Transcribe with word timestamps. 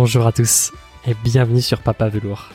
Bonjour 0.00 0.28
à 0.28 0.32
tous 0.32 0.70
et 1.08 1.14
bienvenue 1.24 1.60
sur 1.60 1.80
Papa 1.80 2.08
Velours. 2.08 2.50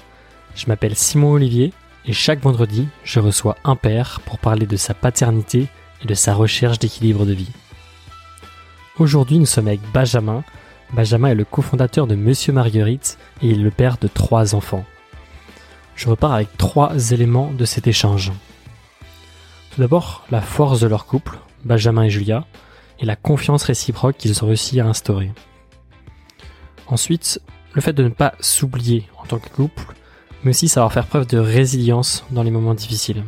Je 0.55 0.65
m'appelle 0.67 0.95
Simon 0.95 1.33
Olivier 1.33 1.73
et 2.05 2.13
chaque 2.13 2.39
vendredi, 2.39 2.87
je 3.03 3.19
reçois 3.19 3.57
un 3.65 3.75
père 3.75 4.21
pour 4.23 4.39
parler 4.39 4.65
de 4.65 4.77
sa 4.77 4.93
paternité 4.93 5.67
et 6.01 6.07
de 6.07 6.13
sa 6.13 6.33
recherche 6.33 6.79
d'équilibre 6.79 7.25
de 7.25 7.33
vie. 7.33 7.51
Aujourd'hui, 8.97 9.39
nous 9.39 9.45
sommes 9.45 9.67
avec 9.67 9.81
Benjamin. 9.93 10.45
Benjamin 10.93 11.31
est 11.31 11.35
le 11.35 11.43
cofondateur 11.43 12.07
de 12.07 12.15
Monsieur 12.15 12.53
Marguerite 12.53 13.17
et 13.41 13.47
il 13.47 13.59
est 13.59 13.63
le 13.63 13.71
père 13.71 13.97
de 13.97 14.07
trois 14.07 14.55
enfants. 14.55 14.85
Je 15.97 16.07
repars 16.07 16.31
avec 16.31 16.55
trois 16.55 17.11
éléments 17.11 17.51
de 17.51 17.65
cet 17.65 17.87
échange. 17.87 18.31
Tout 19.71 19.81
d'abord, 19.81 20.23
la 20.31 20.39
force 20.39 20.79
de 20.79 20.87
leur 20.87 21.05
couple, 21.05 21.37
Benjamin 21.65 22.03
et 22.03 22.09
Julia, 22.09 22.45
et 22.99 23.05
la 23.05 23.17
confiance 23.17 23.63
réciproque 23.63 24.15
qu'ils 24.15 24.45
ont 24.45 24.47
réussi 24.47 24.79
à 24.79 24.85
instaurer. 24.85 25.33
Ensuite, 26.87 27.41
le 27.73 27.81
fait 27.81 27.93
de 27.93 28.03
ne 28.03 28.09
pas 28.09 28.33
s'oublier 28.39 29.07
en 29.21 29.25
tant 29.25 29.39
que 29.39 29.49
couple, 29.49 29.93
mais 30.43 30.51
aussi 30.51 30.67
savoir 30.67 30.91
faire 30.91 31.07
preuve 31.07 31.27
de 31.27 31.37
résilience 31.37 32.25
dans 32.31 32.43
les 32.43 32.51
moments 32.51 32.73
difficiles. 32.73 33.23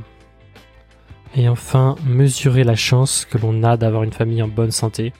Et 1.35 1.49
enfin, 1.49 1.95
mesurer 2.05 2.63
la 2.63 2.75
chance 2.75 3.25
que 3.25 3.37
l'on 3.37 3.63
a 3.63 3.77
d'avoir 3.77 4.03
une 4.03 4.13
famille 4.13 4.41
en 4.41 4.47
bonne 4.47 4.71
santé. 4.71 5.13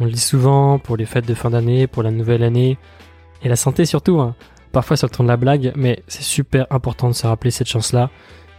On 0.00 0.04
le 0.04 0.10
dit 0.10 0.20
souvent 0.20 0.78
pour 0.78 0.96
les 0.96 1.06
fêtes 1.06 1.26
de 1.26 1.34
fin 1.34 1.50
d'année, 1.50 1.86
pour 1.86 2.02
la 2.02 2.10
nouvelle 2.10 2.42
année, 2.42 2.78
et 3.42 3.48
la 3.48 3.56
santé 3.56 3.86
surtout. 3.86 4.20
Hein. 4.20 4.34
Parfois 4.72 4.96
sur 4.96 5.08
le 5.08 5.24
de 5.24 5.28
la 5.28 5.36
blague, 5.36 5.72
mais 5.76 6.02
c'est 6.06 6.22
super 6.22 6.66
important 6.70 7.08
de 7.08 7.14
se 7.14 7.26
rappeler 7.26 7.50
cette 7.50 7.68
chance-là, 7.68 8.10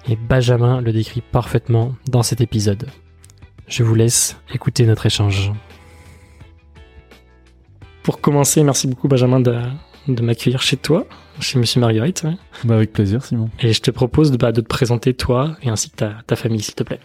et 0.07 0.15
Benjamin 0.15 0.81
le 0.81 0.91
décrit 0.93 1.21
parfaitement 1.21 1.95
dans 2.07 2.23
cet 2.23 2.41
épisode. 2.41 2.87
Je 3.67 3.83
vous 3.83 3.95
laisse 3.95 4.37
écouter 4.53 4.85
notre 4.85 5.05
échange. 5.05 5.51
Pour 8.03 8.19
commencer, 8.19 8.63
merci 8.63 8.87
beaucoup 8.87 9.07
Benjamin 9.07 9.39
de, 9.39 10.21
m'accueillir 10.21 10.61
chez 10.61 10.75
toi, 10.75 11.07
chez 11.39 11.57
Monsieur 11.57 11.79
Marguerite. 11.79 12.25
Bah 12.65 12.75
avec 12.75 12.91
plaisir 12.91 13.23
Simon. 13.23 13.49
Et 13.61 13.71
je 13.71 13.81
te 13.81 13.91
propose 13.91 14.29
de, 14.31 14.37
bah, 14.37 14.51
de 14.51 14.59
te 14.59 14.67
présenter 14.67 15.13
toi 15.13 15.55
et 15.61 15.69
ainsi 15.69 15.89
que 15.89 15.95
ta, 15.95 16.15
ta 16.27 16.35
famille 16.35 16.61
s'il 16.61 16.75
te 16.75 16.83
plaît. 16.83 16.99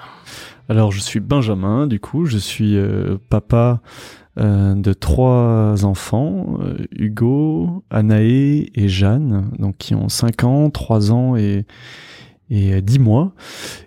Alors 0.69 0.91
je 0.91 0.99
suis 0.99 1.21
Benjamin, 1.21 1.87
du 1.87 2.01
coup 2.01 2.27
je 2.27 2.37
suis 2.37 2.77
euh, 2.77 3.17
papa 3.31 3.81
euh, 4.39 4.75
de 4.75 4.93
trois 4.93 5.85
enfants, 5.85 6.59
euh, 6.63 6.87
Hugo, 6.97 7.85
Anaé 7.91 8.71
et 8.75 8.89
Jeanne, 8.89 9.51
donc 9.59 9.79
qui 9.79 9.95
ont 9.95 10.09
5 10.09 10.45
ans, 10.45 10.71
3 10.71 11.13
ans 11.13 11.37
et 11.37 11.65
et 12.51 12.81
10 12.81 12.99
mois. 12.99 13.35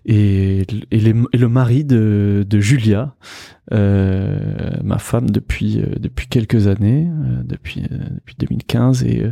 Et, 0.05 0.65
et, 0.91 0.99
le 0.99 1.47
mari 1.47 1.83
de, 1.83 2.45
de 2.47 2.59
Julia 2.59 3.15
euh, 3.73 4.37
ma 4.83 4.97
femme 4.97 5.29
depuis 5.29 5.79
euh, 5.79 5.95
depuis 5.97 6.27
quelques 6.27 6.67
années 6.67 7.07
euh, 7.07 7.41
depuis 7.45 7.83
depuis 7.83 8.35
2015 8.39 9.03
et 9.03 9.23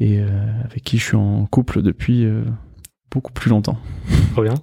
et 0.00 0.20
avec 0.64 0.82
qui 0.82 0.98
je 0.98 1.04
suis 1.04 1.16
en 1.16 1.46
couple 1.46 1.82
depuis 1.82 2.26
beaucoup 3.10 3.32
plus 3.32 3.50
longtemps. 3.50 3.78
Trop 4.32 4.42
bien. 4.42 4.54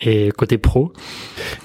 Et 0.00 0.30
côté 0.32 0.58
pro 0.58 0.92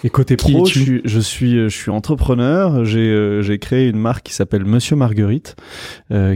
Et 0.04 0.10
côté 0.10 0.38
pro, 0.38 0.64
je 0.66 0.80
suis, 0.80 1.02
je 1.04 1.20
suis, 1.20 1.54
je 1.54 1.76
suis 1.76 1.90
entrepreneur. 1.90 2.86
J'ai 2.86 3.40
j'ai 3.42 3.60
créé 3.60 3.90
une 3.90 3.98
marque 3.98 4.28
qui 4.28 4.34
s'appelle 4.34 4.64
Monsieur 4.66 4.96
Marguerite, 4.96 5.56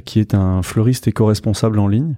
qui 0.05 0.19
est 0.19 0.33
un 0.33 0.63
fleuriste 0.63 1.07
éco-responsable 1.07 1.79
en 1.79 1.87
ligne 1.87 2.17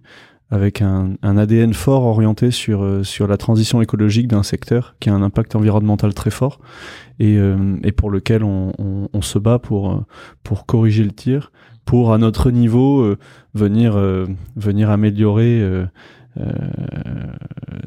avec 0.52 0.82
un, 0.82 1.16
un, 1.24 1.38
ADN 1.38 1.74
fort 1.74 2.04
orienté 2.04 2.52
sur 2.52 2.84
euh, 2.84 3.04
sur 3.04 3.28
la 3.28 3.38
transition 3.38 3.82
écologique 3.82 4.28
d'un 4.28 4.44
secteur 4.44 4.96
qui 5.00 5.10
a 5.10 5.14
un 5.14 5.24
impact 5.24 5.56
environnemental 5.56 6.14
très 6.14 6.30
fort 6.30 6.60
et, 7.20 7.38
euh, 7.38 7.78
et 7.84 7.92
pour 7.92 8.12
lequel 8.12 8.44
on, 8.44 8.72
on, 8.78 9.10
on, 9.12 9.22
se 9.22 9.40
bat 9.40 9.58
pour 9.58 9.92
euh, 9.92 10.06
pour 10.44 10.66
corriger 10.66 11.04
le 11.04 11.12
tir, 11.12 11.52
pour 11.84 12.14
à 12.14 12.18
notre 12.20 12.52
niveau 12.52 13.16
venir 13.54 13.96
venir 14.56 14.90
améliorer 14.90 15.86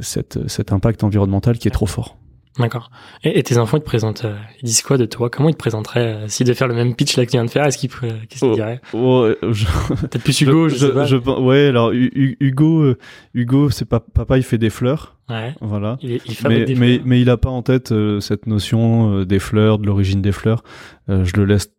cette, 0.00 0.49
cet 0.49 0.72
impact 0.72 1.04
environnemental 1.04 1.59
qui 1.59 1.69
est 1.69 1.72
trop 1.72 1.87
fort. 1.87 2.16
D'accord. 2.59 2.91
Et, 3.23 3.43
tes 3.43 3.59
enfants, 3.59 3.77
ils 3.77 3.81
te 3.81 3.87
présentent, 3.87 4.25
euh, 4.25 4.37
ils 4.63 4.67
disent 4.67 4.83
quoi 4.83 4.99
de 4.99 5.05
toi? 5.05 5.31
Comment 5.31 5.49
ils 5.49 5.55
te 5.55 5.59
présenteraient 5.59 6.15
euh, 6.15 6.29
s'ils 6.29 6.47
devaient 6.47 6.57
faire 6.57 6.69
le 6.69 6.75
même 6.75 6.95
pitch 6.95 7.17
là 7.17 7.25
que 7.25 7.31
tu 7.31 7.37
viens 7.37 7.45
de 7.45 7.51
faire 7.51 7.65
Est-ce 7.65 7.79
qu'ils, 7.79 7.91
qu'est-ce 7.91 8.41
qu'ils 8.41 8.49
oh, 8.49 8.55
diraient? 8.55 8.81
oh, 8.93 9.29
Peut-être 9.41 10.23
plus 10.23 10.41
Hugo, 10.41 10.69
je, 10.69 10.75
je, 10.75 10.87
sais 10.87 10.93
pas. 10.93 11.05
Je, 11.05 11.17
ouais, 11.17 11.67
alors 11.67 11.93
Hugo, 11.93 12.83
euh, 12.83 12.99
Hugo, 13.35 13.71
c'est 13.71 13.85
pas 13.85 14.01
papa, 14.01 14.39
il 14.39 14.43
fait 14.43 14.59
des 14.59 14.71
fleurs. 14.71 15.17
Ouais. 15.29 15.55
Voilà. 15.61 15.99
Il, 16.01 16.21
il 16.25 16.37
mais, 16.49 16.65
des 16.65 16.75
mais, 16.75 17.01
mais, 17.05 17.21
il 17.21 17.31
a 17.31 17.37
pas 17.37 17.51
en 17.51 17.63
tête 17.63 17.93
cette 18.21 18.47
notion 18.47 19.25
des 19.25 19.39
fleurs, 19.39 19.79
de 19.79 19.87
l'origine 19.87 20.23
des 20.23 20.33
fleurs. 20.33 20.63
je 21.09 21.33
le 21.37 21.45
laisse 21.45 21.71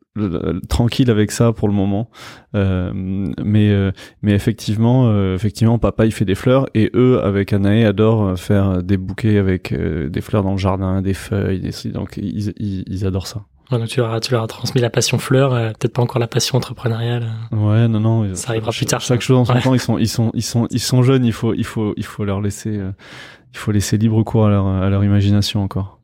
tranquille 0.68 1.09
avec 1.09 1.31
ça 1.31 1.53
pour 1.53 1.68
le 1.68 1.74
moment. 1.74 2.09
Euh, 2.56 2.91
mais 2.94 3.69
euh, 3.69 3.91
mais 4.22 4.34
effectivement, 4.34 5.07
euh, 5.07 5.35
effectivement, 5.35 5.78
papa 5.78 6.06
il 6.06 6.12
fait 6.12 6.25
des 6.25 6.35
fleurs 6.35 6.68
et 6.74 6.90
eux 6.96 7.22
avec 7.24 7.53
Anaé 7.53 7.85
adorent 7.85 8.38
faire 8.38 8.81
des 8.84 8.97
bouquets 8.97 9.38
avec 9.38 9.74
des 9.74 10.22
fleurs 10.22 10.44
dans 10.44 10.52
le 10.52 10.57
jardin, 10.57 11.02
des 11.02 11.13
feuilles, 11.13 11.59
des, 11.59 11.91
donc 11.91 12.18
ils, 12.18 12.53
ils, 12.57 13.06
adorent 13.06 13.28
ça. 13.28 13.44
donc 13.72 13.88
tu 13.88 14.00
leur, 14.00 14.13
as, 14.13 14.19
tu 14.19 14.31
leur 14.31 14.44
as 14.44 14.47
transmis 14.47 14.81
la 14.81 14.90
passion 14.90 15.19
fleur, 15.19 15.52
peut-être 15.52 15.94
pas 15.94 16.02
encore 16.02 16.19
la 16.19 16.28
passion 16.28 16.57
entrepreneuriale. 16.57 17.28
Ouais, 17.51 17.88
non, 17.88 18.00
non. 18.00 18.36
Ça 18.36 18.51
arrivera 18.51 18.72
plus 18.72 18.86
tard. 18.86 19.01
Chaque 19.01 19.22
chose 19.22 19.38
en 19.38 19.46
son 19.46 19.59
temps. 19.59 19.74
Ils 19.74 19.80
sont, 19.80 19.97
ils 19.97 20.07
sont, 20.07 20.31
ils 20.34 20.44
sont, 20.44 20.68
ils 20.72 20.80
sont 20.80 21.03
jeunes. 21.03 21.25
Il 21.25 21.34
faut, 21.34 21.53
il 21.53 21.66
faut, 21.66 21.94
il 21.97 22.06
faut 22.06 22.25
leur 22.25 22.41
laisser, 22.41 22.74
il 22.74 23.57
faut 23.57 23.72
laisser 23.72 23.97
libre 23.97 24.24
cours 24.24 24.47
à 24.47 24.50
leur, 24.50 24.68
à 24.68 24.90
leur 24.90 25.03
imagination 25.03 25.62
encore. 25.62 25.99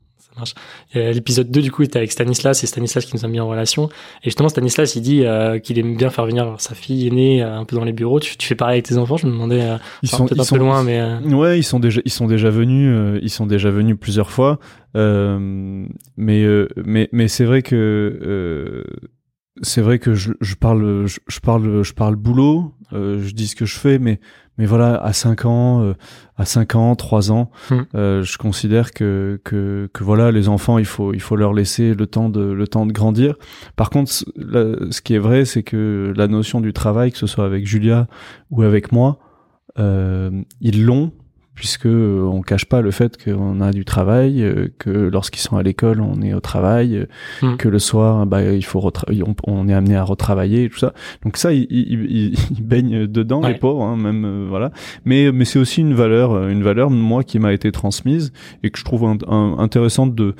L'épisode 0.94 1.52
2, 1.52 1.62
du 1.62 1.72
coup, 1.72 1.84
était 1.84 1.98
avec 1.98 2.12
Stanislas, 2.12 2.60
c'est 2.60 2.68
Stanislas 2.68 3.06
qui 3.06 3.16
nous 3.16 3.26
a 3.26 3.28
mis 3.28 3.40
en 3.40 3.48
relation. 3.48 3.90
Et 4.22 4.26
justement, 4.26 4.50
Stanislas, 4.50 4.96
il 4.96 5.02
dit 5.02 5.26
euh, 5.26 5.60
qu'il 5.60 5.78
aime 5.80 5.96
bien 5.96 6.10
faire 6.10 6.26
venir 6.26 6.56
sa 6.60 6.76
fille 6.76 7.08
aînée 7.08 7.44
euh, 7.44 7.58
un 7.58 7.66
peu 7.66 7.76
dans 7.76 7.84
les 7.84 7.94
bureaux. 7.94 8.20
Tu, 8.20 8.36
fais 8.40 8.56
pareil 8.56 8.76
avec 8.76 8.86
tes 8.86 8.98
enfants? 8.98 9.18
Je 9.18 9.28
me 9.28 9.32
demandais, 9.32 9.62
euh, 9.62 9.78
ils 10.04 10.10
sont 10.10 10.26
peut-être 10.26 10.42
un 10.42 10.58
peu 10.58 10.58
loin, 10.58 10.84
mais... 10.84 11.02
Ouais, 11.34 11.60
ils 11.60 11.64
sont 11.64 11.80
déjà, 11.80 12.02
ils 12.06 12.12
sont 12.12 12.28
déjà 12.28 12.50
venus, 12.50 13.20
ils 13.22 13.30
sont 13.30 13.46
déjà 13.46 13.70
venus 13.70 13.98
plusieurs 14.00 14.32
fois. 14.32 14.60
mais, 14.94 15.88
mais, 16.18 17.10
mais 17.12 17.28
c'est 17.28 17.46
vrai 17.46 17.62
que... 17.62 18.84
c'est 19.62 19.82
vrai 19.82 20.00
que 20.00 20.14
je, 20.14 20.32
je 20.42 20.56
parle, 20.56 21.06
je, 21.06 21.20
je, 21.28 21.40
parle, 21.40 21.84
je 21.84 21.94
parle 21.94 22.16
boulot, 22.16 22.74
je 22.92 23.32
dis 23.32 23.48
ce 23.48 23.56
que 23.56 23.66
je 23.66 23.78
fais, 23.78 24.00
mais 24.00 24.20
mais 24.58 24.66
voilà, 24.66 24.96
à 24.96 25.14
5 25.14 25.46
ans, 25.46 25.84
euh, 25.84 25.94
à 26.38 26.46
5 26.46 26.76
ans, 26.76 26.96
3 26.96 27.32
ans, 27.32 27.52
hmm. 27.70 27.76
euh, 27.96 28.24
je 28.24 28.38
considère 28.38 28.92
que, 28.94 29.40
que, 29.44 29.90
que 29.94 30.04
voilà, 30.04 30.32
les 30.32 30.48
enfants, 30.48 30.78
il 30.78 30.86
faut, 30.86 31.14
il 31.14 31.22
faut 31.22 31.36
leur 31.36 31.54
laisser 31.54 31.94
le 31.94 32.08
temps 32.08 32.30
de, 32.30 32.42
le 32.42 32.68
temps 32.68 32.86
de 32.86 32.94
grandir. 32.94 33.36
Par 33.76 33.90
contre, 33.90 34.12
ce 34.12 35.02
qui 35.02 35.14
est 35.14 35.20
vrai, 35.20 35.46
c'est 35.46 35.64
que 35.64 36.14
la 36.16 36.28
notion 36.28 36.62
du 36.62 36.74
travail, 36.74 37.12
que 37.12 37.18
ce 37.18 37.28
soit 37.28 37.46
avec 37.46 37.66
Julia 37.66 38.08
ou 38.50 38.62
avec 38.62 38.92
moi, 38.92 39.20
euh, 39.78 40.32
ils 40.62 40.86
l'ont 40.86 41.12
puisque 41.56 41.86
euh, 41.86 42.22
on 42.22 42.42
cache 42.42 42.66
pas 42.66 42.82
le 42.82 42.92
fait 42.92 43.22
qu'on 43.24 43.62
a 43.62 43.72
du 43.72 43.86
travail, 43.86 44.44
euh, 44.44 44.68
que 44.78 44.90
lorsqu'ils 44.90 45.42
sont 45.42 45.56
à 45.56 45.64
l'école, 45.64 46.02
on 46.02 46.22
est 46.22 46.34
au 46.34 46.42
travail, 46.42 46.98
euh, 46.98 47.06
hmm. 47.42 47.58
que 47.58 47.70
le 47.70 47.80
soir, 47.80 48.26
bah, 48.26 48.44
il 48.44 48.66
faut 48.66 48.92
on, 49.10 49.36
on, 49.48 49.68
est 49.70 49.74
amené 49.74 49.96
à 49.96 50.04
retravailler 50.04 50.66
et 50.66 50.70
tout 50.70 50.78
ça. 50.78 50.94
Donc 51.24 51.38
ça, 51.38 51.54
ils 51.54 51.66
il, 51.70 52.36
il, 52.52 52.62
baignent 52.64 53.08
dedans, 53.08 53.42
les 53.42 53.56
pauvres, 53.56 53.84
hein, 53.84 53.96
même 53.96 54.48
voilà. 54.50 54.72
Mais 55.06 55.32
mais 55.32 55.46
c'est 55.46 55.60
aussi 55.60 55.82
une 55.82 55.94
valeur, 55.94 56.48
une 56.48 56.62
valeur 56.62 56.90
moi 56.90 57.24
qui 57.24 57.40
m'a 57.40 57.54
été 57.54 57.72
transmise 57.72 58.34
et 58.64 58.70
que 58.70 58.78
je 58.78 58.84
trouve 58.84 59.06
intéressante 59.28 60.14
de 60.14 60.36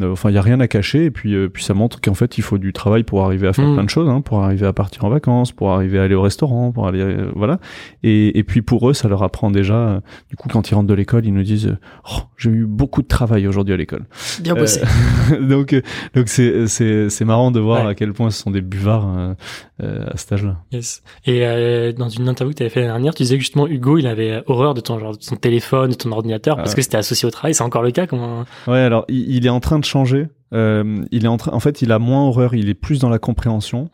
Enfin, 0.00 0.30
il 0.30 0.34
y 0.34 0.38
a 0.38 0.42
rien 0.42 0.58
à 0.60 0.68
cacher 0.68 1.04
et 1.04 1.10
puis 1.10 1.34
euh, 1.34 1.50
puis 1.50 1.62
ça 1.62 1.74
montre 1.74 2.00
qu'en 2.00 2.14
fait 2.14 2.38
il 2.38 2.42
faut 2.42 2.56
du 2.56 2.72
travail 2.72 3.02
pour 3.02 3.24
arriver 3.24 3.46
à 3.46 3.52
faire 3.52 3.66
mm. 3.66 3.74
plein 3.74 3.84
de 3.84 3.90
choses, 3.90 4.08
hein, 4.08 4.22
pour 4.22 4.42
arriver 4.42 4.66
à 4.66 4.72
partir 4.72 5.04
en 5.04 5.10
vacances, 5.10 5.52
pour 5.52 5.70
arriver 5.70 5.98
à 5.98 6.04
aller 6.04 6.14
au 6.14 6.22
restaurant, 6.22 6.72
pour 6.72 6.86
aller 6.86 7.02
euh, 7.02 7.30
voilà. 7.36 7.58
Et, 8.02 8.38
et 8.38 8.42
puis 8.42 8.62
pour 8.62 8.88
eux, 8.88 8.94
ça 8.94 9.08
leur 9.08 9.22
apprend 9.22 9.50
déjà. 9.50 9.74
Euh, 9.74 10.00
du 10.30 10.36
coup, 10.36 10.48
quand 10.48 10.70
ils 10.70 10.74
rentrent 10.74 10.88
de 10.88 10.94
l'école, 10.94 11.26
ils 11.26 11.34
nous 11.34 11.42
disent 11.42 11.76
oh, 12.10 12.20
j'ai 12.38 12.48
eu 12.48 12.64
beaucoup 12.64 13.02
de 13.02 13.06
travail 13.06 13.46
aujourd'hui 13.46 13.74
à 13.74 13.76
l'école. 13.76 14.04
Bien 14.40 14.54
bossé. 14.54 14.80
donc 15.40 15.74
donc 16.14 16.28
c'est 16.28 16.66
c'est 16.68 17.10
c'est 17.10 17.24
marrant 17.26 17.50
de 17.50 17.60
voir 17.60 17.86
à 17.86 17.94
quel 17.94 18.14
point 18.14 18.30
ce 18.30 18.42
sont 18.42 18.50
des 18.50 18.62
buvards 18.62 19.34
à 19.78 20.16
cet 20.16 20.32
âge-là. 20.32 20.56
Yes. 20.72 21.02
Et 21.26 21.92
dans 21.92 22.08
une 22.08 22.28
interview 22.30 22.52
que 22.52 22.58
tu 22.58 22.62
avais 22.62 22.70
fait 22.70 22.80
l'année 22.80 22.92
dernière, 22.92 23.14
tu 23.14 23.24
disais 23.24 23.36
que 23.36 23.42
justement 23.42 23.66
Hugo, 23.66 23.98
il 23.98 24.06
avait 24.06 24.42
horreur 24.46 24.72
de 24.72 24.80
ton 24.80 24.98
genre 24.98 25.12
de 25.12 25.18
ton 25.18 25.36
téléphone, 25.36 25.90
de 25.90 25.96
ton 25.96 26.12
ordinateur, 26.12 26.56
parce 26.56 26.72
ah. 26.72 26.76
que 26.76 26.82
c'était 26.82 26.96
associé 26.96 27.28
au 27.28 27.30
travail. 27.30 27.52
C'est 27.52 27.62
encore 27.62 27.82
le 27.82 27.90
cas? 27.90 28.06
Comment? 28.06 28.44
Ouais, 28.66 28.78
alors 28.78 29.04
il, 29.08 29.36
il 29.36 29.44
est 29.44 29.50
en 29.50 29.60
train 29.60 29.78
de 29.78 29.81
changer. 29.84 30.28
Euh, 30.52 31.04
il 31.10 31.24
est 31.24 31.28
en 31.28 31.36
train, 31.36 31.52
en 31.52 31.60
fait, 31.60 31.82
il 31.82 31.92
a 31.92 31.98
moins 31.98 32.26
horreur, 32.26 32.54
il 32.54 32.68
est 32.68 32.74
plus 32.74 32.98
dans 32.98 33.08
la 33.08 33.18
compréhension. 33.18 33.90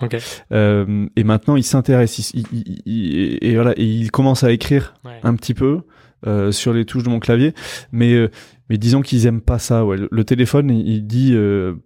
Euh, 0.52 1.06
et 1.14 1.24
maintenant, 1.24 1.56
il 1.56 1.62
s'intéresse, 1.62 2.32
et 2.34 3.54
voilà, 3.54 3.72
et 3.76 3.84
il 3.84 4.10
commence 4.10 4.44
à 4.44 4.50
écrire 4.50 4.94
un 5.22 5.34
petit 5.34 5.54
peu 5.54 5.82
euh, 6.26 6.50
sur 6.50 6.72
les 6.72 6.84
touches 6.84 7.04
de 7.04 7.10
mon 7.10 7.20
clavier, 7.20 7.54
mais 7.92 8.28
mais 8.70 8.76
disons 8.76 9.00
qu'ils 9.00 9.26
aiment 9.26 9.40
pas 9.40 9.58
ça. 9.58 9.84
Ouais. 9.86 9.96
Le, 10.10 10.24
téléphone, 10.24 10.70
il, 10.70 11.06
dit, 11.06 11.36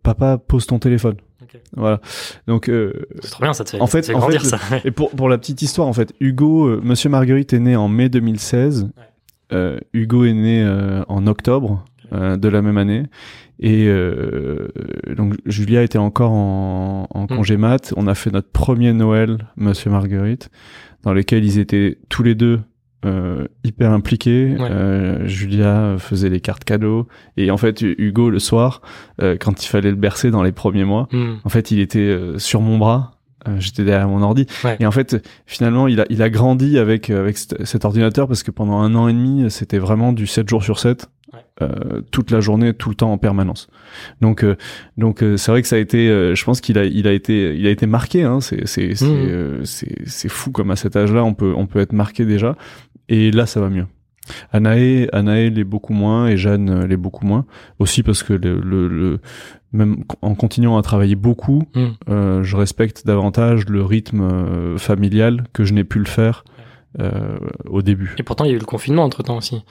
papa, 0.03 0.39
pose 0.39 0.67
ton 0.67 0.79
téléphone. 0.79 1.17
Voilà. 1.77 2.01
Donc 2.47 2.71
c'est 3.21 3.31
trop 3.31 3.43
bien, 3.43 3.53
ça 3.53 3.65
te 3.65 3.71
fait, 3.71 3.81
en 3.81 3.87
fait, 3.87 4.11
en 4.15 4.21
fait, 4.23 4.39
ça. 4.39 4.59
Et 4.85 4.91
pour 4.91 5.11
pour 5.11 5.29
la 5.29 5.37
petite 5.37 5.61
histoire, 5.61 5.87
en 5.87 5.93
fait, 5.93 6.15
Hugo, 6.19 6.81
Monsieur 6.83 7.11
Marguerite 7.11 7.53
est 7.53 7.61
né 7.61 7.77
en 7.77 7.89
mai 7.89 8.09
2016. 8.09 8.89
Hugo 9.93 10.25
est 10.25 10.33
né 10.33 10.67
en 11.09 11.27
octobre 11.27 11.85
de 12.11 12.49
la 12.49 12.63
même 12.63 12.79
année. 12.79 13.05
Et 13.65 13.87
euh, 13.87 14.69
donc 15.17 15.35
Julia 15.47 15.83
était 15.85 15.97
encore 15.99 16.33
en, 16.33 17.07
en 17.11 17.27
congé 17.29 17.57
mat. 17.57 17.95
On 17.97 18.07
a 18.09 18.15
fait 18.15 18.31
notre 18.33 18.51
premier 18.51 18.93
Noël, 18.93 19.39
Monsieur 19.57 19.89
Marguerite, 19.91 20.51
dans 21.05 21.13
lequel 21.13 21.45
ils 21.45 21.59
étaient 21.61 21.99
tous 22.09 22.25
les 22.25 22.35
deux 22.35 22.61
euh, 23.05 23.47
hyper 23.63 23.93
impliqués. 23.93 24.57
Ouais. 24.59 24.69
Euh, 24.71 25.27
Julia 25.29 25.95
faisait 25.99 26.29
les 26.29 26.41
cartes 26.41 26.65
cadeaux. 26.65 27.07
Et 27.37 27.51
en 27.53 27.57
fait, 27.57 27.83
Hugo, 27.83 28.31
le 28.31 28.39
soir, 28.41 28.83
euh, 29.21 29.37
quand 29.41 29.65
il 29.65 29.69
fallait 29.69 29.91
le 29.91 29.97
bercer 29.97 30.31
dans 30.33 30.43
les 30.43 30.53
premiers 30.53 30.85
mois, 30.85 31.09
Hmm. 31.13 31.35
en 31.45 31.49
fait, 31.49 31.71
il 31.71 31.79
était 31.81 31.99
euh, 32.01 32.39
sur 32.39 32.61
mon 32.61 32.79
bras. 32.79 33.13
Euh, 33.49 33.57
J'étais 33.59 33.83
derrière 33.85 34.07
mon 34.09 34.23
ordi. 34.23 34.47
Ouais. 34.65 34.77
Et 34.79 34.87
en 34.87 34.93
fait, 34.93 35.25
finalement, 35.47 35.89
il 35.89 36.01
a, 36.01 36.05
il 36.11 36.23
a 36.23 36.31
grandi 36.31 36.79
avec, 36.79 37.11
avec 37.11 37.37
cet 37.39 37.65
cet 37.65 37.85
ordinateur 37.85 38.29
parce 38.29 38.43
que 38.45 38.53
pendant 38.53 38.79
un 38.81 38.95
an 38.95 39.09
et 39.09 39.13
demi, 39.13 39.51
c'était 39.51 39.79
vraiment 39.79 40.13
du 40.13 40.27
7 40.29 40.49
jours 40.49 40.63
sur 40.63 40.79
7. 40.79 41.09
Ouais. 41.33 41.41
euh, 41.63 42.03
toute 42.11 42.31
la 42.31 42.41
journée, 42.41 42.75
tout 42.75 42.89
le 42.91 42.95
temps 42.95 43.13
en 43.13 43.19
permanence. 43.19 43.69
Donc, 44.21 44.45
euh, 44.45 44.57
donc 44.99 45.23
euh, 45.23 45.37
c'est 45.37 45.51
vrai 45.51 45.63
que 45.63 45.69
ça 45.69 45.77
a 45.77 45.79
été, 45.79 46.09
euh, 46.09 46.35
je 46.35 46.45
pense 46.45 46.61
qu'il 46.61 46.77
a, 46.79 46.85
il 46.85 47.07
a 47.09 47.13
été, 47.13 47.57
il 47.57 47.67
a 47.67 47.71
été 47.71 47.87
marqué. 47.87 48.23
Hein, 48.23 48.41
c'est, 48.41 48.67
c'est, 48.67 48.95
c'est, 48.95 49.07
Mhm. 49.07 49.29
euh, 49.31 49.65
c'est, 49.65 50.07
c'est 50.07 50.29
fou 50.29 50.51
comme 50.51 50.71
à 50.71 50.77
cet 50.77 50.95
âge-là, 50.97 51.25
on 51.25 51.33
peut, 51.35 51.55
on 51.57 51.67
peut 51.67 51.81
être 51.81 51.93
marqué 51.95 52.27
déjà. 52.27 52.57
Et 53.09 53.31
là, 53.31 53.47
ça 53.47 53.61
va 53.61 53.69
mieux. 53.71 53.87
Anaé, 54.53 55.09
Anaé 55.13 55.51
l'est 55.51 55.65
beaucoup 55.65 55.93
moins 55.95 56.29
et 56.29 56.37
Jeanne 56.37 56.71
euh, 56.71 56.87
l'est 56.87 56.97
beaucoup 56.97 57.27
moins. 57.27 57.45
Aussi 57.79 58.03
parce 58.03 58.23
que 58.23 58.33
le, 58.35 58.61
le, 58.61 58.87
le- 58.89 59.21
même 59.73 60.05
en 60.21 60.35
continuant 60.35 60.77
à 60.77 60.83
travailler 60.83 61.15
beaucoup, 61.17 61.63
euh, 62.11 62.43
je 62.43 62.57
respecte 62.57 63.07
davantage 63.07 63.67
le 63.71 63.83
rythme 63.83 64.77
familial 64.77 65.45
que 65.55 65.65
je 65.65 65.73
n'ai 65.73 65.85
pu 65.85 65.99
le 65.99 66.05
faire 66.05 66.45
euh, 67.01 67.39
au 67.65 67.81
début. 67.81 68.15
Et 68.19 68.23
pourtant, 68.23 68.45
il 68.45 68.51
y 68.51 68.53
a 68.53 68.57
eu 68.57 68.61
le 68.61 68.67
confinement 68.67 69.03
entre 69.03 69.23
temps 69.23 69.39
aussi. 69.39 69.65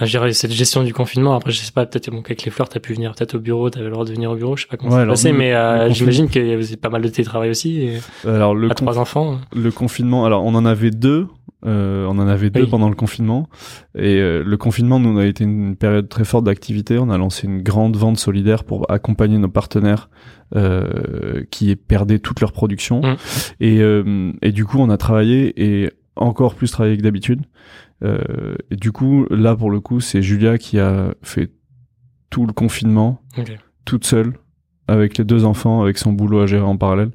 À 0.00 0.06
gérer 0.06 0.32
cette 0.32 0.52
gestion 0.52 0.82
du 0.82 0.94
confinement. 0.94 1.34
Après, 1.36 1.50
je 1.52 1.58
sais 1.58 1.72
pas, 1.72 1.84
peut-être 1.86 2.10
bon, 2.10 2.20
avec 2.20 2.42
les 2.42 2.50
fleurs, 2.50 2.68
t'as 2.68 2.80
pu 2.80 2.94
venir 2.94 3.14
peut-être 3.14 3.34
au 3.34 3.38
bureau, 3.38 3.68
t'avais 3.70 3.84
le 3.86 3.92
droit 3.92 4.04
de 4.06 4.12
venir 4.12 4.30
au 4.30 4.34
bureau, 4.34 4.56
je 4.56 4.62
sais 4.62 4.68
pas 4.68 4.76
comment 4.76 4.90
Ouais, 4.90 5.06
ça 5.06 5.16
s'est 5.16 5.28
passé, 5.28 5.32
mais 5.32 5.52
euh, 5.54 5.90
j'imagine 5.90 6.28
qu'il 6.28 6.46
y 6.46 6.52
avait 6.52 6.76
pas 6.76 6.88
mal 6.88 7.02
de 7.02 7.08
télétravail 7.08 7.50
aussi. 7.50 7.82
Et 7.82 7.98
Alors 8.26 8.54
le, 8.54 8.70
à 8.70 8.74
trois 8.74 8.98
enfants. 8.98 9.38
le 9.54 9.70
confinement, 9.70 10.24
alors 10.24 10.44
on 10.44 10.54
en 10.54 10.64
avait 10.64 10.90
deux, 10.90 11.26
euh, 11.66 12.06
on 12.06 12.18
en 12.18 12.26
avait 12.26 12.48
deux 12.50 12.62
Oui. 12.62 12.68
pendant 12.70 12.88
le 12.88 12.94
confinement. 12.94 13.48
Et 13.94 14.16
euh, 14.16 14.42
le 14.44 14.56
confinement, 14.56 14.98
nous, 14.98 15.18
a 15.18 15.26
été 15.26 15.44
une 15.44 15.76
période 15.76 16.08
très 16.08 16.24
forte 16.24 16.44
d'activité. 16.44 16.98
On 16.98 17.10
a 17.10 17.18
lancé 17.18 17.46
une 17.46 17.62
grande 17.62 17.96
vente 17.96 18.18
solidaire 18.18 18.64
pour 18.64 18.90
accompagner 18.90 19.36
nos 19.36 19.48
partenaires 19.48 20.08
euh, 20.56 21.44
qui 21.50 21.76
perdaient 21.76 22.18
toute 22.18 22.40
leur 22.40 22.52
production. 22.52 23.02
Mm. 23.02 23.16
Et, 23.60 23.80
euh, 23.80 24.32
et 24.42 24.52
du 24.52 24.64
coup, 24.64 24.78
on 24.78 24.88
a 24.88 24.96
travaillé 24.96 25.52
et 25.56 25.90
encore 26.16 26.54
plus 26.54 26.70
travaillé 26.70 26.96
que 26.96 27.02
d'habitude. 27.02 27.42
Euh, 28.02 28.54
et 28.70 28.76
du 28.76 28.92
coup, 28.92 29.26
là, 29.30 29.54
pour 29.56 29.70
le 29.70 29.80
coup, 29.80 30.00
c'est 30.00 30.22
Julia 30.22 30.58
qui 30.58 30.78
a 30.78 31.14
fait 31.22 31.52
tout 32.30 32.46
le 32.46 32.52
confinement 32.52 33.22
toute 33.84 34.04
seule 34.04 34.34
avec 34.88 35.18
les 35.18 35.24
deux 35.24 35.44
enfants, 35.44 35.82
avec 35.82 35.98
son 35.98 36.12
boulot 36.12 36.40
à 36.40 36.46
gérer 36.46 36.62
en 36.62 36.76
parallèle. 36.76 37.10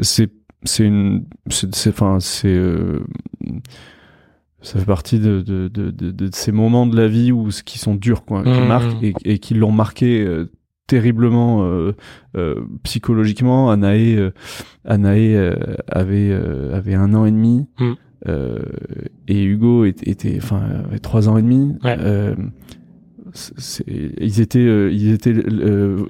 C'est 0.00 0.30
c'est 0.64 0.84
une 0.86 1.26
c'est 1.50 1.74
c'est 1.74 1.90
enfin 1.90 2.18
c'est 2.20 2.54
euh, 2.54 3.00
ça 4.60 4.78
fait 4.78 4.84
partie 4.86 5.18
de, 5.18 5.40
de, 5.40 5.66
de, 5.68 5.90
de, 5.90 6.30
ces 6.32 6.52
moments 6.52 6.86
de 6.86 6.96
la 6.96 7.08
vie 7.08 7.32
où 7.32 7.48
qui 7.64 7.78
sont 7.78 7.96
durs 7.96 8.24
quoi, 8.24 8.44
qui 8.44 8.50
Mhm. 8.60 8.68
marquent 8.68 9.02
et, 9.02 9.12
et 9.24 9.38
qui 9.40 9.54
l'ont 9.54 9.72
marqué 9.72 10.20
euh, 10.24 10.52
terriblement 10.86 11.64
euh, 11.64 11.92
euh, 12.36 12.54
psychologiquement. 12.84 13.70
Anaé 13.70 14.16
euh, 14.16 14.30
Anaé 14.84 15.36
avait 15.88 16.32
avait 16.72 16.94
un 16.94 17.12
an 17.14 17.24
et 17.26 17.32
demi. 17.32 17.66
Mhm. 17.80 17.96
Euh, 18.28 18.60
et 19.28 19.42
Hugo 19.42 19.84
était, 19.84 20.36
enfin 20.36 20.60
avait 20.88 20.98
trois 20.98 21.28
ans 21.28 21.36
et 21.38 21.42
demi. 21.42 21.74
Ouais. 21.82 21.96
Euh, 21.98 22.34
ils 23.86 24.40
étaient 24.40 24.58
euh, 24.58 24.90
ils 24.92 25.10
étaient 25.12 25.32
euh, 25.34 26.04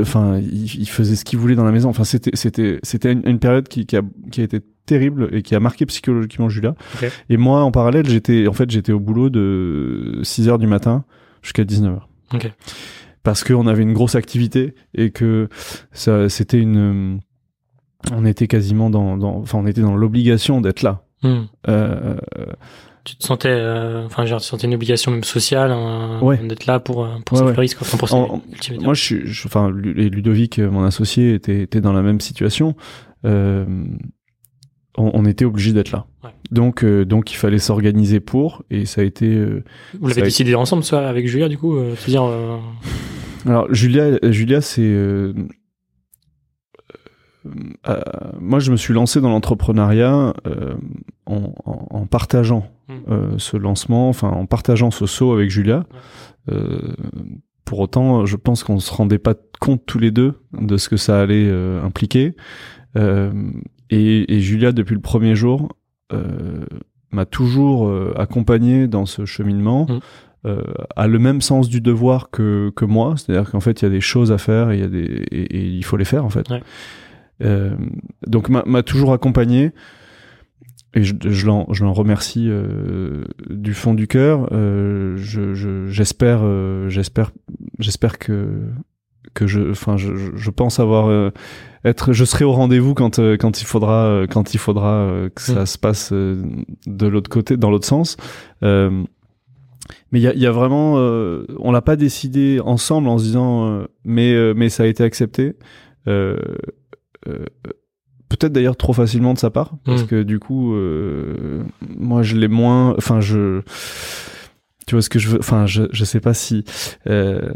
enfin 0.00 0.38
ils, 0.38 0.80
ils 0.80 0.88
faisaient 0.88 1.16
ce 1.16 1.24
qu'ils 1.24 1.38
voulaient 1.38 1.54
dans 1.54 1.64
la 1.64 1.70
maison 1.72 1.88
enfin 1.88 2.04
c'était 2.04 2.32
c'était 2.34 2.80
c'était 2.82 3.12
une, 3.12 3.22
une 3.26 3.38
période 3.38 3.68
qui, 3.68 3.86
qui 3.86 3.96
a 3.96 4.02
qui 4.32 4.40
a 4.40 4.44
été 4.44 4.60
terrible 4.86 5.28
et 5.32 5.42
qui 5.42 5.54
a 5.54 5.60
marqué 5.60 5.86
psychologiquement 5.86 6.48
Julia 6.48 6.74
et 7.30 7.36
moi 7.36 7.62
en 7.62 7.70
parallèle 7.70 8.08
j'étais 8.08 8.46
en 8.48 8.52
fait 8.52 8.70
j'étais 8.70 8.92
au 8.92 9.00
boulot 9.00 9.30
de 9.30 10.20
6 10.22 10.48
heures 10.48 10.58
du 10.58 10.66
matin 10.66 11.04
jusqu'à 11.42 11.64
19 11.64 11.92
heures 11.94 12.08
Ok. 12.34 12.50
parce 13.22 13.44
qu'on 13.44 13.66
avait 13.68 13.82
une 13.82 13.92
grosse 13.92 14.16
activité 14.16 14.74
et 14.94 15.10
que 15.10 15.48
ça 15.92 16.28
c'était 16.28 16.58
une 16.60 17.20
on 18.12 18.26
était 18.26 18.48
quasiment 18.48 18.90
dans, 18.90 19.16
dans 19.16 19.36
enfin 19.36 19.58
on 19.58 19.66
était 19.66 19.80
dans 19.82 19.96
l'obligation 19.96 20.60
d'être 20.60 20.82
là 20.82 21.04
Hmm. 21.24 21.46
euh, 21.68 22.16
Tu 23.04 23.16
te 23.16 23.24
sentais, 23.24 23.48
euh, 23.50 24.06
enfin, 24.06 24.24
genre, 24.24 24.40
tu 24.40 24.46
sentais 24.46 24.66
une 24.66 24.74
obligation 24.74 25.10
même 25.10 25.24
sociale, 25.24 25.70
hein, 25.72 26.20
Ouais. 26.22 26.38
d'être 26.38 26.64
là 26.66 26.80
pour, 26.80 27.04
euh, 27.04 27.08
pour 27.26 27.38
Ouais, 27.42 27.52
quoi. 27.54 27.64
Enfin, 27.82 27.98
pour 27.98 28.14
En-. 28.14 28.40
Moi, 28.80 28.94
je 28.94 29.02
suis, 29.02 29.20
je- 29.26 29.46
enfin, 29.46 29.70
Ludovic, 29.70 30.58
euh, 30.58 30.70
mon 30.70 30.84
associé, 30.84 31.34
était, 31.34 31.60
était 31.62 31.82
dans 31.82 31.92
la 31.92 32.00
même 32.02 32.20
situation. 32.20 32.74
Euh, 33.26 33.66
on, 34.96 35.10
on 35.12 35.24
était 35.26 35.44
obligé 35.44 35.72
d'être 35.74 35.90
là. 35.92 36.06
Ouais. 36.22 36.30
Donc, 36.50 36.82
euh, 36.84 37.04
donc, 37.04 37.30
il 37.32 37.36
fallait 37.36 37.58
s'organiser 37.58 38.20
pour, 38.20 38.62
et 38.70 38.86
ça 38.86 39.00
a 39.02 39.04
été. 39.04 39.26
euh, 39.34 39.62
Vous 40.00 40.08
l'avez 40.08 40.22
décidé 40.22 40.54
ensemble, 40.54 40.82
ça, 40.84 41.06
avec 41.08 41.26
Julia, 41.26 41.48
du 41.50 41.58
coup, 41.58 41.76
euh, 41.76 41.94
dire, 42.06 42.24
euh, 42.24 42.56
Alors, 43.44 43.66
Julia, 43.74 44.18
Julia, 44.30 44.60
c'est. 44.62 44.80
Euh, 47.88 48.00
moi, 48.40 48.58
je 48.58 48.70
me 48.70 48.76
suis 48.76 48.94
lancé 48.94 49.20
dans 49.20 49.28
l'entrepreneuriat 49.30 50.34
euh, 50.46 50.74
en, 51.26 51.52
en- 51.64 51.86
en 51.90 52.06
partageant 52.06 52.66
Mm. 52.86 52.92
euh, 53.10 53.34
ce 53.38 53.56
lancement, 53.56 54.10
enfin, 54.10 54.28
en 54.28 54.44
partageant 54.44 54.90
ce 54.90 55.06
saut 55.06 55.32
avec 55.32 55.48
Julia. 55.48 55.86
Euh, 56.52 56.92
pour 57.64 57.78
autant, 57.80 58.26
je 58.26 58.36
pense 58.36 58.62
qu'on 58.62 58.78
se 58.78 58.92
rendait 58.92 59.18
pas 59.18 59.32
compte 59.58 59.80
tous 59.86 59.98
les 59.98 60.10
deux 60.10 60.34
de 60.52 60.76
ce 60.76 60.90
que 60.90 60.98
ça 60.98 61.18
allait 61.18 61.46
euh, 61.48 61.82
impliquer. 61.82 62.34
Euh, 62.98 63.32
et, 63.88 64.34
et 64.34 64.40
Julia, 64.40 64.72
depuis 64.72 64.94
le 64.94 65.00
premier 65.00 65.34
jour, 65.34 65.74
euh, 66.12 66.66
m'a 67.10 67.24
toujours 67.24 67.88
euh, 67.88 68.12
accompagné 68.18 68.86
dans 68.86 69.06
ce 69.06 69.24
cheminement. 69.24 69.86
Mm. 69.88 70.00
Euh, 70.46 70.62
a 70.94 71.06
le 71.06 71.18
même 71.18 71.40
sens 71.40 71.70
du 71.70 71.80
devoir 71.80 72.28
que, 72.30 72.70
que 72.76 72.84
moi, 72.84 73.14
c'est-à-dire 73.16 73.50
qu'en 73.50 73.60
fait 73.60 73.80
il 73.80 73.86
y 73.86 73.88
a 73.88 73.90
des 73.90 74.02
choses 74.02 74.30
à 74.30 74.36
faire 74.36 74.72
et 74.72 74.76
il 74.76 74.80
y 74.80 74.84
a 74.84 74.88
des 74.88 75.24
et, 75.32 75.56
et 75.56 75.64
il 75.64 75.82
faut 75.86 75.96
les 75.96 76.04
faire 76.04 76.22
en 76.26 76.28
fait. 76.28 76.50
Ouais. 76.50 76.62
Euh, 77.42 77.74
donc 78.26 78.48
m'a 78.48 78.82
toujours 78.82 79.12
accompagné 79.12 79.72
et 80.94 81.02
je, 81.02 81.14
je 81.24 81.46
l'en 81.46 81.66
je 81.72 81.84
l'en 81.84 81.92
remercie 81.92 82.46
euh, 82.48 83.24
du 83.50 83.74
fond 83.74 83.94
du 83.94 84.06
cœur. 84.06 84.48
Euh, 84.52 85.16
je 85.16 85.54
je- 85.54 85.86
j'espère 85.88 86.40
euh, 86.44 86.88
j'espère 86.88 87.32
j'espère 87.80 88.18
que 88.18 88.48
que 89.34 89.46
je 89.48 89.70
enfin 89.72 89.96
je, 89.96 90.14
je- 90.14 90.36
je 90.36 90.50
pense 90.50 90.78
avoir 90.78 91.08
euh, 91.08 91.30
être 91.84 92.12
je 92.12 92.24
serai 92.24 92.44
au 92.44 92.52
rendez-vous 92.52 92.94
quand 92.94 93.18
euh, 93.18 93.36
quand 93.36 93.60
il 93.60 93.64
faudra 93.66 94.04
euh, 94.04 94.26
quand 94.28 94.54
il 94.54 94.58
faudra 94.58 95.10
que 95.34 95.42
ça 95.42 95.62
Mm. 95.62 95.66
se 95.66 95.78
passe 95.78 96.10
euh, 96.12 96.40
de 96.86 97.06
l'autre 97.08 97.28
côté 97.30 97.56
dans 97.56 97.70
l'autre 97.70 97.86
sens. 97.88 98.16
Euh, 98.62 99.02
mais 100.12 100.20
il 100.20 100.22
y 100.22 100.28
a, 100.28 100.34
y 100.34 100.46
a 100.46 100.52
vraiment, 100.52 100.94
euh, 100.98 101.44
on 101.58 101.72
l'a 101.72 101.82
pas 101.82 101.96
décidé 101.96 102.60
ensemble 102.64 103.08
en 103.08 103.18
se 103.18 103.24
disant, 103.24 103.66
euh, 103.68 103.84
mais 104.04 104.32
euh, 104.32 104.54
mais 104.56 104.68
ça 104.68 104.84
a 104.84 104.86
été 104.86 105.02
accepté. 105.02 105.56
Euh, 107.28 107.44
Peut-être 108.30 108.52
d'ailleurs 108.52 108.76
trop 108.76 108.92
facilement 108.94 109.32
de 109.34 109.38
sa 109.38 109.50
part, 109.50 109.74
parce 109.84 110.02
Mm. 110.02 110.06
que 110.06 110.22
du 110.24 110.38
coup, 110.40 110.74
euh, 110.74 111.62
moi 111.96 112.22
je 112.24 112.36
l'ai 112.36 112.48
moins. 112.48 112.94
Enfin, 112.96 113.20
je, 113.20 113.60
tu 114.86 114.94
vois 114.96 115.02
ce 115.02 115.08
que 115.10 115.18
je 115.20 115.28
veux. 115.28 115.38
Enfin, 115.38 115.66
je 115.66 115.84
je 115.92 116.04
sais 116.04 116.20
pas 116.20 116.34
si 116.34 116.64
euh, 117.06 117.52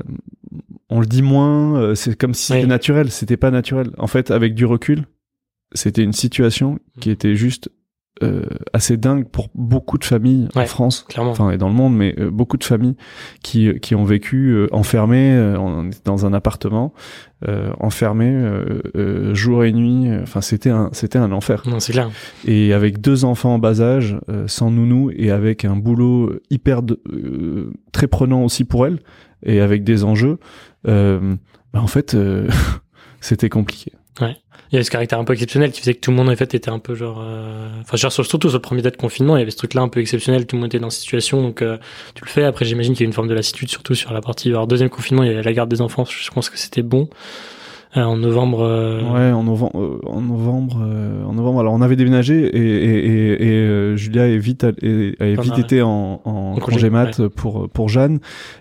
on 0.88 1.00
le 1.00 1.06
dit 1.06 1.22
moins. 1.22 1.76
euh, 1.80 1.94
C'est 1.96 2.14
comme 2.16 2.32
si 2.34 2.44
c'était 2.46 2.60
Oui. 2.62 2.66
naturel. 2.68 3.10
C'était 3.10 3.36
pas 3.38 3.50
naturel. 3.50 3.90
En 3.98 4.06
fait, 4.06 4.30
avec 4.30 4.54
du 4.54 4.66
recul, 4.66 5.06
c'était 5.72 6.02
une 6.04 6.12
situation 6.12 6.78
qui 7.00 7.10
était 7.10 7.34
juste 7.34 7.70
euh, 8.22 8.42
assez 8.72 8.96
dingue 8.96 9.26
pour 9.28 9.48
beaucoup 9.54 9.98
de 9.98 10.04
familles 10.04 10.48
en. 10.54 10.66
France 10.66 11.04
clairement. 11.08 11.30
enfin 11.30 11.50
et 11.50 11.58
dans 11.58 11.68
le 11.68 11.74
monde, 11.74 11.96
mais 11.96 12.14
euh, 12.18 12.30
beaucoup 12.30 12.56
de 12.56 12.64
familles 12.64 12.96
qui 13.42 13.78
qui 13.80 13.94
ont 13.94 14.04
vécu 14.04 14.48
euh, 14.50 14.66
enfermées, 14.72 15.32
euh, 15.32 15.90
dans 16.04 16.26
un 16.26 16.32
appartement, 16.32 16.92
euh, 17.46 17.70
enfermées 17.78 18.32
euh, 18.34 18.80
euh, 18.96 19.34
jour 19.34 19.64
et 19.64 19.72
nuit. 19.72 20.08
euh, 20.10 20.22
Enfin, 20.22 20.40
c'était 20.40 20.70
un 20.70 20.90
c'était 20.92 21.18
un 21.18 21.32
enfer. 21.32 21.62
non, 21.66 21.80
c'est 21.80 21.92
clair. 21.92 22.10
Et 22.44 22.72
avec 22.72 23.00
deux 23.00 23.24
enfants 23.24 23.54
en 23.54 23.58
bas 23.58 23.80
âge, 23.80 24.16
euh, 24.28 24.44
sans 24.48 24.70
nounou 24.70 25.10
et 25.14 25.30
avec 25.30 25.64
un 25.64 25.76
boulot 25.76 26.32
hyper 26.50 26.82
de- 26.82 27.00
euh, 27.12 27.72
très 27.92 28.06
prenant 28.08 28.42
aussi 28.44 28.64
pour 28.64 28.86
elle 28.86 28.98
et 29.44 29.60
avec 29.60 29.84
des 29.84 30.02
enjeux, 30.04 30.38
euh, 30.88 31.36
bah, 31.72 31.80
en 31.80 31.86
fait, 31.86 32.14
euh, 32.14 32.48
c'était 33.20 33.48
compliqué. 33.48 33.92
Il 34.20 34.74
y 34.74 34.76
avait 34.76 34.84
ce 34.84 34.90
caractère 34.90 35.18
un 35.18 35.24
peu 35.24 35.32
exceptionnel 35.32 35.70
qui 35.72 35.80
faisait 35.80 35.94
que 35.94 36.00
tout 36.00 36.10
le 36.10 36.16
monde 36.18 36.28
en 36.28 36.36
fait 36.36 36.52
était 36.54 36.68
un 36.70 36.78
peu 36.78 36.94
genre, 36.94 37.22
euh, 37.24 37.68
enfin 37.80 37.96
genre 37.96 38.12
sur- 38.12 38.26
surtout 38.26 38.48
sur 38.50 38.58
le 38.58 38.62
premier 38.62 38.82
date 38.82 38.94
de 38.94 38.98
confinement, 39.00 39.36
il 39.36 39.38
y 39.38 39.42
avait 39.42 39.50
ce 39.50 39.56
truc-là 39.56 39.80
un 39.80 39.88
peu 39.88 40.00
exceptionnel, 40.00 40.46
tout 40.46 40.56
le 40.56 40.60
monde 40.60 40.68
était 40.68 40.78
dans 40.78 40.90
cette 40.90 41.00
situation, 41.02 41.40
donc 41.40 41.62
euh, 41.62 41.78
tu 42.14 42.22
le 42.24 42.28
fais. 42.28 42.44
Après, 42.44 42.64
j'imagine 42.66 42.92
qu'il 42.92 43.00
y 43.00 43.06
a 43.06 43.08
une 43.08 43.14
forme 43.14 43.28
de 43.28 43.34
lassitude, 43.34 43.70
surtout 43.70 43.94
sur 43.94 44.12
la 44.12 44.20
partie. 44.20 44.50
Alors 44.50 44.66
deuxième 44.66 44.90
confinement, 44.90 45.22
il 45.22 45.28
y 45.30 45.32
avait 45.32 45.42
la 45.42 45.52
garde 45.54 45.70
des 45.70 45.80
enfants, 45.80 46.04
je 46.04 46.30
pense 46.30 46.50
que 46.50 46.58
c'était 46.58 46.82
bon. 46.82 47.08
Euh, 47.96 48.02
en 48.02 48.18
novembre. 48.18 48.60
euh, 48.60 49.00
Ouais, 49.00 49.32
en 49.32 49.42
novembre, 49.44 50.00
en 50.04 50.20
novembre, 50.20 50.82
euh, 50.84 51.24
en 51.24 51.32
novembre. 51.32 51.60
Alors, 51.60 51.72
on 51.72 51.80
avait 51.80 51.96
déménagé 51.96 52.34
et, 52.34 52.58
et, 52.58 53.06
et, 53.06 53.42
et, 53.46 53.50
euh, 53.52 53.96
Julia 53.96 54.28
est 54.28 54.36
vite, 54.36 54.64
a 54.64 54.72
vite 54.72 55.18
mal. 55.48 55.58
été 55.60 55.80
en, 55.80 56.20
en 56.22 56.30
En 56.30 56.54
congé, 56.56 56.74
congé, 56.76 56.90
mat 56.90 57.28
pour 57.28 57.70
pour 57.70 57.88
Jeanne. 57.88 58.20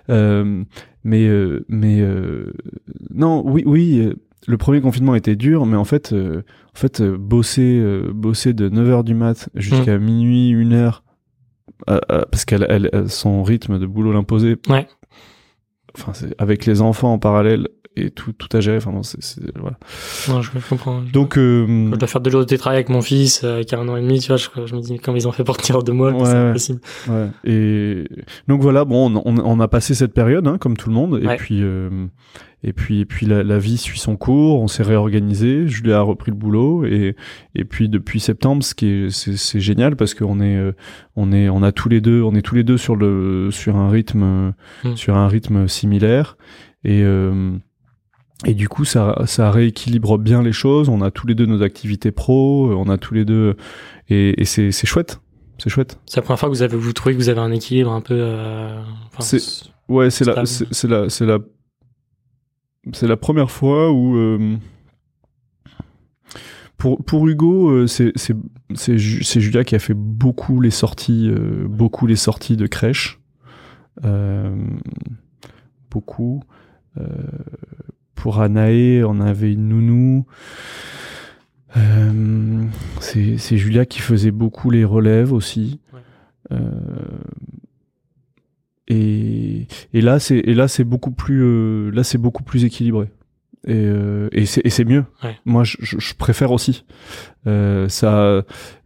Euh, 0.10 0.64
mais 1.04 1.28
euh, 1.28 1.66
mais 1.68 2.00
euh, 2.00 2.54
non, 3.14 3.44
oui 3.46 3.64
oui. 3.66 4.14
Le 4.48 4.58
premier 4.58 4.82
confinement 4.82 5.16
était 5.16 5.36
dur, 5.36 5.66
mais 5.66 5.78
en 5.78 5.84
fait, 5.86 6.14
euh, 6.14 6.44
en 6.76 6.78
fait, 6.80 7.02
euh, 7.02 7.18
bosser, 7.18 7.80
euh, 7.82 8.12
bosser 8.14 8.54
de 8.54 8.70
9h 8.70 9.04
du 9.04 9.14
mat 9.16 9.50
jusqu'à 9.56 9.98
minuit, 9.98 10.54
1h, 10.54 11.02
euh, 11.90 12.00
euh, 12.12 12.22
parce 12.32 12.46
qu'elle, 12.46 12.66
elle, 12.70 12.90
elle- 12.94 13.10
son 13.10 13.44
rythme 13.44 13.80
de 13.80 13.86
boulot 13.86 14.12
l'imposait. 14.14 14.58
Ouais. 14.70 14.88
Enfin, 15.98 16.14
c'est 16.14 16.36
avec 16.40 16.66
les 16.66 16.82
enfants 16.82 17.14
en 17.14 17.20
parallèle 17.20 17.68
et 17.98 18.10
tout, 18.12 18.32
tout 18.34 18.48
à 18.56 18.60
gérer. 18.60 18.78
Enfin, 18.78 18.92
bon, 18.92 19.04
c'est, 19.04 19.22
c'est- 19.24 19.42
voilà. 19.60 19.78
Non, 20.30 20.42
je 20.42 20.52
comprends. 20.70 21.02
Donc, 21.14 21.38
euh, 21.38 21.66
je 21.92 21.98
dois 21.98 22.08
faire 22.08 22.22
deux 22.22 22.32
jours 22.32 22.42
de 22.42 22.46
télétravail 22.46 22.78
avec 22.78 22.90
mon 22.90 23.02
fils 23.02 23.42
euh, 23.44 23.64
qui 23.64 23.76
a 23.76 23.80
un 23.80 23.88
an 23.88 23.98
et 23.98 24.02
demi, 24.02 24.20
tu 24.20 24.28
vois. 24.28 24.38
Je, 24.38 24.48
je 24.66 24.76
me 24.76 24.82
dis, 24.82 24.98
comment 25.00 25.18
ils 25.18 25.28
ont 25.28 25.32
fait 25.32 25.44
pour 25.44 25.58
tenir 25.58 25.82
deux 25.84 25.94
mois, 25.94 26.12
Ouais, 26.12 26.26
c'est 26.26 26.36
impossible. 26.36 26.80
Ouais. 27.10 27.28
Et 27.46 28.04
donc 28.48 28.62
voilà, 28.62 28.86
bon, 28.86 29.12
on, 29.16 29.22
on, 29.26 29.38
on 29.44 29.60
a 29.60 29.68
passé 29.68 29.94
cette 29.96 30.14
période, 30.14 30.48
hein, 30.48 30.58
comme 30.60 30.78
tout 30.78 30.90
le 30.90 30.96
monde, 30.96 31.20
et 31.22 31.28
Ouais. 31.28 31.36
puis 31.38 31.60
euh, 31.62 32.06
et 32.64 32.74
puis 32.74 33.02
et 33.02 33.06
puis 33.06 33.26
la, 33.28 33.44
la 33.44 33.60
vie 33.60 33.78
suit 33.78 34.00
son 34.00 34.16
cours. 34.16 34.62
On 34.62 34.68
s'est 34.68 34.84
réorganisé. 34.84 35.68
Julia 35.68 36.00
a 36.00 36.02
repris 36.02 36.32
le 36.32 36.38
boulot, 36.38 36.86
et 36.86 37.16
et 37.56 37.66
puis 37.66 37.88
depuis 37.90 38.20
septembre, 38.20 38.64
ce 38.64 38.74
qui 38.74 38.88
est 38.88 39.10
c'est, 39.12 39.38
c'est 39.38 39.60
génial 39.60 39.96
parce 39.96 40.14
qu'on 40.16 40.40
est 40.42 40.56
euh, 40.56 40.72
on 41.16 41.32
est 41.32 41.50
on 41.50 41.62
a 41.64 41.72
tous 41.72 41.90
les 41.90 42.02
deux 42.02 42.22
on 42.24 42.34
est 42.36 42.42
tous 42.42 42.56
les 42.56 42.64
deux 42.64 42.78
sur 42.78 42.96
le 42.96 43.50
sur 43.52 43.76
un 43.76 43.90
rythme 43.90 44.24
euh, 44.24 44.52
Mm. 44.84 44.96
sur 44.96 45.16
un 45.16 45.28
rythme 45.28 45.68
similaire 45.68 46.38
et 46.84 47.02
euh, 47.04 47.52
et 48.46 48.54
du 48.54 48.70
coup, 48.70 48.86
ça, 48.86 49.24
ça 49.26 49.50
rééquilibre 49.52 50.18
bien 50.20 50.44
les 50.44 50.52
choses. 50.52 50.90
On 50.90 51.02
a 51.02 51.10
tous 51.12 51.26
les 51.28 51.36
deux 51.36 51.46
nos 51.48 51.62
activités 51.64 52.12
pro, 52.12 52.70
euh, 52.72 52.76
on 52.76 52.88
a 52.90 52.98
tous 52.98 53.14
les 53.14 53.26
deux, 53.26 53.56
et, 54.10 54.40
et 54.42 54.46
c'est, 54.46 54.72
c'est 54.72 54.86
chouette. 54.88 55.20
C'est 55.58 55.70
chouette. 55.72 56.00
C'est 56.06 56.18
la 56.18 56.22
première 56.22 56.40
fois 56.40 56.50
que 56.50 56.54
vous 56.54 56.62
avez, 56.62 56.78
vous 56.78 56.94
trouvez 56.94 57.16
que 57.16 57.20
vous 57.20 57.30
avez 57.30 57.40
un 57.40 57.52
équilibre 57.52 57.92
un 57.92 58.02
peu. 58.02 58.14
euh, 58.16 58.80
enfin, 59.08 59.22
C'est- 59.22 59.70
Ouais, 59.90 60.10
c'est 60.10 60.26
la, 60.26 60.46
c'est 60.46 60.68
c'est 60.72 60.88
la, 60.90 61.10
c'est 61.10 61.26
la, 61.26 61.40
c'est 62.92 63.08
la 63.08 63.16
première 63.18 63.50
fois 63.50 63.90
où 63.92 64.18
euh, 64.18 64.58
pour 66.78 67.04
pour 67.04 67.26
Hugo, 67.28 67.88
c'est 67.88 68.12
c'est 68.16 68.36
c'est 68.76 68.98
c'est 68.98 69.40
Julia 69.42 69.64
qui 69.64 69.76
a 69.76 69.80
fait 69.80 69.94
beaucoup 69.96 70.60
les 70.62 70.70
sorties, 70.72 71.30
euh, 71.30 71.66
beaucoup 71.70 72.06
les 72.06 72.18
sorties 72.18 72.58
de 72.58 72.68
crèche, 72.68 73.20
beaucoup. 75.90 76.44
Euh, 76.98 77.06
pour 78.18 78.42
Anaé, 78.42 79.04
on 79.06 79.20
avait 79.22 79.54
une 79.54 79.70
nounou. 79.70 80.26
Euh, 81.78 82.64
c'est 83.00 83.38
c'est 83.38 83.58
Julia 83.58 83.86
qui 83.86 84.00
faisait 84.00 84.32
beaucoup 84.32 84.70
les 84.72 84.84
relèves 84.84 85.32
aussi. 85.32 85.80
Ouais. 85.94 86.00
Euh, 86.52 86.62
et, 88.88 89.68
et 89.94 90.02
là 90.02 90.18
c'est 90.20 90.38
et 90.38 90.54
là 90.54 90.68
c'est 90.68 90.86
beaucoup 90.86 91.12
plus 91.12 91.42
euh, 91.44 91.92
là 91.92 92.04
c'est 92.04 92.18
beaucoup 92.18 92.44
plus 92.44 92.64
équilibré 92.64 93.08
et, 93.68 93.74
euh, 93.76 94.30
et 94.32 94.46
c'est 94.46 94.62
et 94.66 94.70
c'est 94.70 94.86
mieux 94.86 95.04
Ouais. 95.26 95.36
moi 95.44 95.66
je, 95.66 95.76
je, 95.82 96.14
préfère 96.14 96.52
aussi 96.54 96.86
euh, 97.48 97.90
ça 97.90 98.44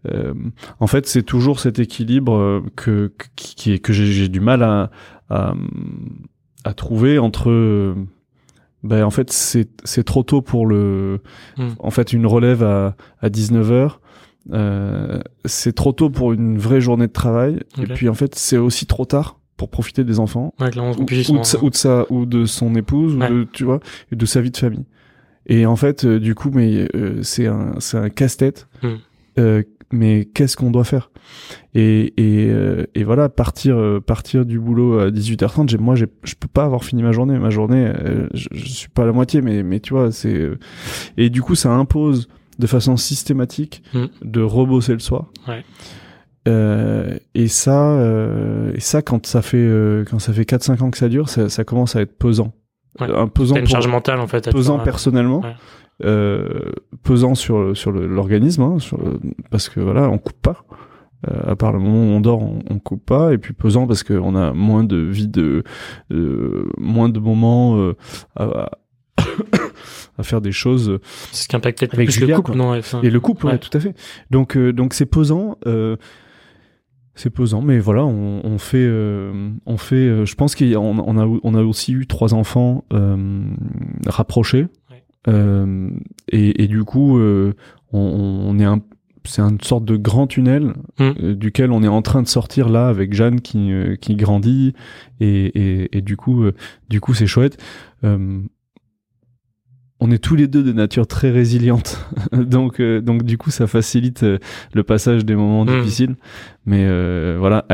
euh, 0.07 0.33
en 0.79 0.87
fait 0.87 1.05
c'est 1.05 1.21
toujours 1.21 1.59
cet 1.59 1.77
équilibre 1.77 2.63
que 2.75 3.13
que- 3.15 3.27
qui 3.35 3.73
est 3.73 3.79
que 3.79 3.93
j'ai 3.93 4.07
j'ai 4.07 4.27
du 4.27 4.39
mal 4.39 4.63
à 4.63 4.89
à, 5.29 5.53
à 6.63 6.73
trouver 6.73 7.19
entre 7.19 7.95
ben 8.83 9.03
en 9.03 9.09
fait 9.11 9.31
c'est 9.31 9.69
c'est 9.83 10.03
trop 10.03 10.23
tôt 10.23 10.41
pour 10.41 10.65
le 10.65 11.19
Mm. 11.57 11.67
en 11.79 11.91
fait 11.91 12.13
une 12.13 12.25
relève 12.25 12.63
à 12.63 12.95
à 13.21 13.29
19h 13.29 13.97
euh, 14.53 15.19
c'est 15.45 15.73
trop 15.75 15.91
tôt 15.91 16.09
pour 16.09 16.33
une 16.33 16.57
vraie 16.57 16.81
journée 16.81 17.05
de 17.07 17.11
travail. 17.11 17.59
Et 17.81 17.85
puis 17.85 18.09
en 18.09 18.13
fait 18.15 18.33
c'est 18.35 18.57
aussi 18.57 18.85
trop 18.87 19.05
tard 19.05 19.39
pour 19.57 19.69
profiter 19.69 20.03
des 20.03 20.19
enfants. 20.19 20.53
Ouais, 20.59 20.69
ou, 20.97 21.03
de 21.05 21.43
sa, 21.43 21.63
ou 21.63 21.69
de 21.69 21.75
sa- 21.75 22.05
ou 22.11 22.25
de 22.25 22.45
son 22.45 22.73
épouse 22.75 23.15
Ouais. 23.17 23.29
ou 23.29 23.33
de, 23.39 23.43
tu 23.51 23.63
vois 23.65 23.79
et 24.11 24.15
de 24.15 24.25
sa 24.25 24.41
vie 24.41 24.49
de 24.51 24.57
famille. 24.57 24.85
Et 25.45 25.65
en 25.67 25.75
fait 25.75 26.05
euh, 26.05 26.19
du 26.19 26.33
coup 26.33 26.49
mais 26.51 26.87
euh, 26.95 27.21
c'est 27.21 27.45
un 27.47 27.73
c'est 27.79 27.97
un 27.97 28.09
casse-tête. 28.09 28.67
Mm. 28.81 28.87
Euh, 29.39 29.63
mais 29.91 30.25
qu'est-ce 30.25 30.57
qu'on 30.57 30.71
doit 30.71 30.85
faire? 30.85 31.10
Et 31.73 32.13
et, 32.17 32.49
euh, 32.51 32.85
et 32.95 33.03
voilà 33.03 33.29
partir 33.29 33.77
euh, 33.77 33.99
partir 33.99 34.45
du 34.45 34.59
boulot 34.59 34.99
à 34.99 35.09
18h30 35.11 35.69
j'ai 35.69 35.77
moi 35.77 35.95
j'ai 35.95 36.07
je 36.23 36.35
peux 36.35 36.47
pas 36.47 36.63
avoir 36.65 36.83
fini 36.83 37.03
ma 37.03 37.11
journée 37.11 37.37
ma 37.39 37.49
journée 37.49 37.85
euh, 37.87 38.27
je, 38.33 38.47
je 38.51 38.65
suis 38.65 38.89
pas 38.89 39.03
à 39.03 39.05
la 39.05 39.11
moitié 39.13 39.41
mais 39.41 39.63
mais 39.63 39.79
tu 39.79 39.93
vois 39.93 40.11
c'est 40.11 40.49
et 41.17 41.29
du 41.29 41.41
coup 41.41 41.55
ça 41.55 41.71
impose 41.71 42.27
de 42.59 42.67
façon 42.67 42.97
systématique 42.97 43.83
Mm. 43.93 44.05
de 44.23 44.41
rebosser 44.41 44.93
le 44.93 44.99
soir 44.99 45.25
Ouais. 45.47 45.63
euh, 46.47 47.17
et 47.35 47.47
ça, 47.47 47.91
euh, 47.91 48.71
et 48.73 48.79
ça 48.79 49.01
quand 49.01 49.25
ça 49.25 49.41
fait 49.41 49.57
euh, 49.57 50.03
quand 50.09 50.19
ça 50.19 50.33
fait 50.33 50.43
4-5 50.43 50.81
ans 50.83 50.91
que 50.91 50.97
ça 50.97 51.07
dure, 51.09 51.29
ça, 51.29 51.49
ça 51.49 51.63
commence 51.63 51.95
à 51.95 52.01
être 52.01 52.17
pesant, 52.17 52.53
Ouais. 52.99 53.07
un 53.15 53.27
pesant, 53.27 53.55
une 53.55 53.61
pour- 53.63 53.71
charge 53.71 53.87
mentale 53.87 54.19
en 54.19 54.27
fait. 54.27 54.51
pesant 54.51 54.79
euh, 54.79 54.83
personnellement, 54.83 55.41
Ouais. 55.41 55.53
euh, 56.05 56.71
pesant 57.03 57.35
sur 57.35 57.75
sur 57.77 57.91
l'organisme, 57.91 58.63
hein, 58.63 58.77
parce 59.49 59.69
que 59.69 59.79
voilà, 59.79 60.09
on 60.09 60.17
coupe 60.17 60.41
pas. 60.41 60.63
Euh, 61.29 61.51
à 61.51 61.55
part 61.55 61.71
le 61.71 61.79
moment 61.79 61.99
où 62.01 62.15
on 62.15 62.19
dort, 62.21 62.41
on, 62.41 62.59
on 62.69 62.79
coupe 62.79 63.05
pas, 63.05 63.31
et 63.33 63.37
puis 63.37 63.53
pesant 63.53 63.85
parce 63.85 64.01
qu'on 64.03 64.35
a 64.35 64.53
moins 64.53 64.83
de 64.83 64.97
vie 64.97 65.27
de, 65.27 65.63
euh, 66.11 66.67
moins 66.79 67.09
de 67.09 67.19
moments 67.19 67.77
euh, 67.77 67.95
à, 68.35 68.71
à 70.17 70.23
faire 70.23 70.41
des 70.41 70.51
choses 70.51 70.99
C'est 71.31 71.43
ce 71.43 71.47
qui 71.47 71.55
impacte 71.55 71.79
peut-être 71.79 71.93
plus 71.95 72.09
Julia, 72.11 72.37
le 72.37 72.41
couple, 72.41 72.57
non 72.57 72.75
enfin, 72.77 73.01
et 73.03 73.09
le 73.09 73.19
couple, 73.19 73.45
ouais, 73.45 73.51
Ouais. 73.53 73.59
tout 73.59 73.69
à 73.77 73.79
fait. 73.79 73.95
Donc, 74.31 74.57
euh, 74.57 74.73
donc 74.73 74.93
c'est 74.95 75.05
pesant. 75.05 75.57
Euh, 75.67 75.95
c'est 77.13 77.29
pesant, 77.29 77.61
mais 77.61 77.77
voilà, 77.77 78.05
on, 78.05 78.41
on 78.43 78.57
fait, 78.57 78.77
euh, 78.79 79.49
on 79.65 79.77
fait. 79.77 79.95
euh, 79.97 80.25
je 80.25 80.33
pense 80.35 80.55
qu'on 80.55 80.75
on 80.75 81.17
a, 81.19 81.39
on 81.43 81.53
a 81.55 81.61
aussi 81.61 81.91
eu 81.93 82.07
trois 82.07 82.33
enfants 82.33 82.83
euh, 82.93 83.43
rapprochés, 84.07 84.67
Ouais. 84.89 85.03
Euh, 85.27 85.89
et, 86.29 86.63
et 86.63 86.67
du 86.67 86.83
coup, 86.83 87.19
euh, 87.19 87.53
on, 87.93 87.99
on 87.99 88.57
est 88.59 88.63
un, 88.63 88.79
c'est 89.23 89.41
une 89.41 89.61
sorte 89.61 89.85
de 89.85 89.95
grand 89.97 90.27
tunnel 90.27 90.73
Mm. 90.99 91.11
euh, 91.21 91.35
duquel 91.35 91.71
on 91.71 91.83
est 91.83 91.87
en 91.87 92.01
train 92.01 92.21
de 92.21 92.27
sortir 92.27 92.69
là 92.69 92.87
avec 92.87 93.13
Jeanne 93.13 93.41
qui, 93.41 93.71
euh, 93.71 93.95
qui 93.95 94.15
grandit, 94.15 94.73
et, 95.19 95.27
et, 95.45 95.97
et 95.97 96.01
du 96.01 96.17
coup, 96.17 96.43
euh, 96.43 96.53
du 96.89 96.99
coup, 97.01 97.13
c'est 97.13 97.27
chouette. 97.27 97.61
On 100.03 100.09
est 100.09 100.17
tous 100.17 100.35
les 100.35 100.47
deux 100.47 100.63
de 100.63 100.71
nature 100.71 101.05
très 101.05 101.29
résiliente, 101.29 102.03
donc 102.33 102.81
donc 102.81 103.21
du 103.21 103.37
coup 103.37 103.51
ça 103.51 103.67
facilite 103.67 104.25
le 104.73 104.83
passage 104.83 105.25
des 105.25 105.35
moments 105.35 105.63
Mm. 105.63 105.79
difficiles. 105.81 106.15
Mais 106.65 106.87
voilà, 107.37 107.65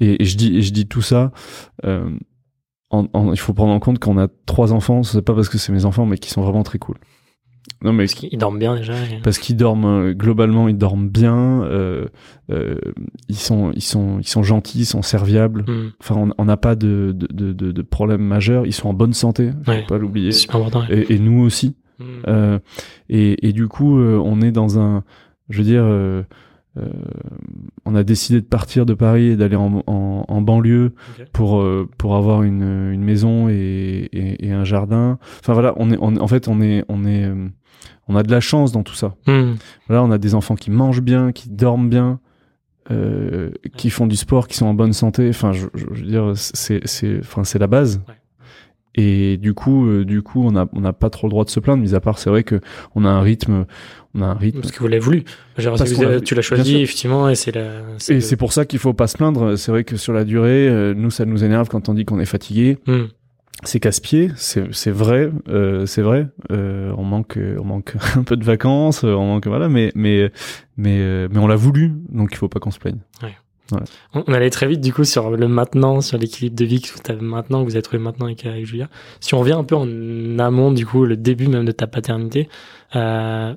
et, 0.00 0.22
et 0.22 0.24
je 0.24 0.36
dis 0.36 0.56
et 0.56 0.62
je 0.62 0.72
dis 0.72 0.86
tout 0.86 1.02
ça. 1.02 1.32
en- 1.82 3.08
en- 3.12 3.32
il 3.32 3.38
faut 3.40 3.52
prendre 3.54 3.72
en 3.72 3.80
compte 3.80 3.98
qu'on 3.98 4.18
a 4.18 4.28
trois 4.46 4.72
enfants. 4.72 5.02
C'est 5.02 5.20
pas 5.22 5.34
parce 5.34 5.48
que 5.48 5.58
c'est 5.58 5.72
mes 5.72 5.84
enfants, 5.84 6.06
mais 6.06 6.16
qui 6.16 6.30
sont 6.30 6.42
vraiment 6.42 6.62
très 6.62 6.78
cool. 6.78 6.96
Non 7.82 7.92
mais 7.92 8.04
Parce 8.04 8.14
qu'ils 8.14 8.38
dorment 8.38 8.58
bien 8.58 8.76
déjà. 8.76 8.92
parce 9.22 9.38
qu'ils 9.38 9.56
dorment 9.56 9.84
euh, 9.86 10.12
globalement, 10.14 10.68
ils 10.68 10.76
dorment 10.76 11.08
bien. 11.08 11.62
euh, 11.64 12.06
euh, 12.50 12.76
ils 13.28 13.36
sont 13.36 13.72
ils 13.74 13.82
sont 13.82 14.18
ils 14.20 14.26
sont 14.28 14.42
gentils, 14.42 14.80
ils 14.80 14.86
sont 14.86 15.02
serviables. 15.02 15.64
Hmm. 15.66 15.90
Enfin, 16.00 16.28
on- 16.38 16.44
n'a 16.44 16.56
pas 16.56 16.76
de 16.76 17.14
de, 17.14 17.52
de, 17.52 17.72
de, 17.72 17.82
problème 17.82 18.22
majeur. 18.22 18.66
Ils 18.66 18.72
sont 18.72 18.88
en 18.88 18.94
bonne 18.94 19.12
santé, 19.14 19.50
faut 19.64 19.70
Ouais. 19.70 19.84
pas 19.86 19.98
l'oublier. 19.98 20.32
C'est 20.32 20.40
super 20.40 20.56
important. 20.56 20.82
Et, 20.90 21.14
et 21.14 21.18
nous 21.18 21.40
aussi. 21.42 21.74
Hmm. 21.98 22.04
Euh, 22.28 22.58
et, 23.08 23.48
et 23.48 23.52
du 23.52 23.68
coup, 23.68 23.98
euh, 23.98 24.20
on 24.22 24.40
est 24.42 24.52
dans 24.52 24.78
un, 24.78 25.04
je 25.48 25.58
veux 25.58 25.64
dire, 25.64 25.84
euh, 26.76 26.88
on 27.84 27.94
a 27.94 28.02
décidé 28.02 28.40
de 28.40 28.46
partir 28.46 28.84
de 28.86 28.94
Paris 28.94 29.26
et 29.26 29.36
d'aller 29.36 29.56
en, 29.56 29.82
en, 29.86 30.24
en 30.26 30.40
banlieue 30.42 30.94
pour 31.32 31.60
euh, 31.60 31.88
pour 31.98 32.16
avoir 32.16 32.42
une, 32.42 32.90
une 32.92 33.02
maison 33.02 33.48
et, 33.48 34.08
et, 34.12 34.46
et 34.46 34.52
un 34.52 34.64
jardin. 34.64 35.18
Enfin 35.40 35.52
voilà, 35.52 35.74
on 35.76 35.90
est, 35.90 35.98
on, 36.00 36.16
en 36.16 36.26
fait, 36.26 36.48
on 36.48 36.60
est, 36.60 36.84
on 36.88 37.04
est, 37.04 37.24
euh, 37.24 37.48
on 38.08 38.16
a 38.16 38.22
de 38.22 38.30
la 38.30 38.40
chance 38.40 38.72
dans 38.72 38.82
tout 38.82 38.94
ça. 38.94 39.14
Hmm. 39.26 39.54
Voilà, 39.86 40.02
on 40.02 40.10
a 40.10 40.18
des 40.18 40.34
enfants 40.34 40.56
qui 40.56 40.70
mangent 40.70 41.02
bien, 41.02 41.32
qui 41.32 41.48
dorment 41.50 41.88
bien. 41.88 42.20
Euh, 42.90 43.50
qui 43.78 43.88
font 43.88 44.06
du 44.06 44.14
sport, 44.14 44.46
qui 44.46 44.58
sont 44.58 44.66
en 44.66 44.74
bonne 44.74 44.92
santé. 44.92 45.30
Enfin, 45.30 45.52
je, 45.52 45.68
je, 45.72 45.86
je 45.92 46.00
veux 46.02 46.06
dire, 46.06 46.32
c'est, 46.34 46.80
c'est, 46.84 47.18
enfin, 47.20 47.42
c'est 47.42 47.58
la 47.58 47.66
base. 47.66 48.02
Ouais. 48.06 48.14
Et 48.96 49.36
du 49.38 49.54
coup, 49.54 49.86
euh, 49.88 50.04
du 50.04 50.22
coup, 50.22 50.42
on 50.46 50.54
a, 50.56 50.66
on 50.72 50.80
n'a 50.80 50.92
pas 50.92 51.10
trop 51.10 51.26
le 51.26 51.30
droit 51.30 51.44
de 51.44 51.50
se 51.50 51.58
plaindre. 51.60 51.82
Mis 51.82 51.94
à 51.94 52.00
part, 52.00 52.18
c'est 52.18 52.30
vrai 52.30 52.44
que 52.44 52.60
on 52.94 53.04
a 53.04 53.08
un 53.08 53.20
rythme, 53.20 53.66
on 54.14 54.22
a 54.22 54.26
un 54.26 54.34
rythme. 54.34 54.60
Parce 54.60 54.72
que 54.72 54.78
vous 54.78 54.86
l'avez 54.86 55.00
voulu. 55.00 55.24
Vous 55.94 56.20
tu 56.20 56.34
l'as 56.34 56.42
choisi, 56.42 56.76
effectivement, 56.82 57.28
et 57.28 57.34
c'est 57.34 57.52
la. 57.52 57.80
Et 58.08 58.14
le- 58.14 58.20
c'est 58.20 58.36
pour 58.36 58.52
ça 58.52 58.64
qu'il 58.66 58.78
faut 58.78 58.92
pas 58.94 59.06
se 59.08 59.16
plaindre. 59.16 59.56
C'est 59.56 59.72
vrai 59.72 59.82
que 59.84 59.96
sur 59.96 60.12
la 60.12 60.24
durée, 60.24 60.68
euh, 60.68 60.94
nous, 60.94 61.10
ça 61.10 61.24
nous 61.24 61.42
énerve 61.42 61.68
quand 61.68 61.88
on 61.88 61.94
dit 61.94 62.04
qu'on 62.04 62.20
est 62.20 62.24
fatigué. 62.24 62.78
Hmm. 62.86 63.04
C'est 63.62 63.80
casse-pied, 63.80 64.30
c'est 64.36 64.66
c'est 64.74 64.90
vrai, 64.90 65.30
euh, 65.48 65.86
c'est 65.86 66.02
vrai. 66.02 66.26
Euh, 66.52 66.92
on 66.98 67.04
manque, 67.04 67.38
on 67.58 67.64
manque 67.64 67.94
un 68.16 68.22
peu 68.22 68.36
de 68.36 68.44
vacances, 68.44 69.04
on 69.04 69.26
manque 69.26 69.46
voilà, 69.46 69.68
mais 69.68 69.90
mais 69.94 70.30
mais 70.76 70.98
euh, 71.00 71.28
mais 71.30 71.38
on 71.38 71.46
l'a 71.46 71.56
voulu, 71.56 71.92
donc 72.10 72.30
il 72.32 72.36
faut 72.36 72.48
pas 72.48 72.60
qu'on 72.60 72.72
se 72.72 72.78
plaigne. 72.78 72.98
On, 73.72 74.24
on 74.26 74.32
allait 74.32 74.50
très 74.50 74.66
vite 74.66 74.80
du 74.80 74.92
coup 74.92 75.04
sur 75.04 75.30
le 75.30 75.48
maintenant, 75.48 76.00
sur 76.00 76.18
l'équilibre 76.18 76.56
de 76.56 76.64
vie 76.64 76.80
que 76.80 76.88
vous 76.88 77.00
avez 77.08 77.20
maintenant, 77.20 77.60
que 77.60 77.68
vous 77.68 77.76
avez 77.76 77.82
trouvé 77.82 78.02
maintenant 78.02 78.26
avec, 78.26 78.44
avec 78.44 78.66
Julia. 78.66 78.88
Si 79.20 79.34
on 79.34 79.40
revient 79.40 79.52
un 79.52 79.64
peu 79.64 79.76
en 79.76 80.38
amont, 80.38 80.70
du 80.70 80.86
coup, 80.86 81.04
le 81.04 81.16
début 81.16 81.48
même 81.48 81.64
de 81.64 81.72
ta 81.72 81.86
paternité, 81.86 82.48
euh, 82.94 83.54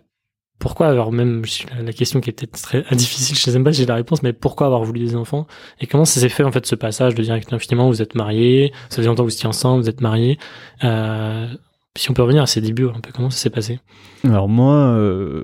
pourquoi 0.59 0.87
alors 0.87 1.11
même 1.11 1.43
la, 1.79 1.93
question 1.93 2.19
qui 2.19 2.29
est 2.29 2.33
peut-être 2.33 2.59
très 2.59 2.83
difficile, 2.95 3.35
je 3.35 3.41
sais 3.41 3.51
même 3.51 3.63
pas 3.63 3.73
si 3.73 3.81
j'ai 3.81 3.85
la 3.85 3.95
réponse, 3.95 4.23
mais 4.23 4.33
pourquoi 4.33 4.67
avoir 4.67 4.83
voulu 4.83 4.99
des 4.99 5.15
enfants? 5.15 5.45
Et 5.79 5.87
comment 5.87 6.05
ça 6.05 6.19
s'est 6.19 6.29
fait 6.29 6.43
en 6.43 6.51
fait 6.51 6.65
ce 6.65 6.75
passage 6.75 7.13
de 7.15 7.21
dire 7.21 7.37
finalement 7.59 7.87
vous 7.89 8.01
êtes 8.01 8.15
mariés, 8.15 8.71
ça 8.89 8.97
faisait 8.97 9.07
longtemps 9.07 9.23
que 9.23 9.29
vous 9.29 9.35
étiez 9.35 9.47
ensemble, 9.47 9.83
vous 9.83 9.89
êtes 9.89 10.01
mariés. 10.01 10.39
Euh, 10.83 11.47
si 11.95 12.09
on 12.09 12.13
peut 12.13 12.21
revenir 12.21 12.43
à 12.43 12.47
ses 12.47 12.61
débuts, 12.61 12.87
un 12.87 12.99
peu 12.99 13.11
comment 13.13 13.29
ça 13.29 13.37
s'est 13.37 13.49
passé? 13.49 13.79
Alors 14.23 14.49
moi, 14.49 14.75
euh, 14.75 15.43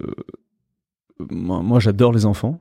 moi, 1.29 1.62
moi 1.62 1.79
j'adore 1.79 2.12
les 2.12 2.25
enfants. 2.25 2.60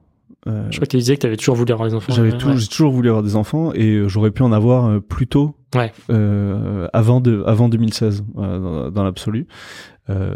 Euh, 0.49 0.67
Je 0.71 0.77
crois 0.77 0.87
que 0.87 0.91
tu 0.91 0.97
disais 0.97 1.15
que 1.17 1.21
tu 1.21 1.27
avais 1.27 1.37
toujours 1.37 1.55
voulu 1.55 1.73
avoir 1.73 1.89
des 1.89 1.95
enfants. 1.95 2.13
J'avais 2.13 2.33
Ouais, 2.33 2.39
tou- 2.39 2.49
ouais. 2.49 2.57
j'ai 2.59 2.67
toujours 2.69 2.91
voulu 2.93 3.09
avoir 3.09 3.23
des 3.23 3.37
enfants 3.37 3.73
et 3.75 3.95
euh, 3.95 4.09
j'aurais 4.09 4.31
pu 4.33 4.43
en 4.43 4.51
avoir 4.53 4.87
euh, 4.87 4.99
plus 5.01 5.27
tôt, 5.29 5.55
Ouais. 5.75 5.93
euh, 6.11 6.89
avant, 6.93 7.21
de, 7.21 7.45
avant 7.47 7.69
2016, 7.69 8.25
euh, 8.39 8.59
dans, 8.59 8.91
dans 8.91 9.05
l'absolu. 9.05 9.47
Euh, 10.11 10.35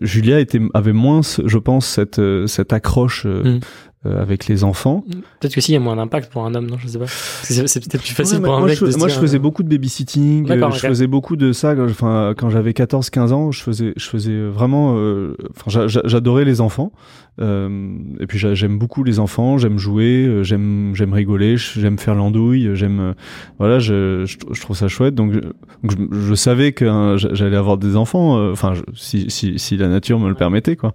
Julia 0.00 0.38
était, 0.38 0.60
avait 0.72 0.92
moins, 0.92 1.20
je 1.22 1.58
pense, 1.58 1.84
cette, 1.86 2.20
cette 2.46 2.72
accroche 2.72 3.24
euh, 3.26 3.56
Mm. 3.56 3.60
euh, 4.06 4.22
avec 4.22 4.46
les 4.46 4.62
enfants. 4.62 5.04
Peut-être 5.40 5.52
que 5.54 5.60
si, 5.60 5.72
il 5.72 5.74
y 5.74 5.76
a 5.76 5.80
moins 5.80 5.96
d'impact 5.96 6.32
pour 6.32 6.46
un 6.46 6.54
homme, 6.54 6.70
non 6.70 6.78
Je 6.78 6.86
sais 6.86 6.98
pas. 6.98 7.06
C'est 7.08 7.66
c'est 7.68 7.80
peut-être 7.80 8.02
plus 8.04 8.14
facile 8.14 8.38
Ouais, 8.38 8.44
pour 8.44 8.54
un 8.54 8.58
moi, 8.60 8.68
mec 8.68 8.78
je, 8.78 8.86
de 8.86 8.96
moi, 8.96 9.08
je 9.08 9.18
faisais 9.18 9.40
beaucoup 9.40 9.64
de 9.64 9.68
babysitting, 9.68 10.46
je 10.48 10.78
faisais 10.86 11.08
beaucoup 11.08 11.34
de 11.36 11.52
ça. 11.52 11.74
quand- 11.74 11.90
Enfin, 11.90 12.34
quand 12.38 12.50
j'avais 12.50 12.72
14-15 12.72 13.32
ans, 13.32 13.50
je 13.50 13.62
faisais, 13.62 13.92
je 13.96 14.06
faisais 14.06 14.46
vraiment. 14.48 14.94
euh, 14.96 15.36
Enfin, 15.66 15.86
j'adorais 15.88 16.44
les 16.44 16.60
enfants. 16.60 16.92
Euh, 17.40 17.96
et 18.20 18.26
puis 18.26 18.38
j'a- 18.38 18.54
j'aime 18.54 18.78
beaucoup 18.78 19.02
les 19.04 19.18
enfants. 19.18 19.58
J'aime 19.58 19.78
jouer, 19.78 20.26
euh, 20.26 20.42
j'aime, 20.42 20.92
j'aime 20.94 21.12
rigoler, 21.12 21.56
j'aime 21.56 21.98
faire 21.98 22.14
l'andouille, 22.14 22.70
j'aime. 22.74 23.00
euh, 23.00 23.12
Voilà, 23.58 23.78
je, 23.78 24.24
je, 24.26 24.60
trouve 24.60 24.76
ça 24.76 24.88
chouette. 24.88 25.14
Donc, 25.14 25.32
je, 25.32 26.34
savais 26.34 26.72
que 26.72 26.84
hein, 26.84 27.16
j'a- 27.16 27.32
j'allais 27.34 27.56
avoir 27.56 27.78
des 27.78 27.96
enfants. 27.96 28.50
Enfin, 28.50 28.74
si, 28.94 29.30
si, 29.30 29.58
si 29.58 29.76
la 29.76 29.88
nature 29.88 30.18
me 30.18 30.28
le 30.28 30.34
permettait, 30.34 30.76
quoi. 30.76 30.92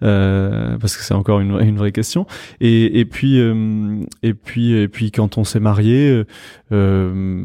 Parce 0.00 0.96
que 0.96 1.02
c'est 1.02 1.14
encore 1.14 1.40
une, 1.40 1.58
une 1.60 1.76
vraie 1.76 1.92
question. 1.92 2.26
Et, 2.60 3.00
et 3.00 3.04
puis, 3.04 3.38
et 4.22 4.34
puis, 4.34 4.72
et 4.72 4.88
puis, 4.88 5.10
quand 5.10 5.38
on 5.38 5.44
s'est 5.44 5.60
marié. 5.60 6.24
euh, 6.72 7.44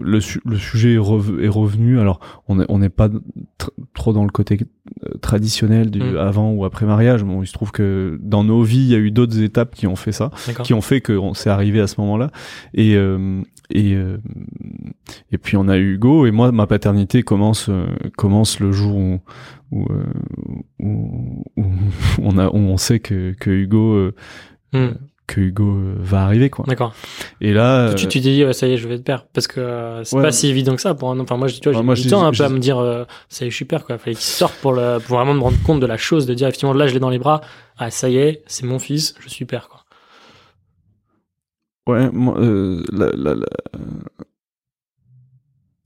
le, 0.00 0.20
su- 0.20 0.40
le 0.44 0.56
sujet 0.56 0.94
est, 0.94 0.98
rev- 0.98 1.42
est 1.42 1.48
revenu. 1.48 1.98
Alors, 1.98 2.20
on 2.48 2.78
n'est 2.78 2.88
pas 2.88 3.08
tr- 3.08 3.70
trop 3.94 4.12
dans 4.12 4.24
le 4.24 4.30
côté 4.30 4.58
euh, 5.06 5.14
traditionnel 5.20 5.90
du 5.90 6.00
Mm. 6.00 6.16
avant 6.16 6.52
ou 6.52 6.64
après 6.64 6.86
mariage. 6.86 7.24
Bon, 7.24 7.42
il 7.42 7.46
se 7.46 7.52
trouve 7.52 7.70
que 7.72 8.18
dans 8.22 8.44
nos 8.44 8.62
vies, 8.62 8.78
il 8.78 8.88
y 8.90 8.94
a 8.94 8.98
eu 8.98 9.10
d'autres 9.10 9.40
étapes 9.42 9.74
qui 9.74 9.86
ont 9.86 9.96
fait 9.96 10.12
ça, 10.12 10.30
qui 10.64 10.74
ont 10.74 10.80
fait 10.80 11.00
qu'on 11.00 11.34
s'est 11.34 11.50
arrivé 11.50 11.80
à 11.80 11.86
ce 11.86 12.00
moment-là. 12.00 12.30
Et 12.74 12.94
euh, 12.96 13.42
et 13.70 13.94
euh, 13.94 14.16
et 15.32 15.38
puis 15.38 15.56
on 15.56 15.68
a 15.68 15.76
Hugo. 15.78 16.26
Et 16.26 16.30
moi, 16.30 16.52
ma 16.52 16.66
paternité 16.66 17.22
commence 17.22 17.68
euh, 17.68 17.86
commence 18.16 18.60
le 18.60 18.72
jour 18.72 18.96
où 18.96 19.20
où, 19.70 19.84
euh, 19.90 20.04
où, 20.80 21.42
où 21.56 21.64
on 22.22 22.38
a 22.38 22.48
où 22.48 22.56
on 22.56 22.76
sait 22.76 23.00
que 23.00 23.32
que 23.38 23.50
Hugo 23.50 23.92
euh, 23.94 24.14
Hmm. 24.74 24.90
Que 25.28 25.40
Hugo 25.40 25.78
va 25.98 26.24
arriver 26.24 26.50
quoi. 26.50 26.64
D'accord. 26.66 26.92
Et 27.40 27.52
là, 27.52 27.88
Tu 27.90 27.92
euh, 28.06 28.08
tu 28.08 28.08
t'es 28.08 28.18
dit, 28.20 28.44
ouais, 28.44 28.52
ça 28.52 28.66
y 28.66 28.72
est, 28.72 28.76
je 28.78 28.88
vais 28.88 28.94
être 28.96 29.04
père. 29.04 29.26
Parce 29.32 29.46
que 29.46 29.60
euh, 29.60 30.02
c'est 30.02 30.16
Ouais. 30.16 30.22
pas 30.22 30.32
si 30.32 30.48
évident 30.48 30.74
que 30.74 30.80
ça 30.80 30.94
pour 30.94 31.10
un 31.12 31.20
Enfin, 31.20 31.36
moi, 31.36 31.46
je- 31.48 31.60
tu 31.60 31.70
vois, 31.70 31.94
j'ai 31.94 32.02
du 32.04 32.08
temps 32.10 32.20
dis- 32.22 32.26
un 32.26 32.32
peu 32.32 32.44
à 32.44 32.48
dis- 32.48 32.54
me 32.54 32.58
dire, 32.58 32.78
euh, 32.78 33.04
ça 33.28 33.44
y 33.44 33.48
est, 33.48 33.50
je 33.50 33.56
suis 33.56 33.64
père, 33.66 33.84
quoi. 33.84 33.98
Fallait 33.98 34.16
qu'il 34.16 34.24
sorte 34.24 34.54
pour, 34.60 34.72
le, 34.72 34.98
pour 34.98 35.16
vraiment 35.18 35.34
me 35.34 35.40
rendre 35.40 35.62
compte 35.64 35.78
de 35.80 35.86
la 35.86 35.96
chose, 35.98 36.26
de 36.26 36.34
dire, 36.34 36.48
effectivement, 36.48 36.72
là, 36.72 36.86
je 36.88 36.94
l'ai 36.94 37.00
dans 37.00 37.10
les 37.10 37.18
bras. 37.20 37.42
Ah, 37.76 37.90
ça 37.90 38.08
y 38.08 38.16
est, 38.16 38.42
c'est 38.46 38.64
mon 38.66 38.78
fils, 38.80 39.14
je 39.20 39.28
suis 39.28 39.44
père, 39.44 39.68
quoi. 39.68 39.84
Ouais, 41.86 42.10
moi, 42.10 42.38
euh, 42.38 42.82
la- 42.92 43.10
la- 43.14 43.34
la- 43.34 43.46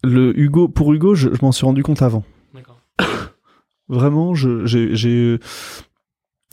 le 0.04 0.38
Hugo, 0.38 0.68
pour 0.68 0.92
Hugo, 0.92 1.14
je, 1.14 1.28
je 1.32 1.38
m'en 1.42 1.52
suis 1.52 1.64
rendu 1.64 1.82
compte 1.82 2.02
avant. 2.02 2.24
D'accord. 2.54 2.80
Vraiment, 3.88 4.34
je- 4.34 4.66
j'ai, 4.66 4.94
j'ai, 4.96 5.38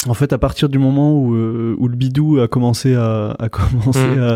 en 0.08 0.14
fait, 0.14 0.32
à 0.34 0.38
partir 0.38 0.70
du 0.70 0.80
moment 0.80 1.14
où, 1.20 1.34
euh, 1.36 1.76
où 1.78 1.88
le 1.90 1.96
bidou 1.98 2.40
a 2.40 2.48
commencé 2.48 2.96
à, 2.96 3.36
a 3.38 3.50
commencé 3.50 4.00
Mm. 4.00 4.20
à, 4.20 4.36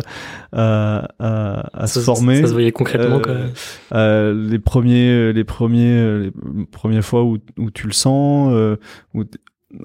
à, 0.51 1.07
à, 1.19 1.83
à 1.83 1.87
se 1.87 1.99
Ça- 2.01 2.05
former, 2.05 2.41
Ça 2.41 2.47
se 2.47 2.53
voyait 2.53 2.71
concrètement, 2.71 3.17
euh, 3.17 3.19
quoi. 3.19 3.97
euh, 3.97 4.49
les 4.49 4.59
premiers, 4.59 5.31
les 5.33 5.43
premiers, 5.43 6.19
les 6.19 6.65
premières 6.71 7.05
fois 7.05 7.23
où, 7.23 7.37
où 7.57 7.71
tu 7.71 7.87
le 7.87 7.93
sens, 7.93 8.51
euh, 8.53 8.75
où 9.13 9.23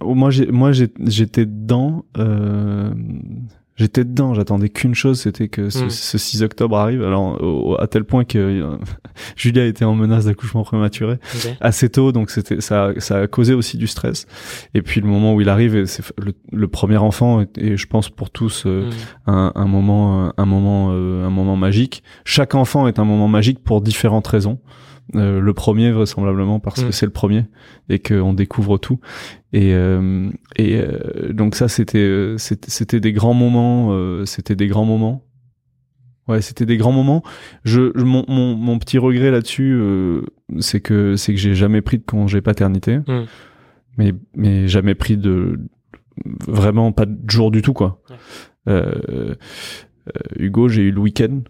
où 0.02 0.14
moi, 0.14 0.28
j'ai, 0.30 0.46
moi, 0.46 0.72
j'étais 0.72 1.46
dedans. 1.46 2.04
Euh, 3.80 3.84
J'étais 3.84 4.04
dedans, 4.04 4.34
j'attendais 4.34 4.68
qu'une 4.68 4.94
chose, 4.94 5.20
c'était 5.20 5.48
que 5.48 5.70
ce, 5.70 5.84
Mm. 5.84 5.90
ce 5.90 6.18
6 6.18 6.42
octobre 6.42 6.76
arrive. 6.76 7.02
Alors, 7.04 7.40
au- 7.42 7.80
à 7.80 7.86
tel 7.86 8.04
point 8.04 8.24
que 8.24 8.38
euh, 8.38 8.76
Julia 9.36 9.64
était 9.66 9.84
en 9.84 9.94
menace 9.94 10.24
d'accouchement 10.24 10.64
prématuré 10.64 11.16
assez 11.60 11.88
tôt, 11.88 12.10
donc 12.12 12.30
c'était 12.30 12.60
ça, 12.60 12.90
ça 12.98 13.20
a 13.20 13.26
causé 13.28 13.54
aussi 13.54 13.76
du 13.76 13.86
stress. 13.86 14.26
Et 14.74 14.82
puis 14.82 15.00
le 15.00 15.06
moment 15.06 15.34
où 15.34 15.40
il 15.40 15.48
arrive, 15.48 15.76
et 15.76 15.86
c'est 15.86 16.02
le, 16.18 16.32
le 16.52 16.68
premier 16.68 16.96
enfant, 16.96 17.40
et, 17.42 17.46
et 17.56 17.76
je 17.76 17.86
pense 17.86 18.08
pour 18.10 18.30
tous 18.30 18.64
euh, 18.66 18.90
Hmm. 19.26 19.30
un, 19.30 19.52
un 19.54 19.66
moment, 19.66 20.32
un 20.36 20.44
moment, 20.46 20.88
euh, 20.92 21.26
un 21.26 21.30
moment 21.30 21.56
magique. 21.56 22.02
Chaque 22.24 22.54
enfant 22.54 22.86
est 22.88 22.98
un 22.98 23.04
moment 23.04 23.28
magique 23.28 23.62
pour 23.62 23.80
différentes 23.80 24.26
raisons. 24.26 24.58
Euh, 25.14 25.40
le 25.40 25.54
premier 25.54 25.90
vraisemblablement 25.90 26.60
parce 26.60 26.82
que 26.82 26.88
Mm. 26.88 26.92
c'est 26.92 27.06
le 27.06 27.12
premier 27.12 27.44
et 27.88 27.98
qu'on 27.98 28.34
découvre 28.34 28.76
tout 28.76 29.00
et 29.54 29.72
euh, 29.72 30.28
et 30.56 30.76
euh, 30.76 31.32
donc 31.32 31.54
ça 31.54 31.66
c'était 31.66 31.96
euh, 31.98 32.36
c'était 32.36 33.00
des 33.00 33.12
grands 33.14 33.32
moments 33.32 33.88
euh, 33.92 34.26
c'était 34.26 34.54
des 34.54 34.66
grands 34.66 34.84
moments 34.84 35.24
ouais 36.28 36.42
c'était 36.42 36.66
des 36.66 36.76
grands 36.76 36.92
moments 36.92 37.22
je, 37.64 37.90
je- 37.94 38.04
mon, 38.04 38.22
mon 38.28 38.54
mon 38.54 38.78
petit 38.78 38.98
regret 38.98 39.30
là-dessus 39.30 39.72
euh, 39.80 40.20
c'est 40.58 40.80
que 40.82 41.16
c'est 41.16 41.32
que 41.32 41.40
j'ai 41.40 41.54
jamais 41.54 41.80
pris 41.80 41.96
de 41.96 42.04
congé 42.04 42.42
paternité 42.42 42.98
Mm. 42.98 43.24
mais 43.96 44.12
mais 44.36 44.68
jamais 44.68 44.94
pris 44.94 45.16
de 45.16 45.58
vraiment 46.46 46.92
pas 46.92 47.06
de 47.06 47.16
jour 47.30 47.50
du 47.50 47.62
tout 47.62 47.72
quoi 47.72 48.02
Ouais. 48.10 48.16
euh, 48.68 48.92
euh, 49.08 49.34
Hugo 50.38 50.68
j'ai 50.68 50.82
eu 50.82 50.90
le 50.90 51.00
week-end 51.00 51.40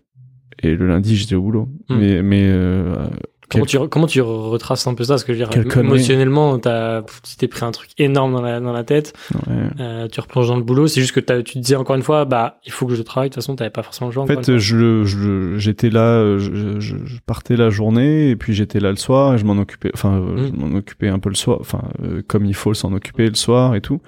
et 0.63 0.77
le 0.77 0.87
lundi 0.87 1.17
j'étais 1.17 1.35
au 1.35 1.43
boulot 1.43 1.69
Mm. 1.89 1.97
mais 1.99 2.23
mais 2.23 2.45
euh, 2.47 3.09
Comment 3.51 3.65
tu, 3.65 3.79
comment 3.89 4.07
tu 4.07 4.21
retraces 4.21 4.87
un 4.87 4.95
peu 4.95 5.05
ça 5.05 5.15
Parce 5.15 5.25
que 5.25 5.33
je 5.33 5.43
veux 5.43 5.47
dire, 5.51 5.79
émotionnellement, 5.79 6.59
t'as, 6.59 7.03
tu 7.03 7.37
t'es 7.39 7.49
pris 7.49 7.65
un 7.65 7.71
truc 7.71 7.91
énorme 7.97 8.33
dans 8.35 8.43
la, 8.43 8.61
dans 8.61 8.73
la 8.73 8.85
tête, 8.85 9.15
ouais. 9.35 9.55
euh, 9.81 10.07
tu 10.09 10.21
replonges 10.21 10.49
dans 10.49 10.57
le 10.57 10.63
boulot, 10.63 10.87
c'est 10.87 11.01
juste 11.01 11.15
que 11.15 11.21
tu 11.41 11.55
te 11.55 11.59
disais 11.59 11.77
encore 11.77 11.97
une 11.97 12.03
fois, 12.03 12.25
bah, 12.27 12.59
il 12.67 12.73
faut 12.73 12.87
que 12.87 12.95
je 12.95 13.01
travaille, 13.03 13.31
de 13.31 13.35
toute 13.35 13.43
façon, 13.43 13.57
t'avais 13.57 13.71
pas 13.71 13.83
forcément 13.83 14.09
le 14.09 14.15
choix. 14.15 14.25
En 14.25 14.27
fait, 14.27 14.59
je, 14.59 15.55
j'étais 15.57 15.89
là, 15.91 16.37
je, 16.39 16.79
je- 16.79 16.97
je 17.05 17.17
partais 17.25 17.57
la 17.57 17.71
journée 17.71 18.31
et 18.31 18.37
puis 18.37 18.53
j'étais 18.53 18.81
là 18.81 18.91
le 18.91 18.97
soir 18.97 19.35
et 19.35 19.39
je 19.39 19.45
m'en 19.47 19.57
occupais, 19.57 19.91
enfin, 19.95 20.21
euh, 20.21 20.37
je 20.49 20.53
Mm. 20.53 20.57
m'en 20.59 20.77
occupais 20.77 21.09
un 21.09 21.19
peu 21.19 21.31
le 21.31 21.35
soir, 21.35 21.59
enfin, 21.61 21.83
euh, 22.03 22.23
comme 22.27 22.45
il 22.45 22.55
faut 22.55 22.75
s'en 22.75 22.93
occuper 22.93 23.29
le 23.29 23.35
soir 23.35 23.75
et 23.75 23.81
tout. 23.81 24.01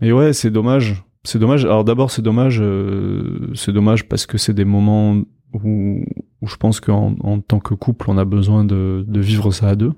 Mais 0.00 0.10
ouais, 0.12 0.32
c'est 0.32 0.50
dommage. 0.50 1.02
C'est 1.24 1.38
dommage. 1.38 1.64
Alors 1.64 1.84
d'abord, 1.84 2.10
c'est 2.10 2.22
dommage, 2.22 2.58
euh, 2.60 3.50
c'est 3.54 3.70
dommage 3.72 4.08
parce 4.08 4.26
que 4.26 4.36
c'est 4.38 4.52
des 4.54 4.64
moments 4.64 5.22
où, 5.52 6.04
où 6.40 6.46
je 6.46 6.56
pense 6.56 6.80
qu'en 6.80 7.14
en 7.20 7.40
tant 7.40 7.60
que 7.60 7.74
couple, 7.74 8.06
on 8.10 8.18
a 8.18 8.24
besoin 8.24 8.64
de, 8.64 9.04
de 9.06 9.20
vivre 9.20 9.50
ça 9.52 9.68
à 9.68 9.74
deux. 9.74 9.92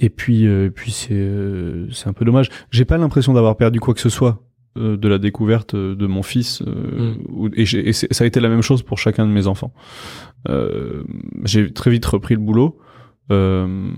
Et 0.00 0.08
puis, 0.10 0.46
euh, 0.46 0.66
et 0.66 0.70
puis 0.70 0.90
c'est, 0.90 1.12
euh, 1.12 1.88
c'est 1.92 2.08
un 2.08 2.12
peu 2.12 2.24
dommage. 2.24 2.48
J'ai 2.70 2.84
pas 2.84 2.98
l'impression 2.98 3.32
d'avoir 3.32 3.56
perdu 3.56 3.80
quoi 3.80 3.94
que 3.94 4.00
ce 4.00 4.08
soit 4.08 4.42
euh, 4.76 4.96
de 4.96 5.06
la 5.08 5.18
découverte 5.18 5.76
de 5.76 6.06
mon 6.06 6.22
fils. 6.22 6.62
euh, 6.66 7.14
Mm. 7.28 7.48
et 7.54 7.64
j'ai- 7.64 7.88
et 7.88 7.92
ça 7.92 8.24
a 8.24 8.26
été 8.26 8.40
la 8.40 8.48
même 8.48 8.62
chose 8.62 8.82
pour 8.82 8.98
chacun 8.98 9.24
de 9.26 9.30
mes 9.30 9.46
enfants. 9.46 9.72
Euh, 10.48 11.04
j'ai 11.44 11.72
très 11.72 11.90
vite 11.90 12.04
repris 12.06 12.34
le 12.34 12.40
boulot. 12.40 12.78
Euh, 13.30 13.90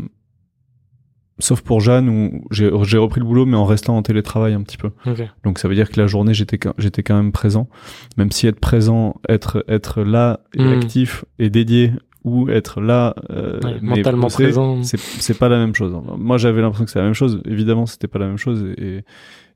sauf 1.39 1.61
pour 1.61 1.81
Jeanne 1.81 2.09
où 2.09 2.45
j'ai 2.51 2.69
repris 2.99 3.21
le 3.21 3.27
boulot 3.27 3.45
mais 3.47 3.57
en 3.57 3.65
restant 3.67 3.97
en 3.97 4.03
télétravail 4.03 4.55
un 4.55 4.63
petit 4.63 4.77
peu. 4.79 4.91
fois. 5.05 5.13
Ok. 5.13 5.23
Donc 5.45 5.59
ça 5.59 5.69
veut 5.69 5.75
dire 5.75 5.91
que 5.91 6.01
la 6.01 6.07
journée 6.07 6.33
j'étais 6.35 6.59
j'étais 6.79 7.03
quand 7.03 7.17
même 7.17 7.33
présent, 7.33 7.69
même 8.17 8.31
si 8.31 8.47
être 8.47 8.61
présent, 8.61 9.17
être 9.29 9.65
être 9.69 10.03
là 10.03 10.41
et 10.55 10.63
Mm. 10.65 10.73
actif 10.73 11.25
et 11.39 11.51
dédié 11.51 11.93
ou 12.25 12.49
être 12.49 12.81
là 12.81 13.15
euh, 13.31 13.61
Ouais, 13.63 13.77
mais 13.83 13.97
mentalement 13.99 14.23
bosser, 14.27 14.45
présent. 14.45 14.83
c'est 14.83 14.99
c'est 14.99 15.39
pas 15.39 15.49
la 15.49 15.59
même 15.59 15.75
chose. 15.75 15.95
Moi 16.19 16.39
j'avais 16.39 16.61
l'impression 16.63 16.85
que 16.87 16.91
c'est 16.91 16.99
la 16.99 17.05
même 17.05 17.15
chose. 17.15 17.41
Évidemment 17.45 17.87
c'était 17.87 18.09
pas 18.09 18.19
la 18.19 18.27
même 18.27 18.39
chose 18.39 18.65
et 18.79 19.05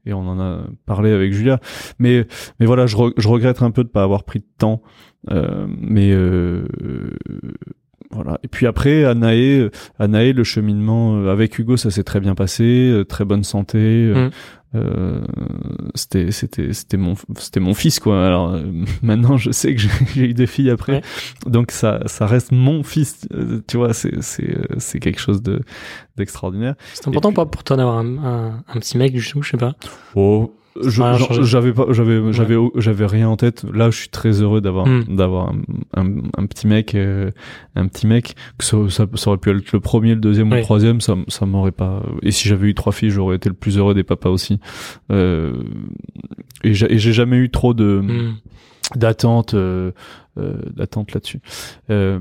et 0.06 0.12
on 0.14 0.20
en 0.28 0.38
a 0.40 0.60
parlé 0.86 1.10
avec 1.12 1.32
Julia. 1.32 1.60
Mais 1.98 2.26
mais 2.60 2.66
voilà 2.66 2.86
je, 2.86 2.96
re- 2.96 3.12
je 3.16 3.26
regrette 3.28 3.60
un 3.62 3.70
peu 3.70 3.84
de 3.84 3.88
pas 3.88 4.02
avoir 4.02 4.24
pris 4.24 4.38
de 4.40 4.46
temps. 4.58 4.82
Euh, 5.30 5.66
mais 5.78 6.10
euh, 6.12 6.64
voilà. 8.11 8.38
Et 8.42 8.49
puis 8.49 8.66
après, 8.66 9.05
à 9.05 9.14
Naé, 9.14 9.59
euh, 9.61 9.70
à 9.99 10.09
Naé, 10.09 10.33
le 10.33 10.44
cheminement 10.44 11.16
euh, 11.16 11.31
avec 11.33 11.59
Hugo, 11.59 11.77
ça 11.77 11.90
s'est 11.90 12.03
très 12.05 12.20
bien 12.20 12.35
passé, 12.35 12.64
euh, 12.90 13.05
très 13.05 13.25
bonne 13.25 13.44
santé. 13.44 14.12
Mm. 14.14 14.31
euh, 14.77 15.20
c'était 15.94 16.31
c'était 16.31 16.73
c'était 16.73 16.96
mon 16.96 17.14
c'était 17.38 17.61
mon 17.61 17.75
fils 17.75 17.99
quoi. 18.01 18.25
Alors 18.27 18.53
euh, 18.55 18.62
maintenant, 19.03 19.37
je 19.37 19.51
sais 19.51 19.75
que 19.75 19.81
j'ai 20.14 20.31
eu 20.31 20.35
des 20.35 20.46
filles 20.46 20.70
après, 20.70 20.94
Ouais. 20.94 21.03
donc 21.46 21.70
ça 21.70 22.01
ça 22.07 22.27
reste 22.27 22.53
mon 22.53 22.83
fils. 22.83 23.27
euh, 23.35 23.61
tu 23.68 23.77
vois, 23.77 23.92
c'est 23.94 24.23
c'est 24.23 24.57
c'est 24.79 24.99
quelque 25.01 25.20
chose 25.20 25.42
de 25.42 25.61
d'extraordinaire. 26.16 26.75
C'est 26.94 27.09
important 27.09 27.33
pour, 27.33 27.49
pour 27.51 27.64
toi 27.64 27.77
d'avoir 27.77 27.99
un, 27.99 28.18
un, 28.18 28.64
un 28.68 28.79
petit 28.81 28.99
mec, 28.99 29.12
du 29.12 29.23
coup, 29.33 29.42
je 29.42 29.51
sais 29.51 29.57
pas. 29.57 29.75
Oh, 30.14 30.53
j'avais 31.42 31.72
pas, 31.72 31.87
j'avais, 31.90 32.33
j'avais, 32.33 32.56
j'avais 32.76 33.06
rien 33.06 33.28
en 33.28 33.37
tête. 33.37 33.64
Là, 33.72 33.90
je 33.90 33.98
suis 33.98 34.09
très 34.09 34.40
heureux 34.42 34.61
d'avoir, 34.61 34.87
Mm. 34.87 35.16
d'avoir 35.16 35.48
un, 35.50 35.61
un, 36.00 36.06
un 36.38 36.46
petit 36.46 36.66
mec, 36.66 36.94
euh, 36.94 37.30
un 37.76 37.87
petit 37.88 38.06
mec. 38.06 38.35
Que 38.59 38.64
ça, 38.64 38.76
ça, 38.88 39.06
ça 39.14 39.30
aurait 39.30 39.38
pu 39.38 39.50
être 39.50 39.72
le 39.72 39.80
premier, 39.80 40.14
le 40.14 40.20
deuxième 40.20 40.48
ou 40.48 40.54
le 40.54 40.62
troisième. 40.62 41.00
Ça, 41.00 41.16
ça 41.28 41.46
m'aurait 41.46 41.72
pas. 41.72 42.02
Et 42.22 42.30
si 42.30 42.48
j'avais 42.48 42.68
eu 42.68 42.74
trois 42.74 42.92
filles, 42.92 43.11
j'aurais 43.11 43.37
été 43.37 43.48
le 43.48 43.54
plus 43.54 43.78
heureux 43.78 43.94
des 43.94 44.04
papas 44.04 44.30
aussi. 44.30 44.61
Euh, 45.11 45.54
et 46.62 46.74
j'ai 46.74 47.12
jamais 47.12 47.37
eu 47.37 47.50
trop 47.50 47.74
de 47.74 48.00
Hmm. 48.00 48.35
d'attente, 48.96 49.54
euh, 49.54 49.90
euh, 50.38 50.54
d'attente 50.74 51.12
là-dessus. 51.14 51.40
Euh, 51.90 52.20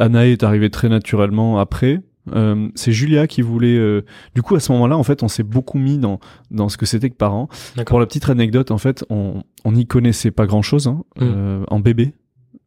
est 0.00 0.42
arrivée 0.42 0.70
très 0.70 0.88
naturellement 0.88 1.58
après. 1.58 2.00
Euh, 2.32 2.68
c'est 2.74 2.92
Julia 2.92 3.26
qui 3.26 3.42
voulait. 3.42 3.76
euh, 3.76 4.02
Du 4.34 4.42
coup, 4.42 4.54
à 4.54 4.60
ce 4.60 4.70
moment-là, 4.72 4.96
en 4.96 5.02
fait, 5.02 5.22
on 5.22 5.28
s'est 5.28 5.42
beaucoup 5.42 5.78
mis 5.78 5.98
dans 5.98 6.20
dans 6.50 6.68
ce 6.68 6.76
que 6.76 6.86
c'était 6.86 7.10
que 7.10 7.16
parents. 7.16 7.48
Pour 7.84 8.00
la 8.00 8.06
petite 8.06 8.28
anecdote, 8.28 8.70
en 8.70 8.78
fait, 8.78 9.04
on 9.10 9.42
on 9.64 9.72
n'y 9.72 9.86
connaissait 9.86 10.30
pas 10.30 10.46
grand-chose 10.46 10.86
hein, 10.88 11.02
Mm. 11.16 11.20
euh, 11.22 11.64
en 11.68 11.80
bébé. 11.80 12.14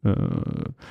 Euh, 0.06 0.14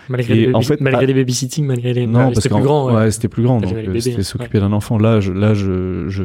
Malgré, 0.09 0.35
les, 0.35 0.55
en 0.55 0.62
fait, 0.62 0.81
malgré 0.81 1.03
ah- 1.05 1.07
les 1.07 1.14
babysitting, 1.14 1.66
malgré 1.66 1.92
les. 1.92 2.07
non, 2.07 2.25
parce 2.31 2.37
c'était 2.37 2.48
plus 2.55 2.62
grand. 2.62 2.92
Ouais. 2.94 3.11
c'était 3.11 3.29
plus 3.29 3.42
grand, 3.42 3.61
donc 3.61 3.72
euh, 3.72 4.01
c'était 4.01 4.16
ouais. 4.16 4.22
s'occuper 4.22 4.59
d'un 4.61 4.72
enfant. 4.72 4.96
Là, 4.98 5.20
je, 5.20 5.33
là, 5.33 5.53
je, 5.55 6.09
je, 6.09 6.25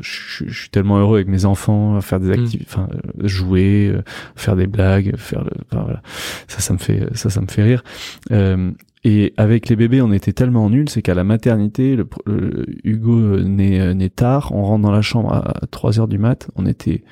je, 0.00 0.44
suis 0.50 0.70
tellement 0.70 0.98
heureux 0.98 1.16
avec 1.16 1.28
mes 1.28 1.44
enfants, 1.44 1.96
à 1.96 2.00
faire 2.00 2.20
des 2.20 2.28
Mm. 2.28 2.32
activités, 2.32 2.64
enfin, 2.68 2.88
euh, 2.94 3.26
jouer, 3.28 3.92
faire 4.36 4.56
des 4.56 4.66
blagues, 4.66 5.14
faire 5.16 5.44
le, 5.44 5.50
enfin, 5.70 5.82
voilà. 5.82 6.02
Ça, 6.48 6.60
ça 6.60 6.72
me 6.72 6.78
fait, 6.78 7.06
ça, 7.14 7.28
ça 7.30 7.40
me 7.40 7.46
fait 7.48 7.62
rire. 7.62 7.84
Euh, 8.30 8.70
et 9.04 9.34
avec 9.36 9.68
les 9.68 9.74
bébés, 9.76 10.00
on 10.00 10.12
était 10.12 10.32
tellement 10.32 10.70
nuls, 10.70 10.88
c'est 10.88 11.02
qu'à 11.02 11.14
la 11.14 11.24
maternité, 11.24 11.96
le, 11.96 12.06
le- 12.24 12.66
Hugo 12.84 13.40
naît, 13.40 13.94
naît 13.94 14.08
tard, 14.10 14.52
on 14.54 14.62
rentre 14.62 14.82
dans 14.82 14.92
la 14.92 15.02
chambre 15.02 15.32
à 15.34 15.54
3 15.70 15.98
heures 16.00 16.08
du 16.08 16.18
mat, 16.18 16.48
on 16.56 16.66
était 16.66 17.02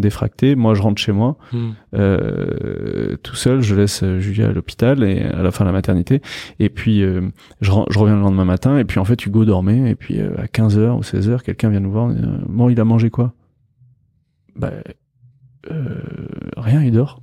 défractés. 0.00 0.54
Moi, 0.56 0.74
je 0.74 0.82
rentre 0.82 1.00
chez 1.00 1.12
moi, 1.12 1.36
Hmm. 1.52 1.70
euh, 1.94 3.16
tout 3.22 3.34
seul, 3.36 3.60
je 3.60 3.74
laisse 3.74 4.02
euh, 4.02 4.18
Julia 4.18 4.48
à 4.48 4.52
l'hôpital 4.52 5.02
et 5.04 5.20
à 5.22 5.42
la 5.42 5.50
fin 5.50 5.64
de 5.64 5.68
la 5.68 5.72
maternité. 5.72 6.20
Et 6.58 6.68
puis 6.68 7.02
euh, 7.02 7.20
je, 7.60 7.70
reviens 7.70 8.16
le 8.16 8.20
lendemain 8.22 8.44
matin 8.44 8.78
et 8.78 8.84
puis 8.84 8.98
en 8.98 9.04
fait 9.04 9.24
Hugo 9.24 9.44
dormait 9.44 9.90
et 9.90 9.94
puis 9.94 10.20
euh, 10.20 10.30
à 10.38 10.46
15h 10.46 10.96
ou 10.96 11.00
16h, 11.02 11.42
quelqu'un 11.42 11.68
vient 11.70 11.80
nous 11.80 11.90
voir. 11.92 12.08
bon, 12.48 12.68
il 12.68 12.80
a 12.80 12.84
mangé 12.84 13.10
quoi? 13.10 13.32
Bah 14.56 14.72
rien, 16.56 16.82
il 16.82 16.92
dort. 16.92 17.22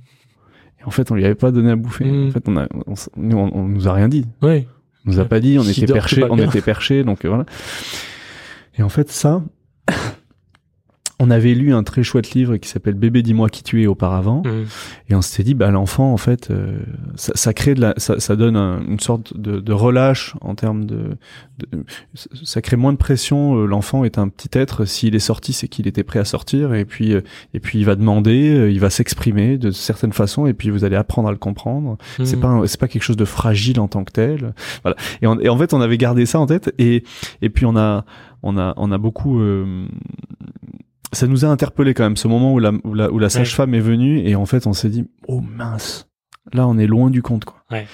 Et 0.80 0.84
en 0.84 0.90
fait, 0.90 1.10
on 1.10 1.14
lui 1.14 1.24
avait 1.24 1.34
pas 1.34 1.50
donné 1.50 1.70
à 1.72 1.76
bouffer. 1.76 2.04
Mm. 2.04 2.28
En 2.28 2.30
fait, 2.30 2.48
on, 2.48 2.56
a, 2.56 2.68
on, 2.86 2.92
s- 2.92 3.10
nous, 3.16 3.36
on, 3.36 3.50
on 3.54 3.64
nous 3.66 3.88
a 3.88 3.92
rien 3.92 4.08
dit. 4.08 4.24
Ouais. 4.42 4.66
On 5.06 5.10
nous 5.10 5.20
a 5.20 5.24
pas 5.24 5.40
dit, 5.40 5.58
on 5.58 5.62
était 5.64 5.86
perché, 5.92 6.24
on 6.28 6.36
était 6.38 6.60
perché, 6.60 7.02
donc 7.02 7.24
voilà. 7.26 7.46
Et 8.78 8.82
en 8.82 8.88
fait, 8.88 9.10
ça, 9.10 9.42
on 11.20 11.30
avait 11.30 11.54
lu 11.54 11.74
un 11.74 11.82
très 11.82 12.02
chouette 12.04 12.30
livre 12.32 12.56
qui 12.58 12.68
s'appelle 12.68 12.94
Bébé, 12.94 13.22
dis-moi 13.22 13.48
qui 13.48 13.62
tu 13.64 13.82
es 13.82 13.86
auparavant. 13.86 14.42
Hmm. 14.44 14.64
Et 15.08 15.14
on 15.16 15.22
s'était 15.22 15.42
dit, 15.42 15.54
bah, 15.54 15.70
l'enfant, 15.70 16.12
en 16.12 16.16
fait, 16.16 16.50
euh, 16.50 16.78
ça, 17.16 17.32
ça 17.34 17.52
crée 17.52 17.74
de 17.74 17.80
la, 17.80 17.94
ça, 17.96 18.20
ça 18.20 18.36
donne 18.36 18.56
un- 18.56 18.80
une 18.86 19.00
sorte 19.00 19.36
de, 19.36 19.58
de 19.58 19.72
relâche 19.72 20.34
en 20.40 20.54
termes 20.54 20.84
de, 20.86 21.16
de- 21.58 21.84
ça 22.44 22.62
crée 22.62 22.76
moins 22.76 22.92
de 22.92 22.98
pression. 22.98 23.56
Euh, 23.56 23.66
L'enfant 23.66 24.04
est 24.04 24.16
un 24.18 24.28
petit 24.28 24.56
être. 24.56 24.84
S'il 24.84 25.14
est 25.16 25.18
sorti, 25.18 25.52
c'est 25.52 25.66
qu'il 25.68 25.88
était 25.88 26.04
prêt 26.04 26.20
à 26.20 26.24
sortir. 26.24 26.72
Et 26.74 26.84
puis, 26.84 27.12
euh, 27.14 27.22
et 27.52 27.58
puis, 27.60 27.78
il 27.80 27.84
va 27.84 27.96
demander, 27.96 28.68
il 28.72 28.78
va 28.78 28.88
s'exprimer 28.90 29.58
de 29.58 29.70
certaines 29.72 30.12
façons. 30.12 30.46
Et 30.46 30.54
puis, 30.54 30.70
vous 30.70 30.84
allez 30.84 30.96
apprendre 30.96 31.28
à 31.28 31.32
le 31.32 31.38
comprendre. 31.38 31.98
C'est 32.24 32.36
Hmm. 32.36 32.40
pas, 32.40 32.62
c'est 32.66 32.78
pas 32.80 32.86
quelque 32.88 33.02
chose 33.02 33.16
de 33.16 33.24
fragile 33.24 33.80
en 33.80 33.88
tant 33.88 34.04
que 34.04 34.12
tel. 34.12 34.54
Voilà. 34.82 34.96
Et, 35.20 35.26
on- 35.26 35.40
et 35.40 35.48
en 35.48 35.58
fait, 35.58 35.74
on 35.74 35.80
avait 35.80 35.98
gardé 35.98 36.26
ça 36.26 36.38
en 36.38 36.46
tête. 36.46 36.72
Et, 36.78 37.02
et 37.42 37.50
puis, 37.50 37.66
on 37.66 37.76
a, 37.76 38.04
on 38.44 38.56
a, 38.56 38.72
on 38.76 38.92
a 38.92 38.98
beaucoup. 38.98 39.40
euh, 39.40 39.86
ça 41.12 41.26
nous 41.26 41.44
a 41.44 41.48
interpellé 41.48 41.94
quand 41.94 42.04
même 42.04 42.16
ce 42.16 42.28
moment 42.28 42.52
où 42.52 42.58
la, 42.58 42.72
où 42.84 42.94
la, 42.94 43.10
où 43.10 43.18
la 43.18 43.28
sage-femme 43.28 43.74
est 43.74 43.80
venue 43.80 44.20
et 44.26 44.34
en 44.36 44.46
fait 44.46 44.66
on 44.66 44.72
s'est 44.72 44.90
dit 44.90 45.04
oh 45.26 45.40
mince. 45.40 46.08
Là 46.52 46.66
on 46.66 46.78
est 46.78 46.86
loin 46.86 47.10
du 47.10 47.20
compte 47.22 47.44
quoi. 47.44 47.62
Ouais. 47.70 47.86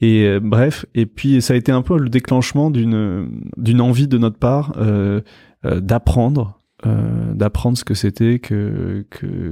et 0.00 0.24
euh, 0.26 0.40
bref 0.42 0.84
et 0.94 1.06
puis 1.06 1.40
ça 1.40 1.54
a 1.54 1.56
été 1.56 1.72
un 1.72 1.80
peu 1.82 1.98
le 1.98 2.10
déclenchement 2.10 2.70
d'une 2.70 3.42
d'une 3.56 3.80
envie 3.80 4.08
de 4.08 4.18
notre 4.18 4.38
part 4.38 4.74
euh, 4.76 5.22
euh, 5.64 5.80
d'apprendre 5.80 6.58
euh, 6.86 7.32
d'apprendre 7.32 7.78
ce 7.78 7.84
que 7.84 7.94
c'était 7.94 8.38
que 8.40 9.06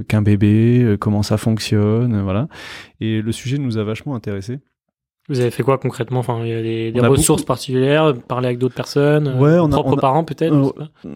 qu'un 0.07 0.21
bébé 0.21 0.83
euh, 0.83 0.97
comment 0.97 1.23
ça 1.23 1.37
fonctionne 1.37 2.21
voilà. 2.21 2.47
Et 2.99 3.21
le 3.23 3.31
sujet 3.31 3.57
nous 3.57 3.79
a 3.79 3.83
vachement 3.83 4.13
intéressés 4.13 4.59
Vous 5.29 5.39
avez 5.39 5.51
fait 5.51 5.63
quoi 5.63 5.77
concrètement? 5.77 6.19
Enfin, 6.19 6.39
il 6.43 6.49
y 6.49 6.53
a 6.53 6.61
des, 6.61 6.99
ressources 7.07 7.43
particulières, 7.43 8.13
parler 8.27 8.47
avec 8.47 8.57
d'autres 8.59 8.75
personnes, 8.75 9.27
euh, 9.29 9.39
Ouais, 9.39 9.57
on 9.59 9.65
a- 9.67 9.69
propres 9.69 9.93
on 9.93 9.97
a- 9.97 10.01
parents 10.01 10.23
peut-être. 10.25 10.53
Euh. 11.05 11.13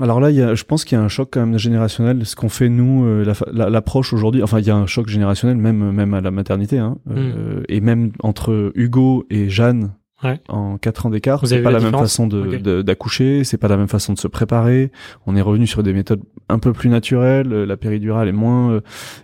Alors 0.00 0.18
là, 0.18 0.30
il 0.30 0.36
y 0.36 0.42
a, 0.42 0.54
je 0.54 0.64
pense 0.64 0.84
qu'il 0.84 0.96
y 0.96 1.00
a 1.00 1.04
un 1.04 1.08
choc 1.08 1.28
quand 1.32 1.40
même 1.46 1.58
générationnel. 1.58 2.24
Ce 2.26 2.34
qu'on 2.34 2.48
fait 2.48 2.68
nous, 2.68 3.04
euh, 3.04 3.24
la 3.24 3.34
fa- 3.34 3.46
la- 3.52 3.70
l'approche 3.70 4.12
aujourd'hui. 4.12 4.42
Enfin, 4.42 4.58
il 4.58 4.66
y 4.66 4.70
a 4.70 4.76
un 4.76 4.86
choc 4.86 5.08
générationnel 5.08 5.56
même 5.56 5.92
même 5.92 6.14
à 6.14 6.20
la 6.20 6.30
maternité, 6.30 6.78
hein, 6.78 6.96
euh, 7.10 7.62
et 7.68 7.80
même 7.80 8.10
entre 8.22 8.72
Hugo 8.74 9.24
et 9.30 9.48
Jeanne. 9.48 9.92
Ouais. 10.24 10.40
En 10.48 10.78
quatre 10.78 11.06
ans 11.06 11.10
d'écart, 11.10 11.46
c'est 11.46 11.62
pas 11.62 11.70
la 11.70 11.78
la 11.78 11.84
même 11.90 11.98
façon 12.00 12.26
de- 12.26 12.40
Ok. 12.40 12.60
de- 12.62 12.82
d'accoucher, 12.82 13.44
c'est 13.44 13.56
pas 13.56 13.68
la 13.68 13.76
même 13.76 13.86
façon 13.86 14.12
de 14.14 14.18
se 14.18 14.26
préparer. 14.26 14.90
On 15.26 15.36
est 15.36 15.40
revenu 15.40 15.66
sur 15.68 15.84
des 15.84 15.92
méthodes 15.92 16.22
un 16.48 16.58
peu 16.58 16.72
plus 16.72 16.88
naturelles. 16.88 17.52
euh, 17.52 17.64
La 17.66 17.76
péridurale 17.76 18.26
est 18.28 18.32
moins 18.32 18.72
euh, 18.72 18.80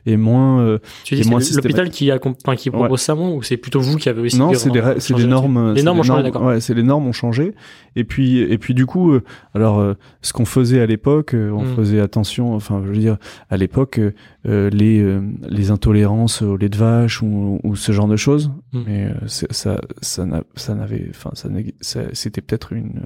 est 0.06 0.16
moins. 0.16 0.60
euh, 0.60 0.78
Tu 1.02 1.16
dis 1.16 1.28
l'hôpital 1.28 1.90
qui, 1.90 2.10
accom- 2.10 2.36
enfin, 2.46 2.54
qui 2.54 2.70
propose 2.70 3.00
ça, 3.00 3.14
moi, 3.16 3.30
ou 3.30 3.42
c'est 3.42 3.56
plutôt 3.56 3.80
vous 3.80 3.96
qui 3.96 4.08
avez 4.08 4.20
aussi 4.20 4.38
non, 4.38 4.54
c'est 4.54 4.70
des, 4.70 4.82
c'est 4.98 5.14
des 5.14 5.26
normes. 5.26 5.72
Les 5.74 5.82
normes 5.82 5.98
ont 5.98 6.02
changé, 6.04 6.22
d'accord. 6.22 6.42
Ouais, 6.44 6.60
c'est 6.60 6.74
les 6.74 6.82
normes 6.84 7.06
ont 7.08 7.12
changé. 7.12 7.54
Et 7.96 8.04
puis, 8.04 8.38
et 8.38 8.58
puis 8.58 8.74
du 8.74 8.86
coup, 8.86 9.12
euh, 9.12 9.22
alors 9.54 9.80
euh, 9.80 9.94
ce 10.22 10.32
qu'on 10.32 10.44
faisait 10.44 10.80
à 10.80 10.86
l'époque, 10.86 11.34
euh, 11.34 11.50
on 11.50 11.62
Mm. 11.64 11.74
faisait 11.76 12.00
attention. 12.00 12.54
Enfin, 12.54 12.82
je 12.84 12.90
veux 12.90 12.96
dire, 12.98 13.16
à 13.50 13.56
l'époque, 13.56 14.00
les 14.44 15.00
euh, 15.00 15.20
les 15.48 15.70
intolérances 15.70 16.42
au 16.42 16.56
lait 16.56 16.68
de 16.68 16.76
vache 16.76 17.22
ou, 17.22 17.58
ou 17.64 17.76
ce 17.76 17.92
genre 17.92 18.08
de 18.08 18.16
choses. 18.16 18.50
Mm. 18.72 18.80
Mais 18.86 19.04
euh, 19.06 19.14
ça, 19.26 19.80
ça 20.00 20.24
n'a- 20.26 20.42
ça 20.54 20.74
n'avait, 20.84 21.06
enfin, 21.10 21.30
ça, 21.34 21.48
n'ex- 21.48 21.74
ça- 21.80 22.04
c'était 22.12 22.40
peut-être 22.40 22.72
une 22.72 23.00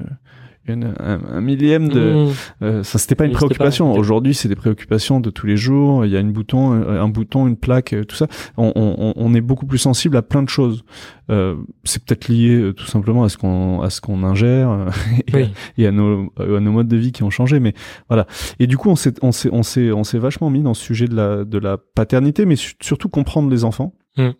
une, 0.66 0.92
un, 1.00 1.20
un 1.30 1.40
millième 1.40 1.88
de, 1.88 2.26
Mmh. 2.26 2.32
euh, 2.62 2.82
ça 2.82 2.98
c'était 2.98 3.14
pas 3.14 3.24
une 3.24 3.32
préoccupation. 3.32 3.90
Aujourd'hui, 3.94 4.34
c'est 4.34 4.48
des 4.50 4.54
préoccupations 4.54 5.18
de 5.18 5.30
tous 5.30 5.46
les 5.46 5.56
jours. 5.56 6.04
Il 6.04 6.10
y 6.12 6.16
a 6.16 6.20
une 6.20 6.30
bouton, 6.30 6.74
euh, 6.74 7.00
un 7.00 7.08
bouton, 7.08 7.46
une 7.46 7.56
plaque, 7.56 7.94
euh, 7.94 8.04
tout 8.04 8.16
ça. 8.16 8.26
On, 8.58 8.70
on, 8.76 9.14
on 9.16 9.34
est 9.34 9.40
beaucoup 9.40 9.64
plus 9.64 9.78
sensible 9.78 10.14
à 10.18 10.20
plein 10.20 10.42
de 10.42 10.48
choses. 10.50 10.84
Euh, 11.30 11.56
c'est 11.84 12.04
peut-être 12.04 12.28
lié 12.28 12.54
euh, 12.54 12.74
tout 12.74 12.84
simplement 12.84 13.24
à 13.24 13.30
ce 13.30 13.38
qu'on 13.38 13.80
à 13.80 13.88
ce 13.88 14.02
qu'on 14.02 14.22
ingère 14.24 14.88
et, 15.28 15.34
Oui. 15.34 15.48
et 15.78 15.86
à 15.86 15.90
nos 15.90 16.30
à 16.38 16.60
nos 16.60 16.72
modes 16.72 16.88
de 16.88 16.98
vie 16.98 17.12
qui 17.12 17.22
ont 17.22 17.30
changé. 17.30 17.60
Mais 17.60 17.72
voilà. 18.10 18.26
Et 18.58 18.66
du 18.66 18.76
coup, 18.76 18.90
on 18.90 18.96
s'est 18.96 19.14
on 19.22 19.32
s'est 19.32 19.48
on 19.50 19.62
s'est 19.62 19.90
on 19.90 20.04
s'est 20.04 20.18
vachement 20.18 20.50
mis 20.50 20.60
dans 20.60 20.74
ce 20.74 20.84
sujet 20.84 21.06
de 21.08 21.14
la 21.16 21.44
de 21.46 21.56
la 21.58 21.78
paternité, 21.78 22.44
mais 22.44 22.56
su- 22.56 22.74
surtout 22.82 23.08
comprendre 23.08 23.48
les 23.48 23.64
enfants. 23.64 23.94
Mm. 24.18 24.30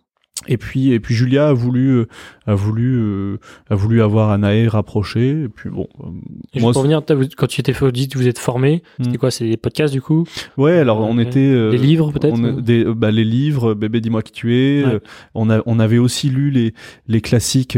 Et 0.47 0.57
puis 0.57 0.93
et 0.93 0.99
puis 0.99 1.13
Julia 1.15 1.49
a 1.49 1.53
voulu 1.53 1.89
euh, 1.89 2.05
a 2.47 2.55
voulu 2.55 2.95
euh, 2.97 3.37
a 3.69 3.75
voulu 3.75 4.01
avoir 4.01 4.29
Anaë 4.31 4.67
rapprochée. 4.67 5.43
Et 5.43 5.49
puis 5.49 5.69
bon. 5.69 5.87
euh, 5.99 6.05
Et 6.53 6.59
moi, 6.61 6.71
pour 6.71 6.81
revenir, 6.81 7.01
quand 7.37 7.47
tu 7.47 7.59
étais 7.61 7.83
audit, 7.83 8.15
vous 8.15 8.27
êtes 8.27 8.39
formé. 8.39 8.81
C'était 8.97 9.11
Mm. 9.11 9.17
quoi 9.17 9.31
C'est 9.31 9.47
des 9.47 9.57
podcasts 9.57 9.93
du 9.93 10.01
coup 10.01 10.23
Ouais, 10.57 10.79
alors 10.79 11.01
on 11.01 11.19
était 11.19 11.39
euh, 11.39 11.71
Des 11.71 11.77
livres, 11.77 12.11
peut-être, 12.11 12.39
ou- 12.39 12.61
des, 12.61 12.85
bah, 12.85 13.11
les 13.11 13.25
livres, 13.25 13.73
bébé 13.73 13.99
dis-moi 14.01 14.21
qui 14.21 14.31
tu 14.31 14.55
es. 14.55 14.85
Ouais. 14.85 14.93
euh, 14.93 14.99
on 15.35 15.49
a 15.49 15.61
on 15.65 15.77
avait 15.77 15.97
aussi 15.99 16.29
lu 16.29 16.49
les 16.51 16.73
les 17.07 17.21
classiques 17.21 17.77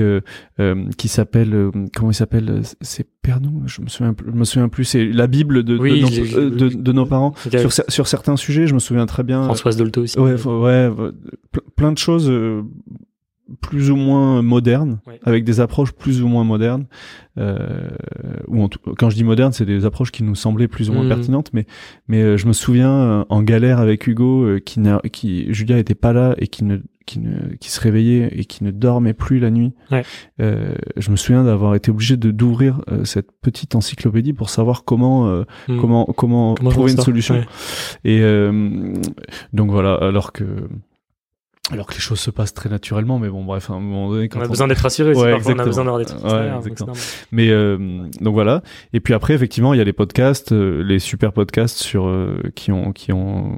qui 0.97 1.08
s'appellent 1.08 1.71
comment 1.95 2.12
ils 2.12 2.15
s'appellent 2.15 2.62
C'est 2.82 3.08
Pernou, 3.24 3.62
je 3.68 3.82
me 3.82 3.88
souviens 3.88 4.14
plus- 4.16 4.32
je 4.32 4.36
me 4.36 4.44
souviens 4.46 4.68
plus. 4.70 4.84
C'est 4.84 5.06
la 5.06 5.28
Bible 5.28 5.62
de 5.64 5.78
Oui, 5.78 5.98
de, 6.00 6.02
nos, 6.02 6.08
je 6.12 6.22
l'ai- 6.22 6.36
euh, 6.38 6.50
de, 6.50 6.70
de 6.70 6.92
nos 6.92 7.06
parents 7.06 7.34
sur 7.60 7.72
sur 7.72 8.08
certains 8.08 8.36
sujets. 8.36 8.66
Je 8.66 8.74
me 8.74 8.80
souviens 8.80 9.06
très 9.06 9.22
bien. 9.24 9.44
Françoise 9.44 9.78
Dolto 9.78 10.02
aussi. 10.02 10.18
Ouais, 10.20 10.38
faut- 10.38 10.60
ouais, 10.64 10.88
ouais, 10.88 11.10
ple- 11.54 11.62
plein 11.76 11.92
de 11.92 12.00
choses 12.00 12.28
euh, 12.30 12.64
plus 13.60 13.92
ou 13.92 13.96
moins 13.96 14.42
modernes, 14.42 15.00
Ouais. 15.08 15.20
avec 15.24 15.44
des 15.44 15.60
approches 15.60 15.92
plus 15.92 16.22
ou 16.24 16.28
moins 16.28 16.44
modernes. 16.44 16.86
Euh, 17.38 17.88
ou 18.48 18.62
en 18.62 18.68
tout- 18.70 18.80
quand 18.98 19.10
je 19.10 19.16
dis 19.16 19.24
modernes, 19.24 19.54
c'est 19.54 19.66
des 19.66 19.86
approches 19.86 20.12
qui 20.12 20.24
nous 20.24 20.36
semblaient 20.36 20.68
plus 20.68 20.90
ou 20.90 20.94
moins 20.94 21.04
Mhm. 21.04 21.10
pertinentes. 21.10 21.50
Mais, 21.54 21.66
mais 22.08 22.22
euh, 22.22 22.38
je 22.38 22.48
me 22.48 22.54
souviens 22.54 22.92
euh, 22.92 23.26
en 23.30 23.42
galère 23.42 23.80
avec 23.80 24.06
Hugo, 24.08 24.44
euh, 24.44 24.60
qui, 24.60 24.80
n'a- 24.80 25.02
qui 25.12 25.52
Julia 25.54 25.78
était 25.78 25.96
pas 25.96 26.14
là 26.14 26.36
et 26.38 26.48
qui 26.48 26.64
ne 26.64 26.78
qui 27.08 27.20
ne 27.20 27.56
qui 27.60 27.72
se 27.72 27.82
réveillait 27.82 28.30
et 28.40 28.46
qui 28.46 28.64
ne 28.64 28.70
dormait 28.72 29.14
plus 29.16 29.40
la 29.40 29.50
nuit. 29.50 29.74
Ouais. 29.92 30.04
Euh, 30.40 30.76
je 30.98 31.10
me 31.10 31.16
souviens 31.16 31.44
d'avoir 31.44 31.74
été 31.74 31.90
obligé 31.90 32.16
de 32.16 32.30
d'ouvrir 32.32 32.82
euh, 32.92 33.04
cette 33.06 33.32
petite 33.42 33.74
encyclopédie 33.76 34.34
pour 34.34 34.50
savoir 34.52 34.84
comment 34.86 35.28
euh, 35.28 35.44
Mm. 35.68 35.78
comment 35.80 36.06
comment, 36.06 36.54
Comment 36.54 36.70
trouver 36.70 36.92
une 36.92 37.00
solution. 37.02 37.36
Ouais. 37.36 37.46
Et 38.06 38.22
euh, 38.22 38.94
donc 39.52 39.72
voilà, 39.72 39.96
alors 39.96 40.32
que 40.32 40.44
alors 41.72 41.88
que 41.88 41.94
les 41.94 42.00
choses 42.00 42.20
se 42.20 42.32
passent 42.32 42.54
très 42.54 42.70
naturellement, 42.70 43.18
mais 43.18 43.30
bon 43.30 43.44
bref, 43.46 43.70
à 43.70 43.74
un 43.74 43.80
moment 43.80 44.10
donné, 44.10 44.28
quand 44.28 44.40
On 44.40 44.44
a 44.44 44.48
besoin 44.48 44.68
d'être 44.68 44.80
rassuré. 44.80 45.14
Ouais, 45.14 45.34
on 45.46 45.60
a 45.60 45.64
besoin 45.64 45.86
d'avoir 45.86 46.00
des 46.00 46.06
trucs 46.06 46.24
Ouais, 46.24 46.50
donc 46.50 46.90
mais 47.32 47.50
euh, 47.50 48.08
donc 48.20 48.34
voilà. 48.34 48.62
Et 48.94 49.00
puis 49.00 49.14
après, 49.14 49.34
effectivement, 49.34 49.74
il 49.74 49.78
y 49.78 49.82
a 49.82 49.84
les 49.84 49.94
podcasts, 49.94 50.52
euh, 50.52 50.84
les 50.84 51.00
super 51.00 51.34
podcasts 51.34 51.78
sur 51.78 52.08
euh, 52.08 52.42
qui 52.56 52.72
ont 52.72 52.92
qui 52.92 53.12
ont 53.14 53.58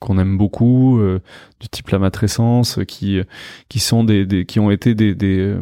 qu'on 0.00 0.18
aime 0.18 0.38
beaucoup, 0.38 0.98
euh, 0.98 1.20
du 1.60 1.68
type 1.68 1.88
la 1.90 1.98
matrescence, 1.98 2.78
qui 2.86 3.20
qui 3.68 3.78
sont 3.78 4.04
des, 4.04 4.26
des 4.26 4.46
qui 4.46 4.60
ont 4.60 4.70
été 4.70 4.94
des 4.94 5.14
des, 5.14 5.38
euh, 5.38 5.60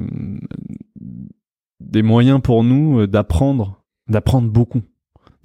des 1.80 2.02
moyens 2.02 2.40
pour 2.42 2.64
nous 2.64 3.06
d'apprendre 3.06 3.82
d'apprendre 4.08 4.48
beaucoup 4.48 4.82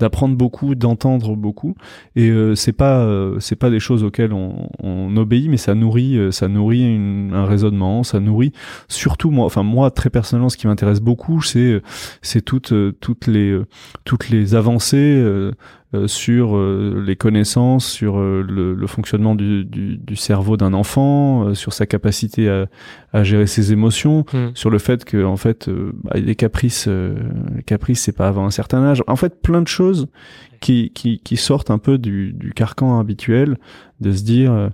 d'apprendre 0.04 0.36
beaucoup, 0.36 0.76
d'entendre 0.76 1.38
beaucoup. 1.38 1.76
Et 2.18 2.30
euh, 2.30 2.56
c'est 2.56 2.74
pas 2.74 3.00
euh, 3.00 3.40
c'est 3.40 3.56
pas 3.56 3.70
des 3.70 3.80
choses 3.80 4.04
auxquelles 4.04 4.34
on, 4.34 4.68
on 4.80 5.16
obéit, 5.16 5.50
mais 5.50 5.56
ça 5.56 5.76
nourrit 5.76 6.18
euh, 6.18 6.30
ça 6.30 6.50
nourrit 6.50 6.84
un 7.32 7.46
raisonnement, 7.46 8.04
ça 8.04 8.20
nourrit 8.20 8.52
surtout 8.90 9.32
moi. 9.32 9.46
Enfin 9.46 9.64
moi 9.64 9.92
très 9.92 10.10
personnellement, 10.10 10.50
ce 10.50 10.58
qui 10.58 10.68
m'intéresse 10.68 11.00
beaucoup, 11.00 11.42
c'est 11.42 11.82
c'est 12.22 12.42
toutes 12.42 12.74
toutes 13.00 13.28
les 13.28 13.58
toutes 14.04 14.30
les 14.30 14.56
avancées 14.56 15.16
euh, 15.16 15.54
sur 16.08 16.56
euh, 16.58 17.04
les 17.06 17.16
connaissances, 17.16 17.86
sur 17.86 18.18
euh, 18.18 18.44
le, 18.48 18.74
le, 18.74 18.88
fonctionnement 18.88 19.36
du, 19.36 19.64
du, 19.66 19.98
du 19.98 20.16
cerveau 20.16 20.58
d'un 20.58 20.74
enfant, 20.74 21.54
sur 21.54 21.74
sa 21.74 21.86
capacité 21.86 22.50
à, 22.50 22.68
à 23.14 23.24
gérer 23.24 23.48
ses 23.48 23.72
émotions, 23.72 24.26
Hmm. 24.34 24.50
sur 24.54 24.70
le 24.70 24.80
fait 24.80 25.06
que 25.06 25.24
en 25.24 25.38
fait 25.38 25.70
bah, 26.04 26.12
les 26.16 26.36
caprices, 26.36 26.88
les 26.88 27.64
caprices 27.64 28.02
c'est 28.02 28.16
pas 28.16 28.28
avant 28.28 28.46
un 28.46 28.52
certain 28.52 28.84
âge. 28.84 29.04
En 29.08 29.16
fait, 29.16 29.42
plein 29.42 29.62
de 29.62 29.68
choses 29.68 30.08
qui 30.62 30.92
qui, 30.94 31.20
qui 31.20 31.38
sortent 31.38 31.72
un 31.72 31.78
peu 31.78 31.98
du, 31.98 32.34
du 32.34 32.54
carcan 32.54 33.00
habituel 33.00 33.58
de 34.02 34.12
se 34.12 34.24
dire 34.24 34.70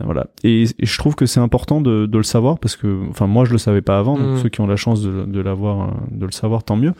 voilà. 0.00 0.26
Et, 0.42 0.62
et, 0.64 0.86
je 0.86 0.98
trouve 0.98 1.14
que 1.14 1.26
c'est 1.26 1.38
important 1.40 1.80
de, 1.80 2.06
de, 2.06 2.16
le 2.16 2.24
savoir 2.24 2.58
parce 2.58 2.74
que, 2.74 3.08
enfin, 3.08 3.28
moi, 3.28 3.44
je 3.44 3.52
le 3.52 3.58
savais 3.58 3.82
pas 3.82 3.98
avant. 3.98 4.18
Donc, 4.18 4.38
Mm. 4.38 4.38
ceux 4.42 4.48
qui 4.48 4.60
ont 4.60 4.66
la 4.66 4.74
chance 4.76 5.00
de, 5.00 5.24
de 5.24 5.40
l'avoir, 5.40 5.94
de 6.10 6.26
le 6.26 6.32
savoir, 6.32 6.64
tant 6.64 6.74
mieux. 6.76 6.92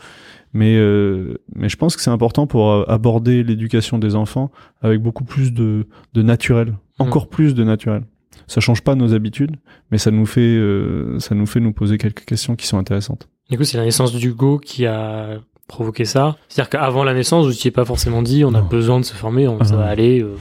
Mais, 0.53 0.75
euh, 0.77 1.35
mais 1.55 1.69
je 1.69 1.75
pense 1.77 1.95
que 1.95 2.01
c'est 2.01 2.09
important 2.09 2.47
pour 2.47 2.71
euh, 2.71 2.83
aborder 2.87 3.43
l'éducation 3.43 3.99
des 3.99 4.15
enfants 4.15 4.51
avec 4.81 5.01
beaucoup 5.01 5.23
plus 5.25 5.53
de, 5.53 5.85
de 6.13 6.21
naturel, 6.21 6.73
encore 6.99 7.27
plus 7.27 7.53
de 7.53 7.63
naturel. 7.63 8.03
Ça 8.47 8.61
change 8.61 8.81
pas 8.81 8.95
nos 8.95 9.13
habitudes, 9.13 9.57
mais 9.91 9.97
ça 9.97 10.09
nous 10.11 10.25
fait, 10.25 10.41
euh, 10.41 11.19
ça 11.19 11.35
nous 11.35 11.45
fait 11.45 11.59
nous 11.59 11.73
poser 11.73 11.97
quelques 11.97 12.23
questions 12.25 12.55
qui 12.55 12.65
sont 12.67 12.77
intéressantes. 12.77 13.27
Du 13.49 13.57
coup, 13.57 13.63
c'est 13.65 13.77
la 13.77 13.83
naissance 13.83 14.13
d'Hugo 14.15 14.57
qui 14.59 14.85
a 14.85 15.39
provoqué 15.67 16.05
ça. 16.05 16.37
C'est-à-dire 16.47 16.69
qu'avant 16.69 17.03
la 17.03 17.13
naissance, 17.13 17.43
vous 17.45 17.51
n'étiez 17.51 17.71
pas 17.71 17.83
forcément 17.83 18.21
dit, 18.21 18.45
on 18.45 18.53
a 18.53 18.61
Non. 18.61 18.67
besoin 18.67 18.99
de 19.01 19.05
se 19.05 19.13
former, 19.13 19.49
on, 19.49 19.57
Ah 19.59 19.65
ça 19.65 19.75
va 19.75 19.85
aller. 19.85 20.21
euh, 20.23 20.35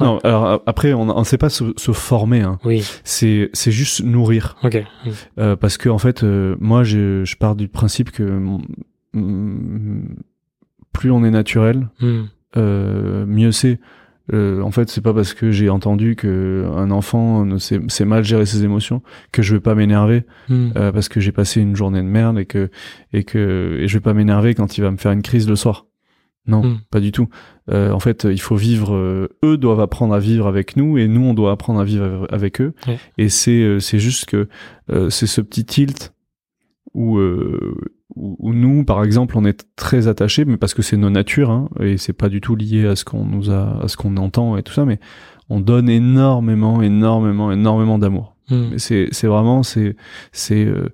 Non, 0.00 0.18
alors 0.24 0.62
après, 0.64 0.94
on 0.94 1.18
ne 1.18 1.24
sait 1.24 1.36
pas 1.36 1.50
se, 1.50 1.74
se 1.76 1.92
former. 1.92 2.40
Hein. 2.40 2.58
Oui, 2.64 2.82
C'est, 3.04 3.50
c'est 3.52 3.70
juste 3.70 4.02
nourrir. 4.02 4.56
ok. 4.64 4.82
Euh, 5.38 5.56
parce 5.56 5.76
que 5.76 5.90
en 5.90 5.98
fait, 5.98 6.24
euh, 6.24 6.56
moi, 6.58 6.84
je, 6.84 7.22
je 7.26 7.36
pars 7.36 7.54
du 7.54 7.68
principe 7.68 8.10
que 8.10 8.22
plus 10.92 11.10
on 11.10 11.24
est 11.24 11.30
naturel, 11.30 11.88
Hmm. 12.00 12.22
euh, 12.56 13.26
mieux 13.26 13.52
c'est. 13.52 13.78
Euh, 14.32 14.60
en 14.62 14.72
fait, 14.72 14.88
c'est 14.90 15.02
pas 15.02 15.14
parce 15.14 15.34
que 15.34 15.52
j'ai 15.52 15.68
entendu 15.70 16.16
que 16.16 16.66
un 16.74 16.90
enfant 16.90 17.44
ne 17.44 17.58
sait, 17.58 17.80
sait 17.86 18.04
mal 18.04 18.24
gérer 18.24 18.44
ses 18.44 18.64
émotions 18.64 19.00
que 19.30 19.40
je 19.40 19.54
vais 19.54 19.60
pas 19.60 19.76
m'énerver 19.76 20.24
Hmm. 20.48 20.70
euh, 20.76 20.90
parce 20.90 21.08
que 21.08 21.20
j'ai 21.20 21.30
passé 21.32 21.60
une 21.60 21.76
journée 21.76 22.00
de 22.02 22.08
merde 22.08 22.38
et 22.38 22.44
que 22.46 22.70
et 23.12 23.22
que 23.22 23.78
et 23.80 23.86
je 23.86 23.94
vais 23.94 24.00
pas 24.02 24.14
m'énerver 24.14 24.54
quand 24.54 24.78
il 24.78 24.80
va 24.80 24.90
me 24.90 24.96
faire 24.96 25.12
une 25.12 25.22
crise 25.22 25.48
le 25.48 25.54
soir. 25.56 25.86
Non, 26.48 26.62
Mm. 26.62 26.78
pas 26.92 27.00
du 27.00 27.10
tout. 27.10 27.28
Euh, 27.70 27.90
en 27.90 27.98
fait, 27.98 28.22
il 28.30 28.40
faut 28.40 28.54
vivre. 28.54 28.94
eux 29.44 29.56
doivent 29.58 29.80
apprendre 29.80 30.14
à 30.14 30.20
vivre 30.20 30.46
avec 30.46 30.76
nous 30.76 30.96
et 30.96 31.08
nous 31.08 31.22
on 31.22 31.34
doit 31.34 31.50
apprendre 31.52 31.80
à 31.80 31.84
vivre 31.84 32.26
avec 32.30 32.60
eux. 32.60 32.72
Ouais. 32.86 32.98
Et 33.18 33.28
c'est 33.28 33.78
c'est 33.80 33.98
juste 33.98 34.26
que 34.26 34.48
c'est 35.10 35.26
ce 35.26 35.40
petit 35.40 35.64
tilt 35.64 36.14
où, 36.94 37.18
où 38.16 38.36
où 38.40 38.52
nous, 38.54 38.84
par 38.84 39.04
exemple, 39.04 39.36
on 39.38 39.44
est 39.44 39.66
très 39.76 40.08
attachés, 40.08 40.44
mais 40.44 40.56
parce 40.56 40.74
que 40.74 40.82
c'est 40.82 40.96
nos 40.96 41.10
natures 41.10 41.50
hein, 41.50 41.68
et 41.80 41.96
c'est 41.98 42.12
pas 42.12 42.28
du 42.28 42.40
tout 42.40 42.56
lié 42.56 42.86
à 42.86 42.96
ce 42.96 43.04
qu'on 43.04 43.24
nous 43.24 43.50
a, 43.50 43.82
à 43.84 43.88
ce 43.88 43.96
qu'on 43.96 44.16
entend 44.16 44.56
et 44.56 44.62
tout 44.62 44.72
ça, 44.72 44.84
mais 44.84 44.98
on 45.48 45.60
donne 45.60 45.88
énormément, 45.88 46.82
énormément, 46.82 47.52
énormément 47.52 47.98
d'amour. 47.98 48.34
Hmm. 48.50 48.76
C'est 48.78 49.08
c'est 49.12 49.26
vraiment 49.26 49.62
c'est 49.62 49.96
c'est 50.32 50.64
euh, 50.64 50.88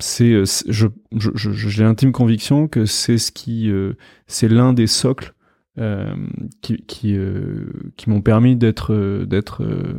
c'est 0.00 0.32
euh, 0.32 0.44
c'est- 0.44 0.70
je 0.70 0.86
je 1.16 1.30
je- 1.34 1.50
j'ai 1.52 1.84
l'intime 1.84 2.12
conviction 2.12 2.68
que 2.68 2.84
c'est 2.86 3.18
ce 3.18 3.30
qui 3.32 3.70
euh, 3.70 3.94
c'est 4.26 4.48
l'un 4.48 4.72
des 4.72 4.86
socles 4.86 5.34
euh, 5.78 6.14
qui 6.60 6.76
qui 6.86 7.16
euh, 7.16 7.66
qui 7.96 8.08
m'ont 8.08 8.20
permis 8.22 8.54
d'être 8.56 8.92
euh, 8.94 9.26
d'être 9.26 9.64
euh, 9.64 9.94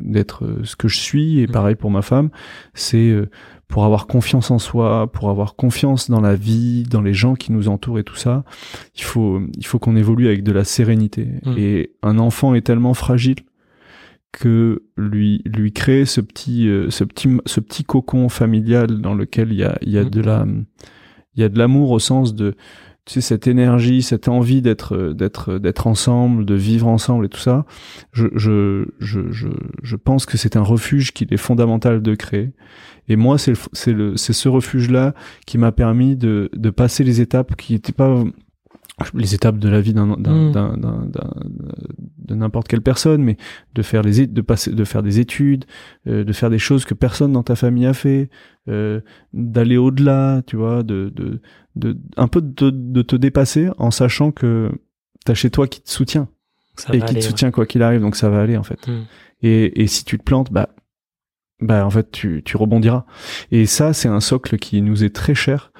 d'être 0.00 0.58
ce 0.64 0.76
que 0.76 0.86
je 0.88 0.98
suis 0.98 1.40
et 1.40 1.46
Mhm. 1.46 1.52
pareil 1.52 1.74
pour 1.76 1.90
ma 1.90 2.02
femme 2.02 2.28
c'est 2.74 3.14
pour 3.66 3.84
avoir 3.86 4.06
confiance 4.06 4.50
en 4.50 4.58
soi 4.58 5.10
pour 5.10 5.30
avoir 5.30 5.56
confiance 5.56 6.10
dans 6.10 6.20
la 6.20 6.34
vie 6.34 6.82
dans 6.82 7.00
les 7.00 7.14
gens 7.14 7.34
qui 7.36 7.52
nous 7.52 7.68
entourent 7.68 7.98
et 7.98 8.04
tout 8.04 8.16
ça 8.16 8.44
il 8.94 9.02
faut 9.02 9.40
il 9.56 9.64
faut 9.64 9.78
qu'on 9.78 9.96
évolue 9.96 10.26
avec 10.26 10.42
de 10.42 10.52
la 10.52 10.64
sérénité 10.64 11.26
Mhm. 11.46 11.54
et 11.56 11.92
un 12.02 12.18
enfant 12.18 12.54
est 12.54 12.60
tellement 12.66 12.92
fragile 12.94 13.36
que 14.32 14.82
lui 14.96 15.42
lui 15.46 15.72
créer 15.72 16.04
ce 16.06 16.20
petit 16.20 16.68
ce 16.90 17.04
petit 17.04 17.28
ce 17.46 17.60
petit 17.60 17.84
cocon 17.84 18.28
familial 18.28 19.00
dans 19.00 19.14
lequel 19.14 19.52
il 19.52 19.58
y 19.58 19.64
a 19.64 19.78
il 19.80 19.90
y 19.90 19.98
a 19.98 20.02
Mhm. 20.04 20.10
de 20.10 20.20
la 20.20 20.46
il 21.36 21.40
y 21.40 21.44
a 21.44 21.48
de 21.48 21.58
l'amour 21.58 21.90
au 21.92 21.98
sens 21.98 22.34
de 22.34 22.54
tu 23.04 23.14
sais 23.14 23.20
cette 23.20 23.46
énergie 23.46 24.02
cette 24.02 24.28
envie 24.28 24.62
d'être 24.62 24.96
euh, 24.96 25.14
d'être 25.14 25.58
d'être 25.58 25.86
ensemble 25.86 26.44
de 26.44 26.54
vivre 26.54 26.86
ensemble 26.86 27.26
et 27.26 27.28
tout 27.28 27.40
ça 27.40 27.66
je 28.12 28.28
je 28.34 28.86
je 28.98 29.30
je, 29.30 29.48
je 29.82 29.96
pense 29.96 30.26
que 30.26 30.36
c'est 30.38 30.56
un 30.56 30.62
refuge 30.62 31.12
qu'il 31.12 31.32
est 31.32 31.38
fondamental 31.38 32.02
de 32.02 32.14
créer. 32.14 32.50
Et 33.08 33.16
moi 33.16 33.38
c'est 33.38 33.52
le 33.52 33.58
c'est 33.72 33.92
le 33.92 34.16
c'est 34.16 34.32
ce 34.32 34.48
refuge 34.48 34.90
là 34.90 35.14
qui 35.46 35.58
m'a 35.58 35.72
permis 35.72 36.16
de 36.16 36.50
de 36.54 36.70
passer 36.70 37.04
les 37.04 37.20
étapes 37.20 37.56
qui 37.56 37.74
étaient 37.74 37.92
pas 37.92 38.24
les 39.14 39.34
étapes 39.34 39.58
de 39.58 39.68
la 39.68 39.80
vie 39.80 39.92
d'un 39.92 40.06
Mm. 40.16 40.52
d'un- 40.52 41.08
de 42.18 42.34
n'importe 42.34 42.68
quelle 42.68 42.80
personne 42.80 43.22
mais 43.22 43.36
de 43.74 43.82
faire 43.82 44.02
les 44.02 44.26
de 44.26 44.40
passer 44.40 44.70
de 44.72 44.84
faire 44.84 45.02
des 45.02 45.18
études 45.20 45.64
euh, 46.06 46.24
de 46.24 46.32
faire 46.32 46.48
des 46.50 46.58
choses 46.58 46.84
que 46.84 46.94
personne 46.94 47.32
dans 47.32 47.42
ta 47.42 47.56
famille 47.56 47.86
a 47.86 47.92
fait 47.94 48.30
euh, 48.68 49.00
d'aller 49.32 49.76
au-delà 49.76 50.42
tu 50.46 50.56
vois 50.56 50.82
de 50.82 51.12
de 51.14 51.40
de 51.76 51.98
un 52.16 52.28
peu 52.28 52.40
de, 52.40 52.70
de 52.70 53.02
te 53.02 53.16
dépasser 53.16 53.68
en 53.78 53.90
sachant 53.90 54.30
que 54.30 54.70
t'as 55.24 55.34
chez 55.34 55.50
toi 55.50 55.66
qui 55.66 55.80
te 55.82 55.90
soutient 55.90 56.28
Ça 56.76 56.94
et 56.94 56.98
qui 56.98 57.04
aller, 57.04 57.20
te 57.20 57.24
soutient 57.24 57.50
quoi 57.50 57.66
qu'il 57.66 57.82
arrive 57.82 58.00
donc 58.00 58.14
ça 58.16 58.28
va 58.30 58.40
aller 58.40 58.56
en 58.56 58.62
fait. 58.62 58.86
Hmm. 58.86 59.02
et, 59.42 59.82
et 59.82 59.86
si 59.88 60.04
tu 60.04 60.18
te 60.18 60.22
plantes 60.22 60.52
bah 60.52 60.68
bah 61.60 61.84
en 61.86 61.90
fait 61.90 62.10
tu, 62.10 62.42
tu 62.44 62.56
rebondiras 62.56 63.04
et 63.50 63.66
ça 63.66 63.92
c'est 63.92 64.08
un 64.08 64.20
socle 64.20 64.56
qui 64.58 64.82
nous 64.82 65.02
est 65.04 65.14
très 65.14 65.34
cher 65.34 65.72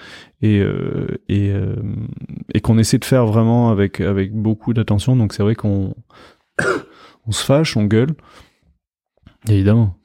et 0.44 0.60
euh, 0.60 1.06
et, 1.28 1.50
euh, 1.50 1.74
et 2.54 2.60
qu'on 2.60 2.78
essaie 2.78 2.98
de 2.98 3.04
faire 3.04 3.26
vraiment 3.26 3.70
avec 3.70 4.00
avec 4.00 4.32
beaucoup 4.32 4.74
d'attention 4.74 5.16
donc 5.16 5.32
c'est 5.32 5.42
vrai 5.42 5.54
qu'on 5.54 5.94
on 7.26 7.32
se 7.32 7.44
fâche 7.44 7.76
on 7.76 7.84
gueule 7.84 8.14
évidemment 9.48 9.96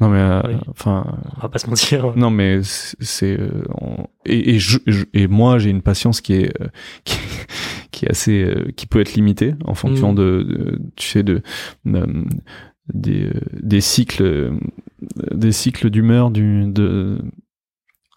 non 0.00 0.08
mais 0.08 0.18
euh, 0.18 0.40
Oui. 0.48 0.54
enfin 0.70 1.06
On 1.36 1.40
va 1.42 1.48
pas 1.48 1.58
se 1.58 1.68
mentir. 1.68 2.16
non 2.16 2.30
mais 2.30 2.60
c'est 2.64 3.38
euh, 3.38 3.62
on- 3.80 4.06
et 4.26 4.54
et, 4.54 4.58
je, 4.58 4.78
je- 4.86 5.04
et 5.14 5.28
moi 5.28 5.58
j'ai 5.58 5.70
une 5.70 5.82
patience 5.82 6.20
qui 6.20 6.32
est 6.34 6.60
euh, 6.60 6.66
qui, 7.04 7.16
qui 7.92 8.04
est 8.06 8.10
assez 8.10 8.42
euh, 8.44 8.70
qui 8.76 8.86
peut 8.86 9.00
être 9.00 9.14
limitée 9.14 9.54
en 9.64 9.74
fonction 9.74 10.12
Mm. 10.12 10.16
de, 10.16 10.42
de- 10.42 10.78
tu 10.96 11.06
sais 11.08 11.22
de, 11.22 11.42
de- 11.84 12.24
des 12.92 13.30
des 13.62 13.80
cycles 13.80 14.52
des 15.32 15.52
cycles 15.52 15.90
d'humeur 15.90 16.30
du 16.32 16.66
de 16.66 17.18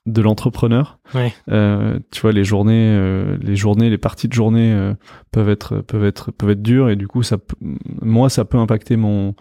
de 0.05 0.21
l'entrepreneur 0.21 0.99
Ouais. 1.13 1.33
Euh, 1.49 1.99
tu 2.11 2.21
vois 2.21 2.31
les 2.31 2.43
journées 2.43 2.91
euh, 2.93 3.37
les 3.41 3.55
journées 3.55 3.89
les 3.89 3.97
parties 3.97 4.27
de 4.27 4.33
journée 4.33 4.71
euh, 4.71 4.93
peuvent 5.31 5.49
être 5.49 5.77
peuvent 5.77 6.05
être 6.05 6.31
peuvent 6.31 6.51
être 6.51 6.61
dures 6.61 6.89
et 6.89 6.95
du 6.95 7.07
coup 7.07 7.23
ça 7.23 7.37
peut- 7.39 7.55
moi 8.01 8.29
ça 8.29 8.45
peut 8.45 8.57
impacter 8.59 8.97
mon 8.97 9.33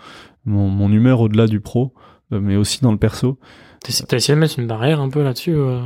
mon, 0.47 0.69
mon 0.69 0.91
humeur 0.91 1.21
au-delà 1.21 1.47
du 1.47 1.61
pro 1.61 1.93
euh, 2.33 2.41
mais 2.41 2.57
aussi 2.57 2.81
dans 2.81 2.93
le 2.93 2.99
perso 2.99 3.39
T'as 4.09 4.17
essayé 4.17 4.35
de 4.35 4.41
mettre 4.41 4.59
une 4.59 4.67
barrière 4.67 5.01
un 5.01 5.11
peu 5.11 5.23
là-dessus 5.23 5.53
euh 5.55 5.81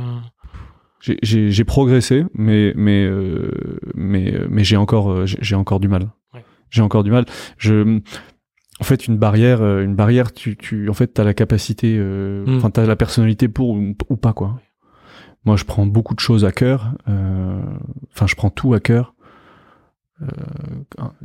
J'ai- 1.01 1.63
progressé, 1.65 2.25
mais 2.33 2.73
mais 2.75 3.03
euh, 3.05 3.51
mais 3.95 4.33
mais 4.49 4.63
j'ai 4.63 4.77
encore 4.77 5.25
j'ai 5.25 5.55
encore 5.55 5.79
du 5.81 5.87
mal. 5.89 6.09
Ouais. 6.33 6.43
J'ai 6.69 6.81
encore 6.81 7.03
du 7.03 7.11
mal. 7.11 7.25
Je 7.57 7.99
en 8.81 8.83
fait 8.83 9.07
une 9.07 9.17
barrière 9.17 9.61
une 9.61 9.95
barrière 9.95 10.31
tu 10.33 10.55
tu 10.57 10.87
en 10.89 10.93
fait 10.93 11.07
t'as 11.07 11.23
la 11.25 11.33
capacité 11.33 11.95
euh, 11.97 12.45
Mm. 12.45 12.57
enfin 12.57 12.69
t'as 12.69 12.85
la 12.85 12.95
personnalité 12.95 13.47
pour 13.49 13.69
ou, 13.71 13.95
ou 14.09 14.15
pas 14.15 14.31
quoi. 14.33 14.59
Moi 15.45 15.55
je 15.55 15.63
prends 15.63 15.85
beaucoup 15.85 16.15
de 16.15 16.19
choses 16.19 16.45
à 16.45 16.51
cœur. 16.51 16.91
euh, 17.07 17.61
Enfin 18.13 18.27
je 18.27 18.35
prends 18.35 18.49
tout 18.49 18.73
à 18.73 18.79
cœur. 18.79 19.13
Euh, 20.21 20.25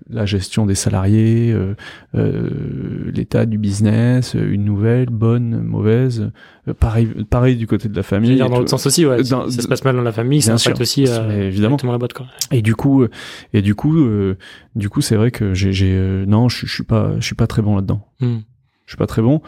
la 0.09 0.25
gestion 0.25 0.67
des 0.67 0.77
salariés, 0.77 1.51
euh, 1.53 1.75
euh, 2.15 3.11
l'état 3.13 3.45
du 3.45 3.59
business, 3.59 4.37
euh, 4.37 4.53
une 4.53 4.65
nouvelle, 4.65 5.07
bonne, 5.11 5.61
mauvaise. 5.63 6.31
Pareil, 6.79 7.09
pareil 7.29 7.57
du 7.57 7.67
côté 7.67 7.89
de 7.89 7.97
la 7.97 8.05
famille. 8.05 8.37
dire, 8.37 8.49
dans 8.49 8.59
l'autre 8.59 8.71
sens 8.71 8.87
aussi, 8.87 9.05
ouais. 9.05 9.25
Dans- 9.25 9.49
si 9.51 9.57
ça 9.57 9.63
se 9.63 9.69
passe 9.69 9.85
mal 9.85 9.97
dans 9.97 10.03
la 10.03 10.13
famille, 10.13 10.41
ça 10.43 10.53
impacte 10.69 10.81
aussi 10.81 11.03
évidemment. 11.49 11.77
la 11.83 11.99
boîte, 11.99 12.13
quoi. 12.13 12.27
Et 12.53 12.63
du 12.63 12.77
coup, 12.77 13.05
et 13.53 13.63
du 13.63 13.75
coup, 13.75 13.99
euh, 13.99 14.39
du 14.77 14.89
coup, 14.89 15.01
c'est 15.01 15.17
vrai 15.17 15.33
que 15.33 15.55
j'ai, 15.55 15.73
euh, 15.93 16.25
non, 16.25 16.49
je, 16.49 16.65
je 16.65 16.73
suis 16.73 16.85
pas, 16.85 17.15
je 17.19 17.25
suis 17.27 17.35
pas 17.35 17.49
très 17.49 17.63
bon 17.63 17.75
là-dedans. 17.75 18.07
Hmm. 18.21 18.39
Je 18.87 18.93
suis 18.93 18.97
pas 18.99 19.07
très 19.09 19.23
bon. 19.23 19.43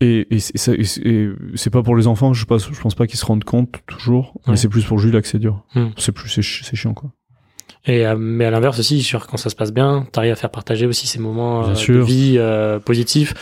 Et, 0.00 0.26
et, 0.34 0.38
c'est, 0.40 1.70
pas 1.70 1.82
pour 1.82 1.96
les 1.96 2.06
enfants. 2.06 2.32
Je, 2.34 2.44
pas, 2.44 2.58
je 2.58 2.80
pense 2.80 2.94
pas 2.94 3.06
qu'ils 3.06 3.18
se 3.18 3.24
rendent 3.24 3.44
compte 3.44 3.76
toujours. 3.86 4.32
Ouais. 4.34 4.42
Mais 4.52 4.56
c'est 4.56 4.68
plus 4.68 4.84
pour 4.84 4.98
Jules 4.98 5.20
que 5.22 5.28
c'est 5.28 5.38
dur. 5.38 5.64
Hmm. 5.74 5.86
C'est 5.96 6.12
plus, 6.12 6.28
c'est, 6.28 6.42
chi- 6.42 6.64
c'est 6.64 6.76
chiant 6.76 6.92
quoi. 6.94 7.10
Et 7.86 8.06
euh, 8.06 8.16
mais 8.18 8.44
à 8.44 8.50
l'inverse 8.50 8.78
aussi, 8.80 9.02
sur 9.02 9.26
quand 9.26 9.36
ça 9.36 9.48
se 9.48 9.54
passe 9.54 9.72
bien, 9.72 10.06
t'arrives 10.12 10.32
à 10.32 10.36
faire 10.36 10.50
partager 10.50 10.86
aussi 10.86 11.06
ces 11.06 11.18
moments 11.20 11.64
euh, 11.64 11.70
de 11.70 11.74
sûr. 11.74 12.04
vie 12.04 12.34
euh, 12.36 12.78
positifs 12.78 13.32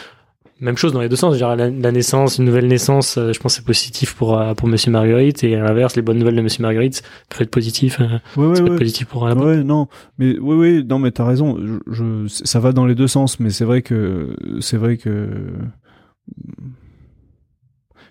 même 0.60 0.76
chose 0.78 0.92
dans 0.92 1.00
les 1.00 1.08
deux 1.08 1.16
sens. 1.16 1.36
Genre, 1.36 1.56
la, 1.56 1.68
la 1.68 1.92
naissance, 1.92 2.38
une 2.38 2.44
nouvelle 2.44 2.68
naissance, 2.68 3.18
euh, 3.18 3.32
je 3.32 3.40
pense 3.40 3.54
que 3.54 3.56
c'est 3.60 3.66
positif 3.66 4.14
pour, 4.14 4.38
euh, 4.38 4.54
pour 4.54 4.68
Monsieur 4.68 4.90
Marguerite, 4.92 5.42
et 5.44 5.56
à 5.56 5.62
l'inverse, 5.64 5.96
les 5.96 6.00
bonnes 6.00 6.16
nouvelles 6.16 6.36
de 6.36 6.40
Monsieur 6.42 6.62
Marguerite 6.62 7.02
peuvent 7.28 7.42
être 7.42 7.50
positifs, 7.50 8.00
euh, 8.00 8.18
Ouais, 8.36 8.46
ouais, 8.46 8.60
peut 8.60 8.66
être 8.72 8.78
positif 8.78 9.06
pour 9.08 9.26
la 9.28 9.34
Ouais, 9.34 9.62
non, 9.64 9.88
mais 10.16 10.38
oui, 10.38 10.56
oui, 10.56 10.84
non, 10.88 11.00
mais 11.00 11.10
t'as 11.10 11.26
raison. 11.26 11.58
Je, 11.60 11.92
je- 11.92 12.28
ça 12.28 12.60
va 12.60 12.72
dans 12.72 12.86
les 12.86 12.94
deux 12.94 13.08
sens, 13.08 13.40
mais 13.40 13.50
c'est 13.50 13.64
vrai 13.64 13.82
que 13.82 14.36
c'est 14.60 14.76
vrai 14.76 14.96
que 14.96 15.28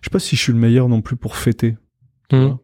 je 0.01 0.05
sais 0.07 0.09
pas 0.11 0.19
si 0.19 0.35
je 0.35 0.41
suis 0.41 0.53
le 0.53 0.59
meilleur 0.59 0.89
non 0.89 1.01
plus 1.01 1.15
pour 1.15 1.35
fêter. 1.37 1.77
Tu 2.29 2.35
Mhm. 2.35 2.45
vois, 2.47 2.59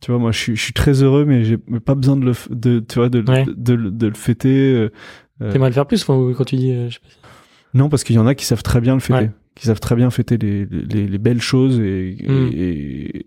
Tu 0.00 0.12
vois, 0.12 0.20
moi, 0.20 0.30
je 0.30 0.38
suis, 0.38 0.54
je 0.56 0.62
suis 0.62 0.72
très 0.72 1.02
heureux, 1.02 1.24
mais 1.24 1.42
j'ai 1.42 1.56
pas 1.58 1.96
besoin 1.96 2.16
de 2.16 2.24
le, 2.24 2.30
f- 2.30 2.48
de, 2.54 2.78
tu 2.78 3.00
vois, 3.00 3.08
de, 3.08 3.18
Ouais. 3.28 3.44
de, 3.44 3.52
de, 3.52 3.90
de 3.90 4.06
le 4.06 4.14
fêter. 4.14 4.72
euh, 4.72 4.90
euh, 5.42 5.50
T'aimerais 5.52 5.70
le 5.70 5.74
faire 5.74 5.86
plus 5.88 6.04
quand, 6.04 6.44
tu 6.44 6.54
dis, 6.56 6.70
euh, 6.70 6.88
je 6.88 6.94
sais 6.94 7.00
pas. 7.00 7.28
non, 7.74 7.88
parce 7.88 8.04
qu'il 8.04 8.14
y 8.14 8.18
en 8.20 8.26
a 8.28 8.36
qui 8.36 8.44
savent 8.44 8.62
très 8.62 8.80
bien 8.80 8.94
le 8.94 9.00
fêter. 9.00 9.24
Ouais. 9.24 9.30
Qui 9.56 9.66
savent 9.66 9.80
très 9.80 9.96
bien 9.96 10.08
fêter 10.10 10.38
les, 10.38 10.66
les, 10.66 11.08
les 11.08 11.18
belles 11.18 11.40
choses 11.42 11.80
et, 11.80 12.16
Mm. 12.28 12.50
et, 12.52 13.26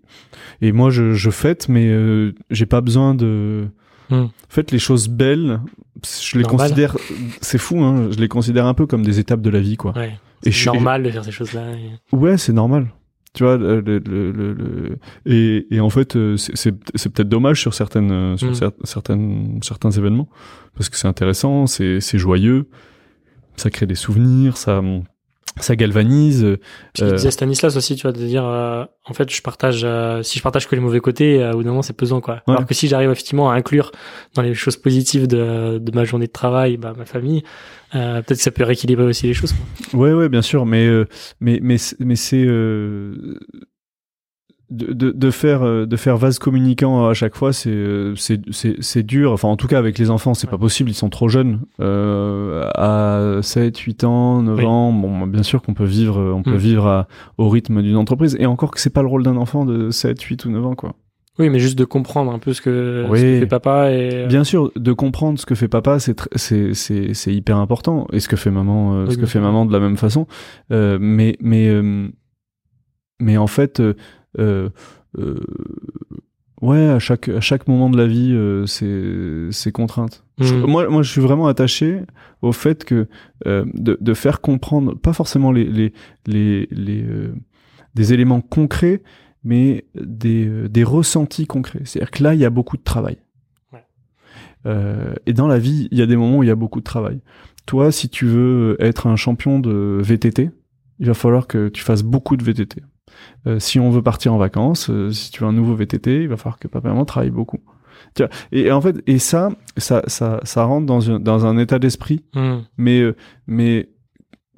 et 0.62 0.72
moi 0.72 0.88
je, 0.88 1.12
je 1.12 1.28
fête 1.28 1.68
mais 1.68 1.88
euh, 1.90 2.32
j'ai 2.48 2.64
pas 2.64 2.80
besoin 2.80 3.14
de 3.14 3.68
Mm. 4.08 4.14
en 4.14 4.30
fait 4.48 4.70
les 4.72 4.78
choses 4.78 5.08
belles 5.08 5.60
je 6.02 6.38
les 6.38 6.42
Normal. 6.44 6.68
considère 6.70 6.96
c'est 7.42 7.58
fou 7.58 7.80
hein 7.82 8.08
je 8.10 8.16
les 8.18 8.28
considère 8.28 8.64
un 8.66 8.72
peu 8.74 8.86
comme 8.86 9.02
des 9.04 9.18
étapes 9.18 9.42
de 9.42 9.50
la 9.50 9.60
vie 9.60 9.76
quoi 9.76 9.92
Ouais. 9.94 10.18
Et 10.44 10.52
C'est 10.52 10.66
normal 10.66 11.02
de 11.02 11.10
faire 11.10 11.24
ces 11.24 11.30
choses-là. 11.32 11.62
ouais 12.12 12.36
c'est 12.38 12.52
normal 12.52 12.88
tu 13.34 13.44
vois 13.44 13.56
le, 13.56 13.80
le, 13.80 13.98
le, 14.32 14.98
et, 15.24 15.66
et 15.74 15.80
en 15.80 15.88
fait 15.88 16.16
euh, 16.16 16.36
c'est 16.36 16.54
c'est 16.54 16.74
c'est 16.94 17.10
peut-être 17.10 17.30
dommage 17.30 17.60
sur 17.60 17.72
certaines 17.72 18.10
euh, 18.12 18.36
sur 18.36 18.50
Mm. 18.50 18.54
cer- 18.54 18.72
certaines 18.84 19.58
certains 19.62 19.90
événements 19.90 20.28
parce 20.76 20.88
que 20.90 20.96
c'est 20.96 21.08
intéressant 21.08 21.66
c'est 21.66 22.00
c'est 22.00 22.18
joyeux 22.18 22.68
ça 23.56 23.70
crée 23.70 23.86
des 23.86 23.94
souvenirs 23.94 24.56
ça 24.58 24.82
ça 25.60 25.76
galvanise 25.76 26.42
Puis 26.94 27.02
il 27.02 27.04
Euh, 27.04 27.12
disait 27.16 27.30
Stanislas 27.30 27.76
aussi, 27.76 27.94
tu 27.96 28.02
vois, 28.02 28.12
de 28.12 28.18
dire, 28.24 28.44
euh, 28.44 28.84
en 29.06 29.12
fait, 29.14 29.30
je 29.30 29.42
partage, 29.42 29.82
euh, 29.84 30.22
si 30.22 30.38
je 30.38 30.42
partage 30.42 30.66
que 30.68 30.74
les 30.74 30.80
mauvais 30.80 31.00
côtés, 31.00 31.42
euh, 31.42 31.52
au 31.52 31.56
bout 31.58 31.62
d'un 31.64 31.70
moment, 31.70 31.82
c'est 31.82 31.96
pesant, 31.96 32.20
quoi. 32.20 32.42
Ouais. 32.46 32.54
Alors 32.54 32.66
que 32.66 32.74
si 32.74 32.88
j'arrive 32.88 33.10
effectivement 33.10 33.50
à 33.50 33.54
inclure 33.54 33.90
dans 34.34 34.42
les 34.42 34.54
choses 34.54 34.76
positives 34.76 35.26
de, 35.26 35.78
de 35.78 35.92
ma 35.94 36.04
journée 36.04 36.26
de 36.26 36.32
travail, 36.32 36.76
bah, 36.76 36.94
ma 36.96 37.04
famille, 37.04 37.42
euh, 37.94 38.22
peut-être 38.22 38.38
que 38.38 38.44
ça 38.44 38.50
peut 38.50 38.64
rééquilibrer 38.64 39.04
aussi 39.06 39.26
les 39.26 39.34
choses. 39.34 39.52
Quoi. 39.90 40.00
Ouais, 40.00 40.12
ouais, 40.12 40.28
bien 40.28 40.42
sûr, 40.42 40.64
mais 40.64 40.86
euh, 40.86 41.06
mais 41.40 41.60
mais 41.62 41.76
mais 42.00 42.16
c'est 42.16 42.44
euh, 42.44 43.38
de, 44.72 44.92
de, 44.92 45.10
de 45.12 45.30
faire 45.30 45.62
euh, 45.62 45.86
de 45.86 45.96
faire 45.96 46.16
vase 46.16 46.38
communicant 46.38 47.06
à 47.08 47.14
chaque 47.14 47.36
fois, 47.36 47.52
c'est 47.52 47.70
euh, 47.70 48.14
c'est 48.16 48.40
c'est 48.50 48.76
c'est 48.80 49.02
dur. 49.02 49.32
Enfin, 49.32 49.48
en 49.48 49.56
tout 49.56 49.66
cas, 49.68 49.78
avec 49.78 49.98
les 49.98 50.10
enfants, 50.10 50.34
c'est 50.34 50.46
Ouais. 50.46 50.50
pas 50.52 50.58
possible. 50.58 50.90
Ils 50.90 50.94
sont 50.94 51.10
trop 51.10 51.28
jeunes. 51.28 51.60
Euh, 51.80 52.68
à 52.74 53.40
7, 53.42 53.76
8 53.78 54.04
ans, 54.04 54.42
9 54.42 54.58
Oui. 54.58 54.64
ans, 54.64 54.92
bon, 54.92 55.26
bien 55.26 55.42
sûr 55.42 55.62
qu'on 55.62 55.74
peut 55.74 55.84
vivre, 55.84 56.18
on 56.34 56.42
peut 56.42 56.54
Mm. 56.54 56.56
vivre 56.56 56.86
à- 56.86 57.06
au 57.38 57.48
rythme 57.48 57.82
d'une 57.82 57.96
entreprise. 57.96 58.36
Et 58.40 58.46
encore 58.46 58.70
que 58.70 58.80
c'est 58.80 58.90
pas 58.92 59.02
le 59.02 59.08
rôle 59.08 59.22
d'un 59.22 59.36
enfant 59.36 59.64
de 59.64 59.90
7, 59.90 60.20
8 60.20 60.44
ou 60.46 60.50
9 60.50 60.64
ans, 60.66 60.74
quoi. 60.74 60.94
Oui, 61.38 61.48
mais 61.48 61.58
juste 61.60 61.78
de 61.78 61.86
comprendre 61.86 62.30
un 62.30 62.38
peu 62.38 62.52
ce 62.52 62.60
que, 62.60 63.06
Oui. 63.08 63.18
ce 63.18 63.24
que 63.24 63.40
fait 63.40 63.46
papa 63.46 63.90
et. 63.90 64.26
Bien 64.26 64.44
sûr, 64.44 64.70
de 64.76 64.92
comprendre 64.92 65.38
ce 65.38 65.46
que 65.46 65.54
fait 65.54 65.66
papa, 65.68 65.98
c'est 65.98 66.14
c'est 66.36 66.74
c'est 66.74 67.14
c'est 67.14 67.32
hyper 67.34 67.56
important. 67.56 68.06
Et 68.12 68.20
ce 68.20 68.28
que 68.28 68.36
fait 68.36 68.50
maman, 68.50 68.94
euh, 68.94 69.04
Oui, 69.06 69.14
ce 69.14 69.18
que 69.18 69.24
fait 69.24 69.40
maman 69.40 69.64
de 69.64 69.72
la 69.72 69.80
même 69.80 69.96
façon. 69.96 70.26
Euh, 70.72 70.98
mais 71.00 71.36
mais 71.40 71.70
mais 73.20 73.36
en 73.38 73.46
fait, 73.46 73.80
ouais, 76.60 76.86
à 76.88 76.98
chaque 76.98 77.28
à 77.28 77.40
chaque 77.40 77.66
moment 77.68 77.90
de 77.90 77.96
la 77.96 78.06
vie, 78.06 78.32
euh, 78.32 78.66
c'est 78.66 79.48
c'est 79.50 79.72
contrainte. 79.72 80.24
Je- 80.38 80.54
Mm. 80.54 80.66
moi 80.66 80.88
moi, 80.88 81.02
je 81.02 81.10
suis 81.10 81.20
vraiment 81.20 81.46
attaché 81.46 82.00
au 82.40 82.52
fait 82.52 82.84
que 82.84 83.08
euh, 83.46 83.64
de 83.74 83.98
de 84.00 84.14
faire 84.14 84.40
comprendre, 84.40 84.94
pas 84.94 85.12
forcément 85.12 85.52
les 85.52 85.64
les 85.64 85.92
les 86.26 86.68
les 86.70 87.02
euh, 87.02 87.34
des 87.94 88.12
éléments 88.12 88.40
concrets, 88.40 89.02
mais 89.44 89.86
des 89.94 90.46
euh, 90.46 90.68
des 90.68 90.84
ressentis 90.84 91.46
concrets. 91.46 91.82
C'est-à-dire 91.84 92.10
que 92.10 92.22
là, 92.22 92.34
il 92.34 92.40
y 92.40 92.44
a 92.44 92.50
beaucoup 92.50 92.76
de 92.76 92.82
travail. 92.82 93.18
Euh, 94.64 95.14
et 95.26 95.32
dans 95.32 95.48
la 95.48 95.58
vie, 95.58 95.88
il 95.90 95.98
y 95.98 96.02
a 96.02 96.06
des 96.06 96.16
moments 96.16 96.38
où 96.38 96.42
il 96.44 96.46
y 96.46 96.50
a 96.52 96.54
beaucoup 96.54 96.78
de 96.78 96.84
travail. 96.84 97.20
Toi, 97.66 97.90
si 97.90 98.08
tu 98.08 98.26
veux 98.26 98.76
être 98.78 99.08
un 99.08 99.16
champion 99.16 99.58
de 99.58 99.98
VTT, 100.00 100.50
il 101.00 101.06
va 101.06 101.14
falloir 101.14 101.48
que 101.48 101.68
tu 101.68 101.82
fasses 101.82 102.04
beaucoup 102.04 102.36
de 102.36 102.44
VTT. 102.44 102.80
Euh, 103.46 103.58
si 103.58 103.78
on 103.80 103.90
veut 103.90 104.02
partir 104.02 104.32
en 104.34 104.38
vacances, 104.38 104.90
euh, 104.90 105.10
si 105.10 105.30
tu 105.30 105.40
veux 105.42 105.48
un 105.48 105.52
nouveau 105.52 105.74
VTT, 105.74 106.22
il 106.22 106.28
va 106.28 106.36
falloir 106.36 106.58
que 106.58 106.68
papa 106.68 106.88
et 106.88 106.92
maman 106.92 107.04
travaillent 107.04 107.30
beaucoup. 107.30 107.58
Tu 108.14 108.22
vois, 108.22 108.30
et, 108.52 108.62
et 108.62 108.72
en 108.72 108.80
fait, 108.80 109.02
et 109.06 109.18
ça, 109.18 109.50
ça, 109.76 110.02
ça, 110.06 110.40
ça 110.44 110.64
rentre 110.64 110.86
dans, 110.86 111.10
un- 111.10 111.20
dans 111.20 111.46
un 111.46 111.56
état 111.58 111.78
d'esprit, 111.78 112.24
Mm. 112.34 112.58
mais, 112.76 113.00
euh, 113.00 113.16
mais 113.46 113.88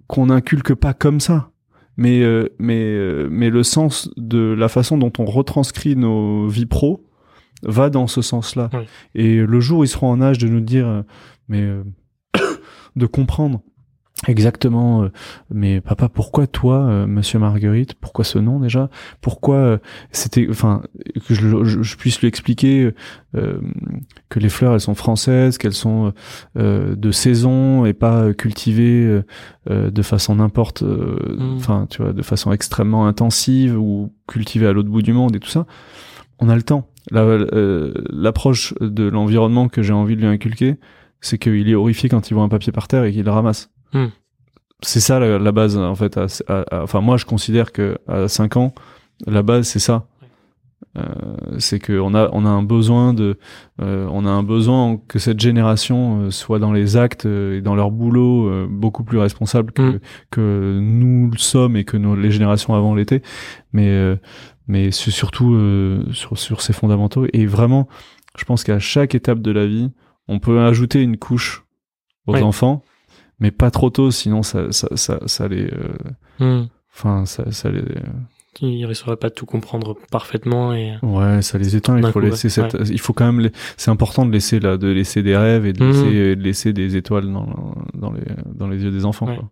qu'on 0.07 0.27
n'inculque 0.27 0.75
pas 0.75 0.93
comme 0.95 1.21
ça. 1.21 1.51
Mais, 1.97 2.23
mais, 2.59 2.99
mais 3.31 3.51
le 3.51 3.63
sens 3.63 4.11
de 4.17 4.39
la 4.59 4.67
façon 4.69 4.99
dont 4.99 5.13
on 5.21 5.25
retranscrit 5.25 5.95
nos 5.95 6.49
vies 6.49 6.67
pro 6.67 7.07
va 7.63 7.89
dans 7.89 8.09
ce 8.09 8.21
sens-là. 8.21 8.69
Oui. 8.73 8.81
Et 9.15 9.37
le 9.37 9.61
jour 9.61 9.79
où 9.79 9.85
ils 9.85 9.89
seront 9.89 10.11
en 10.11 10.21
âge 10.21 10.39
de 10.39 10.49
nous 10.49 10.61
dire, 10.61 11.05
mais 11.47 11.65
de 12.97 13.07
comprendre 13.07 13.61
exactement, 14.29 15.03
euh, 15.05 15.09
mais 15.53 15.81
papa, 15.81 16.09
pourquoi 16.09 16.47
toi, 16.47 16.81
euh, 16.85 17.07
Monsieur 17.07 17.39
Marguerite, 17.39 17.95
pourquoi 17.95 18.25
ce 18.25 18.39
nom 18.39 18.59
déjà? 18.61 18.89
Pourquoi 19.21 19.57
euh, 19.57 19.79
c'était, 20.13 20.47
enfin, 20.51 20.83
que 21.29 21.35
je, 21.35 21.65
je- 21.65 21.83
je 21.83 21.97
puisse 21.97 22.21
lui 22.21 22.29
expliquer 22.29 22.93
euh, 23.37 23.59
que 24.29 24.39
les 24.39 24.49
fleurs 24.49 24.75
elles 24.75 24.81
sont 24.81 24.95
françaises, 24.95 25.59
qu'elles 25.59 25.73
sont 25.75 26.13
euh, 26.57 26.95
de 26.97 27.11
saison 27.11 27.85
et 27.85 27.93
pas 27.93 28.33
cultivées 28.35 29.23
euh, 29.71 29.91
de 29.91 30.03
façon 30.03 30.37
n'importe, 30.37 30.83
euh, 30.83 31.17
Mm. 31.39 31.57
enfin, 31.57 31.87
tu 31.91 32.03
vois, 32.03 32.13
de 32.13 32.23
façon 32.23 32.53
extrêmement 32.53 33.07
intensive 33.07 33.79
ou 33.79 34.13
cultivée 34.29 34.67
à 34.67 34.73
l'autre 34.73 34.89
bout 34.89 35.03
du 35.03 35.13
monde 35.13 35.35
et 35.37 35.41
tout 35.41 35.49
ça. 35.51 35.67
On 36.39 36.49
a 36.49 36.57
le 36.57 36.63
temps. 36.63 36.89
La- 37.11 37.21
euh, 37.23 37.93
L'approche 38.11 38.75
de 38.81 39.05
l'environnement 39.09 39.69
que 39.69 39.83
j'ai 39.83 39.93
envie 39.93 40.17
de 40.17 40.21
lui 40.21 40.29
inculquer, 40.29 40.77
c'est 41.21 41.39
qu'il 41.39 41.69
est 41.69 41.75
horrifié 41.75 42.09
quand 42.09 42.31
il 42.31 42.35
voit 42.35 42.43
un 42.43 42.49
papier 42.49 42.73
par 42.73 42.87
terre 42.89 43.05
et 43.05 43.13
qu'il 43.13 43.25
le 43.25 43.31
ramasse. 43.31 43.71
Hmm. 43.95 44.09
C'est 44.83 45.01
ça 45.01 45.19
la, 45.19 45.39
la 45.39 45.53
base 45.53 45.77
en 45.79 45.95
fait. 45.95 46.17
à- 46.19 46.27
à- 46.49 46.65
à- 46.77 46.83
enfin 46.83 47.01
moi 47.01 47.17
je 47.17 47.25
considère 47.25 47.73
que 47.73 47.97
à 48.07 48.29
5 48.29 48.57
ans, 48.57 48.75
la 49.27 49.43
base 49.43 49.67
c'est 49.67 49.79
ça. 49.79 50.07
Euh, 50.99 51.03
c'est 51.59 51.81
qu'on 51.85 52.15
a 52.15 52.29
on 52.33 52.45
a 52.45 52.49
un 52.49 52.63
besoin 52.63 53.15
de 53.15 53.39
euh, 53.81 54.07
on 54.13 54.27
a 54.27 54.31
un 54.31 54.43
besoin 54.45 54.97
que 55.09 55.19
cette 55.19 55.41
génération 55.41 56.21
euh, 56.27 56.31
soit 56.31 56.59
dans 56.61 56.73
les 56.73 56.97
actes 56.97 57.25
et 57.27 57.61
dans 57.63 57.75
leur 57.75 57.91
boulot 57.91 58.49
euh, 58.49 58.67
beaucoup 58.71 59.03
plus 59.03 59.19
responsable 59.19 59.73
que 59.73 59.83
Mm. 59.83 60.01
que 60.31 60.79
nous 60.81 61.31
le 61.33 61.39
sommes 61.39 61.77
et 61.77 61.85
que 61.85 61.97
nos, 61.97 62.15
les 62.15 62.31
générations 62.31 62.75
avant 62.75 62.95
l'étaient 62.95 63.23
mais 63.73 64.17
mais 64.69 64.91
surtout 64.93 65.57
sur 66.13 66.39
sur 66.39 66.61
ces 66.61 66.73
fondamentaux 66.73 67.27
et 67.33 67.47
vraiment 67.47 67.89
je 68.39 68.45
pense 68.45 68.63
qu'à 68.63 68.79
chaque 68.79 69.15
étape 69.17 69.41
de 69.41 69.51
la 69.51 69.67
vie 69.67 69.91
on 70.29 70.39
peut 70.39 70.61
ajouter 70.61 71.03
une 71.03 71.17
couche 71.17 71.65
aux 72.27 72.37
enfants 72.37 72.83
mais 73.41 73.51
pas 73.51 73.71
trop 73.71 73.91
tôt 73.91 74.11
sinon 74.11 74.43
ça 74.43 74.71
ça 74.73 74.89
ça, 74.95 75.19
ça 75.27 75.49
les 75.49 75.65
euh, 75.67 75.89
Mm. 76.41 76.67
enfin 76.93 77.27
ça 77.27 77.51
ça 77.53 77.71
les 77.71 77.83
Il 78.61 78.85
risquerait 78.87 79.17
pas 79.17 79.29
de 79.31 79.35
tout 79.35 79.47
comprendre 79.47 79.97
parfaitement 80.13 80.73
et. 80.75 80.95
Ouais, 81.03 81.43
ça 81.43 81.59
les 81.59 81.75
éteint. 81.77 81.97
Il 81.99 82.07
faut 82.07 82.13
coup, 82.13 82.21
laisser 82.21 82.47
ouais. 82.61 82.69
cette. 82.71 82.89
Il 82.89 83.01
faut 83.01 83.13
quand 83.13 83.27
même. 83.27 83.41
les- 83.41 83.53
C'est 83.77 83.91
important 83.91 84.25
de 84.27 84.31
laisser 84.33 84.61
là, 84.61 84.77
de 84.77 84.89
laisser 84.89 85.23
des 85.25 85.37
rêves 85.37 85.67
et 85.67 85.73
de 85.73 85.83
Mhm. 85.83 85.91
laisser, 85.91 86.37
de 86.37 86.43
laisser 86.43 86.73
des 86.73 86.97
étoiles 86.97 87.33
dans 87.33 87.49
dans 87.95 88.13
les 88.13 88.23
dans 88.55 88.69
les 88.69 88.83
yeux 88.83 88.91
des 88.93 89.05
enfants. 89.05 89.27
Ouais. 89.27 89.37
quoi. 89.37 89.49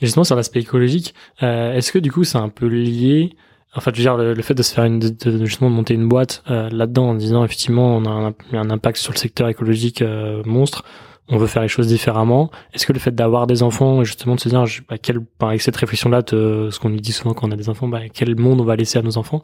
Et 0.00 0.06
justement, 0.06 0.24
sur 0.24 0.36
l'aspect 0.36 0.60
écologique, 0.60 1.14
euh, 1.42 1.72
est-ce 1.74 1.90
que 1.90 1.98
du 1.98 2.12
coup, 2.12 2.22
c'est 2.24 2.38
un 2.38 2.48
peu 2.50 2.66
lié 2.66 3.34
En 3.74 3.80
fait, 3.80 3.90
je 3.94 3.98
veux 4.00 4.04
dire, 4.04 4.16
le, 4.16 4.32
le 4.34 4.42
fait 4.42 4.54
de 4.54 4.62
se 4.62 4.72
faire 4.74 4.84
une, 4.84 4.98
de, 5.00 5.08
de- 5.08 5.44
justement 5.44 5.68
de 5.70 5.74
monter 5.74 5.94
une 5.94 6.06
boîte 6.08 6.42
euh, 6.50 6.68
là-dedans 6.70 7.08
en 7.10 7.14
disant 7.14 7.44
effectivement, 7.44 7.96
on 7.96 8.04
a 8.04 8.10
un, 8.10 8.58
un 8.58 8.70
impact 8.70 8.96
sur 8.98 9.12
le 9.12 9.18
secteur 9.18 9.48
écologique 9.48 10.02
euh, 10.02 10.42
monstre. 10.46 10.84
On 11.28 11.38
veut 11.38 11.46
faire 11.48 11.62
les 11.62 11.68
choses 11.68 11.88
différemment. 11.88 12.50
Est-ce 12.72 12.86
que 12.86 12.92
le 12.92 12.98
fait 13.00 13.12
d'avoir 13.14 13.46
des 13.48 13.62
enfants 13.64 14.02
et 14.02 14.04
justement 14.04 14.36
de 14.36 14.40
se 14.40 14.48
dire, 14.48 14.64
bah, 14.88 14.96
quel, 14.98 15.18
bah, 15.40 15.48
avec 15.48 15.60
cette 15.60 15.76
réflexion-là, 15.76 16.22
ce 16.28 16.78
qu'on 16.78 16.88
nous 16.90 17.00
dit 17.00 17.12
souvent 17.12 17.34
quand 17.34 17.48
on 17.48 17.50
a 17.52 17.56
des 17.56 17.68
enfants, 17.68 17.88
bah, 17.88 18.08
quel 18.12 18.36
monde 18.38 18.60
on 18.60 18.64
va 18.64 18.76
laisser 18.76 18.98
à 18.98 19.02
nos 19.02 19.18
enfants 19.18 19.42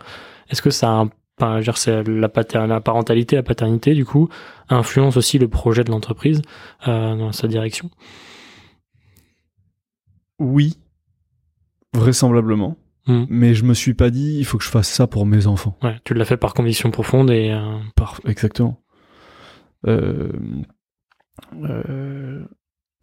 Est-ce 0.48 0.62
que 0.62 0.70
ça, 0.70 0.88
a 0.88 0.92
un, 0.92 1.10
enfin, 1.40 1.54
je 1.54 1.56
veux 1.58 1.62
dire, 1.64 1.78
c'est 1.78 2.04
la, 2.04 2.28
pater- 2.28 2.66
la 2.68 2.80
parentalité, 2.80 3.34
la 3.34 3.42
paternité, 3.42 3.94
du 3.94 4.04
coup, 4.04 4.28
influence 4.68 5.16
aussi 5.16 5.38
le 5.38 5.48
projet 5.48 5.82
de 5.82 5.90
l'entreprise 5.90 6.40
euh, 6.86 7.16
dans 7.16 7.32
sa 7.32 7.48
direction? 7.48 7.90
Oui, 10.38 10.78
vraisemblablement. 11.94 12.76
Mhm. 13.06 13.26
Mais 13.28 13.54
je 13.54 13.64
me 13.64 13.74
suis 13.74 13.94
pas 13.94 14.10
dit, 14.10 14.36
il 14.38 14.44
faut 14.44 14.58
que 14.58 14.64
je 14.64 14.68
fasse 14.70 14.88
ça 14.88 15.06
pour 15.08 15.26
mes 15.26 15.46
enfants. 15.48 15.76
Ouais, 15.82 15.96
tu 16.04 16.14
l'as 16.14 16.24
fait 16.24 16.36
par 16.36 16.54
conviction 16.54 16.90
profonde 16.92 17.30
et 17.30 17.50
euh, 17.50 17.78
Par... 17.96 18.20
Exactement. 18.24 18.80
Euh... 19.88 20.30
euh, 21.64 22.40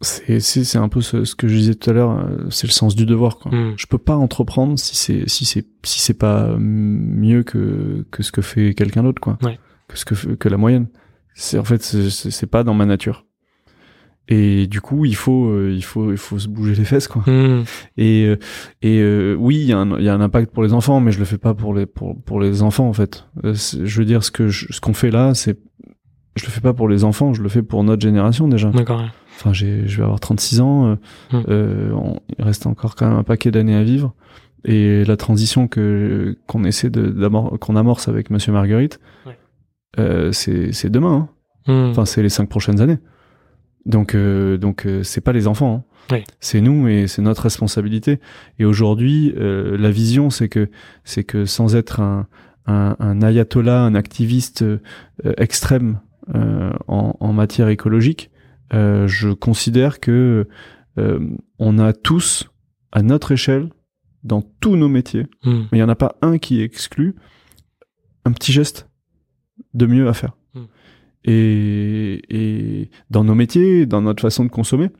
C'est 0.02 0.40
c'est 0.40 0.64
c'est 0.64 0.78
un 0.78 0.88
peu 0.88 1.00
ce, 1.02 1.24
ce 1.24 1.34
que 1.34 1.46
je 1.48 1.56
disais 1.56 1.74
tout 1.74 1.90
à 1.90 1.92
l'heure. 1.92 2.18
euh, 2.18 2.46
C'est 2.50 2.66
le 2.66 2.72
sens 2.72 2.94
du 2.94 3.06
devoir. 3.06 3.38
Quoi. 3.38 3.52
hmm. 3.52 3.74
Je 3.76 3.86
peux 3.86 3.98
pas 3.98 4.16
entreprendre 4.16 4.78
si 4.78 4.96
c'est 4.96 5.28
si 5.28 5.44
c'est 5.44 5.66
si 5.84 6.00
c'est 6.00 6.14
pas 6.18 6.56
mieux 6.58 7.42
que 7.42 8.06
que 8.10 8.22
ce 8.22 8.32
que 8.32 8.42
fait 8.42 8.74
quelqu'un 8.74 9.02
d'autre 9.02 9.20
quoi. 9.20 9.38
Ouais. 9.42 9.58
Que 9.88 9.98
ce 9.98 10.04
que 10.04 10.14
que 10.34 10.48
la 10.48 10.56
moyenne. 10.56 10.88
C'est 11.34 11.58
en 11.58 11.64
fait 11.64 11.82
c'est- 11.82 12.46
pas 12.46 12.64
dans 12.64 12.74
ma 12.74 12.86
nature. 12.86 13.24
et 14.32 14.68
du 14.68 14.80
coup, 14.80 15.04
il 15.06 15.16
faut, 15.16 15.46
euh, 15.48 15.72
il 15.74 15.82
faut, 15.82 16.12
il 16.12 16.16
faut 16.16 16.38
se 16.38 16.46
bouger 16.46 16.76
les 16.76 16.84
fesses, 16.84 17.08
quoi. 17.08 17.22
Hmm. 17.26 17.64
Et, 17.96 18.26
euh, 18.26 18.36
et 18.80 19.00
euh, 19.00 19.34
oui, 19.34 19.56
il 19.56 19.64
y, 19.66 19.72
a 19.72 19.78
un- 19.78 19.98
il 19.98 20.04
y 20.04 20.08
a 20.08 20.14
un 20.14 20.20
impact 20.20 20.52
pour 20.52 20.62
les 20.62 20.72
enfants, 20.72 21.00
mais 21.00 21.10
je 21.10 21.18
le 21.18 21.24
fais 21.24 21.38
pas 21.38 21.52
pour 21.52 21.74
les, 21.74 21.84
pour, 21.86 22.16
pour 22.22 22.40
les 22.40 22.62
enfants, 22.62 22.88
en 22.88 22.92
fait. 22.92 23.26
Je 23.42 23.98
veux 23.98 24.04
dire, 24.04 24.22
ce 24.22 24.30
que 24.30 24.46
je- 24.48 24.66
ce 24.72 24.80
qu'on 24.80 24.92
fait 24.94 25.10
là, 25.10 25.34
c'est, 25.34 25.58
je 26.36 26.44
le 26.46 26.50
fais 26.50 26.60
pas 26.60 26.72
pour 26.72 26.88
les 26.88 27.04
enfants, 27.04 27.32
je 27.34 27.42
le 27.42 27.48
fais 27.48 27.62
pour 27.62 27.82
notre 27.84 28.02
génération 28.02 28.48
déjà. 28.48 28.70
D'accord. 28.70 29.02
Enfin, 29.36 29.52
j'ai, 29.52 29.86
je 29.86 29.96
vais 29.98 30.02
avoir 30.04 30.20
36 30.20 30.60
ans, 30.60 30.96
euh, 31.34 31.92
on- 31.94 32.20
il 32.38 32.44
reste 32.44 32.66
encore 32.66 32.94
quand 32.94 33.08
même 33.08 33.18
un 33.18 33.22
paquet 33.24 33.50
d'années 33.50 33.74
à 33.76 33.82
vivre. 33.82 34.14
Et 34.64 35.04
la 35.06 35.16
transition 35.16 35.68
que 35.68 36.36
qu'on 36.46 36.64
essaie 36.64 36.90
de 36.90 37.06
d'amor- 37.08 37.58
qu'on 37.58 37.76
amorce 37.76 38.08
avec 38.08 38.28
Monsieur 38.30 38.52
Marguerite, 38.52 39.00
Ouais. 39.26 39.38
euh, 39.98 40.32
c'est 40.32 40.72
c'est 40.72 40.90
demain. 40.90 41.28
hein. 41.66 41.72
Hmm. 41.72 41.90
Enfin, 41.90 42.04
c'est 42.04 42.22
les 42.22 42.28
cinq 42.28 42.48
prochaines 42.48 42.80
années. 42.80 42.98
Donc, 43.86 44.14
euh, 44.14 44.58
donc, 44.58 44.84
euh, 44.86 45.02
c'est 45.02 45.22
pas 45.22 45.32
les 45.32 45.46
enfants. 45.46 45.86
hein. 46.10 46.18
C'est 46.40 46.60
nous 46.60 46.88
et 46.88 47.06
c'est 47.06 47.22
notre 47.22 47.42
responsabilité. 47.42 48.18
Et 48.58 48.64
aujourd'hui, 48.66 49.32
euh, 49.38 49.78
la 49.78 49.90
vision, 49.90 50.28
c'est 50.28 50.48
que 50.48 50.68
c'est 51.04 51.24
que 51.24 51.44
sans 51.46 51.74
être 51.76 52.00
un, 52.00 52.26
un, 52.66 52.96
un 52.98 53.22
ayatollah, 53.22 53.80
un 53.82 53.94
activiste 53.94 54.62
euh, 54.62 54.78
extrême 55.38 56.00
en, 56.34 57.16
en 57.18 57.32
matière 57.32 57.68
écologique, 57.68 58.30
euh, 58.72 59.06
je 59.08 59.30
considère 59.30 60.00
que 60.00 60.46
euh, 60.98 61.20
on 61.58 61.78
a 61.78 61.92
tous, 61.92 62.50
à 62.92 63.02
notre 63.02 63.32
échelle, 63.32 63.70
dans 64.22 64.42
tous 64.60 64.76
nos 64.76 64.88
métiers, 64.88 65.26
Hmm. 65.44 65.62
mais 65.72 65.78
il 65.78 65.80
n'y 65.80 65.82
en 65.82 65.88
a 65.88 65.94
pas 65.96 66.16
un 66.22 66.38
qui 66.38 66.60
exclut 66.60 67.14
un 68.24 68.32
petit 68.32 68.52
geste 68.52 68.88
de 69.74 69.86
mieux 69.86 70.08
à 70.08 70.12
faire. 70.12 70.36
Mm. 70.54 70.60
Et, 71.24 72.22
et 72.28 72.90
dans 73.10 73.24
nos 73.24 73.34
métiers, 73.34 73.86
dans 73.86 74.02
notre 74.02 74.20
façon 74.22 74.44
de 74.44 74.50
consommer, 74.50 74.90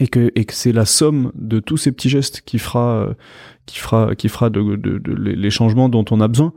et 0.00 0.08
que, 0.08 0.30
et 0.34 0.44
que 0.44 0.54
c'est 0.54 0.72
la 0.72 0.84
somme 0.84 1.30
de 1.34 1.60
tous 1.60 1.76
ces 1.76 1.92
petits 1.92 2.08
gestes 2.08 2.40
qui 2.42 2.58
fera, 2.58 3.06
euh, 3.08 3.14
qui 3.66 3.78
fera, 3.78 4.14
qui 4.14 4.28
fera 4.28 4.50
de, 4.50 4.60
de- 4.76 4.98
de- 4.98 5.12
les 5.14 5.36
les 5.36 5.50
changements 5.50 5.88
dont 5.88 6.04
on 6.10 6.20
a 6.20 6.28
besoin. 6.28 6.52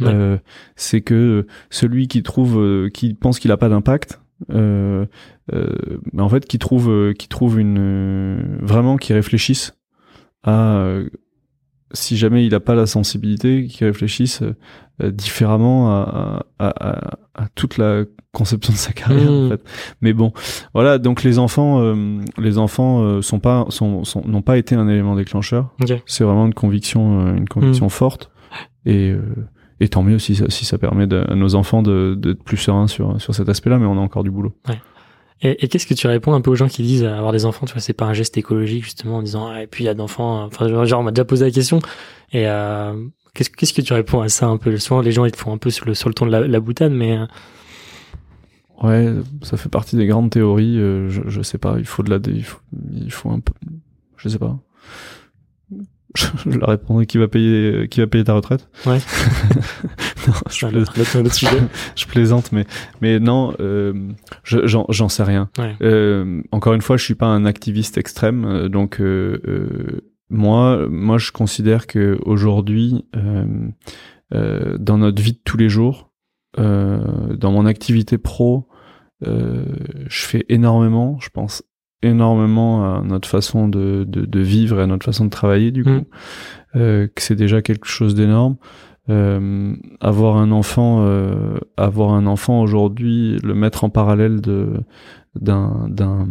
Ouais. 0.00 0.12
Euh, 0.12 0.38
c'est 0.76 1.00
que 1.00 1.46
celui 1.70 2.08
qui 2.08 2.22
trouve, 2.22 2.58
euh, 2.58 2.88
qui 2.88 3.14
pense 3.14 3.38
qu'il 3.38 3.50
n'a 3.50 3.56
pas 3.56 3.68
d'impact, 3.68 4.20
euh, 4.52 5.04
euh, 5.52 5.66
mais 6.12 6.22
en 6.22 6.28
fait, 6.28 6.46
qui 6.46 6.58
trouve, 6.58 6.90
euh, 6.90 7.12
qui 7.12 7.28
trouve 7.28 7.58
une, 7.60 7.76
euh, 7.78 8.42
vraiment, 8.60 8.96
qui 8.96 9.12
réfléchisse 9.12 9.74
à, 10.42 10.76
euh, 10.76 11.08
si 11.92 12.16
jamais 12.16 12.46
il 12.46 12.52
n'a 12.52 12.60
pas 12.60 12.74
la 12.74 12.86
sensibilité, 12.86 13.66
qui 13.66 13.84
réfléchisse 13.84 14.42
euh, 14.42 14.54
euh, 15.02 15.10
différemment 15.10 15.90
à, 15.90 16.46
à, 16.58 16.68
à, 16.68 17.18
à 17.34 17.48
toute 17.54 17.78
la 17.78 18.04
conception 18.32 18.72
de 18.72 18.78
sa 18.78 18.92
carrière 18.92 19.28
Mm. 19.30 19.46
en 19.46 19.48
fait. 19.50 19.62
Mais 20.00 20.12
bon, 20.12 20.32
voilà. 20.72 20.98
Donc 20.98 21.24
les 21.24 21.38
enfants, 21.40 21.80
euh, 21.82 22.20
les 22.38 22.58
enfants 22.58 23.02
euh, 23.02 23.22
sont 23.22 23.40
pas, 23.40 23.66
sont, 23.70 24.04
sont- 24.04 24.22
n'ont 24.26 24.40
pas 24.42 24.56
été 24.56 24.76
un 24.76 24.86
élément 24.88 25.16
déclencheur. 25.16 25.74
Ok. 25.82 25.92
C'est 26.06 26.22
vraiment 26.22 26.46
une 26.46 26.54
conviction, 26.54 27.34
une 27.36 27.48
conviction 27.48 27.88
forte. 27.88 28.30
Et 28.86 29.10
euh, 29.10 29.20
et 29.80 29.88
tant 29.88 30.02
mieux 30.02 30.18
si 30.18 30.34
ça, 30.36 30.44
si 30.48 30.64
ça 30.64 30.78
permet 30.78 31.06
de- 31.06 31.24
à 31.28 31.34
nos 31.34 31.54
enfants 31.54 31.82
de 31.82 32.14
d'être 32.18 32.42
plus 32.44 32.56
sereins 32.58 32.86
sur 32.86 33.20
sur 33.20 33.34
cet 33.34 33.48
aspect-là. 33.48 33.78
Mais 33.78 33.86
on 33.86 33.96
a 33.96 34.00
encore 34.00 34.22
du 34.24 34.30
boulot. 34.30 34.52
Et, 35.42 35.64
et 35.64 35.68
qu'est-ce 35.68 35.86
que 35.86 35.94
tu 35.94 36.06
réponds 36.06 36.34
un 36.34 36.42
peu 36.42 36.50
aux 36.50 36.54
gens 36.54 36.68
qui 36.68 36.82
disent 36.82 37.04
avoir 37.04 37.32
des 37.32 37.46
enfants, 37.46 37.64
tu 37.66 37.72
vois, 37.72 37.80
c'est 37.80 37.94
pas 37.94 38.04
un 38.04 38.12
geste 38.12 38.36
écologique 38.36 38.84
justement 38.84 39.16
en 39.16 39.22
disant 39.22 39.46
ah, 39.48 39.62
et 39.62 39.66
puis 39.66 39.84
il 39.84 39.86
y 39.86 39.90
a 39.90 39.94
d'enfants, 39.94 40.44
enfin 40.44 40.68
genre, 40.68 40.84
genre, 40.84 41.00
on 41.00 41.02
m'a 41.04 41.12
déjà 41.12 41.24
posé 41.24 41.46
la 41.46 41.50
question 41.50 41.78
et 42.32 42.46
euh, 42.46 42.92
qu'est-ce 43.32 43.48
qu'est-ce 43.48 43.72
que 43.72 43.80
tu 43.80 43.94
réponds 43.94 44.20
à 44.20 44.28
ça 44.28 44.46
un 44.48 44.58
peu? 44.58 44.76
Souvent 44.76 45.00
les 45.00 45.12
gens 45.12 45.24
ils 45.24 45.32
te 45.32 45.38
font 45.38 45.52
un 45.54 45.56
peu 45.58 45.70
sur 45.70 45.86
le 45.86 45.94
sur 45.94 46.10
le 46.10 46.14
ton 46.14 46.26
de 46.26 46.30
la, 46.30 46.46
la 46.46 46.60
boutade, 46.60 46.92
mais 46.92 47.16
euh, 47.16 47.24
Ouais, 48.82 49.12
ça 49.42 49.56
fait 49.58 49.68
partie 49.68 49.96
des 49.96 50.06
grandes 50.06 50.30
théories. 50.30 50.78
euh, 50.78 51.08
je, 51.10 51.20
je 51.26 51.42
sais 51.42 51.58
pas, 51.58 51.74
il 51.78 51.84
faut 51.84 52.02
de 52.02 52.10
la, 52.10 52.18
il 52.26 52.44
faut, 52.44 52.60
il 52.94 53.12
faut 53.12 53.30
un 53.30 53.40
peu, 53.40 53.52
je 54.16 54.28
sais 54.30 54.38
pas. 54.38 54.58
Je 56.14 56.26
leur 56.58 56.68
répondrai 56.70 57.06
qui 57.06 57.18
va 57.18 57.28
payer, 57.28 57.86
qui 57.88 58.00
va 58.00 58.06
payer 58.06 58.24
ta 58.24 58.32
retraite? 58.34 58.68
Ouais. 58.86 58.98
non, 60.26 60.34
je, 60.50 60.66
un 60.66 60.74
autre, 60.74 61.16
un 61.18 61.28
sujet. 61.30 61.62
je 61.96 62.06
plaisante, 62.06 62.50
mais, 62.52 62.66
mais 63.00 63.20
non, 63.20 63.54
euh, 63.60 63.92
je- 64.42 64.66
j'en 64.66 64.86
j'en 64.88 65.08
sais 65.08 65.22
rien. 65.22 65.50
Ouais. 65.58 65.76
Euh, 65.82 66.42
encore 66.52 66.74
une 66.74 66.82
fois, 66.82 66.96
je 66.96 67.04
suis 67.04 67.14
pas 67.14 67.26
un 67.26 67.44
activiste 67.44 67.96
extrême, 67.98 68.44
euh, 68.44 68.68
donc 68.68 69.00
euh, 69.00 69.40
euh, 69.46 70.00
moi, 70.30 70.86
moi, 70.88 71.18
je 71.18 71.30
considère 71.32 71.86
que 71.86 72.18
aujourd'hui, 72.24 73.04
euh, 73.16 73.44
euh, 74.34 74.78
dans 74.78 74.98
notre 74.98 75.22
vie 75.22 75.32
de 75.32 75.40
tous 75.44 75.56
les 75.56 75.68
jours, 75.68 76.10
euh, 76.58 77.34
dans 77.36 77.52
mon 77.52 77.66
activité 77.66 78.18
pro, 78.18 78.66
euh, 79.26 79.64
je 80.08 80.22
fais 80.24 80.44
énormément, 80.48 81.18
je 81.20 81.28
pense 81.30 81.62
énormément 82.02 82.96
à 82.98 83.02
notre 83.02 83.28
façon 83.28 83.68
de, 83.68 84.04
de, 84.08 84.24
de 84.24 84.40
vivre 84.40 84.80
et 84.80 84.82
à 84.82 84.86
notre 84.86 85.04
façon 85.04 85.24
de 85.26 85.30
travailler 85.30 85.70
du 85.70 85.84
coup, 85.84 85.90
Mm. 85.90 86.04
euh, 86.76 87.06
que 87.14 87.22
c'est 87.22 87.36
déjà 87.36 87.62
quelque 87.62 87.86
chose 87.86 88.14
d'énorme. 88.14 88.56
Euh, 89.08 89.74
avoir 90.00 90.36
un 90.36 90.52
enfant, 90.52 90.98
euh, 91.00 91.58
avoir 91.76 92.12
un 92.12 92.26
enfant 92.26 92.60
aujourd'hui, 92.60 93.38
le 93.42 93.54
mettre 93.54 93.82
en 93.84 93.90
parallèle 93.90 94.40
de 94.40 94.68
d'un 95.40 95.88
d'un 95.88 96.28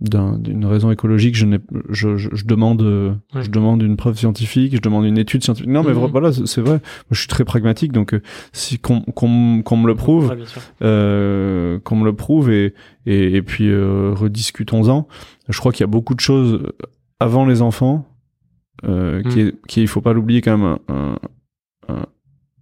d'un- 0.00 0.38
d'une 0.38 0.66
raison 0.66 0.90
écologique, 0.90 1.34
je, 1.36 1.46
je, 1.88 2.16
je, 2.16 2.28
je 2.32 2.44
demande, 2.44 2.82
euh, 2.82 3.12
Ouais. 3.34 3.42
je 3.42 3.50
demande 3.50 3.82
une 3.82 3.96
preuve 3.96 4.16
scientifique, 4.18 4.74
je 4.76 4.80
demande 4.82 5.06
une 5.06 5.16
étude 5.16 5.42
scientifique. 5.42 5.70
Non, 5.70 5.82
mais 5.82 5.94
Mhm. 5.94 6.06
voilà, 6.10 6.32
c'est 6.32 6.60
vrai. 6.60 6.72
Moi, 6.74 6.80
je 7.12 7.18
suis 7.20 7.28
très 7.28 7.44
pragmatique, 7.46 7.92
donc 7.92 8.12
euh, 8.12 8.20
si 8.52 8.78
qu'on 8.78 9.00
qu'on 9.00 9.62
qu'on 9.62 9.76
me 9.78 9.86
le 9.86 9.94
prouve, 9.94 10.28
Ouais, 10.28 10.36
euh, 10.82 11.78
qu'on 11.80 11.96
me 11.96 12.04
le 12.04 12.14
prouve 12.14 12.50
et 12.50 12.74
et, 13.06 13.36
et 13.36 13.42
puis 13.42 13.68
euh, 13.70 14.12
rediscutons-en. 14.14 15.08
Je 15.48 15.58
crois 15.58 15.72
qu'il 15.72 15.80
y 15.80 15.84
a 15.84 15.86
beaucoup 15.90 16.14
de 16.14 16.20
choses 16.20 16.62
avant 17.20 17.46
les 17.46 17.62
enfants 17.62 18.06
euh, 18.84 19.22
qui, 19.22 19.38
Mm. 19.42 19.46
est, 19.48 19.54
qui 19.66 19.80
est- 19.80 19.84
il 19.84 19.88
faut 19.88 20.02
pas 20.02 20.12
l'oublier 20.12 20.42
quand 20.42 20.58
même 20.58 20.76
un, 20.88 21.16
un, 21.88 21.96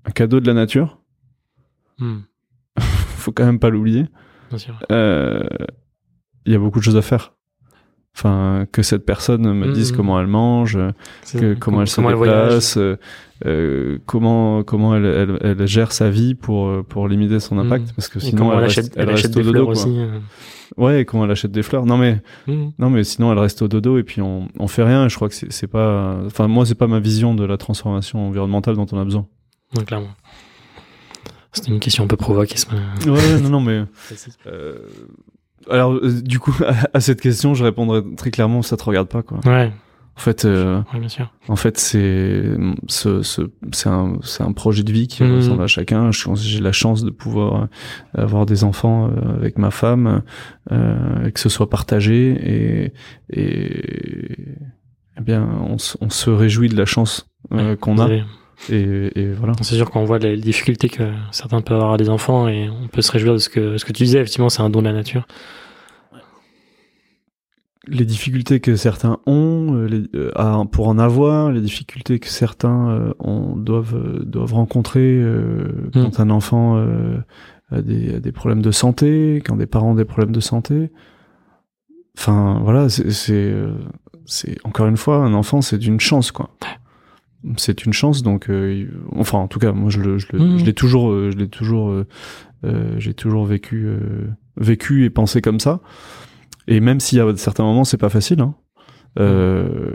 un- 0.05 0.11
cadeau 0.15 0.39
de 0.39 0.47
la 0.47 0.55
nature. 0.55 1.01
Hmm, 1.99 2.19
faut 2.79 3.33
quand 3.33 3.45
même 3.45 3.59
pas 3.59 3.71
l'oublier. 3.71 4.07
bien 4.51 4.59
sûr. 4.59 4.79
Euh, 4.93 5.43
Il 6.47 6.53
y 6.53 6.57
a 6.57 6.59
beaucoup 6.59 6.79
de 6.79 6.85
choses 6.85 6.97
à 6.97 7.03
faire. 7.03 7.33
Enfin, 8.17 8.67
que 8.71 8.83
cette 8.83 9.05
personne 9.05 9.53
me 9.55 9.73
dise 9.73 9.93
Mm. 9.93 9.97
comment 9.97 10.21
elle 10.21 10.29
mange, 10.29 10.79
que, 11.33 11.55
comment 11.55 11.81
elle 11.81 11.89
se 11.89 12.01
voyage. 12.01 12.21
déplace, 12.23 12.77
euh, 12.77 12.97
euh, 13.45 13.99
comment 14.07 14.63
comment 14.63 14.95
elle, 14.95 15.05
elle, 15.05 15.39
elle 15.61 15.67
gère 15.67 15.91
sa 15.91 16.11
vie 16.11 16.37
pour 16.37 16.85
pour 16.87 17.09
limiter 17.09 17.41
son 17.41 17.59
impact, 17.59 17.89
Mm. 17.89 17.93
parce 17.97 18.09
que 18.09 18.21
sinon 18.21 18.39
comment 18.39 18.53
elle, 18.53 18.65
reste, 18.67 18.79
achète, 18.79 18.93
elle 18.97 19.09
reste 19.11 19.19
achète 19.25 19.37
au 19.37 19.41
des 19.41 19.45
dodo. 19.47 19.53
fleurs 19.59 19.69
aussi. 19.69 19.89
euh. 19.99 20.19
Ouais, 20.77 21.05
comment 21.05 21.25
elle 21.25 21.33
achète 21.33 21.51
des 21.51 21.65
fleurs. 21.65 21.87
Non 21.87 21.97
mais 21.97 22.23
Hmm. 22.47 22.69
non 22.79 22.89
mais 22.89 23.03
sinon 23.03 23.33
elle 23.33 23.39
reste 23.41 23.63
au 23.63 23.69
dodo 23.69 23.99
et 23.99 24.05
puis 24.05 24.21
on 24.23 24.49
on 24.61 24.69
fait 24.69 24.85
rien. 24.85 25.07
Et 25.07 25.09
je 25.09 25.17
crois 25.17 25.29
que 25.29 25.35
c'est 25.35 25.67
pas. 25.67 26.21
Enfin 26.25 26.47
moi 26.47 26.65
c'est 26.67 26.75
pas 26.77 26.87
ma 26.87 27.01
vision 27.01 27.35
de 27.35 27.45
la 27.45 27.57
transformation 27.57 28.29
environnementale 28.29 28.77
dont 28.77 28.87
on 28.93 28.99
a 29.01 29.05
besoin. 29.05 29.27
Ouais, 29.77 29.83
clairement. 29.85 30.15
C'était 31.53 31.73
une 31.73 31.81
question 31.81 32.05
un 32.05 32.07
peu 32.07 32.17
matin. 32.17 33.11
Ouais 33.11 33.41
non 33.41 33.49
non 33.51 33.61
mais. 33.61 33.83
euh, 34.47 34.75
alors 35.71 35.93
euh, 35.95 36.21
du 36.23 36.39
coup 36.39 36.55
à, 36.67 36.75
à 36.97 37.01
cette 37.01 37.21
question 37.21 37.55
je 37.55 37.65
répondrai 37.65 38.03
très 38.17 38.31
clairement 38.31 38.63
ça 38.63 38.77
te 38.77 38.85
regarde 38.85 39.09
pas 39.09 39.23
quoi. 39.23 39.41
Ouais, 39.47 39.73
En 40.17 40.21
fait 40.21 40.45
euh, 40.45 40.81
ouais, 40.93 41.01
bien 41.01 41.09
sûr. 41.09 41.33
En 41.49 41.57
fait, 41.57 41.77
c'est 41.79 42.45
ce, 42.89 43.23
ce, 43.23 43.43
c'est 43.73 43.89
un, 43.89 44.19
c'est 44.23 44.43
un 44.45 44.53
projet 44.53 44.83
de 44.83 44.93
vie 44.93 45.09
qui 45.09 45.23
Mhm. 45.25 45.37
ressemble 45.37 45.63
à 45.63 45.67
chacun. 45.67 46.11
Je 46.13 46.25
pense 46.25 46.41
que 46.41 46.47
J'ai 46.47 46.61
la 46.61 46.73
chance 46.73 47.03
de 47.05 47.11
pouvoir 47.11 47.63
euh, 48.17 48.23
avoir 48.23 48.47
des 48.47 48.63
enfants 48.65 49.09
euh, 49.11 49.35
avec 49.37 49.59
ma 49.59 49.71
femme 49.71 50.23
euh, 50.73 51.31
que 51.31 51.41
ce 51.41 51.49
soit 51.49 51.69
partagé 51.69 52.31
et, 52.31 52.93
et 53.31 54.57
eh 55.19 55.21
bien, 55.21 55.47
on, 55.69 55.79
se- 55.79 55.97
on 56.01 56.11
se 56.11 56.31
réjouit 56.31 56.69
de 56.69 56.77
la 56.77 56.87
chance 56.87 57.29
euh, 57.53 57.71
Ouais, 57.73 57.77
qu'on 57.77 57.99
a 57.99 58.05
avez- 58.05 58.25
et, 58.71 59.11
et 59.21 59.33
voilà. 59.33 59.53
C'est 59.63 59.75
sûr 59.77 59.91
qu'on 59.91 60.05
voit 60.05 60.19
les 60.19 60.37
difficultés 60.37 60.89
que 60.89 61.11
certains 61.33 61.61
peuvent 61.61 61.77
avoir 61.79 61.95
à 61.95 61.97
des 61.97 62.09
enfants 62.09 62.49
et 62.49 62.69
on 62.69 62.89
peut 62.89 63.03
se 63.03 63.13
réjouir 63.13 63.33
de 63.35 63.39
ce 63.39 63.49
que, 63.49 63.77
ce 63.79 63.85
que 63.85 63.93
tu 63.93 64.05
disais. 64.05 64.19
Effectivement, 64.19 64.49
c'est 64.49 64.63
un 64.63 64.71
don 64.71 64.81
de 64.81 64.87
la 64.87 64.93
nature. 64.93 65.27
Les 67.87 68.07
difficultés 68.07 68.61
que 68.61 68.77
certains 68.77 69.19
ont 69.27 69.75
euh, 69.75 69.87
les- 69.87 70.05
euh, 70.19 70.31
à- 70.37 70.63
pour 70.73 70.89
en 70.89 70.99
avoir, 70.99 71.53
les 71.53 71.61
difficultés 71.61 72.19
que 72.19 72.29
certains 72.29 72.89
euh, 72.91 73.13
ont, 73.19 73.57
doivent, 73.57 74.23
doivent 74.25 74.55
rencontrer 74.55 75.21
euh, 75.21 75.91
Mm. 75.95 76.03
quand 76.03 76.21
un 76.21 76.31
enfant 76.31 76.79
euh, 76.79 77.19
a, 77.71 77.83
des, 77.83 78.15
a 78.15 78.21
des 78.21 78.33
problèmes 78.33 78.63
de 78.63 78.71
santé, 78.71 79.43
quand 79.45 79.57
des 79.57 79.67
parents 79.67 79.91
ont 79.91 79.95
des 79.95 80.07
problèmes 80.07 80.33
de 80.33 80.41
santé. 80.41 80.91
Enfin, 82.17 82.61
voilà, 82.63 82.89
c'est, 82.89 83.53
encore 84.65 84.87
une 84.87 84.97
fois, 84.97 85.17
un 85.19 85.35
enfant, 85.35 85.61
c'est 85.61 85.85
une 85.85 86.01
chance, 86.01 86.31
quoi. 86.33 86.49
C'est 87.57 87.85
une 87.85 87.93
chance, 87.93 88.23
donc, 88.23 88.49
euh, 88.49 88.87
enfin, 89.17 89.39
en 89.39 89.49
tout 89.49 89.59
cas, 89.59 89.73
moi, 89.73 89.91
je, 89.91 90.01
le, 90.01 90.19
je, 90.19 90.27
le- 90.33 90.39
Mm. 90.39 90.59
je 90.59 90.65
l'ai 90.65 90.73
toujours, 90.75 91.11
euh, 91.11 91.31
je 91.31 91.37
l'ai 91.37 91.49
toujours, 91.49 91.91
euh, 91.91 92.07
euh, 92.65 92.95
j'ai 92.99 93.13
toujours 93.15 93.45
vécu, 93.45 93.85
euh, 93.87 93.99
vécu 94.57 95.05
et 95.05 95.11
pensé 95.11 95.41
comme 95.43 95.61
ça. 95.61 95.81
Et 96.69 96.81
même 96.81 97.01
s'il 97.01 97.19
y 97.19 97.21
a 97.21 97.37
certains 97.37 97.65
moments, 97.65 97.85
c'est 97.85 97.99
pas 97.99 98.09
facile. 98.09 98.41
Hein. 98.41 98.55
Euh, 99.19 99.91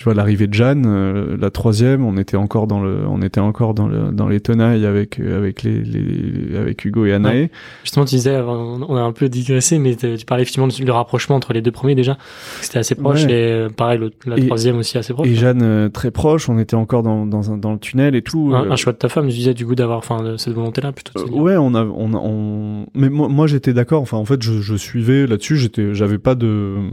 tu 0.00 0.04
vois 0.04 0.14
l'arrivée 0.14 0.46
de 0.46 0.54
Jeanne, 0.54 0.86
euh, 0.86 1.36
la 1.38 1.50
troisième, 1.50 2.06
on 2.06 2.16
était 2.16 2.38
encore 2.38 2.66
dans 2.66 2.80
le, 2.80 3.06
on 3.06 3.20
était 3.20 3.38
encore 3.38 3.74
dans 3.74 3.86
le, 3.86 4.12
dans 4.12 4.28
les 4.28 4.40
tenailles 4.40 4.86
avec 4.86 5.20
euh, 5.20 5.36
avec 5.36 5.62
les, 5.62 5.82
les 5.82 6.56
avec 6.56 6.82
Hugo 6.86 7.04
et 7.04 7.12
Anaé. 7.12 7.50
Justement, 7.84 8.06
tu 8.06 8.14
disais, 8.14 8.34
on 8.40 8.96
a 8.96 9.02
un 9.02 9.12
peu 9.12 9.28
digressé, 9.28 9.78
mais 9.78 9.94
tu 9.96 10.24
parlais 10.24 10.44
effectivement 10.44 10.68
du 10.68 10.90
rapprochement 10.90 11.36
entre 11.36 11.52
les 11.52 11.60
deux 11.60 11.70
premiers 11.70 11.94
déjà. 11.94 12.16
C'était 12.62 12.78
assez 12.78 12.94
proche 12.94 13.24
et 13.24 13.52
euh, 13.52 13.68
pareil, 13.68 14.00
la 14.24 14.38
troisième 14.38 14.78
aussi 14.78 14.96
assez 14.96 15.12
proche. 15.12 15.28
Et 15.28 15.34
Jeanne 15.34 15.90
très 15.90 16.10
proche, 16.10 16.48
on 16.48 16.58
était 16.58 16.76
encore 16.76 17.02
dans 17.02 17.26
dans, 17.26 17.54
dans 17.58 17.72
le 17.72 17.78
tunnel 17.78 18.14
et 18.14 18.22
tout. 18.22 18.54
Un, 18.54 18.76
choix 18.76 18.94
de 18.94 18.98
ta 18.98 19.10
femme, 19.10 19.28
tu 19.28 19.34
disais 19.34 19.52
du 19.52 19.66
coup 19.66 19.74
d'avoir, 19.74 19.98
enfin, 19.98 20.36
cette 20.38 20.54
volonté-là 20.54 20.92
plutôt. 20.92 21.28
ouais, 21.28 21.58
on 21.58 21.74
a, 21.74 21.84
on, 21.84 22.14
on, 22.14 22.86
mais 22.94 23.10
moi, 23.10 23.28
moi 23.28 23.46
j'étais 23.46 23.74
d'accord. 23.74 24.00
Enfin, 24.00 24.16
en 24.16 24.24
fait, 24.24 24.40
je, 24.42 24.62
je 24.62 24.76
suivais 24.76 25.26
là-dessus. 25.26 25.58
J'étais, 25.58 25.92
j'avais 25.92 26.18
pas 26.18 26.34
de 26.34 26.88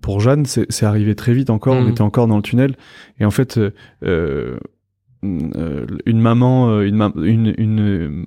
pour 0.00 0.20
Jeanne, 0.20 0.44
c'est 0.46 0.84
arrivé 0.84 1.14
très 1.14 1.32
vite 1.32 1.50
encore. 1.50 1.76
On 1.76 1.84
mmh. 1.84 1.90
était 1.90 2.02
encore 2.02 2.26
dans 2.26 2.36
le 2.36 2.42
tunnel. 2.42 2.76
Et 3.20 3.24
en 3.24 3.30
fait, 3.30 3.58
euh, 3.58 3.70
euh, 5.24 5.86
une 6.06 6.20
maman, 6.20 6.80
une, 6.80 7.12
une, 7.16 7.54
une, 7.56 8.24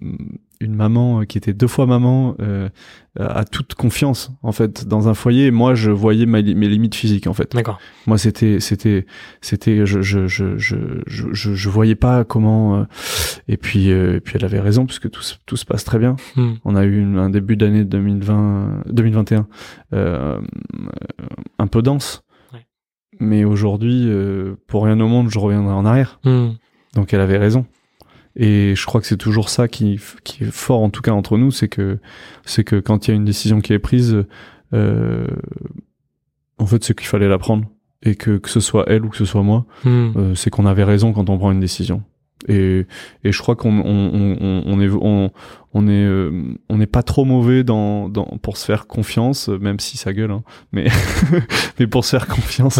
une 0.61 0.75
maman 0.75 1.25
qui 1.25 1.37
était 1.37 1.53
deux 1.53 1.67
fois 1.67 1.85
maman 1.85 2.35
euh, 2.39 2.69
a 3.19 3.43
toute 3.43 3.73
confiance 3.73 4.31
en 4.41 4.51
fait 4.51 4.87
dans 4.87 5.09
un 5.09 5.13
foyer. 5.13 5.51
moi, 5.51 5.75
je 5.75 5.91
voyais 5.91 6.25
mes 6.25 6.41
limites 6.41 6.95
physiques 6.95 7.27
en 7.27 7.33
fait. 7.33 7.53
D'accord. 7.53 7.79
Moi, 8.07 8.17
c'était 8.17 8.59
c'était 8.59 9.05
c'était 9.41 9.85
je 9.85 10.01
je 10.01 10.27
je 10.27 10.55
je 10.57 10.75
je, 11.07 11.53
je 11.53 11.69
voyais 11.69 11.95
pas 11.95 12.23
comment. 12.23 12.77
Euh, 12.77 12.83
et 13.47 13.57
puis 13.57 13.91
euh, 13.91 14.15
et 14.15 14.19
puis 14.21 14.35
elle 14.37 14.45
avait 14.45 14.59
raison 14.59 14.85
puisque 14.85 15.09
tout 15.09 15.23
tout 15.45 15.57
se 15.57 15.65
passe 15.65 15.83
très 15.83 15.99
bien. 15.99 16.15
Hmm. 16.35 16.53
On 16.63 16.75
a 16.75 16.85
eu 16.85 17.17
un 17.17 17.29
début 17.29 17.57
d'année 17.57 17.83
2020 17.83 18.83
2021 18.87 19.47
euh, 19.93 20.39
un 21.59 21.67
peu 21.67 21.81
dense. 21.81 22.23
Ouais. 22.53 22.65
Mais 23.19 23.43
aujourd'hui, 23.43 24.05
euh, 24.07 24.55
pour 24.67 24.85
rien 24.85 24.99
au 24.99 25.07
monde, 25.07 25.29
je 25.29 25.39
reviendrai 25.39 25.73
en 25.73 25.85
arrière. 25.85 26.19
Hmm. 26.23 26.51
Donc 26.95 27.13
elle 27.13 27.21
avait 27.21 27.37
raison. 27.37 27.65
Et 28.35 28.75
je 28.75 28.85
crois 28.85 29.01
que 29.01 29.07
c'est 29.07 29.17
toujours 29.17 29.49
ça 29.49 29.67
qui, 29.67 29.99
qui 30.23 30.43
est 30.43 30.51
fort, 30.51 30.81
en 30.81 30.89
tout 30.89 31.01
cas 31.01 31.11
entre 31.11 31.37
nous, 31.37 31.51
c'est 31.51 31.67
que 31.67 31.99
c'est 32.45 32.63
que 32.63 32.77
quand 32.79 33.07
il 33.07 33.11
y 33.11 33.13
a 33.13 33.15
une 33.15 33.25
décision 33.25 33.61
qui 33.61 33.73
est 33.73 33.79
prise, 33.79 34.25
euh, 34.73 35.27
en 36.57 36.65
fait, 36.65 36.83
c'est 36.83 36.97
qu'il 36.97 37.07
fallait 37.07 37.27
la 37.27 37.37
prendre 37.37 37.65
et 38.03 38.15
que 38.15 38.37
que 38.37 38.49
ce 38.49 38.59
soit 38.59 38.85
elle 38.87 39.05
ou 39.05 39.09
que 39.09 39.17
ce 39.17 39.25
soit 39.25 39.43
moi, 39.43 39.65
hmm. 39.83 40.11
euh, 40.15 40.35
c'est 40.35 40.49
qu'on 40.49 40.65
avait 40.65 40.83
raison 40.83 41.13
quand 41.13 41.29
on 41.29 41.37
prend 41.37 41.51
une 41.51 41.59
décision. 41.59 42.03
Et, 42.47 42.85
et 43.23 43.31
je 43.31 43.39
crois 43.39 43.55
qu'on 43.55 43.79
on, 43.79 44.37
on, 44.41 44.63
on 44.65 44.81
est 44.81 44.89
on, 44.89 45.31
on 45.73 45.87
est 45.87 45.91
euh, 45.91 46.55
on 46.69 46.77
n'est 46.77 46.87
pas 46.87 47.03
trop 47.03 47.23
mauvais 47.23 47.63
dans, 47.63 48.09
dans 48.09 48.25
pour 48.41 48.57
se 48.57 48.65
faire 48.65 48.87
confiance 48.87 49.47
même 49.47 49.79
si 49.79 49.97
ça 49.97 50.11
gueule 50.11 50.31
hein, 50.31 50.43
mais 50.71 50.87
mais 51.79 51.85
pour 51.85 52.03
se 52.03 52.17
faire 52.17 52.27
confiance 52.27 52.79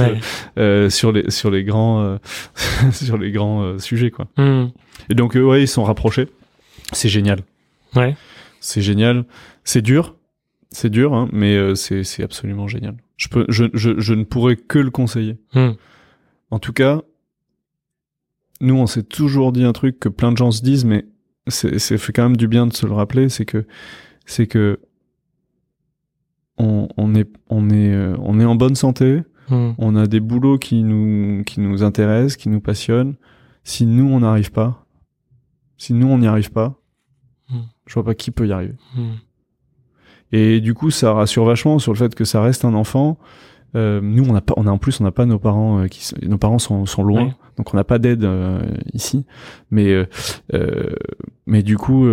euh, 0.57 0.89
sur 0.89 1.11
les 1.11 1.29
sur 1.29 1.51
les 1.51 1.63
grands 1.63 2.01
euh, 2.01 2.17
sur 2.91 3.17
les 3.17 3.31
grands 3.31 3.77
sujets 3.77 4.09
quoi. 4.09 4.27
Hmm. 4.37 4.69
Et 5.09 5.13
donc, 5.13 5.35
euh, 5.35 5.41
ouais, 5.41 5.63
ils 5.63 5.67
sont 5.67 5.83
rapprochés. 5.83 6.27
C'est 6.93 7.09
génial. 7.09 7.41
Ouais. 7.95 8.15
C'est 8.59 8.81
génial. 8.81 9.25
C'est 9.63 9.81
dur. 9.81 10.15
C'est 10.69 10.89
dur, 10.89 11.13
hein, 11.13 11.27
mais 11.33 11.55
euh, 11.55 11.75
c'est, 11.75 12.03
c'est 12.03 12.23
absolument 12.23 12.67
génial. 12.67 12.95
Je, 13.17 13.27
peux, 13.27 13.45
je, 13.49 13.65
je, 13.73 13.99
je 13.99 14.13
ne 14.13 14.23
pourrais 14.23 14.55
que 14.55 14.79
le 14.79 14.89
conseiller. 14.89 15.37
Hmm. 15.53 15.71
En 16.49 16.59
tout 16.59 16.73
cas, 16.73 17.01
nous, 18.61 18.75
on 18.75 18.87
s'est 18.87 19.03
toujours 19.03 19.51
dit 19.51 19.63
un 19.63 19.73
truc 19.73 19.99
que 19.99 20.09
plein 20.09 20.31
de 20.31 20.37
gens 20.37 20.51
se 20.51 20.61
disent, 20.61 20.85
mais 20.85 21.05
c'est, 21.47 21.79
c'est 21.79 21.97
fait 21.97 22.13
quand 22.13 22.23
même 22.23 22.37
du 22.37 22.47
bien 22.47 22.67
de 22.67 22.73
se 22.73 22.85
le 22.85 22.93
rappeler, 22.93 23.29
c'est 23.29 23.45
que, 23.45 23.65
c'est 24.25 24.47
que 24.47 24.79
on, 26.57 26.87
on 26.95 27.15
est, 27.15 27.29
on 27.49 27.69
est, 27.69 27.93
euh, 27.93 28.15
on 28.19 28.39
est 28.39 28.45
en 28.45 28.55
bonne 28.55 28.75
santé. 28.75 29.23
Hmm. 29.49 29.71
On 29.77 29.95
a 29.95 30.07
des 30.07 30.19
boulots 30.19 30.57
qui 30.57 30.83
nous, 30.83 31.43
qui 31.43 31.59
nous 31.59 31.83
intéressent, 31.83 32.37
qui 32.37 32.49
nous 32.49 32.61
passionnent. 32.61 33.15
Si 33.63 33.85
nous, 33.85 34.07
on 34.07 34.19
n'arrive 34.21 34.51
pas, 34.51 34.85
si 35.77 35.93
nous, 35.93 36.07
on 36.07 36.19
n'y 36.19 36.27
arrive 36.27 36.51
pas, 36.51 36.79
hmm. 37.49 37.61
je 37.87 37.93
vois 37.95 38.05
pas 38.05 38.15
qui 38.15 38.31
peut 38.31 38.47
y 38.47 38.51
arriver. 38.51 38.75
Hmm. 38.95 39.15
Et 40.31 40.61
du 40.61 40.73
coup, 40.73 40.91
ça 40.91 41.11
rassure 41.13 41.45
vachement 41.45 41.79
sur 41.79 41.91
le 41.91 41.97
fait 41.97 42.15
que 42.15 42.23
ça 42.23 42.41
reste 42.41 42.63
un 42.63 42.73
enfant. 42.73 43.17
Euh, 43.75 44.01
nous, 44.01 44.25
on 44.27 44.35
a 44.35 44.41
pas, 44.41 44.53
on 44.57 44.67
a 44.67 44.71
en 44.71 44.77
plus, 44.77 44.99
on 44.99 45.03
n'a 45.03 45.11
pas 45.11 45.25
nos 45.25 45.39
parents 45.39 45.79
euh, 45.79 45.87
qui, 45.87 46.13
nos 46.27 46.37
parents 46.37 46.59
sont, 46.59 46.85
sont 46.85 47.03
loin, 47.03 47.33
donc 47.57 47.73
on 47.73 47.77
n'a 47.77 47.83
pas 47.83 47.99
d'aide 47.99 48.23
euh, 48.25 48.61
ici. 48.93 49.25
Mais, 49.69 50.07
mais 51.45 51.63
du 51.63 51.77
coup, 51.77 52.05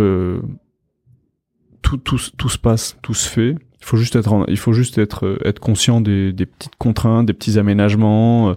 tout, 1.81 1.97
tout, 1.97 2.19
tout 2.37 2.49
se 2.49 2.57
passe, 2.57 2.97
tout 3.01 3.13
se 3.13 3.27
fait. 3.27 3.55
Il 3.81 3.85
faut 3.85 3.97
juste 3.97 4.15
être, 4.15 4.45
il 4.49 4.57
faut 4.57 4.73
juste 4.73 4.97
être, 4.97 5.39
être 5.45 5.59
conscient 5.59 6.01
des, 6.01 6.33
des 6.33 6.45
petites 6.45 6.75
contraintes, 6.77 7.25
des 7.25 7.33
petits 7.33 7.57
aménagements. 7.57 8.55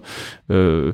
Euh, 0.51 0.93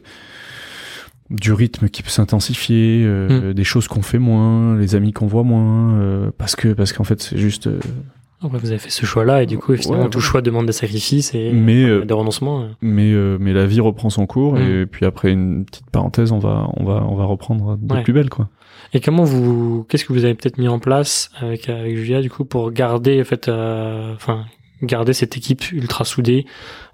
du 1.30 1.54
rythme 1.54 1.90
qui 1.90 2.02
peut 2.02 2.10
s'intensifier, 2.10 3.04
euh, 3.06 3.52
hmm. 3.52 3.54
des 3.54 3.64
choses 3.64 3.88
qu'on 3.88 4.02
fait 4.02 4.18
moins, 4.18 4.76
les 4.76 4.96
amis 4.96 5.14
qu'on 5.14 5.28
voit 5.28 5.44
moins, 5.44 5.94
euh, 6.00 6.32
parce 6.38 6.56
que 6.56 6.70
parce 6.70 6.92
qu'en 6.94 7.04
fait 7.04 7.22
c'est 7.22 7.38
juste. 7.38 7.70
Euh, 8.44 8.48
vous 8.52 8.70
avez 8.70 8.80
fait 8.80 8.90
ce 8.90 9.06
choix-là 9.06 9.44
et 9.44 9.46
du 9.46 9.58
coup 9.58 9.76
finalement 9.76 10.10
tout 10.10 10.22
choix 10.22 10.42
demande 10.42 10.66
des 10.66 10.72
sacrifices 10.72 11.34
et 11.36 11.52
mais, 11.52 12.06
des 12.06 12.14
renoncements. 12.14 12.68
Mais 12.82 13.14
mais 13.40 13.54
la 13.54 13.66
vie 13.66 13.80
reprend 13.80 14.10
son 14.10 14.26
cours 14.26 14.58
et 14.58 14.84
hmm. 14.84 14.88
puis 14.88 15.06
après 15.06 15.32
une 15.32 15.66
petite 15.66 15.90
parenthèse 15.90 16.32
on 16.32 16.40
va 16.40 16.70
on 16.78 16.86
va 16.86 17.04
on 17.08 17.16
va 17.16 17.26
reprendre 17.26 17.78
de 17.78 18.02
plus 18.02 18.14
belle 18.14 18.30
quoi. 18.30 18.50
Et 18.94 19.02
comment 19.02 19.24
vous 19.24 19.86
qu'est-ce 19.90 20.06
que 20.06 20.14
vous 20.14 20.26
avez 20.26 20.36
peut-être 20.36 20.58
mis 20.58 20.68
en 20.68 20.80
place 20.80 21.32
avec 21.40 21.70
avec 21.70 21.98
Julia 21.98 22.22
du 22.22 22.30
coup 22.30 22.46
pour 22.46 22.72
garder 22.72 23.22
en 23.22 23.26
fait 23.26 23.50
enfin 23.50 24.46
garder 24.82 25.14
cette 25.14 25.38
équipe 25.38 25.72
ultra 25.72 26.06
soudée? 26.06 26.46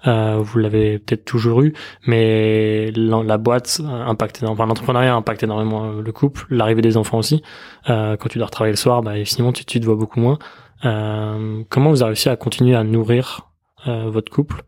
Euh, 0.06 0.38
vous 0.40 0.58
l'avez 0.58 0.98
peut-être 0.98 1.24
toujours 1.24 1.62
eu, 1.62 1.72
mais 2.06 2.90
la, 2.92 3.38
boîte 3.38 3.80
impacte 3.84 4.42
enfin 4.46 4.66
l'entrepreneuriat 4.66 5.14
impacte 5.14 5.42
énormément 5.42 5.92
le 5.92 6.12
couple, 6.12 6.46
l'arrivée 6.50 6.82
des 6.82 6.96
enfants 6.96 7.18
aussi. 7.18 7.42
Euh, 7.90 8.16
quand 8.16 8.28
tu 8.28 8.38
dois 8.38 8.48
travailler 8.48 8.72
le 8.72 8.78
soir, 8.78 9.02
bah 9.02 9.12
finalement 9.24 9.52
tu, 9.52 9.64
tu 9.64 9.80
te 9.80 9.84
vois 9.84 9.96
beaucoup 9.96 10.20
moins. 10.20 10.38
Euh, 10.84 11.64
comment 11.68 11.90
vous 11.90 12.02
avez 12.02 12.10
réussi 12.10 12.28
à 12.28 12.36
continuer 12.36 12.74
à 12.74 12.84
nourrir 12.84 13.50
euh, 13.86 14.10
votre 14.10 14.30
couple? 14.30 14.64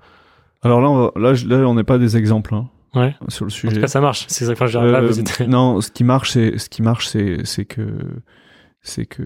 Alors 0.63 0.81
là, 0.81 0.91
on 0.91 1.19
là, 1.19 1.33
là, 1.47 1.69
on 1.69 1.75
n'est 1.75 1.85
pas 1.85 1.99
des 1.99 2.17
exemples. 2.17 2.55
Hein, 2.55 2.69
ouais. 2.95 3.15
Sur 3.29 3.45
le 3.45 3.51
sujet. 3.51 3.73
En 3.73 3.75
tout 3.75 3.81
cas, 3.83 3.89
ça 3.89 4.01
marche. 4.01 4.25
C'est 4.29 4.45
ça 4.45 4.55
que 4.55 4.67
je 4.67 4.79
euh, 4.79 5.47
Non, 5.47 5.81
ce 5.81 5.91
qui 5.91 6.05
marche, 6.05 6.33
c'est 6.33 6.59
ce 6.59 6.69
qui 6.69 6.83
marche, 6.83 7.09
c'est 7.09 7.45
c'est 7.45 7.65
que 7.65 7.99
c'est 8.81 9.07
que 9.07 9.23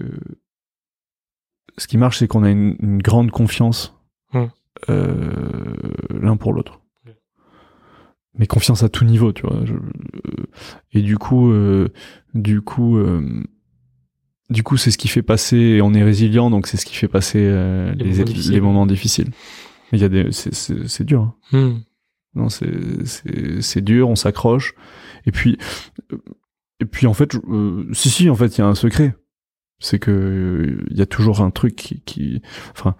ce 1.77 1.87
qui 1.87 1.97
marche, 1.97 2.19
c'est 2.19 2.27
qu'on 2.27 2.43
a 2.43 2.49
une, 2.49 2.75
une, 2.79 3.01
grande 3.01 3.31
confiance 3.31 3.95
hmm. 4.33 4.45
euh, 4.89 5.75
l'un 6.09 6.37
pour 6.37 6.53
l'autre. 6.53 6.79
Mais 8.35 8.47
confiance 8.47 8.81
à 8.81 8.89
tout 8.89 9.05
niveau, 9.05 9.31
tu 9.31 9.43
vois. 9.43 9.57
Euh, 9.57 10.45
et 10.91 11.01
du 11.01 11.17
coup, 11.17 11.51
euh, 11.51 11.89
du 12.33 12.61
coup, 12.61 12.97
euh, 12.97 13.43
du 14.53 14.63
coup, 14.63 14.77
c'est 14.77 14.91
ce 14.91 14.97
qui 14.97 15.07
fait 15.07 15.21
passer. 15.21 15.57
Et 15.57 15.81
on 15.81 15.93
est 15.93 16.03
résilient, 16.03 16.49
donc 16.49 16.67
c'est 16.67 16.77
ce 16.77 16.85
qui 16.85 16.95
fait 16.95 17.07
passer 17.07 17.39
euh, 17.41 17.93
les, 17.95 18.05
les, 18.05 18.23
moments 18.23 18.49
les, 18.49 18.61
moments 18.61 18.85
difficiles. 18.85 19.31
Mais 19.91 19.99
il 19.99 20.01
y 20.01 20.05
a 20.05 20.09
des, 20.09 20.29
c'est 20.31 21.03
dur. 21.03 21.35
Hein. 21.51 21.57
Hmm. 21.57 21.79
Non, 22.35 22.49
c'est 22.49 22.71
c'est 23.61 23.81
dur. 23.81 24.09
On 24.09 24.15
s'accroche. 24.15 24.73
Et 25.25 25.31
puis, 25.31 25.57
et 26.79 26.85
puis 26.85 27.07
en 27.07 27.13
fait, 27.13 27.35
si 27.91 28.09
si, 28.09 28.29
en 28.29 28.35
fait, 28.35 28.57
il 28.57 28.61
y 28.61 28.63
a 28.63 28.67
un 28.67 28.75
secret 28.75 29.15
c'est 29.83 29.99
que 29.99 30.77
il 30.89 30.97
y 30.97 31.01
a 31.01 31.05
toujours 31.05 31.41
un 31.41 31.51
truc 31.51 31.75
qui, 31.75 32.01
qui 32.01 32.41
enfin 32.71 32.95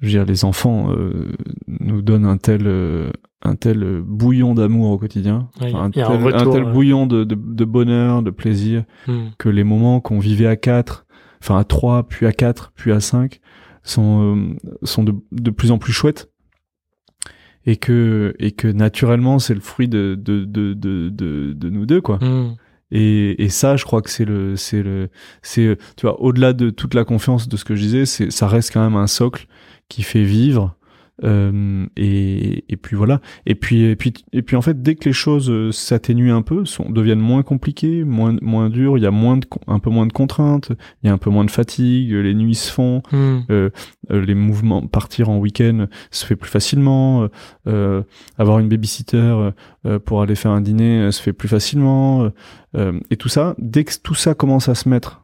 je 0.00 0.06
veux 0.06 0.12
dire 0.12 0.24
les 0.24 0.44
enfants 0.44 0.90
euh, 0.90 1.32
nous 1.68 2.02
donnent 2.02 2.26
un 2.26 2.36
tel 2.36 2.66
euh, 2.66 3.10
un 3.44 3.56
tel 3.56 4.02
bouillon 4.02 4.54
d'amour 4.54 4.90
au 4.90 4.98
quotidien 4.98 5.48
un, 5.60 5.90
tel, 5.90 6.04
un, 6.04 6.50
tel, 6.50 6.64
bouillon 6.64 7.06
de, 7.06 7.24
de, 7.24 7.34
de, 7.34 7.64
bonheur 7.64 8.22
de 8.22 8.30
plaisir 8.30 8.84
hmm. 9.06 9.28
que 9.38 9.48
les 9.48 9.64
moments 9.64 10.00
qu'on 10.00 10.18
vivait 10.18 10.46
à 10.46 10.56
quatre 10.56 11.06
enfin 11.42 11.58
à 11.58 11.64
trois 11.64 12.08
puis 12.08 12.26
à 12.26 12.32
quatre 12.32 12.72
puis 12.74 12.92
à 12.92 13.00
cinq 13.00 13.40
sont 13.82 14.36
euh, 14.36 14.56
sont 14.82 15.04
de, 15.04 15.14
de 15.32 15.50
plus 15.50 15.70
en 15.70 15.78
plus 15.78 15.92
chouettes 15.92 16.30
et 17.66 17.76
que 17.76 18.34
et 18.38 18.52
que 18.52 18.68
naturellement 18.68 19.38
c'est 19.38 19.54
le 19.54 19.60
fruit 19.60 19.88
de 19.88 20.18
de, 20.18 20.44
de 20.44 20.72
de 20.74 21.52
de 21.52 21.70
nous 21.70 21.86
deux 21.86 22.00
quoi 22.00 22.18
hmm. 22.18 22.56
Et, 22.90 23.42
et 23.42 23.48
ça, 23.48 23.76
je 23.76 23.84
crois 23.84 24.02
que 24.02 24.10
c'est 24.10 24.24
le, 24.24 24.54
c'est 24.54 24.82
le, 24.82 25.08
c'est, 25.42 25.76
tu 25.96 26.06
vois, 26.06 26.20
au-delà 26.20 26.52
de 26.52 26.70
toute 26.70 26.94
la 26.94 27.04
confiance 27.04 27.48
de 27.48 27.56
ce 27.56 27.64
que 27.64 27.74
je 27.74 27.82
disais, 27.82 28.06
c'est, 28.06 28.30
ça 28.30 28.46
reste 28.46 28.72
quand 28.72 28.84
même 28.84 28.94
un 28.94 29.08
socle 29.08 29.46
qui 29.88 30.04
fait 30.04 30.22
vivre 30.22 30.76
euh, 31.22 31.86
et, 31.96 32.64
et, 32.68 32.76
puis 32.76 32.96
voilà. 32.96 33.20
Et 33.46 33.54
puis, 33.54 33.84
et 33.84 33.96
puis, 33.96 34.12
et 34.32 34.42
puis 34.42 34.56
en 34.56 34.62
fait, 34.62 34.82
dès 34.82 34.96
que 34.96 35.04
les 35.08 35.12
choses 35.12 35.48
euh, 35.50 35.70
s'atténuent 35.70 36.32
un 36.32 36.42
peu, 36.42 36.64
sont, 36.64 36.90
deviennent 36.90 37.20
moins 37.20 37.42
compliquées, 37.42 38.04
moins, 38.04 38.36
moins 38.42 38.68
dures, 38.68 38.98
il 38.98 39.04
y 39.04 39.06
a 39.06 39.12
moins 39.12 39.36
de, 39.36 39.46
un 39.68 39.78
peu 39.78 39.90
moins 39.90 40.06
de 40.06 40.12
contraintes, 40.12 40.72
il 41.02 41.06
y 41.06 41.10
a 41.10 41.12
un 41.12 41.18
peu 41.18 41.30
moins 41.30 41.44
de 41.44 41.50
fatigue, 41.50 42.10
les 42.10 42.34
nuits 42.34 42.56
se 42.56 42.70
font, 42.70 43.02
hmm. 43.12 43.40
euh, 43.50 43.70
euh, 44.10 44.24
les 44.24 44.34
mouvements, 44.34 44.86
partir 44.86 45.30
en 45.30 45.38
week-end 45.38 45.86
se 46.10 46.26
fait 46.26 46.36
plus 46.36 46.50
facilement, 46.50 47.28
euh, 47.68 48.02
avoir 48.38 48.58
une 48.58 48.68
babysitter 48.68 49.50
pour 50.04 50.22
aller 50.22 50.34
faire 50.34 50.50
un 50.50 50.60
dîner 50.60 51.12
se 51.12 51.22
fait 51.22 51.32
plus 51.32 51.48
facilement, 51.48 52.30
et 53.10 53.16
tout 53.16 53.28
ça. 53.28 53.54
Dès 53.58 53.84
que 53.84 53.92
tout 54.02 54.14
ça 54.14 54.34
commence 54.34 54.68
à 54.68 54.74
se 54.74 54.88
mettre 54.88 55.23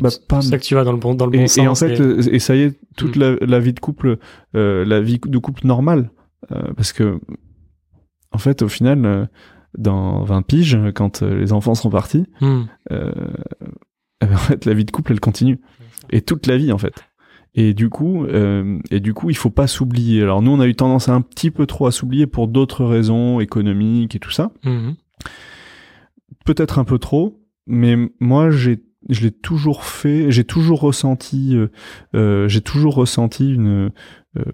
bah, 0.00 0.10
c'est 0.10 0.42
ça 0.42 0.58
que 0.58 0.64
tu 0.64 0.74
vas 0.74 0.84
dans 0.84 0.92
le 0.92 0.98
bon, 0.98 1.14
dans 1.14 1.26
le 1.26 1.32
bon 1.32 1.40
et, 1.40 1.48
sens. 1.48 1.64
Et 1.64 1.68
en 1.68 1.74
fait, 1.74 2.00
euh, 2.00 2.22
et... 2.30 2.38
ça 2.38 2.56
y 2.56 2.62
est, 2.62 2.78
toute 2.96 3.16
mm. 3.16 3.20
la, 3.20 3.36
la, 3.40 3.60
vie 3.60 3.72
de 3.72 3.80
couple, 3.80 4.18
euh, 4.56 4.84
la 4.84 5.00
vie 5.00 5.20
de 5.24 5.38
couple 5.38 5.66
normale, 5.66 6.10
euh, 6.52 6.72
parce 6.74 6.92
que 6.92 7.20
en 8.34 8.38
fait, 8.38 8.62
au 8.62 8.68
final, 8.68 9.06
euh, 9.06 9.26
dans 9.78 10.24
20 10.24 10.42
piges, 10.42 10.78
quand 10.94 11.22
les 11.22 11.52
enfants 11.52 11.74
seront 11.74 11.90
partis, 11.90 12.26
euh, 12.42 12.62
eh 14.20 14.26
ben, 14.26 14.34
en 14.34 14.38
fait, 14.38 14.64
la 14.64 14.74
vie 14.74 14.84
de 14.84 14.90
couple, 14.90 15.12
elle 15.12 15.20
continue. 15.20 15.60
Et 16.10 16.20
toute 16.20 16.46
la 16.46 16.56
vie, 16.56 16.72
en 16.72 16.78
fait. 16.78 16.94
Et 17.54 17.72
du 17.72 17.88
coup, 17.88 18.24
euh, 18.24 18.80
et 18.90 18.98
du 18.98 19.14
coup, 19.14 19.30
il 19.30 19.36
faut 19.36 19.50
pas 19.50 19.68
s'oublier. 19.68 20.22
Alors 20.22 20.42
nous, 20.42 20.50
on 20.50 20.58
a 20.58 20.66
eu 20.66 20.74
tendance 20.74 21.08
un 21.08 21.20
petit 21.20 21.52
peu 21.52 21.66
trop 21.66 21.86
à 21.86 21.92
s'oublier 21.92 22.26
pour 22.26 22.48
d'autres 22.48 22.84
raisons 22.84 23.38
économiques 23.38 24.16
et 24.16 24.18
tout 24.18 24.32
ça. 24.32 24.50
Mhm. 24.64 24.96
Peut-être 26.44 26.80
un 26.80 26.84
peu 26.84 26.98
trop, 26.98 27.40
mais 27.68 27.96
moi, 28.18 28.50
j'ai, 28.50 28.82
je 29.08 29.20
l'ai 29.22 29.30
toujours 29.32 29.84
fait. 29.84 30.30
J'ai 30.30 30.44
toujours 30.44 30.80
ressenti, 30.80 31.56
euh, 31.56 31.68
euh, 32.14 32.48
j'ai 32.48 32.60
toujours 32.60 32.94
ressenti 32.94 33.52
une. 33.52 33.90
euh, 34.36 34.44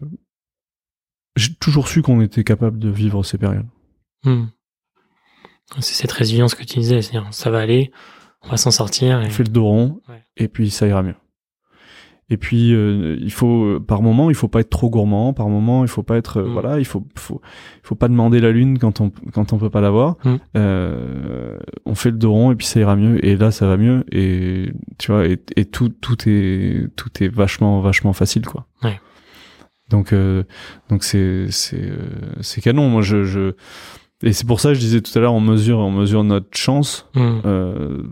j'ai 1.36 1.54
toujours 1.54 1.88
su 1.88 2.02
qu'on 2.02 2.20
était 2.20 2.44
capable 2.44 2.78
de 2.78 2.88
vivre 2.90 3.22
ces 3.22 3.38
périodes. 3.38 3.66
Hmm. 4.24 4.46
C'est 5.78 5.94
cette 5.94 6.12
résilience 6.12 6.54
que 6.54 6.64
tu 6.64 6.80
disais, 6.80 7.00
c'est-à-dire 7.00 7.32
ça 7.32 7.50
va 7.50 7.60
aller, 7.60 7.92
on 8.42 8.48
va 8.48 8.56
s'en 8.56 8.72
sortir. 8.72 9.20
Et... 9.22 9.26
On 9.26 9.30
fait 9.30 9.44
le 9.44 9.50
dos 9.50 9.64
rond, 9.64 10.00
Ouais. 10.08 10.22
et 10.36 10.48
puis 10.48 10.70
ça 10.70 10.86
ira 10.88 11.02
mieux. 11.02 11.14
Et 12.32 12.36
puis 12.36 12.72
euh, 12.72 13.16
il 13.20 13.32
faut 13.32 13.80
par 13.80 14.02
moment 14.02 14.30
il 14.30 14.36
faut 14.36 14.46
pas 14.48 14.60
être 14.60 14.70
trop 14.70 14.88
gourmand, 14.88 15.32
par 15.32 15.48
moment 15.48 15.82
il 15.82 15.88
faut 15.88 16.04
pas 16.04 16.16
être 16.16 16.38
euh, 16.38 16.44
Mm. 16.44 16.52
voilà 16.52 16.78
il 16.78 16.84
faut 16.84 17.04
faut 17.16 17.40
faut 17.82 17.94
pas 17.96 18.06
demander 18.08 18.40
la 18.40 18.52
lune 18.52 18.78
quand 18.78 19.00
on 19.00 19.10
quand 19.32 19.52
on 19.52 19.58
peut 19.58 19.70
pas 19.70 19.80
l'avoir. 19.80 20.16
Mm. 20.24 20.36
Euh, 20.56 21.58
on 21.86 21.94
fait 21.94 22.10
le 22.10 22.16
dos 22.18 22.32
rond 22.32 22.52
et 22.52 22.54
puis 22.54 22.66
ça 22.66 22.78
ira 22.80 22.94
mieux 22.96 23.24
et 23.24 23.36
là 23.36 23.50
ça 23.50 23.66
va 23.66 23.76
mieux 23.76 24.04
et 24.12 24.72
tu 24.98 25.10
vois 25.12 25.26
et, 25.26 25.38
et 25.56 25.64
tout 25.64 25.88
tout 25.88 26.16
est 26.28 26.88
tout 26.96 27.10
est 27.22 27.28
vachement 27.28 27.80
vachement 27.80 28.12
facile 28.12 28.46
quoi. 28.46 28.66
Ouais. 28.84 29.00
Donc 29.88 30.12
euh, 30.12 30.44
donc 30.88 31.02
c'est 31.02 31.46
c'est 31.50 31.82
euh, 31.82 31.96
c'est 32.42 32.60
canon 32.60 32.88
moi 32.88 33.02
je 33.02 33.24
je 33.24 33.54
et 34.22 34.32
c'est 34.32 34.46
pour 34.46 34.60
ça 34.60 34.68
que 34.70 34.74
je 34.74 34.80
disais 34.80 35.00
tout 35.00 35.16
à 35.16 35.20
l'heure 35.20 35.32
on 35.34 35.40
mesure 35.40 35.78
on 35.78 35.90
mesure 35.90 36.24
notre 36.24 36.56
chance 36.56 37.08
Hmm. 37.14 37.40
euh, 37.44 38.02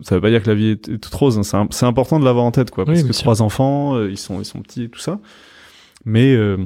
ça 0.00 0.14
veut 0.14 0.20
pas 0.20 0.30
dire 0.30 0.42
que 0.42 0.48
la 0.48 0.54
vie 0.54 0.66
est, 0.68 0.88
est 0.88 0.98
toute 0.98 1.14
rose. 1.14 1.38
hein. 1.38 1.66
C'est 1.70 1.86
important 1.86 2.18
de 2.20 2.24
l'avoir 2.24 2.44
en 2.44 2.50
tête, 2.50 2.70
quoi. 2.70 2.84
Parce 2.84 3.02
que 3.02 3.12
sûr. 3.12 3.22
trois 3.22 3.40
enfants, 3.42 3.94
euh, 3.96 4.10
ils 4.10 4.18
sont, 4.18 4.40
ils 4.40 4.44
sont 4.44 4.60
petits 4.62 4.84
et 4.84 4.88
tout 4.88 4.98
ça. 4.98 5.20
Mais, 6.04 6.34
euh, 6.34 6.56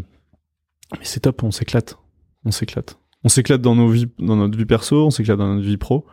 mais 0.92 0.98
c'est 1.04 1.20
top. 1.20 1.42
On 1.42 1.50
s'éclate. 1.50 1.98
On 2.46 2.50
s'éclate. 2.50 2.98
On 3.24 3.28
s'éclate 3.28 3.60
dans 3.60 3.74
nos 3.74 3.88
vies, 3.88 4.06
dans 4.18 4.36
notre 4.36 4.56
vie 4.56 4.64
perso. 4.64 5.06
On 5.06 5.10
s'éclate 5.10 5.36
dans 5.38 5.52
notre 5.54 5.66
vie 5.66 5.76
pro. 5.76 6.06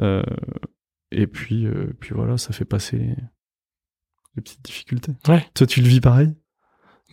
Euh, 0.00 0.22
et 1.10 1.26
puis, 1.26 1.66
puis 2.00 2.14
voilà, 2.14 2.38
ça 2.38 2.52
fait 2.54 2.64
passer 2.64 2.98
les 4.36 4.42
petites 4.42 4.64
difficultés. 4.64 5.12
Ouais. 5.28 5.44
Toi, 5.54 5.66
tu 5.66 5.80
le 5.82 5.88
vis 5.88 6.00
pareil? 6.00 6.32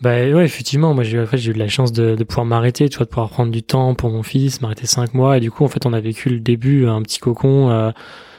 Bah 0.02 0.10
ouais, 0.10 0.44
effectivement, 0.44 0.94
moi 0.94 1.04
j'ai 1.04 1.20
en 1.20 1.26
fait, 1.26 1.36
j'ai 1.38 1.52
eu 1.52 1.54
de 1.54 1.60
la 1.60 1.68
chance 1.68 1.92
de, 1.92 2.16
de 2.16 2.24
pouvoir 2.24 2.44
m'arrêter, 2.44 2.88
tu 2.88 2.96
vois, 2.96 3.06
de 3.06 3.10
pouvoir 3.10 3.30
prendre 3.30 3.52
du 3.52 3.62
temps 3.62 3.94
pour 3.94 4.10
mon 4.10 4.24
fils, 4.24 4.60
m'arrêter 4.60 4.86
cinq 4.86 5.14
mois, 5.14 5.36
et 5.36 5.40
du 5.40 5.52
coup 5.52 5.64
en 5.64 5.68
fait 5.68 5.86
on 5.86 5.92
a 5.92 6.00
vécu 6.00 6.28
le 6.28 6.40
début 6.40 6.88
un 6.88 7.02
petit 7.02 7.20
cocon. 7.20 7.70
Euh, 7.70 7.92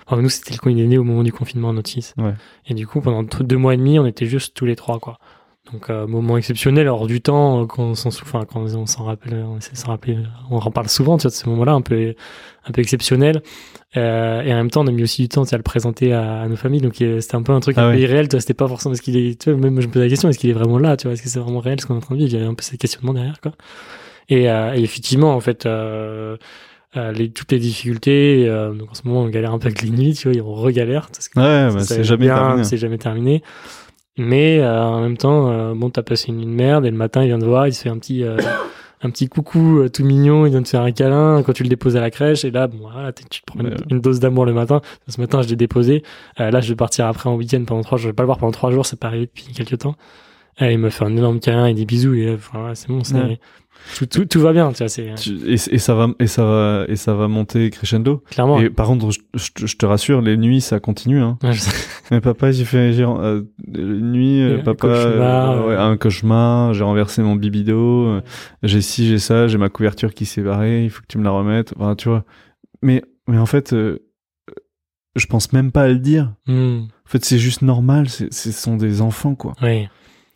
enfin, 0.06 0.22
nous 0.22 0.28
c'était 0.28 0.54
le 0.54 0.60
quand 0.60 0.70
il 0.70 0.80
est 0.82 0.88
né 0.88 0.98
au 0.98 1.06
moment 1.06 1.24
du 1.24 1.32
confinement 1.32 1.72
notre 1.72 1.90
fils. 1.90 2.14
Ouais. 2.18 2.34
Et 2.68 2.74
du 2.74 2.86
coup 2.86 3.00
pendant 3.00 3.24
deux 3.24 3.58
mois 3.58 3.74
et 3.76 3.78
demi 3.78 3.98
on 3.98 4.06
était 4.06 4.26
juste 4.26 4.54
tous 4.56 4.66
les 4.66 4.76
trois 4.76 5.00
quoi. 5.00 5.20
Donc 5.72 5.90
euh, 5.90 6.06
moment 6.08 6.38
exceptionnel 6.38 6.88
hors 6.90 7.08
du 7.08 7.22
temps 7.22 7.62
euh, 7.62 7.66
quand 7.66 7.84
on 7.84 7.96
s'en 7.96 8.10
enfin, 8.10 8.44
quand 8.46 8.60
on 8.62 8.86
s'en 8.86 9.06
rappelle, 9.06 9.46
on 9.48 9.60
s'en 9.62 9.88
rappeler, 9.88 10.18
on 10.52 10.58
en 10.58 10.72
parle 10.72 10.90
souvent 10.90 11.18
tu 11.18 11.24
vois 11.24 11.32
de 11.32 11.36
ce 11.36 11.48
moment-là 11.50 11.72
un 11.72 11.82
peu 11.82 12.16
un 12.68 12.72
peu 12.72 12.82
exceptionnel. 12.82 13.42
Euh, 13.96 14.42
et 14.42 14.52
en 14.54 14.58
même 14.58 14.70
temps 14.70 14.82
on 14.84 14.88
a 14.88 14.92
mis 14.92 15.04
aussi 15.04 15.22
du 15.22 15.30
temps 15.30 15.44
tu 15.44 15.50
sais, 15.50 15.56
à 15.56 15.58
le 15.58 15.64
présenter 15.64 16.12
à, 16.12 16.42
à 16.42 16.48
nos 16.50 16.58
familles. 16.58 16.82
Donc 16.82 16.96
c'était 16.96 17.36
un 17.36 17.44
peu 17.44 17.54
un 17.54 17.62
truc 17.62 17.78
Ah 17.78 17.88
un 17.88 17.92
peu 17.94 18.00
irréel 18.00 18.28
tu 18.28 18.36
vois 18.36 18.42
c'était 18.42 18.54
pas 18.54 18.68
forcément 18.68 18.94
est-ce 18.94 19.02
qu'il 19.02 19.16
est 19.16 19.40
tu 19.42 19.52
vois 19.52 19.60
même 19.60 19.74
moi, 19.74 19.82
je 19.82 19.88
me 19.88 19.94
posais 19.94 20.06
la 20.06 20.10
question 20.10 20.28
est-ce 20.30 20.38
qu'il 20.38 20.50
est 20.50 20.54
vraiment 20.54 20.78
là 20.80 20.98
tu 20.98 21.08
vois 21.08 21.14
est-ce 21.14 21.24
que 21.24 21.30
c'est 21.30 21.40
vraiment 21.40 21.60
réel 21.62 21.80
ce 21.80 21.86
qu'on 21.86 21.94
est 21.94 21.98
en 21.98 22.02
train 22.02 22.16
de 22.16 22.20
vivre? 22.20 22.32
Il 22.32 22.38
y 22.38 22.42
avait 22.42 22.50
un 22.50 22.56
peu 22.56 22.64
ces 22.64 22.78
questionnements 22.78 23.14
derrière 23.14 23.40
quoi. 23.40 23.54
Et, 24.30 24.50
euh, 24.50 24.74
et 24.76 24.82
effectivement 24.82 25.34
en 25.34 25.40
fait 25.40 25.66
euh, 25.66 26.36
euh, 26.98 27.12
les, 27.14 27.30
toutes 27.32 27.52
les 27.54 27.60
difficultés 27.60 28.46
euh, 28.48 28.74
donc 28.74 28.92
en 28.92 28.94
ce 28.96 29.02
moment 29.08 29.22
on 29.22 29.30
galère 29.30 29.54
un 29.54 29.60
peu 29.60 29.68
avec 29.68 29.82
les 29.82 29.90
nuits 29.90 30.14
tu 30.14 30.30
vois 30.30 30.42
on 30.46 30.54
regalère 30.56 31.08
parce 31.08 31.30
que 31.30 31.40
Ouais, 31.40 31.74
bah, 31.74 31.80
c'est 31.84 32.04
jamais 32.04 32.28
terminé. 32.28 32.64
c'est 32.66 32.78
jamais 32.78 32.98
terminé 32.98 33.42
mais 34.18 34.60
euh, 34.60 34.84
en 34.84 35.02
même 35.02 35.18
temps 35.18 35.50
euh, 35.50 35.74
bon 35.74 35.90
t'as 35.90 36.04
passé 36.04 36.30
une 36.30 36.38
nuit 36.38 36.46
de 36.46 36.52
merde 36.52 36.86
et 36.86 36.92
le 36.92 36.98
matin 36.98 37.24
il 37.24 37.28
vient 37.28 37.40
te 37.40 37.46
voir 37.46 37.68
il 37.68 37.74
se 37.74 37.82
fait 37.82 37.90
un 37.90 37.98
petit 37.98 38.24
euh, 38.24 38.38
un 39.04 39.10
petit 39.10 39.28
coucou 39.28 39.80
euh, 39.80 39.90
tout 39.90 40.04
mignon 40.04 40.46
il 40.46 40.52
vient 40.52 40.64
te 40.64 40.70
faire 40.70 40.82
un 40.82 40.92
câlin 40.92 41.44
quand 41.44 41.54
tu 41.54 41.64
le 41.64 41.70
déposes 41.70 41.96
à 41.96 42.02
la 42.02 42.10
crèche. 42.10 42.46
Et 42.46 42.52
là 42.52 42.68
bon 42.68 42.78
voilà 42.82 43.12
tu 43.12 43.26
te 43.26 43.46
prends 43.46 43.60
une, 43.60 44.00
dose 44.00 44.20
d'amour 44.20 44.46
le 44.46 44.54
matin. 44.54 44.82
Ce 45.08 45.20
matin 45.20 45.42
je 45.42 45.50
l'ai 45.50 45.56
déposé. 45.56 46.04
Euh, 46.40 46.52
là 46.52 46.62
je 46.62 46.70
vais 46.70 46.76
partir 46.76 47.06
après 47.06 47.30
en 47.30 47.36
week-end 47.36 47.64
pendant 47.66 47.82
trois 47.82 47.98
jours. 47.98 48.04
Je 48.04 48.10
vais 48.10 48.14
pas 48.14 48.24
le 48.24 48.28
voir 48.28 48.38
pendant 48.38 48.52
trois 48.52 48.72
jours 48.72 48.86
c'est 48.86 49.00
pas 49.00 49.08
arrivé 49.08 49.26
depuis 49.26 49.46
quelques 49.54 49.80
temps. 49.80 49.96
Euh, 50.62 50.72
il 50.72 50.80
me 50.80 50.90
fait 50.90 51.04
un 51.04 51.16
énorme 51.16 51.40
câlin 51.40 51.66
et 51.66 51.74
des 51.74 51.86
bisous 51.86 52.14
et 52.14 52.36
voilà, 52.36 52.76
c'est 52.76 52.88
bon 52.88 53.04
c'est 53.04 53.16
Ouais. 53.16 53.40
Tout, 53.98 54.06
tout, 54.06 54.26
tout 54.26 54.40
va 54.40 54.54
bien 54.54 54.72
tu 54.72 54.80
vois 54.80 54.90
c'est 54.90 55.14
Tu- 55.16 55.38
et, 55.46 55.54
et 55.54 55.78
ça 55.78 55.94
va, 55.96 56.08
et 56.20 56.28
ça 56.28 56.44
va, 56.46 56.86
et 56.88 56.96
ça 56.96 57.14
va 57.14 57.28
monter 57.28 57.70
crescendo. 57.70 58.24
clairement 58.30 58.60
Et 58.60 58.70
par 58.70 58.88
contre, 58.88 59.12
je, 59.12 59.20
je- 59.34 59.66
je 59.68 59.76
te 59.78 59.86
rassure, 59.86 60.22
les 60.22 60.38
nuits, 60.38 60.62
ça 60.62 60.80
continue. 60.80 61.20
Hein. 61.22 61.38
Ouais, 61.44 61.54
je. 61.54 61.62
Mais 62.12 62.22
papa, 62.22 62.52
j'ai 62.52 62.66
fait 62.66 62.94
j'ai, 62.94 63.04
euh, 63.04 63.42
une 63.74 64.12
nuit, 64.12 64.42
euh, 64.42 64.60
Un 64.60 64.64
papa, 64.64 64.88
cauchemar, 64.88 65.52
euh, 65.52 65.68
ouais, 65.68 65.74
euh. 65.74 65.82
un 65.92 65.98
cauchemar, 65.98 66.74
j'ai 66.74 66.84
renversé 66.84 67.22
mon 67.22 67.36
bibido, 67.36 68.06
euh, 68.08 68.22
j'ai 68.64 68.82
ci, 68.82 69.08
j'ai 69.08 69.20
ça, 69.20 69.48
j'ai 69.48 69.58
ma 69.58 69.70
couverture 69.70 70.14
qui 70.14 70.26
s'est 70.26 70.42
barrée, 70.42 70.84
il 70.84 70.90
faut 70.90 71.02
que 71.02 71.08
tu 71.08 71.18
me 71.18 71.24
la 71.24 71.32
remettes, 71.32 71.74
enfin, 71.78 71.96
tu 71.96 72.10
vois. 72.10 72.24
Mais, 72.82 73.04
mais 73.28 73.38
en 73.38 73.46
fait, 73.46 73.74
euh, 73.74 74.00
je 75.16 75.26
pense 75.28 75.54
même 75.54 75.72
pas 75.72 75.84
à 75.84 75.88
le 75.90 76.00
dire. 76.00 76.34
Hmm, 76.48 76.82
En 77.06 77.10
fait, 77.10 77.24
c'est 77.24 77.38
juste 77.38 77.62
normal, 77.62 78.10
c'est, 78.10 78.34
ce 78.34 78.52
sont 78.52 78.78
des 78.78 79.02
enfants, 79.02 79.36
quoi. 79.36 79.54
oui 79.62 79.88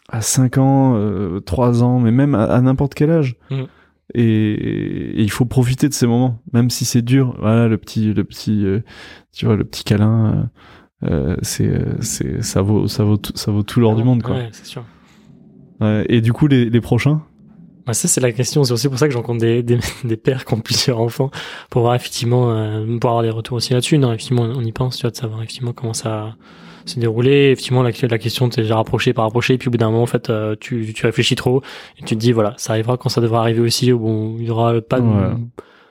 À 0.09 0.21
5 0.21 0.57
ans, 0.57 0.95
euh, 0.95 1.39
3 1.41 1.83
ans, 1.83 1.99
mais 1.99 2.11
même 2.11 2.33
à, 2.35 2.45
à 2.45 2.61
n'importe 2.61 2.93
quel 2.93 3.11
âge. 3.11 3.35
Mm. 3.51 3.63
Et, 4.13 4.23
et 4.53 5.21
il 5.21 5.29
faut 5.31 5.43
profiter 5.45 5.89
de 5.89 5.93
ces 5.93 6.07
moments, 6.07 6.39
même 6.53 6.69
si 6.69 6.85
c'est 6.85 7.01
dur. 7.01 7.35
Voilà, 7.39 7.67
le 7.67 7.77
petit, 7.77 8.13
le 8.13 8.23
petit, 8.23 8.65
euh, 8.65 8.79
tu 9.33 9.45
vois, 9.45 9.55
le 9.57 9.65
petit 9.65 9.83
câlin, 9.83 10.49
euh, 11.03 11.09
euh, 11.09 11.35
c'est, 11.41 11.67
euh, 11.67 11.97
c'est, 11.99 12.41
ça 12.41 12.61
vaut, 12.61 12.87
ça 12.87 13.03
vaut, 13.03 13.17
tout, 13.17 13.33
ça 13.35 13.51
vaut 13.51 13.63
tout 13.63 13.79
l'or 13.81 13.95
du 13.95 14.03
monde, 14.03 14.23
quoi. 14.23 14.35
ouais 14.35 14.49
c'est 14.51 14.65
sûr 14.65 14.83
et 16.09 16.21
du 16.21 16.33
coup, 16.33 16.47
les, 16.47 16.71
les 16.71 16.81
prochains, 16.81 17.21
Bah, 17.85 17.93
ça, 17.93 18.07
c'est 18.07 18.19
la 18.21 18.31
question. 18.31 18.63
C'est 18.63 18.73
aussi 18.73 18.87
pour 18.89 18.97
ça 18.97 19.05
que 19.05 19.13
je 19.13 19.17
rencontre 19.17 19.41
des, 19.41 19.61
des, 19.61 19.77
des 20.03 20.17
pères 20.17 20.43
qui 20.45 20.53
ont 20.55 20.59
plusieurs 20.59 20.99
enfants 20.99 21.29
pour 21.69 21.83
voir 21.83 21.93
effectivement, 21.93 22.49
euh, 22.51 22.97
pour 22.97 23.11
avoir 23.11 23.23
des 23.23 23.29
retours 23.29 23.57
aussi 23.57 23.73
là-dessus. 23.73 23.99
Non, 23.99 24.09
effectivement, 24.11 24.41
on 24.43 24.63
y 24.63 24.71
pense, 24.71 24.95
tu 24.97 25.01
vois, 25.03 25.11
de 25.11 25.15
savoir 25.15 25.39
effectivement 25.43 25.73
comment 25.73 25.93
ça 25.93 26.35
se 26.89 26.99
dérouler. 26.99 27.51
Effectivement, 27.51 27.83
la, 27.83 27.91
la 28.09 28.17
question, 28.17 28.49
t'es 28.49 28.61
déjà 28.61 28.75
rapproché 28.75 29.13
par 29.13 29.25
rapproché. 29.25 29.57
Puis 29.57 29.67
au 29.67 29.71
bout 29.71 29.77
d'un 29.77 29.89
moment, 29.89 30.03
en 30.03 30.07
fait, 30.07 30.29
euh, 30.29 30.55
tu, 30.59 30.93
tu 30.93 31.05
réfléchis 31.05 31.35
trop 31.35 31.61
et 31.97 32.03
tu 32.03 32.15
te 32.15 32.19
dis, 32.19 32.31
voilà, 32.31 32.53
ça 32.57 32.73
arrivera 32.73 32.97
quand 32.97 33.09
ça 33.09 33.21
devra 33.21 33.41
arriver 33.41 33.61
aussi. 33.61 33.91
Au 33.91 33.99
bon, 33.99 34.35
il 34.39 34.45
y 34.45 34.49
aura 34.49 34.81
pas 34.81 34.99
de. 34.99 35.05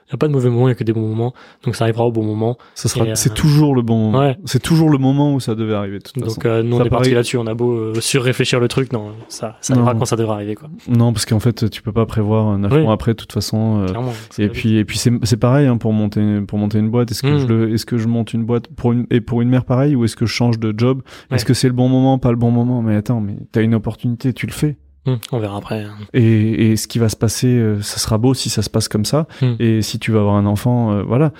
Il 0.08 0.12
y 0.12 0.14
a 0.14 0.18
pas 0.18 0.28
de 0.28 0.32
mauvais 0.32 0.50
moments, 0.50 0.68
il 0.68 0.70
y 0.70 0.72
a 0.72 0.74
que 0.76 0.84
des 0.84 0.92
bons 0.92 1.06
moments. 1.08 1.34
Donc 1.64 1.76
ça 1.76 1.84
arrivera 1.84 2.04
au 2.06 2.12
bon 2.12 2.22
moment. 2.24 2.56
ça 2.74 2.88
sera, 2.88 3.04
Et, 3.06 3.10
euh, 3.10 3.14
c'est 3.14 3.34
toujours 3.34 3.74
le 3.74 3.82
bon, 3.82 3.96
moment. 3.96 4.18
ouais. 4.20 4.36
c'est 4.44 4.62
toujours 4.62 4.88
le 4.90 4.98
moment 4.98 5.34
où 5.34 5.40
ça 5.40 5.54
devait 5.54 5.74
arriver. 5.74 5.98
De 5.98 6.02
toute 6.04 6.14
façon. 6.22 6.34
Donc 6.34 6.46
euh, 6.46 6.62
nous, 6.62 6.76
on 6.76 6.78
Ça 6.80 6.84
est 6.86 6.90
parti 6.90 7.10
là-dessus. 7.10 7.36
On 7.38 7.46
a 7.46 7.54
beau 7.54 7.72
euh, 7.72 8.00
surréfléchir 8.00 8.60
le 8.60 8.68
truc, 8.68 8.92
non, 8.92 9.10
ça, 9.28 9.56
ça 9.60 9.72
arrivera 9.74 9.92
Non. 9.94 9.98
quand 10.00 10.04
ça 10.04 10.16
devra 10.16 10.34
arriver, 10.34 10.54
quoi. 10.54 10.68
Non, 10.88 11.12
parce 11.12 11.26
qu'en 11.26 11.40
fait, 11.40 11.68
tu 11.70 11.82
peux 11.82 11.92
pas 11.92 12.06
prévoir 12.06 12.56
neuf 12.58 12.72
Oui. 12.72 12.82
mois 12.82 12.92
après, 12.94 13.12
de 13.12 13.16
toute 13.16 13.32
façon. 13.32 13.84
euh, 13.88 14.12
Et 14.38 14.48
puis, 14.48 14.76
et 14.76 14.84
puis 14.84 14.98
c'est, 14.98 15.12
c'est 15.24 15.36
pareil 15.38 15.66
hein, 15.66 15.76
pour 15.76 15.92
monter 15.92 16.40
pour 16.42 16.58
monter 16.58 16.78
une 16.78 16.90
boîte. 16.90 17.10
Est-ce 17.10 17.22
que 17.22 17.26
Mm. 17.28 17.38
je 17.40 17.46
le, 17.46 17.72
est-ce 17.74 17.84
que 17.86 17.98
je 17.98 18.06
monte 18.08 18.32
une 18.32 18.44
boîte 18.44 18.68
pour 18.68 18.92
une 18.92 19.06
et 19.10 19.20
pour 19.20 19.42
une 19.42 19.48
mère 19.48 19.64
pareil 19.64 19.96
ou 19.96 20.04
est-ce 20.04 20.16
que 20.16 20.26
je 20.26 20.32
change 20.32 20.58
de 20.58 20.72
job? 20.76 21.02
Est-ce 21.30 21.44
que 21.44 21.54
c'est 21.54 21.66
le 21.68 21.74
bon 21.74 21.88
moment, 21.88 22.18
pas 22.18 22.30
le 22.30 22.36
bon 22.36 22.50
moment? 22.50 22.80
Mais 22.82 22.94
attends, 22.96 23.20
mais 23.20 23.36
t'as 23.52 23.62
une 23.62 23.74
opportunité, 23.74 24.32
tu 24.32 24.46
le 24.46 24.52
fais. 24.52 24.76
Hum, 25.06 25.18
on 25.32 25.38
verra 25.38 25.56
après. 25.58 25.84
hein. 25.84 25.94
Et, 26.12 26.72
et 26.72 26.76
ce 26.76 26.88
qui 26.88 26.98
va 26.98 27.08
se 27.08 27.16
passer, 27.16 27.46
euh, 27.48 27.80
ça 27.80 27.98
sera 27.98 28.18
beau 28.18 28.34
si 28.34 28.50
ça 28.50 28.62
se 28.62 28.70
passe 28.70 28.88
comme 28.88 29.04
ça. 29.04 29.26
Mm. 29.40 29.52
Et 29.60 29.82
si 29.82 29.98
tu 29.98 30.10
vas 30.12 30.20
avoir 30.20 30.34
un 30.36 30.46
enfant, 30.46 30.92
euh, 30.92 31.02
voilà. 31.02 31.32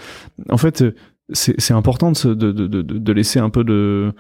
En 0.50 0.56
fait, 0.56 0.82
euh, 0.82 0.94
c'est, 1.32 1.60
c'est 1.60 1.74
important 1.74 2.12
de, 2.12 2.34
de, 2.34 2.52
de, 2.52 2.66
de, 2.82 3.12
laisser 3.12 3.40
un 3.40 3.50
peu 3.50 3.64
de 3.64 4.12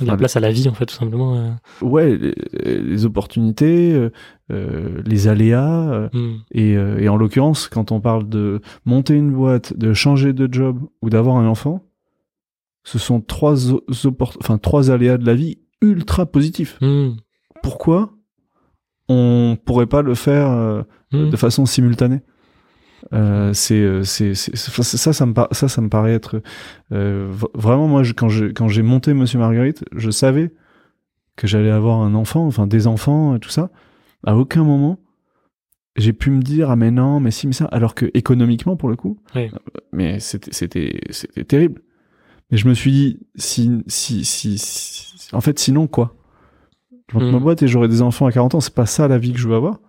De 0.00 0.06
la 0.06 0.16
place 0.16 0.36
à 0.36 0.40
la 0.40 0.52
vie, 0.52 0.68
en 0.68 0.74
fait, 0.74 0.86
tout 0.86 0.94
simplement. 0.94 1.36
euh. 1.36 1.50
ouais 1.80 2.16
les, 2.16 2.80
les 2.82 3.04
opportunités, 3.06 3.92
euh, 3.94 4.10
euh, 4.52 5.00
les 5.06 5.26
aléas. 5.26 5.90
euh, 5.90 6.08
Hum. 6.12 6.40
Et, 6.52 6.76
euh, 6.76 6.98
et 6.98 7.08
en 7.08 7.16
l'occurrence, 7.16 7.68
quand 7.68 7.90
on 7.90 8.00
parle 8.00 8.28
de 8.28 8.60
monter 8.84 9.14
une 9.14 9.32
boîte, 9.32 9.76
de 9.76 9.94
changer 9.94 10.32
de 10.34 10.48
job 10.52 10.78
ou 11.02 11.10
d'avoir 11.10 11.36
un 11.36 11.46
enfant, 11.46 11.84
ce 12.84 12.98
sont 12.98 13.20
trois, 13.20 13.54
enfin, 14.40 14.58
trois 14.58 14.90
aléas 14.90 15.18
de 15.18 15.26
la 15.26 15.34
vie 15.34 15.58
ultra 15.82 16.26
positifs. 16.26 16.78
Pourquoi 17.62 18.12
on 19.08 19.56
pourrait 19.64 19.86
pas 19.86 20.02
le 20.02 20.14
faire 20.14 20.50
euh, 20.50 20.82
Hum. 21.12 21.30
de 21.30 21.36
façon 21.36 21.64
simultanée? 21.66 22.20
Euh, 23.14 23.52
c'est 23.54 23.80
euh, 23.80 24.02
c'est 24.02 24.34
ça 24.34 25.12
ça 25.12 25.24
me 25.24 25.32
ça 25.52 25.68
ça 25.68 25.80
me 25.80 25.88
paraît 25.88 26.12
être 26.12 26.42
euh, 26.92 27.32
vraiment 27.54 27.86
moi 27.88 28.02
je- 28.02 28.12
quand 28.12 28.28
j'ai 28.28 28.52
quand 28.52 28.68
j'ai 28.68 28.82
monté 28.82 29.14
Monsieur 29.14 29.38
Marguerite 29.38 29.84
je 29.96 30.10
savais 30.10 30.52
que 31.36 31.46
j'allais 31.46 31.70
avoir 31.70 32.00
un 32.00 32.14
enfant 32.14 32.44
enfin 32.46 32.66
des 32.66 32.86
enfants 32.88 33.36
et 33.36 33.38
tout 33.38 33.48
ça 33.50 33.70
à 34.26 34.36
aucun 34.36 34.64
moment 34.64 34.98
j'ai 35.96 36.12
pu 36.12 36.30
me 36.30 36.42
dire 36.42 36.70
ah 36.70 36.76
mais 36.76 36.90
non 36.90 37.20
mais 37.20 37.30
si 37.30 37.46
mais 37.46 37.52
ça 37.54 37.66
alors 37.66 37.94
que 37.94 38.10
économiquement 38.14 38.76
pour 38.76 38.88
le 38.90 38.96
coup 38.96 39.18
Oui. 39.36 39.48
mais 39.92 40.18
c'était 40.20 40.52
c'était 40.52 41.00
c'était 41.10 41.44
terrible 41.44 41.80
mais 42.50 42.58
je 42.58 42.68
me 42.68 42.74
suis 42.74 42.90
dit 42.90 43.20
si 43.36 43.84
si 43.86 44.24
si, 44.24 44.58
si- 44.58 45.34
en 45.34 45.40
fait 45.40 45.58
sinon 45.60 45.86
quoi? 45.86 46.14
Je 47.10 47.14
monte 47.16 47.28
Mm. 47.28 47.32
ma 47.32 47.38
boîte 47.38 47.62
et 47.62 47.68
j'aurai 47.68 47.88
des 47.88 48.02
enfants 48.02 48.26
à 48.26 48.32
40 48.32 48.54
ans 48.56 48.60
c'est 48.60 48.74
pas 48.74 48.86
ça 48.86 49.08
la 49.08 49.18
vie 49.18 49.32
que 49.32 49.38
je 49.38 49.48
veux 49.48 49.54
avoir 49.56 49.80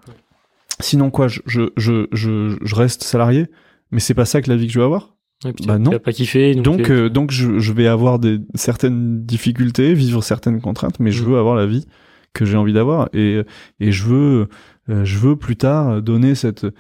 sinon 0.82 1.10
quoi, 1.12 1.28
je, 1.28 1.42
je, 1.46 1.64
je, 1.78 2.08
je, 2.14 2.58
je 2.62 2.76
reste 2.76 3.04
salarié, 3.04 3.48
mais 3.92 4.00
c'est 4.00 4.14
pas 4.14 4.26
ça 4.26 4.42
que 4.42 4.50
la 4.50 4.56
vie 4.56 4.68
que 4.68 4.74
je 4.74 4.80
veux 4.80 4.86
avoir. 4.86 5.16
Puis 5.42 5.66
Bah 5.68 5.78
non. 5.78 5.98
pas 6.00 6.12
kiffé. 6.14 6.54
Donc, 6.56 6.90
euh, 6.90 7.06
euh, 7.06 7.10
donc 7.10 7.32
je, 7.32 7.60
je 7.60 7.74
vais 7.74 7.88
avoir 7.88 8.18
des, 8.20 8.40
certaines 8.56 9.26
difficultés, 9.26 9.94
vivre 9.94 10.22
certaines 10.24 10.62
contraintes, 10.62 11.00
mais 11.00 11.12
je 11.12 11.24
Mm. 11.24 11.28
veux 11.28 11.38
avoir 11.38 11.56
la 11.56 11.66
vie 11.66 11.86
que 12.34 12.46
j'ai 12.46 12.56
envie 12.58 12.72
d'avoir 12.74 13.10
et, 13.14 13.42
et 13.82 13.92
je 13.92 14.04
veux, 14.06 14.48
euh, 14.90 15.04
je 15.04 15.18
veux 15.18 15.36
plus 15.36 15.58
tard 15.58 16.02
donner 16.02 16.36
cette, 16.36 16.64
euh, 16.64 16.72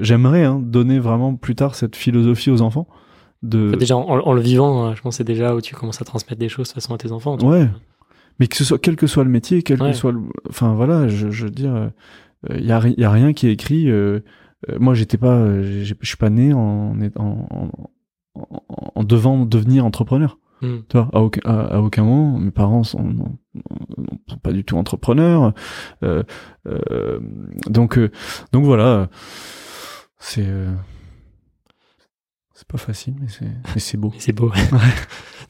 j'aimerais 0.00 0.44
hein, 0.44 0.58
donner 0.62 0.98
vraiment 0.98 1.34
plus 1.36 1.54
tard 1.56 1.74
cette 1.74 1.96
philosophie 1.96 2.50
aux 2.50 2.62
enfants. 2.62 2.86
De, 3.42 3.68
Enfin, 3.68 3.76
déjà, 3.76 3.96
en, 3.98 4.02
en 4.08 4.32
le 4.32 4.40
vivant, 4.40 4.86
euh, 4.88 4.94
je 4.94 5.02
pense 5.02 5.14
que 5.14 5.16
c'est 5.18 5.24
déjà 5.24 5.54
où 5.54 5.60
tu 5.60 5.74
commences 5.74 6.00
à 6.00 6.04
transmettre 6.06 6.38
des 6.40 6.48
choses 6.48 6.68
de 6.68 6.72
toute 6.72 6.82
façon 6.82 6.94
à 6.94 6.98
tes 6.98 7.12
enfants. 7.12 7.36
Ouais. 7.42 7.68
Mais 8.40 8.46
que 8.48 8.56
ce 8.56 8.64
soit 8.64 8.78
quel 8.78 8.96
que 8.96 9.06
soit 9.06 9.24
le 9.24 9.30
métier, 9.30 9.62
quel 9.62 9.80
Ouais. 9.82 9.90
que 9.92 9.96
soit, 9.96 10.12
le, 10.12 10.20
enfin 10.48 10.74
voilà, 10.74 11.08
je, 11.08 11.30
je 11.30 11.44
veux 11.44 11.50
dire, 11.50 11.90
il 12.50 12.64
y 12.64 12.72
a, 12.72 12.80
y 12.86 13.04
a 13.04 13.10
rien 13.10 13.32
qui 13.32 13.46
est 13.48 13.52
écrit. 13.52 13.90
euh, 13.90 14.20
euh, 14.70 14.78
moi, 14.80 14.94
j'étais 14.94 15.18
pas, 15.18 15.34
euh, 15.36 15.84
je 15.84 15.94
suis 16.02 16.16
pas 16.16 16.30
né 16.30 16.52
en, 16.52 16.96
en, 17.16 17.70
en, 18.34 18.62
en, 18.94 19.04
devant 19.04 19.44
devenir 19.46 19.84
entrepreneur. 19.84 20.38
Mm. 20.62 20.76
Tu 20.88 20.96
vois, 20.96 21.10
à 21.12 21.20
aucun, 21.20 21.40
à, 21.44 21.76
à 21.76 21.78
aucun 21.80 22.04
moment, 22.04 22.38
mes 22.38 22.50
parents 22.50 22.82
sont, 22.82 23.02
non- 23.02 23.36
non- 23.98 24.18
sont 24.28 24.38
pas 24.38 24.52
du 24.52 24.64
tout 24.64 24.76
entrepreneurs. 24.78 25.52
Euh, 26.02 26.22
euh, 26.66 27.20
donc, 27.68 27.98
euh, 27.98 28.10
donc 28.52 28.64
voilà, 28.64 29.08
c'est 30.18 30.46
euh, 30.46 30.72
c'est 32.58 32.66
pas 32.66 32.78
facile, 32.78 33.12
mais 33.20 33.28
c'est 33.28 33.44
mais 33.44 33.78
c'est 33.80 33.98
beau. 33.98 34.12
C'est 34.18 34.32
beau. 34.32 34.50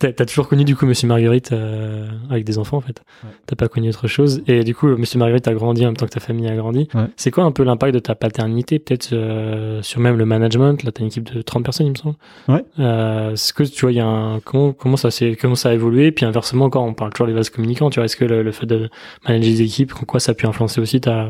T'as 0.01 0.13
t'as 0.13 0.27
toujours 0.27 0.49
connu 0.49 0.65
du 0.65 0.75
coup 0.75 0.85
Monsieur 0.87 1.07
Marguerite 1.07 1.53
euh, 1.53 2.09
avec 2.29 2.45
des 2.45 2.59
enfants 2.59 2.79
en 2.79 2.81
fait. 2.81 3.03
Ouais. 3.23 3.31
T'as 3.47 3.55
pas 3.55 3.69
connu 3.69 3.89
autre 3.89 4.09
chose. 4.09 4.43
Et 4.49 4.65
du 4.65 4.75
coup, 4.75 4.89
Monsieur 4.89 5.19
Marguerite 5.21 5.47
a 5.47 5.55
grandi 5.55 5.83
en 5.85 5.89
même 5.91 5.97
temps 5.97 6.05
que 6.07 6.11
ta 6.11 6.19
famille 6.21 6.49
a 6.49 6.57
grandi. 6.57 6.89
Ouais. 6.95 7.07
C'est 7.17 7.31
quoi 7.31 7.45
un 7.45 7.53
peu 7.53 7.63
l'impact 7.63 7.95
de 7.95 8.01
ta 8.01 8.15
paternité 8.17 8.81
peut-être 8.81 9.11
euh, 9.13 9.81
sur 9.83 10.01
même 10.01 10.17
le 10.19 10.27
management? 10.27 10.83
Là, 10.83 10.91
t'as 10.93 11.01
une 11.03 11.07
équipe 11.07 11.33
de 11.33 11.41
30 11.43 11.63
personnes, 11.65 11.87
il 11.87 11.91
me 11.93 11.95
semble. 11.95 12.17
Ouais. 12.49 12.65
Euh, 12.81 13.33
Est-ce 13.33 13.53
que 13.55 13.63
tu 13.63 13.83
vois, 13.83 13.93
il 13.93 13.97
y 13.99 14.01
a 14.01 14.07
un 14.07 14.41
comment 14.41 14.73
comment 14.73 14.97
ça 14.97 15.11
s'est 15.13 15.37
comment 15.41 15.55
ça 15.55 15.71
a 15.71 15.75
évolué? 15.75 16.11
Puis 16.11 16.27
inversement, 16.27 16.65
encore, 16.67 16.83
on 16.83 16.93
parle 16.93 17.13
toujours 17.13 17.29
des 17.29 17.33
vases 17.33 17.51
communicants. 17.51 17.89
Tu 17.89 18.01
vois, 18.01 18.05
est-ce 18.07 18.17
que 18.17 18.25
le, 18.25 18.43
le 18.43 18.51
fait 18.53 18.67
de 18.67 18.91
manager 19.27 19.49
des 19.49 19.63
équipes, 19.63 19.93
en 20.03 20.05
quoi 20.05 20.19
ça 20.19 20.33
a 20.33 20.35
pu 20.35 20.47
influencer 20.47 20.81
aussi 20.81 21.01
ta 21.01 21.29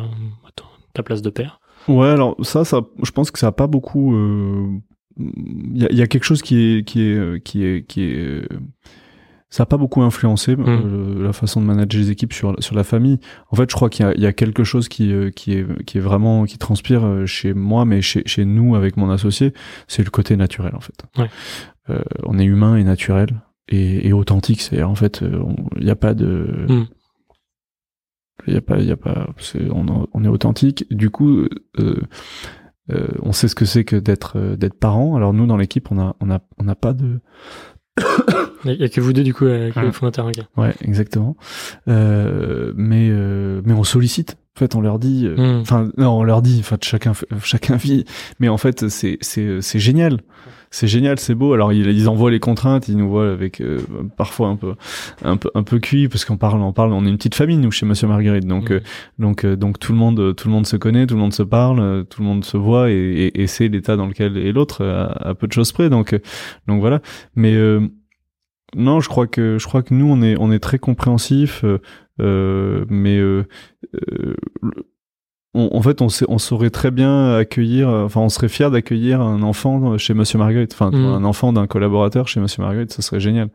ta, 0.57 0.65
ta 0.95 1.03
place 1.03 1.21
de 1.23 1.31
père? 1.31 1.61
Ouais, 1.87 2.09
alors 2.09 2.35
ça, 2.43 2.65
ça, 2.65 2.81
je 3.03 3.11
pense 3.13 3.31
que 3.31 3.39
ça 3.39 3.49
a 3.49 3.53
pas 3.53 3.69
beaucoup. 3.69 4.81
Il 5.19 5.87
y, 5.91 5.97
y 5.97 6.03
a 6.03 6.07
quelque 6.07 6.25
chose 6.25 6.43
qui 6.43 6.57
est 6.79 6.85
qui 6.87 7.03
est 7.03 7.15
euh, 7.17 7.39
qui 7.39 7.65
est 7.65 7.87
qui 7.87 8.03
est. 8.03 8.17
euh, 8.17 8.47
Ça 9.49 9.63
a 9.63 9.67
pas 9.67 9.77
beaucoup 9.79 10.03
influencé 10.03 10.57
euh, 10.59 11.23
la 11.23 11.33
façon 11.33 11.61
de 11.63 11.67
manager 11.67 12.01
les 12.01 12.11
équipes 12.11 12.33
sur 12.33 12.55
sur 12.63 12.75
la 12.77 12.85
famille. 12.85 13.19
En 13.51 13.57
fait, 13.57 13.71
je 13.71 13.75
crois 13.77 13.89
qu'il 13.89 14.05
y 14.17 14.21
y 14.21 14.27
a 14.27 14.33
quelque 14.33 14.65
chose 14.65 14.89
qui 14.89 15.15
qui 15.35 15.53
est 15.55 15.85
qui 15.85 15.99
est 15.99 16.01
vraiment 16.01 16.45
qui 16.45 16.59
transpire 16.59 17.23
chez 17.27 17.55
moi, 17.55 17.85
mais 17.85 18.03
chez 18.03 18.23
chez 18.27 18.45
nous 18.45 18.75
avec 18.75 18.97
mon 18.97 19.09
associé, 19.11 19.55
c'est 19.89 20.05
le 20.05 20.11
côté 20.11 20.37
naturel 20.37 20.75
en 20.75 20.81
fait. 20.81 20.99
Ouais. 21.17 21.31
Euh, 21.89 22.03
on 22.25 22.39
est 22.39 22.45
humain 22.45 22.77
et 22.77 22.85
naturel 22.85 23.29
et, 23.69 24.09
et 24.09 24.13
authentique. 24.13 24.61
C'est 24.61 24.83
en 24.83 24.97
fait, 24.97 25.23
il 25.79 25.85
n'y 25.85 25.91
a 25.91 25.97
pas 25.97 26.13
de 26.15 26.67
Mm. 26.69 26.87
il 28.49 28.55
y 28.55 28.57
a 28.57 28.61
pas 28.61 28.79
il 28.79 28.87
y 28.87 28.93
a 28.93 28.97
pas 28.97 29.29
c'est- 29.39 29.71
on, 29.71 30.07
on 30.13 30.25
est 30.25 30.29
authentique 30.29 30.85
du 30.91 31.09
coup 31.11 31.47
euh, 31.79 32.01
euh, 32.91 33.09
on 33.23 33.33
sait 33.33 33.49
ce 33.49 33.55
que 33.55 33.65
c'est 33.65 33.85
que 33.85 33.97
d'être 33.97 34.39
euh, 34.39 34.57
d'être 34.57 34.79
parent 34.79 35.17
alors 35.17 35.33
nous 35.33 35.47
dans 35.47 35.57
l'équipe 35.57 35.91
on 35.91 35.99
a 35.99 36.15
on 36.21 36.31
a 36.31 36.41
on 36.59 36.65
n'a 36.65 36.75
pas 36.75 36.93
de 36.93 37.21
Il 38.65 38.73
y, 38.81 38.85
a 38.85 38.89
que 38.89 39.01
vous 39.01 39.13
deux 39.13 39.23
du 39.23 39.33
coup 39.33 39.47
avec 39.47 39.77
Ouais. 39.77 39.83
le 39.85 39.93
fondateur. 39.93 40.27
ok. 40.27 40.35
ouais 40.57 40.75
exactement 40.81 41.37
euh, 41.89 42.73
mais 42.77 43.09
euh, 43.11 43.63
mais 43.65 43.73
on 43.75 43.85
sollicite 43.85 44.37
en 44.57 44.59
fait 44.59 44.75
on 44.75 44.81
leur 44.81 44.99
dit 44.99 45.27
euh, 45.27 45.37
Mm. 45.59 45.61
enfin 45.61 45.91
non 45.99 46.11
on 46.19 46.23
leur 46.25 46.41
dit 46.41 46.57
enfin 46.61 46.79
chacun 46.83 47.13
fait- 47.15 47.27
chacun 47.45 47.77
vit. 47.77 48.05
Mais 48.41 48.49
en 48.49 48.57
fait 48.57 48.89
c'est 48.89 49.19
c'est 49.21 49.61
c'est 49.61 49.79
génial. 49.79 50.21
C'est 50.71 50.89
génial 50.89 51.19
c'est 51.19 51.35
beau. 51.35 51.53
Alors 51.53 51.73
ils, 51.73 51.87
ils 51.89 52.09
envoient 52.09 52.31
les 52.31 52.41
contraintes 52.41 52.89
ils 52.89 52.97
nous 52.97 53.09
voient 53.09 53.31
avec 53.31 53.61
euh, 53.61 53.79
parfois 54.17 54.49
un 54.49 54.57
peu 54.57 54.75
un 55.25 55.37
peu 55.37 55.51
un 55.55 55.63
peu 55.63 55.79
cuit 55.79 56.09
parce 56.09 56.25
qu'on 56.25 56.37
parle 56.39 56.61
on 56.61 56.73
parle 56.73 56.93
on 56.93 57.05
est 57.07 57.09
une 57.09 57.17
petite 57.19 57.35
famille 57.35 57.57
nous 57.59 57.71
chez 57.71 57.87
Monsieur 57.87 58.09
Marguerite. 58.09 58.47
Donc 58.47 58.71
Mm. 58.71 58.75
euh, 58.75 58.81
donc 59.19 59.45
euh, 59.45 59.57
donc 59.57 59.79
tout 59.79 59.93
le 59.93 59.99
monde 59.99 60.19
euh, 60.21 60.33
tout 60.33 60.49
le 60.49 60.55
monde 60.55 60.67
se 60.67 60.77
connaît 60.77 61.07
tout 61.07 61.15
le 61.15 61.21
monde 61.21 61.35
se 61.35 61.43
parle 61.43 61.81
euh, 61.81 62.03
tout 62.03 62.23
le 62.23 62.27
monde 62.27 62.45
se 62.45 62.57
voit 62.57 62.91
et, 62.91 62.95
et, 62.95 63.43
et 63.43 63.47
c'est 63.47 63.69
l'état 63.69 63.97
dans 63.97 64.07
lequel 64.07 64.37
est 64.39 64.53
l'autre 64.53 64.83
euh, 64.83 65.07
à, 65.07 65.29
à 65.31 65.35
peu 65.35 65.47
de 65.47 65.53
choses 65.53 65.71
près. 65.73 65.89
Donc 65.91 66.15
euh, 66.15 66.19
donc 66.67 66.81
voilà. 66.81 67.01
Mais 67.37 67.55
euh, 67.55 67.81
non 68.75 69.01
je 69.01 69.09
crois 69.09 69.27
que 69.27 69.59
je 69.59 69.67
crois 69.67 69.83
que 69.83 69.95
nous 69.95 70.09
on 70.11 70.21
est 70.23 70.37
on 70.39 70.51
est 70.51 70.59
très 70.59 70.79
compréhensif 70.79 71.63
euh, 71.65 71.79
euh, 72.21 72.85
mais 72.89 73.19
euh, 73.19 73.45
euh, 73.95 74.35
on- 75.57 75.77
en 75.77 75.83
fait, 75.83 76.03
on, 76.03 76.09
on 76.29 76.39
saurait 76.39 76.71
très 76.71 76.91
bien 76.91 77.35
accueillir, 77.37 77.89
euh, 77.89 78.05
enfin, 78.05 78.21
on 78.21 78.29
serait 78.29 78.49
fier 78.49 78.71
d'accueillir 78.71 79.21
un 79.21 79.43
enfant 79.43 79.97
chez 79.99 80.15
Monsieur 80.15 80.39
Marguerite, 80.39 80.73
enfin, 80.75 80.91
Mm. 80.91 81.05
un 81.05 81.25
enfant 81.25 81.53
d'un 81.53 81.67
collaborateur 81.67 82.29
chez 82.29 82.41
Monsieur 82.41 82.63
Marguerite, 82.63 82.93
ce 82.93 83.03
serait 83.03 83.21
génial. 83.21 83.49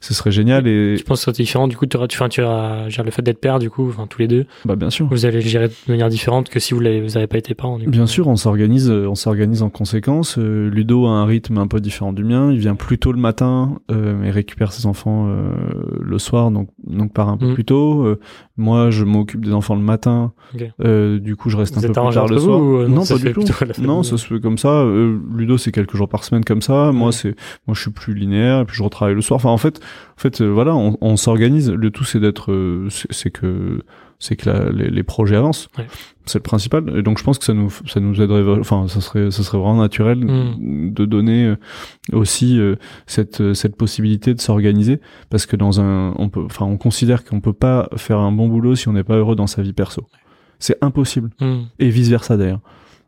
Ce 0.00 0.14
serait 0.14 0.30
génial 0.30 0.66
et, 0.66 0.96
Je 0.96 1.02
pense 1.04 1.24
que 1.24 1.32
c'est 1.32 1.42
différent. 1.42 1.68
Du 1.68 1.76
coup, 1.76 1.86
tu 1.86 1.96
auras- 1.96 2.08
tu, 2.08 2.16
enfin, 2.16 2.28
tu 2.28 2.42
auras- 2.42 2.88
genre, 2.88 3.04
le 3.04 3.10
fait 3.10 3.22
d'être 3.22 3.40
père, 3.40 3.58
du 3.58 3.70
coup, 3.70 3.88
enfin, 3.88 4.06
tous 4.08 4.18
les 4.20 4.28
deux, 4.28 4.46
bah, 4.64 4.76
bien 4.76 4.90
sûr. 4.90 5.06
vous 5.10 5.26
allez 5.26 5.40
le 5.42 5.48
gérer 5.48 5.68
de 5.68 5.74
manière 5.88 6.08
différente 6.08 6.48
que 6.48 6.58
si 6.60 6.74
vous 6.74 6.80
l'avez, 6.80 7.00
vous 7.00 7.16
avez 7.16 7.26
pas 7.26 7.38
été 7.38 7.54
parents. 7.54 7.78
Du 7.78 7.84
coup. 7.84 7.90
Bien 7.90 8.06
sûr, 8.06 8.26
on 8.28 8.36
s'organise, 8.36 8.90
euh, 8.90 9.06
on 9.08 9.14
s'organise 9.14 9.62
en 9.62 9.70
conséquence. 9.70 10.36
Euh, 10.38 10.70
Ludo 10.70 11.06
a 11.06 11.10
un 11.10 11.24
rythme 11.26 11.58
un 11.58 11.66
peu 11.66 11.80
différent 11.80 12.12
du 12.12 12.24
mien. 12.24 12.50
Il 12.52 12.58
vient 12.58 12.74
plus 12.74 12.98
tôt 12.98 13.12
le 13.12 13.18
matin, 13.20 13.78
euh, 13.90 14.16
mais 14.20 14.30
récupère 14.30 14.72
ses 14.72 14.86
enfants 14.86 15.26
euh, 15.28 15.50
le 16.00 16.18
soir, 16.18 16.50
donc 16.50 16.68
donc 16.86 17.12
part 17.12 17.28
un 17.28 17.36
peu 17.36 17.46
Mm. 17.50 17.54
plus 17.54 17.64
tôt. 17.64 18.16
Moi, 18.56 18.90
je 18.90 19.04
m'occupe 19.04 19.44
des 19.44 19.52
enfants 19.52 19.74
le 19.74 19.80
matin. 19.82 20.32
Euh, 20.80 21.18
du 21.18 21.34
coup, 21.34 21.50
je 21.50 21.56
reste 21.56 21.74
Vous 21.74 21.80
un 21.80 21.82
peu 21.82 21.86
plus 21.88 22.12
tard 22.14 22.28
le 22.28 22.38
soir. 22.38 22.60
ou, 22.60 22.76
euh, 22.76 22.86
non, 22.88 23.04
ça 23.04 23.14
pas 23.14 23.20
du 23.20 23.32
tout. 23.32 23.42
Non, 23.82 24.04
ça 24.04 24.16
se 24.16 24.26
fait 24.26 24.38
comme 24.40 24.58
ça. 24.58 24.68
Euh, 24.68 25.18
Ludo, 25.34 25.58
c'est 25.58 25.72
quelques 25.72 25.96
jours 25.96 26.08
par 26.08 26.22
semaine 26.22 26.44
comme 26.44 26.62
ça. 26.62 26.92
Moi, 26.92 27.06
Ouais. 27.08 27.12
c'est 27.12 27.34
moi, 27.66 27.74
je 27.74 27.80
suis 27.80 27.90
plus 27.90 28.14
linéaire 28.14 28.60
et 28.60 28.64
puis 28.64 28.76
je 28.76 28.82
retravaille 28.84 29.16
le 29.16 29.22
soir. 29.22 29.36
Enfin, 29.36 29.48
en 29.50 29.56
fait, 29.58 29.78
en 30.16 30.20
fait, 30.20 30.40
euh, 30.40 30.46
voilà, 30.46 30.74
on, 30.76 30.96
on 31.00 31.16
s'organise. 31.16 31.68
Le 31.70 31.90
tout, 31.90 32.04
c'est 32.04 32.20
d'être, 32.20 32.52
euh, 32.52 32.86
c'est 33.10 33.30
que 33.32 33.82
c'est 34.18 34.36
que 34.36 34.48
la- 34.50 34.70
les, 34.70 34.90
les 34.90 35.02
projets 35.02 35.36
avancent. 35.36 35.68
Ouais. 35.78 35.86
C'est 36.26 36.38
le 36.38 36.42
principal. 36.42 36.90
Et 36.96 37.02
donc, 37.02 37.18
je 37.18 37.24
pense 37.24 37.38
que 37.38 37.44
ça 37.44 37.52
nous 37.52 37.70
ça 37.86 38.00
nous 38.00 38.20
aiderait. 38.22 38.58
Enfin, 38.58 38.88
ça 38.88 39.00
serait 39.00 39.30
ça 39.30 39.42
serait 39.42 39.58
vraiment 39.58 39.76
naturel 39.80 40.18
Mm. 40.24 40.92
de 40.94 41.04
donner 41.04 41.46
euh, 41.46 41.56
aussi 42.12 42.58
euh, 42.58 42.76
cette 43.06 43.40
euh, 43.40 43.54
cette 43.54 43.76
possibilité 43.76 44.32
de 44.34 44.40
s'organiser 44.40 45.00
parce 45.30 45.44
que 45.46 45.56
dans 45.56 45.80
un 45.80 46.14
on 46.18 46.28
peut 46.30 46.42
enfin 46.44 46.64
on 46.64 46.76
considère 46.78 47.24
qu'on 47.24 47.40
peut 47.40 47.52
pas 47.52 47.88
faire 47.96 48.18
un 48.18 48.32
bon 48.32 48.48
boulot 48.48 48.74
si 48.74 48.88
on 48.88 48.92
n'est 48.94 49.04
pas 49.04 49.16
heureux 49.16 49.36
dans 49.36 49.46
sa 49.46 49.60
vie 49.62 49.72
perso. 49.74 50.06
C'est 50.58 50.78
impossible 50.82 51.30
Hmm. 51.40 51.64
et 51.78 51.90
vice 51.90 52.08
versa 52.08 52.36
d'ailleurs. 52.36 52.60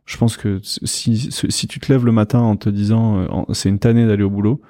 Je 0.04 0.16
pense 0.18 0.36
que 0.36 0.60
si, 0.62 1.30
si, 1.32 1.66
tu 1.66 1.80
te 1.80 1.90
lèves 1.92 2.04
le 2.06 2.12
matin 2.12 2.38
en 2.38 2.54
te 2.56 2.68
disant 2.68 3.26
c'est 3.52 3.68
une 3.68 3.80
tannée 3.80 4.06
d'aller 4.06 4.22
au 4.22 4.30
boulot, 4.30 4.60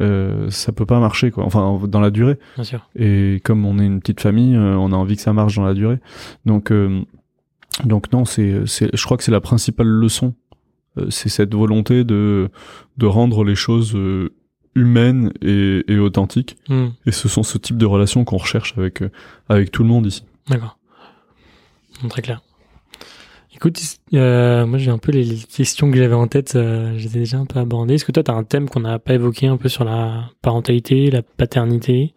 euh, 0.00 0.50
ça 0.50 0.72
peut 0.72 0.86
pas 0.86 1.00
marcher 1.00 1.30
quoi. 1.30 1.44
Enfin 1.44 1.80
dans 1.88 2.00
la 2.00 2.10
durée. 2.10 2.38
bien 2.54 2.64
sûr. 2.64 2.88
Et 2.96 3.40
comme 3.44 3.64
on 3.64 3.78
est 3.78 3.86
une 3.86 4.00
petite 4.00 4.20
famille, 4.20 4.54
euh, 4.56 4.76
on 4.76 4.92
a 4.92 4.96
envie 4.96 5.16
que 5.16 5.22
ça 5.22 5.32
marche 5.32 5.56
dans 5.56 5.64
la 5.64 5.74
durée. 5.74 5.98
Donc 6.44 6.70
euh, 6.70 7.02
donc 7.84 8.12
non, 8.12 8.24
c'est 8.24 8.66
c'est 8.66 8.90
je 8.94 9.04
crois 9.04 9.16
que 9.16 9.24
c'est 9.24 9.32
la 9.32 9.40
principale 9.40 9.86
leçon. 9.86 10.34
Euh, 10.98 11.10
c'est 11.10 11.28
cette 11.28 11.54
volonté 11.54 12.04
de 12.04 12.48
de 12.96 13.06
rendre 13.06 13.44
les 13.44 13.54
choses 13.54 13.94
euh, 13.94 14.34
humaines 14.74 15.32
et, 15.42 15.84
et 15.88 15.98
authentiques. 15.98 16.56
Hmm. 16.68 16.88
Et 17.06 17.12
ce 17.12 17.28
sont 17.28 17.42
ce 17.42 17.58
type 17.58 17.76
de 17.76 17.86
relations 17.86 18.24
qu'on 18.24 18.38
recherche 18.38 18.74
avec 18.76 19.02
avec 19.48 19.70
tout 19.70 19.82
le 19.82 19.88
monde 19.88 20.06
ici. 20.06 20.24
D'accord. 20.48 20.78
Très 22.08 22.22
clair. 22.22 22.42
Écoute, 23.58 23.80
euh, 24.14 24.66
moi 24.66 24.78
j'ai 24.78 24.92
un 24.92 24.98
peu 24.98 25.10
les 25.10 25.34
questions 25.34 25.90
que 25.90 25.96
j'avais 25.96 26.14
en 26.14 26.28
tête, 26.28 26.54
euh, 26.54 26.96
j'étais 26.96 27.18
déjà 27.18 27.38
un 27.38 27.44
peu 27.44 27.58
abordé. 27.58 27.94
Est-ce 27.94 28.04
que 28.04 28.12
toi 28.12 28.22
tu 28.22 28.30
as 28.30 28.34
un 28.34 28.44
thème 28.44 28.68
qu'on 28.68 28.78
n'a 28.78 29.00
pas 29.00 29.14
évoqué 29.14 29.48
un 29.48 29.56
peu 29.56 29.68
sur 29.68 29.82
la 29.82 30.30
parentalité, 30.42 31.10
la 31.10 31.22
paternité? 31.22 32.14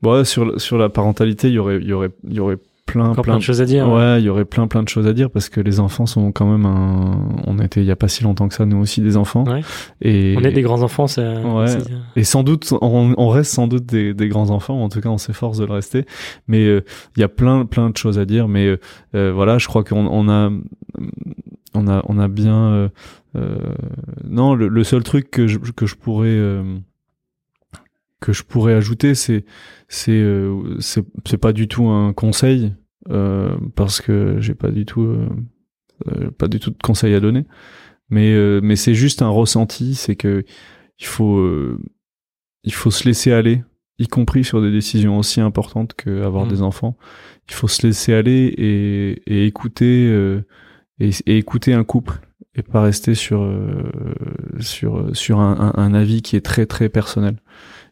Bon, 0.00 0.14
ouais, 0.14 0.24
sur, 0.24 0.58
sur 0.58 0.78
la 0.78 0.88
parentalité, 0.88 1.50
il 1.50 1.58
aurait, 1.58 1.82
y 1.82 1.92
aurait, 1.92 2.08
il 2.26 2.32
y 2.32 2.40
aurait 2.40 2.56
plein, 2.86 3.12
plein, 3.12 3.22
plein 3.22 3.36
de 3.36 3.42
choses 3.42 3.60
à 3.60 3.64
dire. 3.64 3.88
Ouais, 3.90 4.20
il 4.20 4.24
y 4.24 4.28
aurait 4.28 4.44
plein, 4.44 4.66
plein 4.66 4.82
de 4.82 4.88
choses 4.88 5.06
à 5.06 5.12
dire 5.12 5.30
parce 5.30 5.48
que 5.48 5.60
les 5.60 5.80
enfants 5.80 6.06
sont 6.06 6.30
quand 6.32 6.50
même 6.50 6.66
un. 6.66 7.28
On 7.46 7.58
était 7.58 7.80
il 7.80 7.86
y 7.86 7.90
a 7.90 7.96
pas 7.96 8.08
si 8.08 8.22
longtemps 8.24 8.46
que 8.48 8.54
ça, 8.54 8.66
nous 8.66 8.76
aussi, 8.78 9.00
des 9.00 9.16
enfants. 9.16 9.44
Ouais. 9.44 9.62
Et, 10.02 10.34
On 10.38 10.42
est 10.44 10.52
des 10.52 10.62
grands 10.62 10.82
enfants, 10.82 11.06
ça. 11.06 11.40
Ouais. 11.40 11.66
c'est- 11.66 11.84
et 12.16 12.24
sans 12.24 12.42
doute, 12.42 12.72
on, 12.80 13.14
on 13.16 13.28
reste 13.28 13.52
sans 13.52 13.66
doute 13.66 13.86
des, 13.86 14.14
des 14.14 14.28
grands 14.28 14.50
enfants, 14.50 14.82
en 14.82 14.88
tout 14.88 15.00
cas, 15.00 15.08
on 15.08 15.18
s'efforce 15.18 15.58
de 15.58 15.64
le 15.64 15.72
rester. 15.72 16.04
Mais 16.46 16.64
euh, 16.66 16.82
il 17.16 17.20
y 17.20 17.24
a 17.24 17.28
plein, 17.28 17.64
plein 17.66 17.90
de 17.90 17.96
choses 17.96 18.18
à 18.18 18.24
dire. 18.24 18.48
Mais 18.48 18.66
euh, 18.66 18.78
euh, 19.14 19.32
voilà, 19.34 19.58
je 19.58 19.66
crois 19.66 19.82
qu'on 19.84 20.06
on 20.06 20.28
a, 20.28 20.50
on 21.74 21.88
a, 21.88 22.02
on 22.08 22.18
a 22.18 22.28
bien. 22.28 22.56
euh, 22.72 22.88
euh, 23.36 23.56
non, 24.28 24.54
le, 24.54 24.68
le 24.68 24.84
seul 24.84 25.02
truc 25.02 25.30
que 25.30 25.46
je, 25.48 25.58
que 25.58 25.86
je 25.86 25.96
pourrais. 25.96 26.36
Que 28.24 28.32
je 28.32 28.42
pourrais 28.42 28.74
ajouter, 28.74 29.14
c'est 29.14 29.44
c'est 29.88 30.12
euh, 30.12 30.76
c'est 30.80 31.36
pas 31.38 31.52
du 31.52 31.68
tout 31.68 31.86
un 31.88 32.12
conseil 32.12 32.72
euh, 33.10 33.56
parce 33.76 34.00
que 34.00 34.36
j'ai 34.40 34.54
pas 34.54 34.70
du 34.70 34.84
tout 34.86 35.02
euh, 35.02 35.28
euh, 36.08 36.30
pas 36.30 36.48
du 36.48 36.58
tout 36.58 36.70
de 36.70 36.78
conseils 36.82 37.14
à 37.14 37.20
donner, 37.20 37.44
mais 38.08 38.32
euh, 38.32 38.60
mais 38.62 38.76
c'est 38.76 38.94
juste 38.94 39.20
un 39.22 39.28
ressenti, 39.28 39.94
c'est 39.94 40.16
que 40.16 40.44
il 40.98 41.06
faut 41.06 41.38
euh, 41.38 41.78
il 42.62 42.72
faut 42.72 42.90
se 42.90 43.04
laisser 43.08 43.32
aller 43.32 43.62
y 43.98 44.08
compris 44.08 44.42
sur 44.42 44.60
des 44.62 44.72
décisions 44.72 45.18
aussi 45.18 45.40
importantes 45.40 45.94
qu'avoir 45.94 46.46
Mm. 46.46 46.48
des 46.48 46.62
enfants. 46.62 46.96
Il 47.48 47.54
faut 47.54 47.68
se 47.68 47.86
laisser 47.86 48.12
aller 48.14 48.52
et, 48.56 49.22
et 49.32 49.46
écouter 49.46 50.08
euh, 50.10 50.42
et, 50.98 51.10
et 51.26 51.36
écouter 51.38 51.74
un 51.74 51.84
couple 51.84 52.20
et 52.56 52.62
pas 52.62 52.82
rester 52.82 53.14
sur 53.14 53.42
euh, 53.42 53.82
sur 54.60 55.14
sur 55.14 55.38
un, 55.40 55.72
un- 55.76 55.82
un 55.82 55.94
avis 55.94 56.22
qui 56.22 56.36
est 56.36 56.40
très 56.44 56.66
très 56.66 56.88
personnel. 56.88 57.36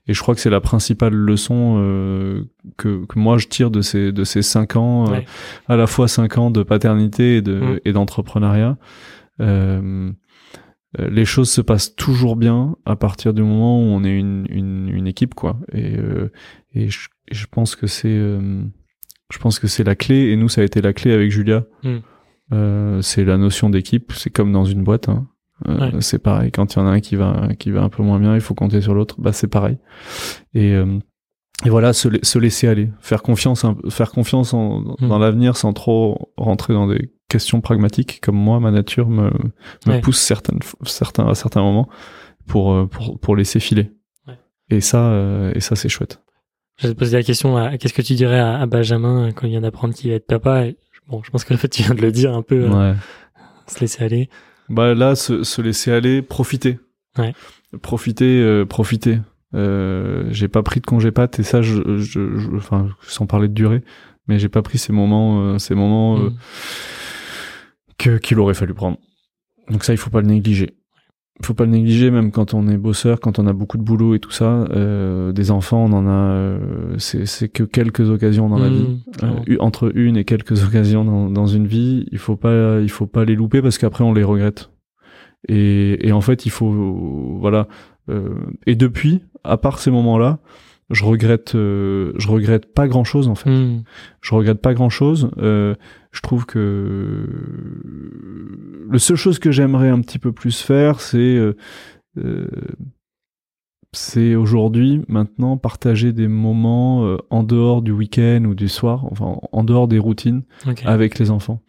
Et 0.08 0.14
je 0.14 0.20
crois 0.20 0.34
que 0.34 0.40
c'est 0.40 0.50
la 0.50 0.60
principale 0.60 1.14
leçon 1.14 1.76
euh, 1.78 2.44
que, 2.76 3.04
que 3.06 3.18
moi 3.18 3.38
je 3.38 3.46
tire 3.46 3.70
de 3.70 3.82
ces 3.82 4.10
de 4.12 4.24
ces 4.24 4.42
cinq 4.42 4.74
ans, 4.76 5.06
euh, 5.08 5.12
Ouais. 5.12 5.24
à 5.68 5.76
la 5.76 5.86
fois 5.86 6.08
cinq 6.08 6.38
ans 6.38 6.50
de 6.50 6.62
paternité 6.64 7.36
et 7.36 7.42
de 7.42 7.54
Mm. 7.54 7.80
et 7.84 7.92
d'entrepreneuriat. 7.92 8.76
Euh, 9.40 10.10
les 10.98 11.24
choses 11.24 11.50
se 11.50 11.60
passent 11.62 11.94
toujours 11.96 12.36
bien 12.36 12.76
à 12.84 12.96
partir 12.96 13.32
du 13.32 13.42
moment 13.42 13.78
où 13.80 13.84
on 13.86 14.04
est 14.04 14.14
une, 14.18 14.46
une, 14.50 14.88
une 14.90 15.06
équipe 15.06 15.34
quoi 15.34 15.58
et 15.72 15.96
euh, 15.96 16.30
et 16.74 16.88
je, 16.88 17.08
je 17.30 17.46
pense 17.50 17.76
que 17.76 17.86
c'est 17.86 18.08
euh, 18.10 18.62
je 19.32 19.38
pense 19.38 19.58
que 19.58 19.68
c'est 19.68 19.84
la 19.84 19.94
clé 19.94 20.30
et 20.30 20.36
nous 20.36 20.50
ça 20.50 20.60
a 20.60 20.64
été 20.64 20.82
la 20.82 20.92
clé 20.92 21.12
avec 21.12 21.30
Julia 21.30 21.64
Mm. 21.82 21.96
Euh, 22.52 23.00
c'est 23.00 23.24
la 23.24 23.38
notion 23.38 23.70
d'équipe 23.70 24.12
c'est 24.14 24.28
comme 24.28 24.52
dans 24.52 24.64
une 24.66 24.82
boîte 24.84 25.08
hein. 25.08 25.26
Euh, 25.68 25.78
Ouais. 25.78 26.00
c'est 26.00 26.18
pareil 26.18 26.50
quand 26.50 26.74
il 26.74 26.78
y 26.78 26.82
en 26.82 26.86
a 26.86 26.90
un 26.90 27.00
qui 27.00 27.14
va 27.16 27.48
qui 27.58 27.70
va 27.70 27.82
un 27.82 27.88
peu 27.88 28.02
moins 28.02 28.18
bien 28.18 28.34
il 28.34 28.40
faut 28.40 28.54
compter 28.54 28.80
sur 28.80 28.94
l'autre 28.94 29.16
bah 29.20 29.32
c'est 29.32 29.46
pareil 29.46 29.78
et 30.54 30.72
euh, 30.72 30.98
et 31.64 31.70
voilà 31.70 31.92
se, 31.92 32.08
la- 32.08 32.18
se 32.22 32.38
laisser 32.38 32.66
aller 32.68 32.90
faire 33.00 33.22
confiance 33.22 33.64
un- 33.64 33.76
faire 33.90 34.10
confiance 34.10 34.54
en, 34.54 34.80
Mm. 34.80 35.08
dans 35.08 35.18
l'avenir 35.18 35.56
sans 35.56 35.72
trop 35.72 36.32
rentrer 36.36 36.72
dans 36.74 36.86
des 36.88 37.12
questions 37.28 37.60
pragmatiques 37.60 38.20
comme 38.20 38.36
moi 38.36 38.58
ma 38.60 38.70
nature 38.70 39.08
me 39.08 39.30
me 39.86 39.92
Ouais. 39.92 40.00
pousse 40.00 40.18
certaines, 40.18 40.58
certains, 40.84 41.26
à 41.28 41.34
certains 41.34 41.62
moments 41.62 41.88
pour, 42.46 42.72
euh, 42.72 42.86
pour, 42.86 43.18
pour 43.20 43.36
laisser 43.36 43.60
filer. 43.60 43.92
Ouais. 44.26 44.34
Et 44.70 44.80
ça, 44.80 45.06
euh, 45.12 45.52
et 45.54 45.60
ça 45.60 45.76
c'est 45.76 45.88
chouette. 45.88 46.20
Je 46.78 46.88
vais 46.88 46.94
te 46.94 46.98
poser 46.98 47.16
la 47.16 47.22
question, 47.22 47.56
à- 47.56 47.78
qu'est-ce 47.78 47.94
que 47.94 48.02
tu 48.02 48.14
dirais 48.14 48.40
à, 48.40 48.58
à 48.58 48.66
Benjamin 48.66 49.30
quand 49.32 49.46
il 49.46 49.50
vient 49.50 49.60
d'apprendre 49.60 49.94
qu'il 49.94 50.10
va 50.10 50.16
être 50.16 50.26
papa? 50.26 50.66
Et, 50.66 50.76
Bon, 51.08 51.20
je 51.24 51.30
pense 51.30 51.44
que 51.44 51.52
en 51.54 51.56
fait, 51.56 51.68
tu 51.68 51.82
viens 51.82 51.94
de 51.94 52.00
le 52.00 52.12
dire 52.12 52.32
un 52.34 52.42
peu, 52.42 52.68
euh, 52.72 52.94
se 53.66 53.80
laisser 53.80 54.02
aller. 54.04 54.28
Bah 54.68 54.94
là, 54.94 55.14
se, 55.14 55.42
se 55.44 55.60
laisser 55.62 55.92
aller, 55.92 56.22
profiter. 56.22 56.78
Ouais. 57.18 57.34
Profiter, 57.82 58.40
euh, 58.40 58.64
profiter. 58.64 59.18
Euh, 59.54 60.24
j'ai 60.30 60.48
pas 60.48 60.62
pris 60.62 60.80
de 60.80 60.86
congé 60.86 61.10
pâte 61.10 61.38
et 61.38 61.42
ça, 61.42 61.60
je, 61.62 61.98
je, 61.98 62.36
je- 62.38 62.50
enfin, 62.56 62.88
sans 63.02 63.26
parler 63.26 63.48
de 63.48 63.54
durée, 63.54 63.82
mais 64.28 64.38
j'ai 64.38 64.48
pas 64.48 64.62
pris 64.62 64.78
ces 64.78 64.92
moments, 64.92 65.42
euh, 65.42 65.58
ces 65.58 65.74
moments 65.74 66.18
euh, 66.18 66.30
Mm. 66.30 66.36
que 67.98 68.18
qu'il 68.18 68.38
aurait 68.38 68.54
fallu 68.54 68.74
prendre. 68.74 68.98
Donc 69.68 69.84
ça, 69.84 69.92
il 69.92 69.96
faut 69.98 70.10
pas 70.10 70.20
le 70.20 70.26
négliger. 70.26 70.70
Faut 71.42 71.54
pas 71.54 71.64
le 71.64 71.70
négliger, 71.70 72.10
même 72.10 72.30
quand 72.30 72.52
on 72.54 72.68
est 72.68 72.76
bosseur, 72.76 73.18
quand 73.18 73.38
on 73.38 73.46
a 73.46 73.52
beaucoup 73.54 73.78
de 73.78 73.82
boulot 73.82 74.14
et 74.14 74.18
tout 74.20 74.30
ça. 74.30 74.64
euh, 74.70 75.32
des 75.32 75.50
enfants, 75.50 75.84
on 75.84 75.92
en 75.92 76.06
a, 76.06 76.10
euh, 76.10 76.94
c'est 76.98 77.48
que 77.48 77.62
quelques 77.64 78.10
occasions 78.10 78.48
dans 78.48 78.58
la 78.58 78.68
Mm, 78.68 78.72
vie. 78.74 79.04
Euh, 79.24 79.56
entre 79.58 79.90
une 79.96 80.16
et 80.18 80.24
quelques 80.24 80.62
occasions 80.66 81.04
dans, 81.04 81.30
dans 81.30 81.46
une 81.46 81.66
vie, 81.66 82.06
il 82.12 82.18
faut 82.18 82.36
pas, 82.36 82.80
il 82.80 82.90
faut 82.90 83.06
pas 83.06 83.24
les 83.24 83.34
louper 83.34 83.62
parce 83.62 83.78
qu'après 83.78 84.04
on 84.04 84.12
les 84.12 84.22
regrette. 84.24 84.70
Et, 85.48 86.06
et 86.06 86.12
en 86.12 86.20
fait, 86.20 86.44
il 86.46 86.50
faut, 86.50 86.70
voilà. 87.40 87.66
euh, 88.10 88.34
et 88.66 88.76
depuis, 88.76 89.22
à 89.42 89.56
part 89.56 89.78
ces 89.78 89.90
moments-là, 89.90 90.38
je 90.90 91.04
regrette, 91.04 91.54
euh, 91.54 92.12
je 92.18 92.28
regrette 92.28 92.72
pas 92.74 92.86
grand-chose 92.86 93.28
en 93.28 93.34
fait 93.34 93.48
Mm. 93.50 93.82
je 94.20 94.34
regrette 94.34 94.60
pas 94.60 94.74
grand 94.74 94.90
chose. 94.90 95.30
Je 96.12 96.20
trouve 96.20 96.46
que 96.46 97.26
le 98.88 98.98
seule 98.98 99.16
chose 99.16 99.38
que 99.38 99.50
j'aimerais 99.50 99.88
un 99.88 100.00
petit 100.00 100.18
peu 100.18 100.32
plus 100.32 100.60
faire, 100.60 101.00
c'est 101.00 101.18
euh, 101.18 101.56
euh, 102.18 102.46
c'est 103.94 104.34
aujourd'hui, 104.34 105.02
maintenant, 105.08 105.56
partager 105.58 106.12
des 106.12 106.28
moments 106.28 107.04
euh, 107.04 107.18
en 107.30 107.42
dehors 107.42 107.82
du 107.82 107.92
week-end 107.92 108.44
ou 108.46 108.54
du 108.54 108.68
soir, 108.68 109.04
enfin 109.10 109.36
en 109.52 109.64
dehors 109.64 109.86
des 109.88 109.98
routines, 109.98 110.42
avec 110.84 111.18
les 111.18 111.30
enfants. 111.30 111.60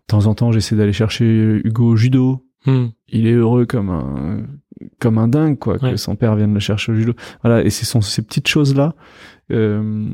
De 0.00 0.04
temps 0.08 0.26
en 0.26 0.34
temps, 0.34 0.52
j'essaie 0.52 0.76
d'aller 0.76 0.92
chercher 0.92 1.60
Hugo 1.64 1.92
au 1.92 1.96
judo. 1.96 2.44
Mm. 2.66 2.86
Il 3.08 3.26
est 3.26 3.32
heureux 3.32 3.66
comme 3.66 3.90
un 3.90 4.46
comme 4.98 5.18
un 5.18 5.28
dingue 5.28 5.58
quoi 5.58 5.76
Ouais. 5.82 5.92
que 5.92 5.96
son 5.96 6.16
père 6.16 6.34
vienne 6.34 6.54
le 6.54 6.60
chercher 6.60 6.92
au 6.92 6.94
judo. 6.94 7.12
Voilà 7.42 7.62
et 7.64 7.70
ce 7.70 7.86
sont 7.86 8.00
ces 8.00 8.22
petites 8.22 8.48
choses 8.48 8.74
là 8.74 8.94
euh, 9.52 10.08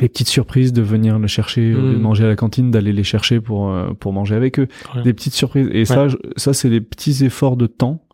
les 0.00 0.08
petites 0.08 0.28
surprises 0.28 0.72
de 0.72 0.82
venir 0.82 1.18
le 1.18 1.26
chercher 1.26 1.62
lieu 1.70 1.74
de 1.92 1.96
Mm. 1.96 2.00
manger 2.00 2.24
à 2.24 2.28
la 2.28 2.36
cantine 2.36 2.70
d'aller 2.70 2.92
les 2.92 3.02
chercher 3.04 3.40
pour 3.40 3.70
euh, 3.70 3.92
pour 3.98 4.12
manger 4.12 4.34
avec 4.36 4.58
eux 4.58 4.68
des 5.04 5.12
petites 5.12 5.34
surprises 5.34 5.68
et 5.72 5.84
ça 5.84 6.08
je- 6.08 6.16
ça 6.36 6.52
c'est 6.54 6.70
des 6.70 6.80
petits 6.80 7.24
efforts 7.24 7.56
de 7.56 7.66
temps 7.66 8.06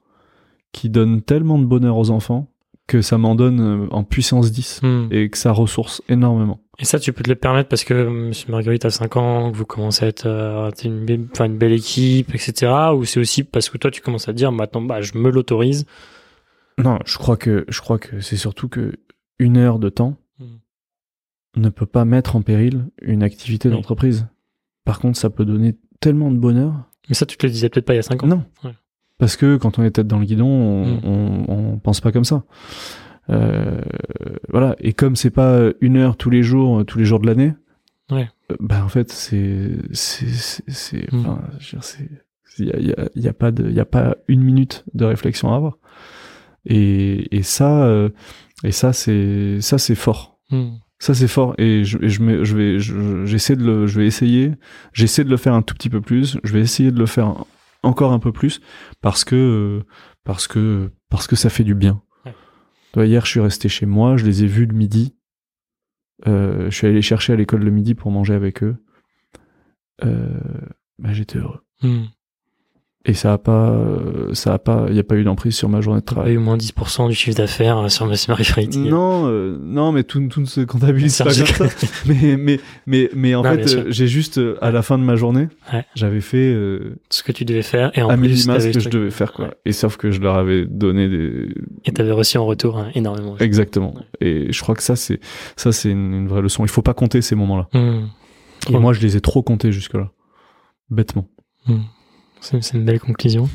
qui 0.73 0.89
donnent 0.91 1.23
tellement 1.23 1.59
de 1.59 1.65
bonheur 1.65 1.97
aux 1.99 2.11
enfants 2.11 2.51
que 2.87 3.03
ça 3.03 3.19
m'en 3.19 3.35
donne 3.35 3.61
euh, 3.61 3.87
en 3.91 4.05
puissance 4.05 4.53
10 4.53 4.81
Mm. 4.83 5.09
et 5.11 5.29
que 5.29 5.37
ça 5.39 5.53
ressource 5.53 6.03
énormément 6.09 6.61
Et 6.79 6.85
ça, 6.85 6.99
tu 7.01 7.13
peux 7.13 7.23
te 7.25 7.31
le 7.31 7.35
permettre 7.37 7.69
parce 7.69 7.85
que 7.85 7.95
euh, 7.95 8.11
Monsieur 8.11 8.51
Marguerite 8.53 8.85
a 8.85 8.91
5 8.91 9.17
ans, 9.17 9.51
que 9.51 9.57
vous 9.57 9.65
commencez 9.65 10.05
à 10.05 10.09
être 10.09 10.27
euh, 10.27 10.71
une, 10.85 11.07
une 11.41 11.57
belle 11.59 11.73
équipe, 11.73 12.35
etc. 12.35 12.71
Ou 12.95 13.05
c'est 13.05 13.19
aussi 13.19 13.43
parce 13.45 13.71
que 13.71 13.79
toi, 13.79 13.91
tu 13.91 14.03
commences 14.03 14.29
à 14.29 14.33
te 14.33 14.37
dire, 14.37 14.53
maintenant, 14.53 14.83
bah, 14.83 15.01
je 15.01 15.17
me 15.19 15.31
l'autorise. 15.31 15.85
non 16.79 16.99
je 17.07 17.17
crois 17.19 17.37
que 17.37 17.65
je 17.69 17.81
crois 17.81 17.99
que 17.99 18.21
c'est 18.21 18.37
surtout 18.37 18.69
que 18.69 18.93
une 19.39 19.57
heure 19.57 19.79
de 19.79 19.89
temps. 19.89 20.17
Ne 21.57 21.69
peut 21.71 21.87
pas 21.87 22.05
mettre 22.05 22.37
en 22.37 22.43
péril 22.43 22.87
une 23.03 23.23
activité 23.23 23.69
Oui. 23.69 23.75
d'entreprise 23.75 24.27
par 24.85 24.99
contre 25.01 25.19
ça 25.19 25.31
peut 25.31 25.45
donner 25.45 25.77
tellement 26.01 26.31
de 26.31 26.39
bonheur 26.39 26.75
Mais 27.09 27.15
ça, 27.15 27.27
tu 27.27 27.37
te 27.37 27.47
le 27.47 27.53
disais 27.53 27.69
peut-être 27.69 27.87
pas 27.87 27.95
il 27.95 27.97
y 27.97 28.01
a 28.01 28.03
5 28.03 28.23
ans. 28.25 28.27
Non. 28.27 28.45
Ouais. 28.65 28.73
Parce 29.19 29.37
que 29.37 29.57
quand 29.57 29.79
on 29.79 29.83
est 29.83 29.91
tête 29.93 30.07
dans 30.07 30.19
le 30.19 30.27
guidon, 30.27 30.47
on, 30.47 30.87
Mm. 30.87 31.01
on, 31.05 31.45
on 31.75 31.79
pense 31.79 32.01
pas 32.01 32.13
comme 32.13 32.25
ça. 32.25 32.45
Euh, 33.31 33.81
voilà. 34.51 34.77
Et 34.81 34.93
comme 34.93 35.17
c'est 35.17 35.31
pas 35.31 35.61
une 35.81 35.97
heure 35.97 36.17
tous 36.17 36.31
les 36.31 36.43
jours, 36.43 36.85
tous 36.85 36.99
les 36.99 37.05
jours 37.05 37.19
de 37.21 37.27
l'année, 37.27 37.55
Ouais. 38.11 38.29
euh, 38.53 38.57
bah 38.61 38.85
en 38.85 38.89
fait 38.89 39.11
c'est 39.11 39.71
c'est 39.93 41.13
Mm. 41.13 41.39
il 42.59 42.67
y 42.67 42.73
a, 42.93 43.09
y 43.17 43.29
a- 43.29 43.33
pas 43.33 43.51
de 43.51 43.69
il 43.69 43.75
y 43.75 43.81
a 43.81 43.85
pas 43.85 44.17
une 44.29 44.43
minute 44.43 44.85
de 44.95 45.05
réflexion 45.05 45.53
à 45.53 45.57
avoir. 45.57 45.79
Et 46.67 47.35
et 47.37 47.43
ça 47.43 47.85
euh, 47.87 48.11
et 48.65 48.73
ça 48.73 48.93
c'est 48.93 49.61
ça 49.61 49.79
c'est 49.79 49.95
fort. 49.95 50.39
Mm. 50.51 50.77
Ça 50.99 51.15
c'est 51.15 51.29
fort. 51.29 51.55
Et 51.59 51.85
je, 51.85 51.99
et 52.03 52.09
je, 52.09 52.23
me- 52.23 52.45
je 52.45 52.57
vais 52.57 52.79
je- 52.79 53.25
j'essaie 53.27 53.55
de 53.57 53.65
le 53.65 53.87
je 53.87 53.99
vais 54.01 54.07
essayer. 54.07 54.53
J'essaie 54.93 55.25
de 55.25 55.31
le 55.31 55.37
faire 55.37 55.55
un 55.55 55.63
tout 55.63 55.75
petit 55.75 55.91
peu 55.91 56.01
plus. 56.01 56.39
Je 56.43 56.53
vais 56.53 56.61
essayer 56.61 56.91
de 56.91 56.99
le 56.99 57.07
faire 57.07 57.45
encore 57.83 58.13
un 58.13 58.19
peu 58.19 58.33
plus 58.33 58.61
parce 59.03 59.23
que 59.25 59.83
parce 60.25 60.47
que 60.49 60.91
parce 61.11 61.27
que 61.27 61.37
ça 61.37 61.51
fait 61.51 61.65
du 61.65 61.75
bien. 61.75 62.03
Ouais. 62.97 63.07
Hier 63.09 63.25
je 63.27 63.31
suis 63.31 63.41
resté 63.41 63.69
chez 63.69 63.85
moi. 63.87 64.17
Je 64.17 64.25
les 64.25 64.45
ai 64.45 64.47
vus 64.47 64.65
le 64.67 64.75
midi. 64.75 65.15
Euh, 66.27 66.71
je 66.71 66.75
suis 66.77 66.87
allé 66.87 66.97
les 66.97 67.03
chercher 67.03 67.35
à 67.35 67.37
l'école 67.37 67.63
le 67.63 67.71
midi 67.71 67.95
pour 67.95 68.11
manger 68.11 68.33
avec 68.35 68.63
eux. 68.63 68.77
Euh, 70.05 70.41
bah, 70.99 71.13
j'étais 71.13 71.39
heureux. 71.39 71.61
Mm. 71.83 72.05
Et 73.09 73.15
ça 73.15 73.33
a 73.33 73.39
pas 73.39 73.71
euh, 73.71 74.35
ça 74.35 74.53
a 74.55 74.59
pas 74.59 74.87
il 74.91 74.97
y 74.97 74.99
a 74.99 75.05
pas 75.05 75.15
eu 75.15 75.23
d'emprise 75.23 75.55
sur 75.55 75.69
ma 75.69 75.81
journée 75.81 76.01
de 76.01 76.05
T'as 76.05 76.15
pas 76.17 76.21
travail. 76.23 76.35
eu 76.35 76.39
moins 76.39 76.57
10% 76.57 77.09
du 77.09 77.15
chiffre 77.15 77.37
d'affaires 77.37 77.79
euh, 77.79 77.89
sur 77.89 78.05
Monsieur 78.07 78.33
Marguerite. 78.33 78.77
Non, 78.77 79.29
euh, 79.29 79.57
non, 79.63 79.93
mais 79.93 80.03
tout, 80.03 80.27
tout 80.29 80.41
ne 80.41 80.47
se 80.47 80.61
comptabilise 80.63 81.17
pas 81.19 81.25
comme 81.25 81.47
ça. 81.47 81.65
mais, 82.07 82.37
mais, 82.37 82.61
mais, 82.87 83.09
mais 83.15 83.35
en 83.37 83.43
Non, 83.43 83.53
fait, 83.55 83.75
euh, 83.77 83.85
j'ai 83.91 84.09
juste, 84.09 84.41
à 84.61 84.71
la 84.73 84.83
fin 84.83 84.99
de 84.99 85.05
ma 85.05 85.15
journée, 85.17 85.49
Ouais. 85.73 85.85
j'avais 85.95 86.21
fait 86.21 86.53
euh, 86.53 86.97
ce 87.11 87.23
que 87.23 87.31
tu 87.33 87.45
devais 87.45 87.63
faire 87.63 87.91
et 87.97 88.03
en 88.03 88.09
à 88.09 88.17
plus 88.17 88.37
ce 88.45 88.73
que 88.73 88.81
je 88.81 88.89
devais 88.89 89.11
faire, 89.11 89.33
quoi. 89.33 89.55
Et 89.65 89.73
sauf 89.73 89.97
que 89.97 90.11
je 90.11 90.21
leur 90.21 90.35
avais 90.35 90.67
donné 90.67 91.09
des... 91.09 91.49
et 91.85 91.93
t'avais 91.93 92.11
reçu 92.13 92.39
en 92.39 92.45
retour 92.47 92.77
hein, 92.79 92.91
énormément. 92.95 93.37
Exactement. 93.39 93.95
Et 94.21 94.53
je 94.53 94.61
crois 94.61 94.75
que 94.75 94.83
ça, 94.83 94.97
c'est, 94.97 95.21
ça, 95.57 95.71
c'est 95.73 95.91
une, 95.91 96.13
une 96.13 96.29
vraie 96.29 96.43
leçon. 96.43 96.65
Il 96.65 96.69
faut 96.71 96.83
pas 96.83 96.95
compter 96.95 97.23
ces 97.23 97.37
moments-là. 97.37 97.69
Mm. 97.73 98.07
Et 98.75 98.79
moi, 98.79 98.93
je 98.93 99.01
les 99.01 99.17
ai 99.17 99.21
trop 99.21 99.43
comptés 99.43 99.71
jusque-là. 99.71 100.11
Bêtement. 100.91 101.29
Mm. 101.69 101.75
C'est 102.41 102.73
une 102.75 102.85
belle 102.85 103.01
conclusion. 103.01 103.49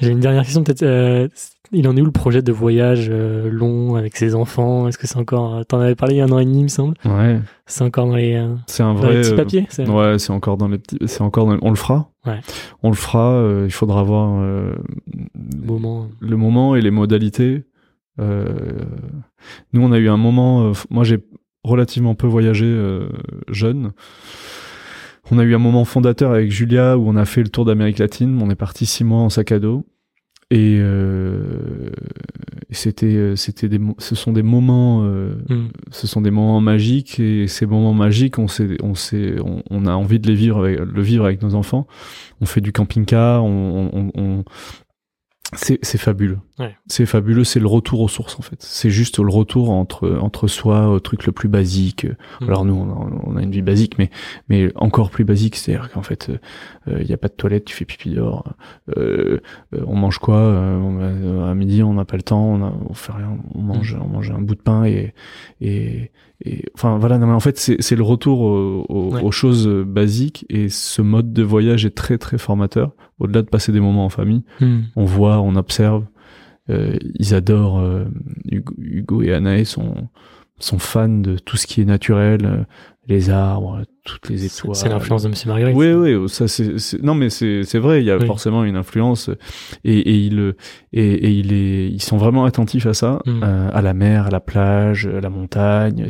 J'ai 0.00 0.10
une 0.10 0.20
dernière 0.20 0.42
question 0.42 0.64
peut-être. 0.64 0.82
euh, 0.82 1.28
il 1.72 1.88
en 1.88 1.96
est 1.96 2.00
où 2.00 2.04
le 2.04 2.10
projet 2.12 2.42
de 2.42 2.52
voyage 2.52 3.08
euh, 3.10 3.48
long 3.50 3.94
avec 3.96 4.16
ses 4.16 4.34
enfants? 4.34 4.86
Est-ce 4.86 4.98
que 4.98 5.06
c'est 5.06 5.16
encore 5.16 5.56
euh, 5.56 5.62
T'en 5.64 5.80
avais 5.80 5.94
parlé 5.94 6.14
il 6.16 6.18
y 6.18 6.20
a 6.20 6.24
un 6.24 6.30
an 6.30 6.38
et 6.38 6.44
demi, 6.44 6.58
il 6.60 6.62
me 6.64 6.68
semble? 6.68 6.94
Ouais. 7.04 7.40
C'est 7.66 7.82
encore 7.84 8.06
dans 8.06 8.16
les, 8.16 8.34
euh, 8.34 8.54
C'est 8.66 8.82
un 8.82 8.94
dans 8.94 9.08
les 9.08 9.22
vrai. 9.22 9.22
petits 9.22 9.34
papiers 9.34 9.86
Ouais, 9.88 10.18
c'est 10.18 10.32
encore 10.32 10.56
dans 10.56 10.68
les 10.68 10.78
petits. 10.78 10.98
C'est 11.06 11.22
encore. 11.22 11.46
Dans... 11.46 11.58
On 11.62 11.70
le 11.70 11.76
fera. 11.76 12.10
Ouais. 12.26 12.40
On 12.82 12.90
le 12.90 12.96
fera. 12.96 13.42
il 13.64 13.72
faudra 13.72 14.02
voir 14.02 14.42
moment. 15.64 16.08
le 16.20 16.36
moment 16.36 16.76
et 16.76 16.80
les 16.80 16.90
modalités. 16.90 17.64
Nous, 18.18 19.82
on 19.82 19.92
a 19.92 19.98
eu 19.98 20.08
un 20.08 20.16
moment. 20.16 20.72
moi, 20.90 21.04
j'ai 21.04 21.18
relativement 21.64 22.14
peu 22.14 22.26
voyagé 22.26 22.66
jeune. 23.48 23.92
On 25.30 25.38
a 25.38 25.42
eu 25.44 25.54
un 25.54 25.58
moment 25.58 25.84
fondateur 25.84 26.32
avec 26.32 26.50
Julia 26.50 26.98
où 26.98 27.08
on 27.08 27.16
a 27.16 27.24
fait 27.24 27.42
le 27.42 27.48
tour 27.48 27.64
d'Amérique 27.64 27.98
latine. 27.98 28.38
On 28.42 28.50
est 28.50 28.54
parti 28.54 28.86
six 28.86 29.04
mois 29.04 29.20
en 29.20 29.30
sac 29.30 29.52
à 29.52 29.58
dos. 29.58 29.84
Et, 30.50 30.76
euh, 30.78 31.90
c'était, 32.70 33.06
euh, 33.16 33.34
c'était 33.34 33.68
des, 33.68 33.80
ce 33.98 34.14
sont 34.14 34.32
des 34.32 34.42
moments, 34.42 35.02
euh, 35.04 35.36
Mm. 35.48 35.68
ce 35.90 36.06
sont 36.06 36.20
des 36.20 36.30
moments 36.30 36.60
magiques 36.60 37.18
et 37.18 37.48
ces 37.48 37.64
moments 37.66 37.94
magiques, 37.94 38.38
on 38.38 38.46
s'est, 38.46 38.76
on 38.82 38.94
s'est, 38.94 39.36
on, 39.40 39.62
on 39.70 39.86
a 39.86 39.92
envie 39.92 40.18
de 40.20 40.26
les 40.28 40.34
vivre, 40.34 40.58
avec, 40.64 40.78
le 40.80 41.02
vivre 41.02 41.24
avec 41.24 41.40
nos 41.42 41.54
enfants. 41.54 41.86
On 42.40 42.46
fait 42.46 42.60
du 42.60 42.72
camping-car, 42.72 43.42
on, 43.44 43.90
on, 43.92 44.20
on- 44.20 44.44
c'est 45.56 45.98
fabuleux. 45.98 46.38
Ouais. 46.60 46.76
C'est 46.86 47.04
fabuleux, 47.06 47.42
c'est 47.42 47.58
le 47.58 47.66
retour 47.66 48.00
aux 48.00 48.08
sources 48.08 48.38
en 48.38 48.42
fait. 48.42 48.56
C'est 48.60 48.90
juste 48.90 49.18
le 49.18 49.28
retour 49.28 49.70
entre 49.70 50.18
entre 50.20 50.46
soi 50.46 50.88
au 50.88 51.00
truc 51.00 51.26
le 51.26 51.32
plus 51.32 51.48
basique. 51.48 52.06
Mm. 52.40 52.44
Alors 52.44 52.64
nous, 52.64 52.74
on 52.74 52.88
a, 52.90 53.20
on 53.24 53.36
a 53.36 53.42
une 53.42 53.50
vie 53.50 53.62
basique, 53.62 53.98
mais 53.98 54.08
mais 54.48 54.70
encore 54.76 55.10
plus 55.10 55.24
basique, 55.24 55.56
c'est-à-dire 55.56 55.90
qu'en 55.90 56.02
fait, 56.02 56.30
il 56.86 57.06
y 57.06 57.12
a 57.12 57.16
pas 57.16 57.28
de 57.28 57.32
toilette, 57.34 57.64
tu 57.64 57.74
fais 57.74 57.84
pipi 57.84 58.10
dehors. 58.10 58.54
Euh, 58.96 59.40
euh, 59.74 59.84
on 59.86 59.96
mange 59.96 60.18
quoi 60.18 60.36
Euh, 60.36 60.78
on 60.78 60.98
euh, 61.00 61.50
À 61.50 61.54
midi, 61.54 61.82
on 61.82 61.94
n'a 61.94 62.04
pas 62.04 62.16
le 62.16 62.22
temps, 62.22 62.44
on, 62.44 62.62
a, 62.64 62.72
on 62.88 62.94
fait 62.94 63.12
rien, 63.12 63.36
on 63.54 63.60
mange 63.60 63.96
on 64.00 64.06
mange 64.08 64.30
un 64.30 64.40
bout 64.40 64.54
de 64.54 64.60
pain 64.62 64.84
et 64.84 65.12
et, 65.60 66.12
et 66.44 66.64
enfin 66.74 66.98
voilà. 66.98 67.18
Non, 67.18 67.26
mais 67.26 67.32
en 67.32 67.40
fait, 67.40 67.58
c'est 67.58 67.76
c'est 67.80 67.96
le 67.96 68.02
retour 68.04 68.42
Ouais. 68.90 69.22
aux 69.22 69.30
choses 69.32 69.66
basiques 69.68 70.46
et 70.50 70.68
ce 70.68 71.02
mode 71.02 71.32
de 71.32 71.42
voyage 71.42 71.84
est 71.86 71.94
très 71.96 72.16
très 72.18 72.38
formateur. 72.38 72.92
Au-delà 73.18 73.42
de 73.42 73.48
passer 73.48 73.72
des 73.72 73.80
moments 73.80 74.04
en 74.04 74.08
famille 74.08 74.42
Hmm. 74.60 74.82
on 74.96 75.04
voit, 75.04 75.40
on 75.40 75.56
observe. 75.56 76.04
Euh, 76.70 76.96
ils 77.18 77.34
adorent 77.34 77.80
euh, 77.80 78.04
Hugo, 78.50 78.74
Hugo 78.78 79.22
et 79.22 79.32
Anaïs 79.34 79.68
sont 79.68 79.94
sont 80.60 80.78
fans 80.78 81.08
de 81.08 81.36
tout 81.36 81.56
ce 81.56 81.66
qui 81.66 81.82
est 81.82 81.84
naturel, 81.84 82.46
euh, 82.46 82.64
les 83.06 83.28
arbres, 83.28 83.82
toutes 84.04 84.30
les 84.30 84.46
étoiles. 84.46 84.74
c'est 84.76 84.88
l'influence 84.88 85.24
de 85.24 85.28
Monsieur 85.28 85.48
Marguerite. 85.50 85.76
Oui, 85.76 85.92
oui, 85.92 86.28
ça 86.28 86.48
c'est 86.48 86.78
c'est- 86.78 87.02
non 87.02 87.14
mais 87.14 87.28
c'est 87.28 87.64
c'est 87.64 87.78
vrai, 87.80 88.00
il 88.02 88.06
y 88.06 88.10
a 88.10 88.16
Oui. 88.16 88.24
forcément 88.26 88.64
une 88.64 88.76
influence 88.76 89.28
et 89.84 89.98
et 89.98 90.14
il 90.16 90.54
et, 90.92 91.04
et 91.12 91.30
il 91.30 91.52
est 91.52 91.88
ils 91.90 92.00
sont 92.02 92.16
vraiment 92.16 92.44
attentifs 92.46 92.86
à 92.86 92.94
ça, 92.94 93.20
Mm. 93.26 93.40
euh, 93.42 93.68
à 93.72 93.82
la 93.82 93.92
mer, 93.92 94.26
à 94.26 94.30
la 94.30 94.40
plage, 94.40 95.06
à 95.06 95.20
la 95.20 95.28
montagne. 95.28 96.06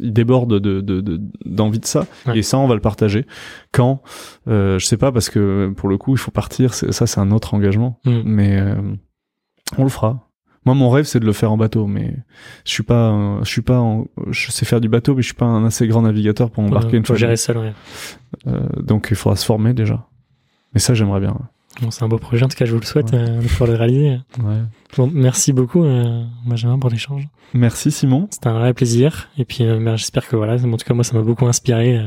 Ils 0.00 0.12
débordent 0.12 0.58
de 0.60 0.80
de- 0.80 1.00
de- 1.00 1.20
d'envie 1.44 1.78
de, 1.80 1.84
ça 1.86 2.06
Ouais. 2.26 2.38
et 2.38 2.42
ça 2.42 2.58
on 2.58 2.66
va 2.66 2.74
le 2.74 2.80
partager 2.80 3.26
quand 3.72 4.02
euh, 4.48 4.78
je 4.78 4.86
sais 4.86 4.96
pas 4.96 5.10
parce 5.12 5.28
que 5.30 5.72
pour 5.76 5.88
le 5.88 5.96
coup 5.98 6.12
il 6.12 6.18
faut 6.18 6.30
partir, 6.30 6.74
ça 6.74 7.06
c'est 7.06 7.20
un 7.20 7.30
autre 7.30 7.54
engagement 7.54 7.98
Hmm. 8.04 8.20
mais 8.24 8.58
euh, 8.60 8.74
on 9.78 9.84
le 9.84 9.88
fera. 9.90 10.26
Moi, 10.66 10.74
mon 10.74 10.90
rêve, 10.90 11.06
c'est 11.06 11.20
de 11.20 11.24
le 11.24 11.32
faire 11.32 11.50
en 11.52 11.56
bateau, 11.56 11.86
mais 11.86 12.18
je 12.66 12.70
suis 12.72 12.82
pas, 12.82 13.38
je 13.42 13.48
suis 13.48 13.62
pas, 13.62 13.78
en- 13.78 14.04
je 14.30 14.50
sais 14.50 14.66
faire 14.66 14.82
du 14.82 14.90
bateau, 14.90 15.14
mais 15.14 15.22
je 15.22 15.28
suis 15.28 15.34
pas 15.34 15.46
un 15.46 15.64
assez 15.64 15.86
grand 15.88 16.02
navigateur 16.02 16.50
pour 16.50 16.62
embarquer 16.62 16.90
Ouais, 16.92 16.96
une 16.98 17.04
faut 17.06 17.14
fois. 17.14 17.18
gérer 17.18 17.36
seul, 17.36 17.56
ouais. 17.56 17.72
Euh, 18.46 18.60
donc, 18.76 19.08
il 19.10 19.16
faudra 19.16 19.36
se 19.36 19.46
former 19.46 19.72
déjà. 19.72 20.06
Mais 20.74 20.80
ça, 20.80 20.92
j'aimerais 20.92 21.20
bien. 21.20 21.34
Bon, 21.82 21.90
c'est 21.90 22.02
un 22.04 22.08
beau 22.08 22.18
projet, 22.18 22.44
en 22.44 22.48
tout 22.48 22.56
cas, 22.56 22.66
je 22.66 22.72
vous 22.72 22.80
le 22.80 22.84
souhaite 22.84 23.12
Ouais. 23.12 23.18
euh, 23.18 23.40
de 23.40 23.46
pouvoir 23.48 23.70
le 23.70 23.76
réaliser. 23.76 24.18
Ouais. 24.42 24.58
Bon, 24.96 25.10
merci 25.12 25.52
beaucoup, 25.52 25.82
euh, 25.84 26.24
Benjamin, 26.44 26.78
pour 26.78 26.90
l'échange. 26.90 27.26
Merci 27.54 27.90
Simon. 27.90 28.28
C'était 28.30 28.48
un 28.48 28.58
vrai 28.58 28.74
plaisir. 28.74 29.28
Et 29.38 29.44
puis, 29.44 29.64
euh, 29.64 29.78
ben, 29.82 29.96
j'espère 29.96 30.28
que 30.28 30.36
voilà, 30.36 30.54
en 30.54 30.76
tout 30.76 30.84
cas, 30.86 30.94
moi, 30.94 31.04
ça 31.04 31.14
m'a 31.16 31.22
beaucoup 31.22 31.46
inspiré 31.46 32.04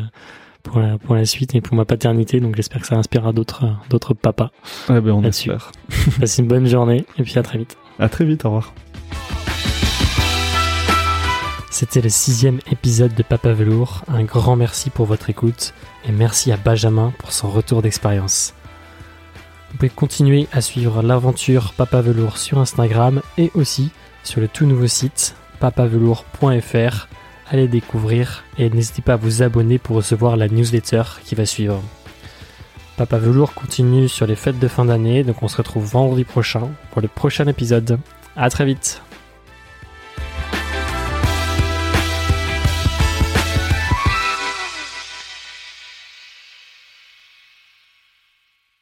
pour, 0.61 0.79
la, 0.79 0.97
pour 0.99 1.15
la 1.15 1.25
suite 1.25 1.55
et 1.55 1.61
pour 1.61 1.75
ma 1.75 1.85
paternité. 1.85 2.39
Donc, 2.39 2.55
j'espère 2.55 2.81
que 2.81 2.87
ça 2.87 2.95
inspirera 2.95 3.33
d'autres, 3.33 3.65
d'autres 3.89 4.13
papas. 4.13 4.51
Eh 4.89 4.99
ben, 5.01 5.11
on 5.11 5.23
espère. 5.23 5.71
Passez 6.19 6.43
une 6.43 6.47
bonne 6.47 6.67
journée 6.67 7.05
et 7.17 7.23
puis 7.23 7.37
à 7.39 7.43
très 7.43 7.57
vite. 7.57 7.75
À 7.99 8.09
très 8.09 8.25
vite. 8.25 8.45
Au 8.45 8.49
revoir. 8.49 8.73
C'était 11.71 12.01
le 12.01 12.09
sixième 12.09 12.59
épisode 12.71 13.15
de 13.15 13.23
Papa 13.23 13.51
Velours. 13.53 14.03
Un 14.07 14.23
grand 14.23 14.55
merci 14.55 14.91
pour 14.91 15.07
votre 15.07 15.31
écoute 15.31 15.73
et 16.07 16.11
merci 16.11 16.51
à 16.51 16.57
Benjamin 16.57 17.11
pour 17.17 17.31
son 17.31 17.49
retour 17.49 17.81
d'expérience. 17.81 18.53
Vous 19.73 19.79
pouvez 19.79 19.89
continuer 19.89 20.47
à 20.51 20.61
suivre 20.61 21.01
l'aventure 21.01 21.73
Papa 21.75 21.99
Velours 21.99 22.37
sur 22.37 22.59
Instagram 22.59 23.23
et 23.39 23.49
aussi 23.55 23.89
sur 24.23 24.39
le 24.39 24.47
tout 24.47 24.67
nouveau 24.67 24.85
site 24.85 25.35
papavelours.fr. 25.59 27.07
Allez 27.49 27.67
découvrir 27.67 28.43
et 28.59 28.69
n'hésitez 28.69 29.01
pas 29.01 29.13
à 29.13 29.17
vous 29.17 29.41
abonner 29.41 29.79
pour 29.79 29.95
recevoir 29.95 30.37
la 30.37 30.47
newsletter 30.47 31.01
qui 31.25 31.33
va 31.33 31.47
suivre. 31.47 31.81
Papa 32.97 33.17
Velours 33.17 33.55
continue 33.55 34.07
sur 34.07 34.27
les 34.27 34.35
fêtes 34.35 34.59
de 34.59 34.67
fin 34.67 34.85
d'année, 34.85 35.23
donc 35.23 35.41
on 35.41 35.47
se 35.47 35.57
retrouve 35.57 35.85
vendredi 35.85 36.23
prochain 36.23 36.69
pour 36.91 37.01
le 37.01 37.07
prochain 37.07 37.47
épisode. 37.47 37.97
À 38.35 38.51
très 38.51 38.65
vite 38.65 39.01